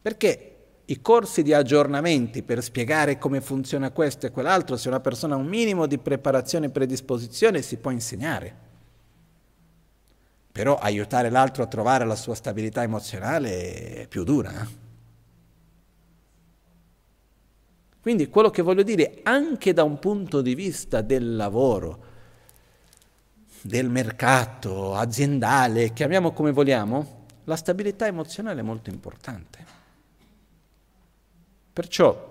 Perché 0.02 0.56
i 0.86 1.02
corsi 1.02 1.44
di 1.44 1.54
aggiornamenti 1.54 2.42
per 2.42 2.64
spiegare 2.64 3.18
come 3.18 3.42
funziona 3.42 3.92
questo 3.92 4.26
e 4.26 4.32
quell'altro, 4.32 4.78
se 4.78 4.88
una 4.88 5.02
persona 5.02 5.36
ha 5.36 5.38
un 5.38 5.48
minimo 5.48 5.86
di 5.86 5.98
preparazione 5.98 6.68
e 6.68 6.70
predisposizione, 6.70 7.62
si 7.62 7.78
può 7.78 7.92
insegnare. 7.92 8.68
Però 10.52 10.78
aiutare 10.78 11.30
l'altro 11.30 11.64
a 11.64 11.68
trovare 11.68 12.06
la 12.06 12.16
sua 12.16 12.34
stabilità 12.34 12.82
emozionale 12.82 14.02
è 14.02 14.08
più 14.08 14.24
dura. 14.24 14.52
Eh? 14.52 14.88
Quindi 18.02 18.30
quello 18.30 18.50
che 18.50 18.62
voglio 18.62 18.84
dire, 18.84 19.20
anche 19.24 19.74
da 19.74 19.84
un 19.84 20.00
punto 20.00 20.42
di 20.42 20.56
vista 20.56 21.02
del 21.02 21.36
lavoro, 21.36 22.08
del 23.62 23.90
mercato 23.90 24.96
aziendale, 24.96 25.92
chiamiamo 25.92 26.32
come 26.32 26.52
vogliamo, 26.52 27.26
la 27.44 27.58
stabilità 27.58 28.08
emozionale 28.08 28.62
è 28.62 28.64
molto 28.64 28.90
importante. 28.90 29.78
Perciò 31.74 32.28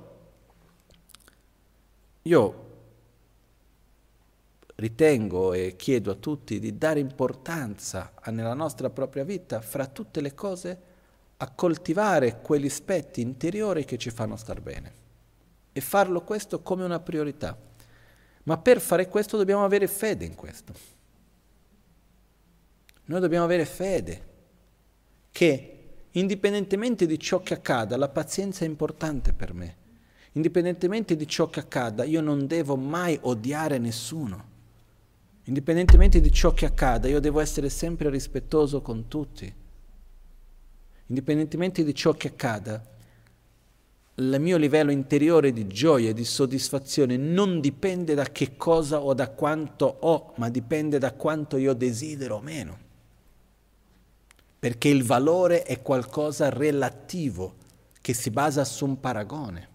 io 2.22 2.66
ritengo 4.76 5.52
e 5.52 5.74
chiedo 5.76 6.12
a 6.12 6.14
tutti 6.14 6.58
di 6.58 6.78
dare 6.78 7.00
importanza 7.00 8.12
nella 8.26 8.54
nostra 8.54 8.88
propria 8.88 9.24
vita, 9.24 9.60
fra 9.60 9.86
tutte 9.86 10.22
le 10.22 10.34
cose, 10.34 10.80
a 11.36 11.50
coltivare 11.50 12.40
quegli 12.40 12.66
aspetti 12.66 13.20
interiori 13.20 13.84
che 13.84 13.98
ci 13.98 14.10
fanno 14.10 14.36
star 14.36 14.60
bene 14.60 14.97
e 15.78 15.80
farlo 15.80 16.22
questo 16.22 16.60
come 16.60 16.84
una 16.84 16.98
priorità. 16.98 17.56
Ma 18.42 18.58
per 18.58 18.80
fare 18.80 19.08
questo 19.08 19.36
dobbiamo 19.36 19.64
avere 19.64 19.86
fede 19.86 20.24
in 20.24 20.34
questo. 20.34 20.72
Noi 23.04 23.20
dobbiamo 23.20 23.44
avere 23.44 23.64
fede 23.64 24.26
che 25.30 25.74
indipendentemente 26.12 27.06
di 27.06 27.18
ciò 27.18 27.40
che 27.40 27.54
accada, 27.54 27.96
la 27.96 28.08
pazienza 28.08 28.64
è 28.64 28.68
importante 28.68 29.32
per 29.32 29.54
me. 29.54 29.76
Indipendentemente 30.32 31.14
di 31.16 31.26
ciò 31.26 31.48
che 31.48 31.60
accada, 31.60 32.04
io 32.04 32.20
non 32.20 32.46
devo 32.46 32.76
mai 32.76 33.16
odiare 33.22 33.78
nessuno. 33.78 34.56
Indipendentemente 35.44 36.20
di 36.20 36.32
ciò 36.32 36.52
che 36.52 36.66
accada, 36.66 37.08
io 37.08 37.20
devo 37.20 37.40
essere 37.40 37.70
sempre 37.70 38.10
rispettoso 38.10 38.82
con 38.82 39.06
tutti. 39.06 39.52
Indipendentemente 41.06 41.84
di 41.84 41.94
ciò 41.94 42.12
che 42.12 42.28
accada, 42.28 42.96
il 44.18 44.40
mio 44.40 44.56
livello 44.56 44.90
interiore 44.90 45.52
di 45.52 45.68
gioia 45.68 46.10
e 46.10 46.14
di 46.14 46.24
soddisfazione 46.24 47.16
non 47.16 47.60
dipende 47.60 48.14
da 48.14 48.24
che 48.24 48.56
cosa 48.56 49.00
o 49.00 49.14
da 49.14 49.28
quanto 49.30 49.98
ho, 50.00 50.32
ma 50.36 50.48
dipende 50.48 50.98
da 50.98 51.12
quanto 51.12 51.56
io 51.56 51.72
desidero 51.72 52.36
o 52.36 52.40
meno. 52.40 52.86
perché 54.58 54.88
il 54.88 55.04
valore 55.04 55.62
è 55.62 55.82
qualcosa 55.82 56.48
relativo 56.48 57.54
che 58.00 58.12
si 58.12 58.30
basa 58.30 58.64
su 58.64 58.84
un 58.86 58.98
paragone. 58.98 59.68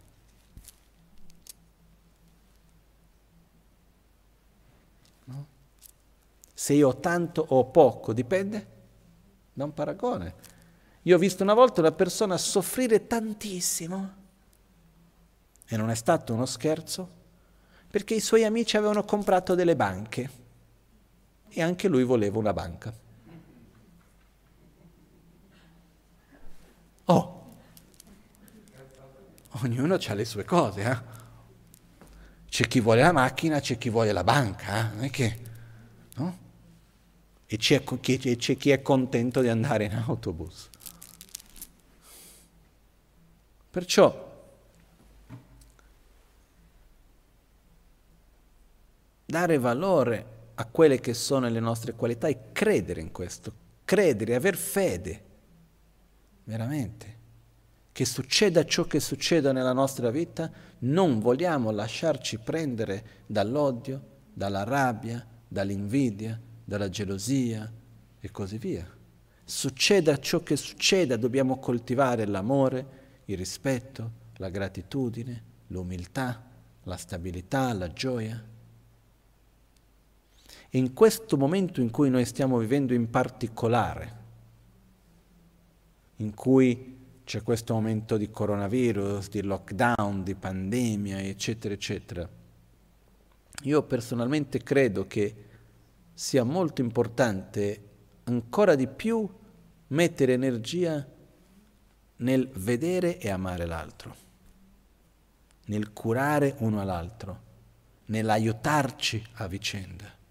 No? 5.23 5.47
Se 6.53 6.73
io 6.73 6.89
ho 6.89 6.97
tanto 6.97 7.45
o 7.47 7.63
poco, 7.63 8.11
dipende 8.11 8.67
da 9.53 9.63
un 9.63 9.73
paragone. 9.73 10.35
Io 11.03 11.15
ho 11.15 11.19
visto 11.19 11.43
una 11.43 11.53
volta 11.53 11.79
una 11.79 11.93
persona 11.93 12.37
soffrire 12.37 13.07
tantissimo 13.07 14.22
e 15.73 15.77
non 15.77 15.89
è 15.89 15.95
stato 15.95 16.33
uno 16.33 16.45
scherzo 16.45 17.21
perché 17.89 18.13
i 18.13 18.19
suoi 18.19 18.43
amici 18.43 18.77
avevano 18.77 19.03
comprato 19.03 19.55
delle 19.55 19.75
banche 19.75 20.29
e 21.49 21.61
anche 21.61 21.87
lui 21.87 22.03
voleva 22.03 22.37
una 22.37 22.53
banca. 22.53 22.93
Oh, 27.05 27.55
ognuno 29.61 29.95
ha 29.95 30.13
le 30.13 30.25
sue 30.25 30.45
cose, 30.45 30.81
eh? 30.83 31.11
C'è 32.49 32.67
chi 32.67 32.79
vuole 32.79 33.01
la 33.01 33.11
macchina, 33.11 33.59
c'è 33.59 33.77
chi 33.79 33.89
vuole 33.89 34.11
la 34.11 34.23
banca, 34.23 34.77
eh? 34.77 34.95
non 34.95 35.03
è 35.03 35.09
che... 35.09 35.39
No? 36.15 36.37
E 37.45 37.57
c'è, 37.57 37.83
c'è 37.83 38.57
chi 38.57 38.69
è 38.69 38.81
contento 38.81 39.41
di 39.41 39.49
andare 39.49 39.85
in 39.85 39.95
autobus. 39.95 40.69
Perciò 43.69 44.32
dare 49.34 49.57
valore 49.57 50.26
a 50.53 50.65
quelle 50.65 50.99
che 50.99 51.15
sono 51.15 51.49
le 51.49 51.60
nostre 51.60 51.93
qualità 51.93 52.27
e 52.27 52.51
credere 52.51 53.01
in 53.01 53.11
questo, 53.11 53.51
credere, 53.84 54.35
aver 54.35 54.55
fede, 54.55 55.23
veramente, 56.43 57.18
che 57.91 58.05
succeda 58.05 58.64
ciò 58.64 58.84
che 58.84 58.99
succeda 58.99 59.51
nella 59.51 59.73
nostra 59.73 60.11
vita, 60.11 60.51
non 60.81 61.19
vogliamo 61.19 61.72
lasciarci 61.72 62.38
prendere 62.38 63.23
dall'odio, 63.26 64.01
dalla 64.31 64.64
rabbia, 64.64 65.26
dall'invidia, 65.47 66.39
dalla 66.64 66.89
gelosia 66.89 67.72
e 68.19 68.30
così 68.30 68.60
via. 68.60 68.88
Succeda 69.43 70.19
ciò 70.19 70.43
che 70.43 70.55
succeda, 70.55 71.18
dobbiamo 71.18 71.57
coltivare 71.57 72.27
l'amore, 72.27 73.22
il 73.26 73.38
rispetto, 73.38 74.11
la 74.35 74.49
gratitudine, 74.49 75.43
l'umiltà, 75.69 76.39
la 76.84 76.97
stabilità, 76.97 77.73
la 77.73 77.91
gioia. 77.91 78.51
In 80.75 80.93
questo 80.93 81.37
momento 81.37 81.81
in 81.81 81.91
cui 81.91 82.09
noi 82.09 82.25
stiamo 82.25 82.57
vivendo 82.57 82.95
in 82.95 83.07
particolare, 83.07 84.21
in 86.15 86.33
cui 86.33 86.97
c'è 87.23 87.43
questo 87.43 87.75
momento 87.75 88.17
di 88.17 88.31
coronavirus, 88.31 89.29
di 89.29 89.43
lockdown, 89.43 90.23
di 90.23 90.33
pandemia, 90.33 91.21
eccetera, 91.21 91.75
eccetera, 91.75 92.27
io 93.61 93.83
personalmente 93.83 94.63
credo 94.63 95.05
che 95.05 95.35
sia 96.11 96.43
molto 96.43 96.81
importante 96.81 97.89
ancora 98.23 98.73
di 98.73 98.87
più 98.87 99.29
mettere 99.87 100.33
energia 100.33 101.07
nel 102.15 102.49
vedere 102.51 103.19
e 103.19 103.29
amare 103.29 103.67
l'altro, 103.67 104.15
nel 105.65 105.93
curare 105.93 106.55
uno 106.59 106.81
all'altro, 106.81 107.41
nell'aiutarci 108.05 109.23
a 109.33 109.47
vicenda 109.47 110.21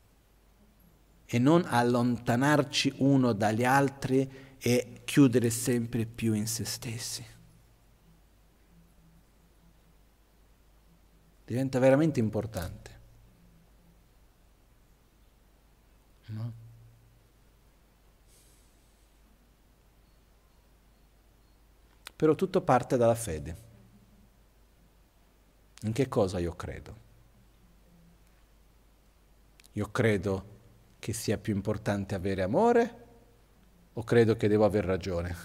e 1.34 1.38
non 1.38 1.64
allontanarci 1.66 2.96
uno 2.98 3.32
dagli 3.32 3.64
altri 3.64 4.30
e 4.58 5.00
chiudere 5.02 5.48
sempre 5.48 6.04
più 6.04 6.34
in 6.34 6.46
se 6.46 6.66
stessi. 6.66 7.26
Diventa 11.46 11.78
veramente 11.78 12.20
importante. 12.20 13.00
No? 16.26 16.52
Però 22.14 22.34
tutto 22.34 22.60
parte 22.60 22.98
dalla 22.98 23.14
fede. 23.14 23.56
In 25.80 25.92
che 25.94 26.08
cosa 26.08 26.38
io 26.38 26.54
credo? 26.54 26.96
Io 29.72 29.90
credo 29.90 30.51
che 31.02 31.12
sia 31.12 31.36
più 31.36 31.52
importante 31.52 32.14
avere 32.14 32.42
amore 32.42 32.96
o 33.92 34.04
credo 34.04 34.36
che 34.36 34.46
devo 34.46 34.64
aver 34.64 34.84
ragione? 34.84 35.36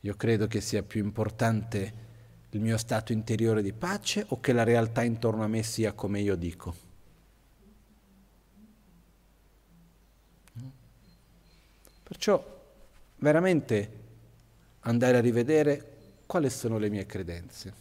Io 0.00 0.14
credo 0.16 0.46
che 0.48 0.60
sia 0.60 0.82
più 0.82 1.02
importante 1.02 1.94
il 2.50 2.60
mio 2.60 2.76
stato 2.76 3.12
interiore 3.12 3.62
di 3.62 3.72
pace 3.72 4.26
o 4.28 4.40
che 4.40 4.52
la 4.52 4.64
realtà 4.64 5.02
intorno 5.02 5.42
a 5.42 5.46
me 5.46 5.62
sia 5.62 5.94
come 5.94 6.20
io 6.20 6.36
dico? 6.36 6.74
Perciò 12.02 12.64
veramente 13.16 14.00
andare 14.80 15.16
a 15.16 15.20
rivedere 15.22 15.96
quali 16.26 16.50
sono 16.50 16.76
le 16.76 16.90
mie 16.90 17.06
credenze. 17.06 17.72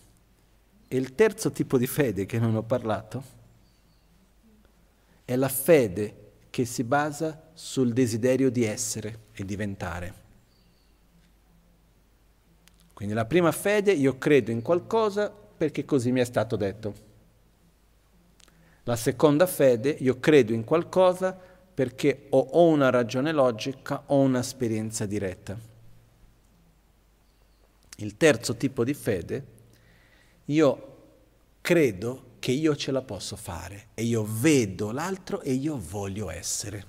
E 0.87 0.95
il 0.95 1.13
terzo 1.13 1.51
tipo 1.51 1.77
di 1.77 1.87
fede 1.87 2.25
che 2.25 2.39
non 2.39 2.55
ho 2.55 2.63
parlato 2.63 3.39
è 5.31 5.35
la 5.37 5.47
fede 5.47 6.15
che 6.49 6.65
si 6.65 6.83
basa 6.83 7.49
sul 7.53 7.93
desiderio 7.93 8.51
di 8.51 8.65
essere 8.65 9.19
e 9.31 9.45
diventare. 9.45 10.13
Quindi 12.93 13.13
la 13.13 13.25
prima 13.25 13.51
fede, 13.53 13.93
io 13.93 14.17
credo 14.17 14.51
in 14.51 14.61
qualcosa 14.61 15.29
perché 15.31 15.85
così 15.85 16.11
mi 16.11 16.19
è 16.19 16.25
stato 16.25 16.55
detto. 16.57 17.09
La 18.83 18.97
seconda 18.97 19.47
fede, 19.47 19.89
io 19.99 20.19
credo 20.19 20.51
in 20.51 20.65
qualcosa 20.65 21.37
perché 21.73 22.25
o 22.29 22.39
ho 22.39 22.67
una 22.67 22.89
ragione 22.89 23.31
logica 23.31 24.03
o 24.07 24.19
un'esperienza 24.19 25.05
diretta. 25.05 25.57
Il 27.97 28.17
terzo 28.17 28.55
tipo 28.57 28.83
di 28.83 28.93
fede, 28.93 29.45
io 30.45 30.97
credo 31.61 32.30
che 32.41 32.51
io 32.51 32.75
ce 32.75 32.89
la 32.89 33.03
posso 33.03 33.35
fare 33.35 33.89
e 33.93 34.01
io 34.01 34.25
vedo 34.27 34.89
l'altro 34.89 35.41
e 35.41 35.53
io 35.53 35.77
voglio 35.77 36.31
essere. 36.31 36.85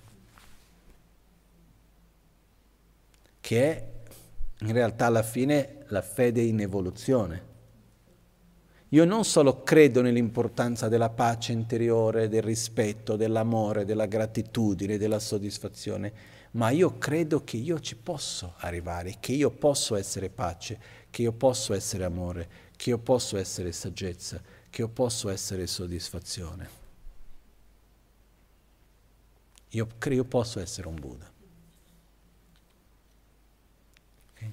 Che 3.38 3.62
è 3.62 3.86
in 4.60 4.72
realtà 4.72 5.04
alla 5.04 5.22
fine 5.22 5.84
la 5.88 6.00
fede 6.00 6.40
in 6.40 6.58
evoluzione. 6.60 7.50
Io 8.88 9.04
non 9.04 9.26
solo 9.26 9.62
credo 9.62 10.00
nell'importanza 10.00 10.88
della 10.88 11.10
pace 11.10 11.52
interiore, 11.52 12.30
del 12.30 12.42
rispetto, 12.42 13.16
dell'amore, 13.16 13.84
della 13.84 14.06
gratitudine, 14.06 14.96
della 14.96 15.18
soddisfazione, 15.18 16.12
ma 16.52 16.70
io 16.70 16.96
credo 16.96 17.44
che 17.44 17.58
io 17.58 17.78
ci 17.78 17.96
posso 17.96 18.54
arrivare, 18.56 19.16
che 19.20 19.32
io 19.32 19.50
posso 19.50 19.96
essere 19.96 20.30
pace, 20.30 20.78
che 21.10 21.20
io 21.20 21.32
posso 21.32 21.74
essere 21.74 22.04
amore, 22.04 22.48
che 22.74 22.88
io 22.88 22.98
posso 22.98 23.36
essere 23.36 23.70
saggezza, 23.72 24.40
che 24.72 24.80
io 24.80 24.88
posso 24.88 25.28
essere 25.28 25.66
soddisfazione. 25.66 26.66
Io 29.68 29.86
io 30.14 30.24
posso 30.24 30.60
essere 30.60 30.88
un 30.88 30.94
Buddha. 30.94 31.30
Okay? 34.32 34.52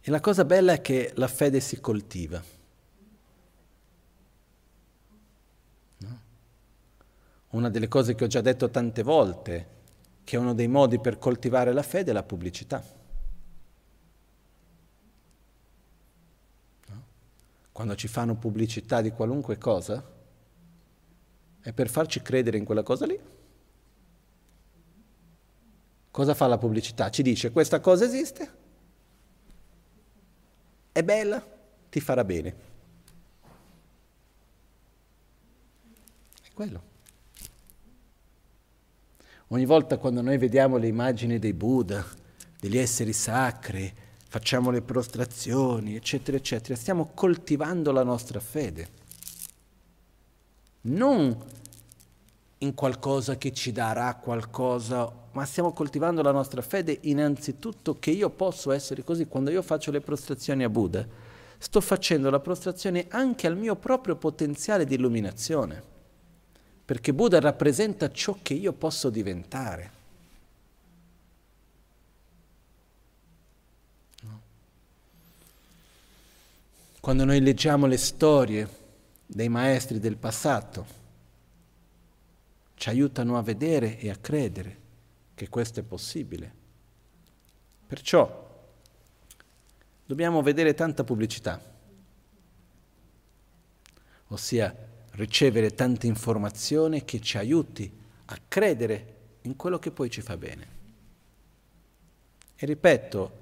E 0.00 0.10
la 0.12 0.20
cosa 0.20 0.44
bella 0.44 0.74
è 0.74 0.80
che 0.80 1.10
la 1.16 1.26
fede 1.26 1.58
si 1.58 1.80
coltiva. 1.80 2.40
No? 5.96 6.20
Una 7.50 7.68
delle 7.68 7.88
cose 7.88 8.14
che 8.14 8.22
ho 8.22 8.28
già 8.28 8.40
detto 8.40 8.70
tante 8.70 9.02
volte, 9.02 9.68
che 10.22 10.36
uno 10.36 10.54
dei 10.54 10.68
modi 10.68 11.00
per 11.00 11.18
coltivare 11.18 11.72
la 11.72 11.82
fede, 11.82 12.12
è 12.12 12.14
la 12.14 12.22
pubblicità. 12.22 13.02
Quando 17.74 17.96
ci 17.96 18.06
fanno 18.06 18.36
pubblicità 18.36 19.00
di 19.00 19.10
qualunque 19.10 19.58
cosa, 19.58 20.00
è 21.60 21.72
per 21.72 21.88
farci 21.88 22.22
credere 22.22 22.56
in 22.56 22.64
quella 22.64 22.84
cosa 22.84 23.04
lì. 23.04 23.18
Cosa 26.08 26.34
fa 26.34 26.46
la 26.46 26.56
pubblicità? 26.56 27.10
Ci 27.10 27.24
dice 27.24 27.50
questa 27.50 27.80
cosa 27.80 28.04
esiste, 28.04 28.50
è 30.92 31.02
bella, 31.02 31.44
ti 31.90 31.98
farà 31.98 32.22
bene. 32.22 32.54
È 36.42 36.52
quello. 36.54 36.82
Ogni 39.48 39.66
volta 39.66 39.98
quando 39.98 40.22
noi 40.22 40.38
vediamo 40.38 40.76
le 40.76 40.86
immagini 40.86 41.40
dei 41.40 41.54
Buddha, 41.54 42.06
degli 42.60 42.78
esseri 42.78 43.12
sacri, 43.12 43.92
facciamo 44.34 44.72
le 44.72 44.82
prostrazioni, 44.82 45.94
eccetera, 45.94 46.36
eccetera, 46.36 46.74
stiamo 46.74 47.12
coltivando 47.14 47.92
la 47.92 48.02
nostra 48.02 48.40
fede. 48.40 48.88
Non 50.80 51.40
in 52.58 52.74
qualcosa 52.74 53.36
che 53.36 53.52
ci 53.52 53.70
darà 53.70 54.16
qualcosa, 54.16 55.08
ma 55.30 55.44
stiamo 55.44 55.72
coltivando 55.72 56.20
la 56.20 56.32
nostra 56.32 56.62
fede 56.62 56.98
innanzitutto 57.02 57.96
che 58.00 58.10
io 58.10 58.28
posso 58.28 58.72
essere 58.72 59.04
così. 59.04 59.26
Quando 59.26 59.52
io 59.52 59.62
faccio 59.62 59.92
le 59.92 60.00
prostrazioni 60.00 60.64
a 60.64 60.68
Buddha, 60.68 61.06
sto 61.56 61.80
facendo 61.80 62.28
la 62.28 62.40
prostrazione 62.40 63.06
anche 63.10 63.46
al 63.46 63.56
mio 63.56 63.76
proprio 63.76 64.16
potenziale 64.16 64.84
di 64.84 64.96
illuminazione, 64.96 65.80
perché 66.84 67.14
Buddha 67.14 67.38
rappresenta 67.38 68.10
ciò 68.10 68.36
che 68.42 68.54
io 68.54 68.72
posso 68.72 69.10
diventare. 69.10 70.02
Quando 77.04 77.26
noi 77.26 77.42
leggiamo 77.42 77.84
le 77.84 77.98
storie 77.98 78.66
dei 79.26 79.50
maestri 79.50 79.98
del 79.98 80.16
passato, 80.16 80.86
ci 82.76 82.88
aiutano 82.88 83.36
a 83.36 83.42
vedere 83.42 83.98
e 83.98 84.08
a 84.08 84.16
credere 84.16 84.78
che 85.34 85.50
questo 85.50 85.80
è 85.80 85.82
possibile. 85.82 86.50
Perciò 87.86 88.66
dobbiamo 90.06 90.40
vedere 90.40 90.72
tanta 90.72 91.04
pubblicità, 91.04 91.60
ossia 94.28 94.74
ricevere 95.10 95.74
tanta 95.74 96.06
informazione 96.06 97.04
che 97.04 97.20
ci 97.20 97.36
aiuti 97.36 97.92
a 98.24 98.38
credere 98.48 99.16
in 99.42 99.56
quello 99.56 99.78
che 99.78 99.90
poi 99.90 100.08
ci 100.08 100.22
fa 100.22 100.38
bene. 100.38 100.68
E 102.56 102.64
ripeto, 102.64 103.32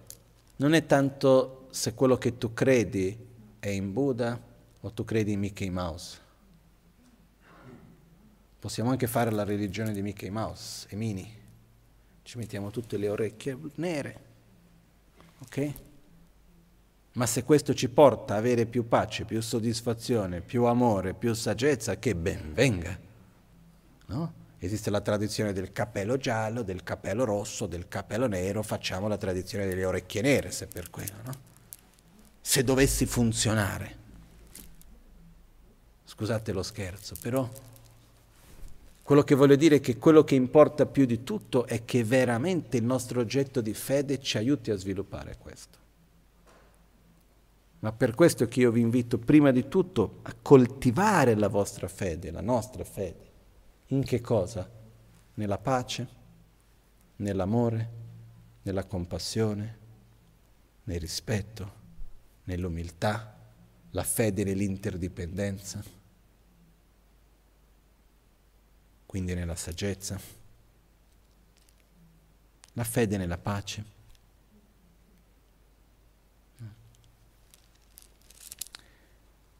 non 0.56 0.74
è 0.74 0.84
tanto 0.84 1.68
se 1.70 1.94
quello 1.94 2.18
che 2.18 2.36
tu 2.38 2.52
credi 2.52 3.30
è 3.62 3.68
in 3.68 3.92
Buddha 3.92 4.36
o 4.80 4.92
tu 4.92 5.04
credi 5.04 5.30
in 5.30 5.38
Mickey 5.38 5.70
Mouse. 5.70 6.18
Possiamo 8.58 8.90
anche 8.90 9.06
fare 9.06 9.30
la 9.30 9.44
religione 9.44 9.92
di 9.92 10.02
Mickey 10.02 10.30
Mouse 10.30 10.88
e 10.90 10.96
Mini. 10.96 11.32
Ci 12.24 12.38
mettiamo 12.38 12.70
tutte 12.70 12.96
le 12.96 13.08
orecchie 13.08 13.56
nere. 13.76 14.20
Ok? 15.42 15.72
Ma 17.12 17.26
se 17.26 17.44
questo 17.44 17.72
ci 17.72 17.88
porta 17.88 18.34
a 18.34 18.38
avere 18.38 18.66
più 18.66 18.88
pace, 18.88 19.24
più 19.24 19.40
soddisfazione, 19.40 20.40
più 20.40 20.64
amore, 20.64 21.14
più 21.14 21.32
saggezza, 21.32 22.00
che 22.00 22.16
ben 22.16 22.52
venga. 22.52 22.98
No? 24.06 24.32
Esiste 24.58 24.90
la 24.90 25.00
tradizione 25.00 25.52
del 25.52 25.70
cappello 25.70 26.16
giallo, 26.16 26.62
del 26.62 26.82
cappello 26.82 27.22
rosso, 27.22 27.66
del 27.66 27.86
cappello 27.86 28.26
nero, 28.26 28.64
facciamo 28.64 29.06
la 29.06 29.18
tradizione 29.18 29.68
delle 29.68 29.84
orecchie 29.84 30.20
nere, 30.20 30.50
se 30.50 30.66
per 30.66 30.90
quello, 30.90 31.14
no? 31.24 31.50
Se 32.44 32.62
dovessi 32.64 33.06
funzionare. 33.06 34.00
Scusate 36.04 36.52
lo 36.52 36.62
scherzo, 36.62 37.14
però 37.22 37.48
quello 39.02 39.22
che 39.22 39.34
voglio 39.34 39.56
dire 39.56 39.76
è 39.76 39.80
che 39.80 39.96
quello 39.96 40.24
che 40.24 40.34
importa 40.34 40.86
più 40.86 41.06
di 41.06 41.24
tutto 41.24 41.66
è 41.66 41.84
che 41.84 42.04
veramente 42.04 42.76
il 42.76 42.84
nostro 42.84 43.20
oggetto 43.20 43.60
di 43.60 43.74
fede 43.74 44.20
ci 44.20 44.36
aiuti 44.36 44.70
a 44.70 44.76
sviluppare 44.76 45.36
questo. 45.38 45.78
Ma 47.80 47.92
per 47.92 48.14
questo 48.14 48.46
che 48.46 48.60
io 48.60 48.70
vi 48.70 48.80
invito 48.80 49.18
prima 49.18 49.50
di 49.50 49.68
tutto 49.68 50.20
a 50.22 50.34
coltivare 50.40 51.34
la 51.34 51.48
vostra 51.48 51.88
fede, 51.88 52.30
la 52.30 52.40
nostra 52.40 52.84
fede. 52.84 53.30
In 53.88 54.04
che 54.04 54.20
cosa? 54.20 54.68
Nella 55.34 55.58
pace, 55.58 56.08
nell'amore, 57.16 57.90
nella 58.62 58.84
compassione, 58.84 59.78
nel 60.84 61.00
rispetto, 61.00 61.80
nell'umiltà, 62.44 63.38
la 63.90 64.02
fede 64.02 64.44
nell'interdipendenza 64.44 66.00
quindi 69.12 69.34
nella 69.34 69.56
saggezza, 69.56 70.18
la 72.72 72.82
fede 72.82 73.18
nella 73.18 73.36
pace. 73.36 73.84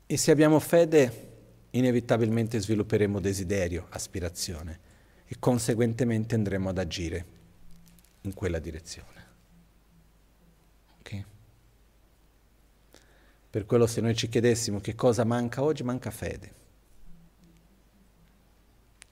E 0.07 0.17
se 0.17 0.31
abbiamo 0.31 0.59
fede, 0.59 1.29
inevitabilmente 1.73 2.59
svilupperemo 2.61 3.21
desiderio, 3.21 3.89
aspirazione 3.91 4.81
e 5.27 5.37
conseguentemente 5.39 6.35
andremo 6.35 6.71
ad 6.71 6.79
agire 6.79 7.27
in 8.23 8.33
quella 8.33 8.59
direzione. 8.59 9.27
Okay? 11.01 11.25
Per 13.53 13.67
quello 13.67 13.87
se 13.87 14.01
noi 14.01 14.17
ci 14.17 14.31
chiedessimo 14.31 14.81
che 14.81 14.95
cosa 14.95 15.25
manca 15.25 15.63
oggi, 15.63 15.83
manca 15.83 16.11
fede. 16.11 16.55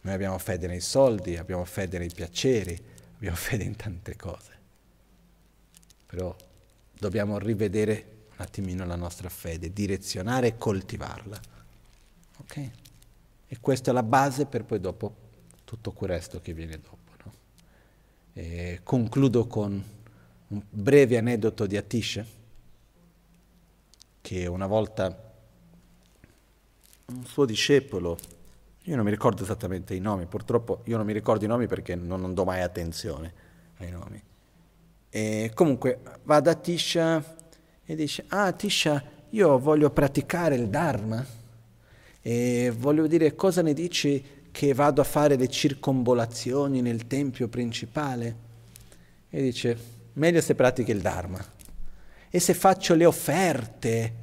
Noi 0.00 0.14
abbiamo 0.14 0.38
fede 0.38 0.66
nei 0.66 0.80
soldi, 0.80 1.36
abbiamo 1.36 1.66
fede 1.66 1.98
nei 1.98 2.08
piaceri, 2.08 2.74
abbiamo 3.16 3.36
fede 3.36 3.64
in 3.64 3.76
tante 3.76 4.16
cose. 4.16 4.52
Però 6.06 6.34
dobbiamo 6.98 7.36
rivedere 7.36 8.28
un 8.30 8.36
attimino 8.38 8.86
la 8.86 8.96
nostra 8.96 9.28
fede, 9.28 9.74
direzionare 9.74 10.46
e 10.46 10.56
coltivarla. 10.56 11.38
Ok? 12.38 12.70
E 13.46 13.60
questa 13.60 13.90
è 13.90 13.92
la 13.92 14.02
base 14.02 14.46
per 14.46 14.64
poi 14.64 14.80
dopo 14.80 15.14
tutto 15.64 15.92
quel 15.92 16.12
resto 16.12 16.40
che 16.40 16.54
viene 16.54 16.80
dopo. 16.80 16.96
No? 17.24 18.78
concludo 18.84 19.46
con 19.46 19.84
un 20.48 20.62
breve 20.70 21.18
aneddoto 21.18 21.66
di 21.66 21.76
Atisha, 21.76 22.38
che 24.30 24.46
una 24.46 24.68
volta 24.68 25.32
un 27.06 27.24
suo 27.24 27.44
discepolo 27.44 28.16
io 28.84 28.94
non 28.94 29.04
mi 29.04 29.10
ricordo 29.10 29.42
esattamente 29.42 29.92
i 29.92 29.98
nomi, 29.98 30.26
purtroppo 30.26 30.82
io 30.84 30.96
non 30.96 31.04
mi 31.04 31.12
ricordo 31.12 31.44
i 31.44 31.48
nomi 31.48 31.66
perché 31.66 31.96
non, 31.96 32.20
non 32.20 32.32
do 32.32 32.44
mai 32.44 32.60
attenzione 32.60 33.32
ai 33.78 33.90
nomi. 33.90 34.22
E 35.10 35.50
comunque 35.52 35.98
va 36.22 36.38
da 36.38 36.54
Tisha 36.54 37.36
e 37.84 37.94
dice, 37.96 38.24
ah 38.28 38.52
Tisha, 38.52 39.02
io 39.30 39.58
voglio 39.58 39.90
praticare 39.90 40.54
il 40.54 40.68
Dharma 40.68 41.26
e 42.22 42.72
voglio 42.76 43.08
dire 43.08 43.34
cosa 43.34 43.62
ne 43.62 43.74
dici 43.74 44.24
che 44.52 44.74
vado 44.74 45.00
a 45.00 45.04
fare 45.04 45.34
le 45.34 45.48
circombolazioni 45.48 46.80
nel 46.80 47.08
tempio 47.08 47.48
principale? 47.48 48.36
E 49.28 49.42
dice, 49.42 49.76
meglio 50.12 50.40
se 50.40 50.54
pratichi 50.54 50.92
il 50.92 51.00
Dharma. 51.00 51.44
E 52.32 52.38
se 52.38 52.54
faccio 52.54 52.94
le 52.94 53.06
offerte, 53.06 54.19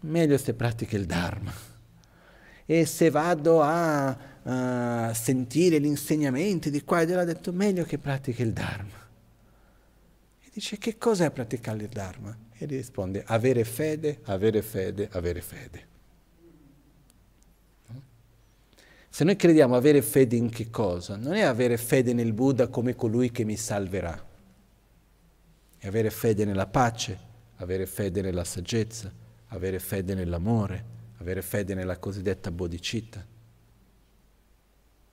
meglio 0.00 0.38
se 0.38 0.54
pratichi 0.54 0.96
il 0.96 1.06
Dharma 1.06 1.52
e 2.70 2.84
se 2.84 3.08
vado 3.08 3.62
a, 3.62 4.08
a 4.42 5.14
sentire 5.14 5.80
gli 5.80 5.86
insegnamenti 5.86 6.70
di 6.70 6.84
qua 6.84 7.00
e 7.00 7.06
di 7.06 7.12
là, 7.12 7.22
ha 7.22 7.24
detto 7.24 7.50
meglio 7.50 7.84
che 7.84 7.96
pratichi 7.96 8.42
il 8.42 8.52
Dharma. 8.52 9.06
E 10.42 10.50
dice 10.52 10.76
che 10.76 10.98
cos'è 10.98 11.30
praticare 11.30 11.82
il 11.82 11.88
Dharma? 11.88 12.36
E 12.52 12.66
risponde 12.66 13.24
avere 13.26 13.64
fede, 13.64 14.20
avere 14.24 14.60
fede, 14.60 15.08
avere 15.12 15.40
fede. 15.40 15.86
Se 19.08 19.24
noi 19.24 19.36
crediamo 19.36 19.74
avere 19.74 20.02
fede 20.02 20.36
in 20.36 20.50
che 20.50 20.68
cosa? 20.68 21.16
Non 21.16 21.32
è 21.32 21.40
avere 21.40 21.78
fede 21.78 22.12
nel 22.12 22.34
Buddha 22.34 22.68
come 22.68 22.94
colui 22.94 23.30
che 23.30 23.44
mi 23.44 23.56
salverà, 23.56 24.26
è 25.78 25.86
avere 25.86 26.10
fede 26.10 26.44
nella 26.44 26.66
pace, 26.66 27.18
avere 27.56 27.86
fede 27.86 28.20
nella 28.20 28.44
saggezza, 28.44 29.10
avere 29.48 29.78
fede 29.78 30.14
nell'amore, 30.14 30.84
avere 31.18 31.42
fede 31.42 31.74
nella 31.74 31.98
cosiddetta 31.98 32.50
bodhicitta 32.50 33.24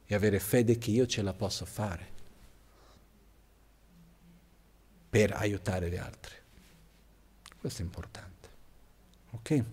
e 0.07 0.16
avere 0.16 0.40
fede 0.40 0.78
che 0.78 0.91
io 0.91 1.06
ce 1.06 1.22
la 1.22 1.34
posso 1.34 1.66
fare 1.66 2.14
per 5.10 5.32
aiutare 5.34 5.90
gli 5.90 5.98
altri. 5.98 6.36
Questo 7.60 7.82
è 7.82 7.86
importante. 7.86 8.49
Ok? 9.32 9.64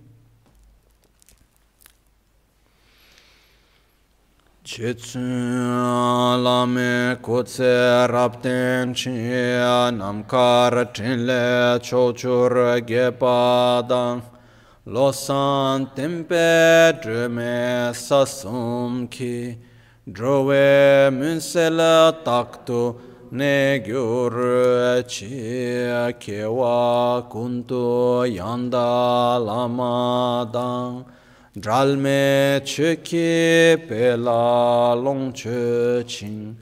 Chitsun 4.63 6.41
lame 6.41 7.19
kutse 7.21 8.07
rapten 8.07 8.93
chi 8.93 9.11
namkar 9.11 10.93
chinle 10.93 11.81
chochur 11.81 12.81
gepadang 12.85 14.32
lo 14.85 15.13
san 15.13 15.87
tempe 15.95 16.93
drume 17.01 17.95
sasum 17.95 19.09
ki 19.09 19.57
drove 20.11 21.09
munsela 21.13 22.13
takto 22.25 22.97
ne 23.31 23.79
gyur 23.79 25.05
chi 25.07 26.13
kewa 26.19 27.23
kuntu 27.31 28.27
yanda 28.27 29.39
lama 29.39 30.51
dang. 30.53 31.05
Dralme 31.55 32.61
cheki 32.65 33.87
pela 33.87 34.95
long 34.95 35.33
che 35.33 36.03
ching 36.07 36.57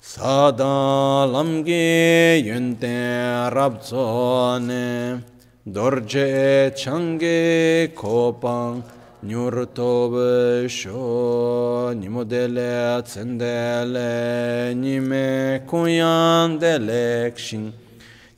sada 0.00 1.26
lamge 1.26 2.40
yunten 2.42 3.50
rabzone 3.52 5.22
dorje 5.66 6.74
change 6.74 7.92
kopang 7.94 8.82
nyurtobe 9.22 10.68
sho 10.68 11.92
nimodele 11.94 13.02
tsendele 13.04 14.74
nime 14.74 15.60
kuyan 15.66 16.58
delek 16.58 17.38
shin 17.38 17.72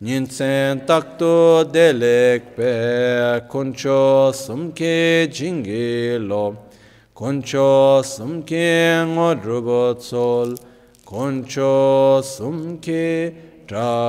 Nyinsen 0.02 0.84
takto 0.84 1.62
delek 1.72 2.56
pe 2.56 3.40
koncho 3.48 4.32
sumke 4.34 5.28
jingilo 5.30 6.56
koncho 7.14 8.02
sumke 8.02 8.98
ngodrubo 9.06 9.94
tsol 9.94 10.58
koncho 11.06 12.20
sumke 12.20 13.32
trashishon. 13.68 14.02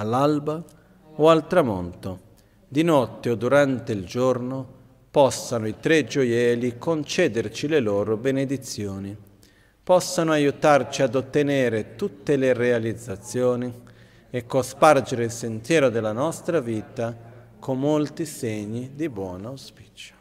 All'alba 0.00 0.62
o 1.16 1.28
al 1.28 1.46
tramonto, 1.46 2.20
di 2.68 2.82
notte 2.82 3.30
o 3.30 3.34
durante 3.34 3.92
il 3.92 4.04
giorno, 4.04 4.76
possano 5.10 5.66
i 5.66 5.76
tre 5.80 6.04
gioielli 6.04 6.78
concederci 6.78 7.66
le 7.66 7.80
loro 7.80 8.16
benedizioni, 8.16 9.16
possano 9.82 10.32
aiutarci 10.32 11.02
ad 11.02 11.14
ottenere 11.14 11.96
tutte 11.96 12.36
le 12.36 12.52
realizzazioni 12.52 13.72
e 14.30 14.46
cospargere 14.46 15.24
il 15.24 15.30
sentiero 15.30 15.88
della 15.88 16.12
nostra 16.12 16.60
vita 16.60 17.16
con 17.58 17.80
molti 17.80 18.24
segni 18.26 18.92
di 18.94 19.08
buon 19.08 19.46
auspicio. 19.46 20.17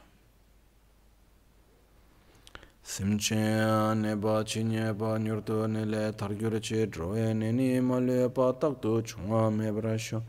simchen 2.88 4.02
ne 4.02 4.16
ba 4.16 4.44
chi 4.46 4.64
nye 4.64 4.94
ba 4.94 5.18
nyur 5.18 5.42
tu 5.44 5.68
ne 5.68 5.84
le 5.84 6.14
tar 6.16 6.32
gyur 6.40 6.58
chi 6.62 6.88
droye 6.88 7.34
ne 7.34 7.52
ni 7.52 7.82
ma 7.82 8.00
le 8.00 8.30
pa 8.30 8.54
tak 8.54 8.80
tu 8.82 9.02
chunga 9.02 9.50
me 9.52 9.70
bra 9.72 9.98
sho 9.98 10.22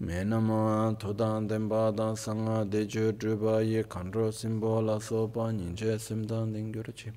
me 0.00 0.24
na 0.24 0.40
ma 0.40 0.90
to 0.98 1.12
dan 1.12 1.46
den 1.46 1.68
ba 1.68 1.92
dan 1.92 2.16
sanga 2.16 2.64
de 2.64 2.86
ju 2.86 3.12
dru 3.12 3.36
ba 3.36 3.60
ye 3.60 3.82
kan 3.82 4.10
ro 4.10 4.30
sim 4.30 4.58
bo 4.58 4.80
la 4.80 4.98
so 4.98 5.28
pa 5.28 5.50
nyin 5.50 5.74
che 5.76 5.98
sim 5.98 6.24
dan 6.24 6.52
den 6.52 6.72
gyur 6.72 6.88
chi. 6.96 7.10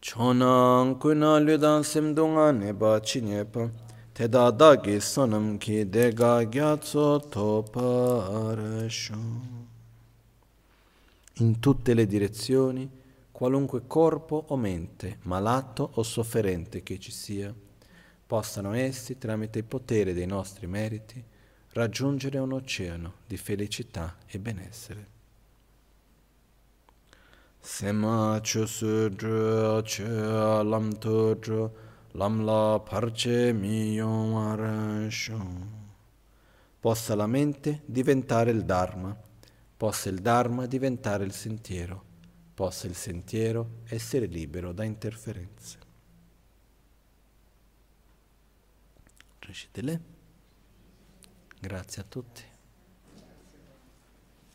Chonang 0.00 0.98
ku 0.98 1.12
na 1.14 1.36
lu 1.36 1.58
dan 1.58 1.84
sim 1.84 2.14
du 2.14 2.24
nga 2.34 2.52
ne 2.52 2.72
ba 2.72 3.00
chi 3.00 3.20
nye 3.20 3.44
pa. 3.44 3.68
Te 4.14 4.28
da 4.28 4.50
da 4.50 4.76
ki 4.76 4.96
sonam 5.00 5.58
ki 5.60 5.84
de 5.84 6.10
ga 6.10 6.42
gya 6.44 6.70
tso 6.80 7.18
to 7.18 7.62
pa 7.72 8.54
ra 8.56 8.88
sho 8.88 9.20
in 11.38 11.58
tutte 11.58 11.94
le 11.94 12.06
direzioni, 12.06 12.88
qualunque 13.32 13.86
corpo 13.86 14.44
o 14.48 14.56
mente, 14.56 15.18
malato 15.22 15.90
o 15.94 16.02
sofferente 16.02 16.82
che 16.82 16.98
ci 17.00 17.10
sia, 17.10 17.52
possano 18.26 18.72
essi, 18.72 19.18
tramite 19.18 19.58
il 19.58 19.64
potere 19.64 20.12
dei 20.12 20.26
nostri 20.26 20.66
meriti, 20.66 21.22
raggiungere 21.70 22.38
un 22.38 22.52
oceano 22.52 23.14
di 23.26 23.36
felicità 23.36 24.16
e 24.26 24.38
benessere. 24.38 25.12
Sema 27.58 28.40
chusudru 28.40 29.82
che 29.82 30.02
lam 30.04 30.98
tudru 30.98 31.72
lam 32.12 32.44
la 32.44 32.78
parce 32.78 33.52
mi 33.52 33.98
Possa 36.78 37.14
la 37.14 37.26
mente 37.26 37.80
diventare 37.86 38.50
il 38.50 38.64
Dharma 38.64 39.23
possa 39.84 40.08
il 40.08 40.22
Dharma 40.22 40.64
diventare 40.64 41.24
il 41.24 41.32
sentiero, 41.34 42.02
possa 42.54 42.86
il 42.86 42.94
sentiero 42.94 43.82
essere 43.88 44.24
libero 44.24 44.72
da 44.72 44.82
interferenze. 44.82 45.78
Grazie 51.60 52.00
a 52.00 52.04
tutti. 52.08 52.42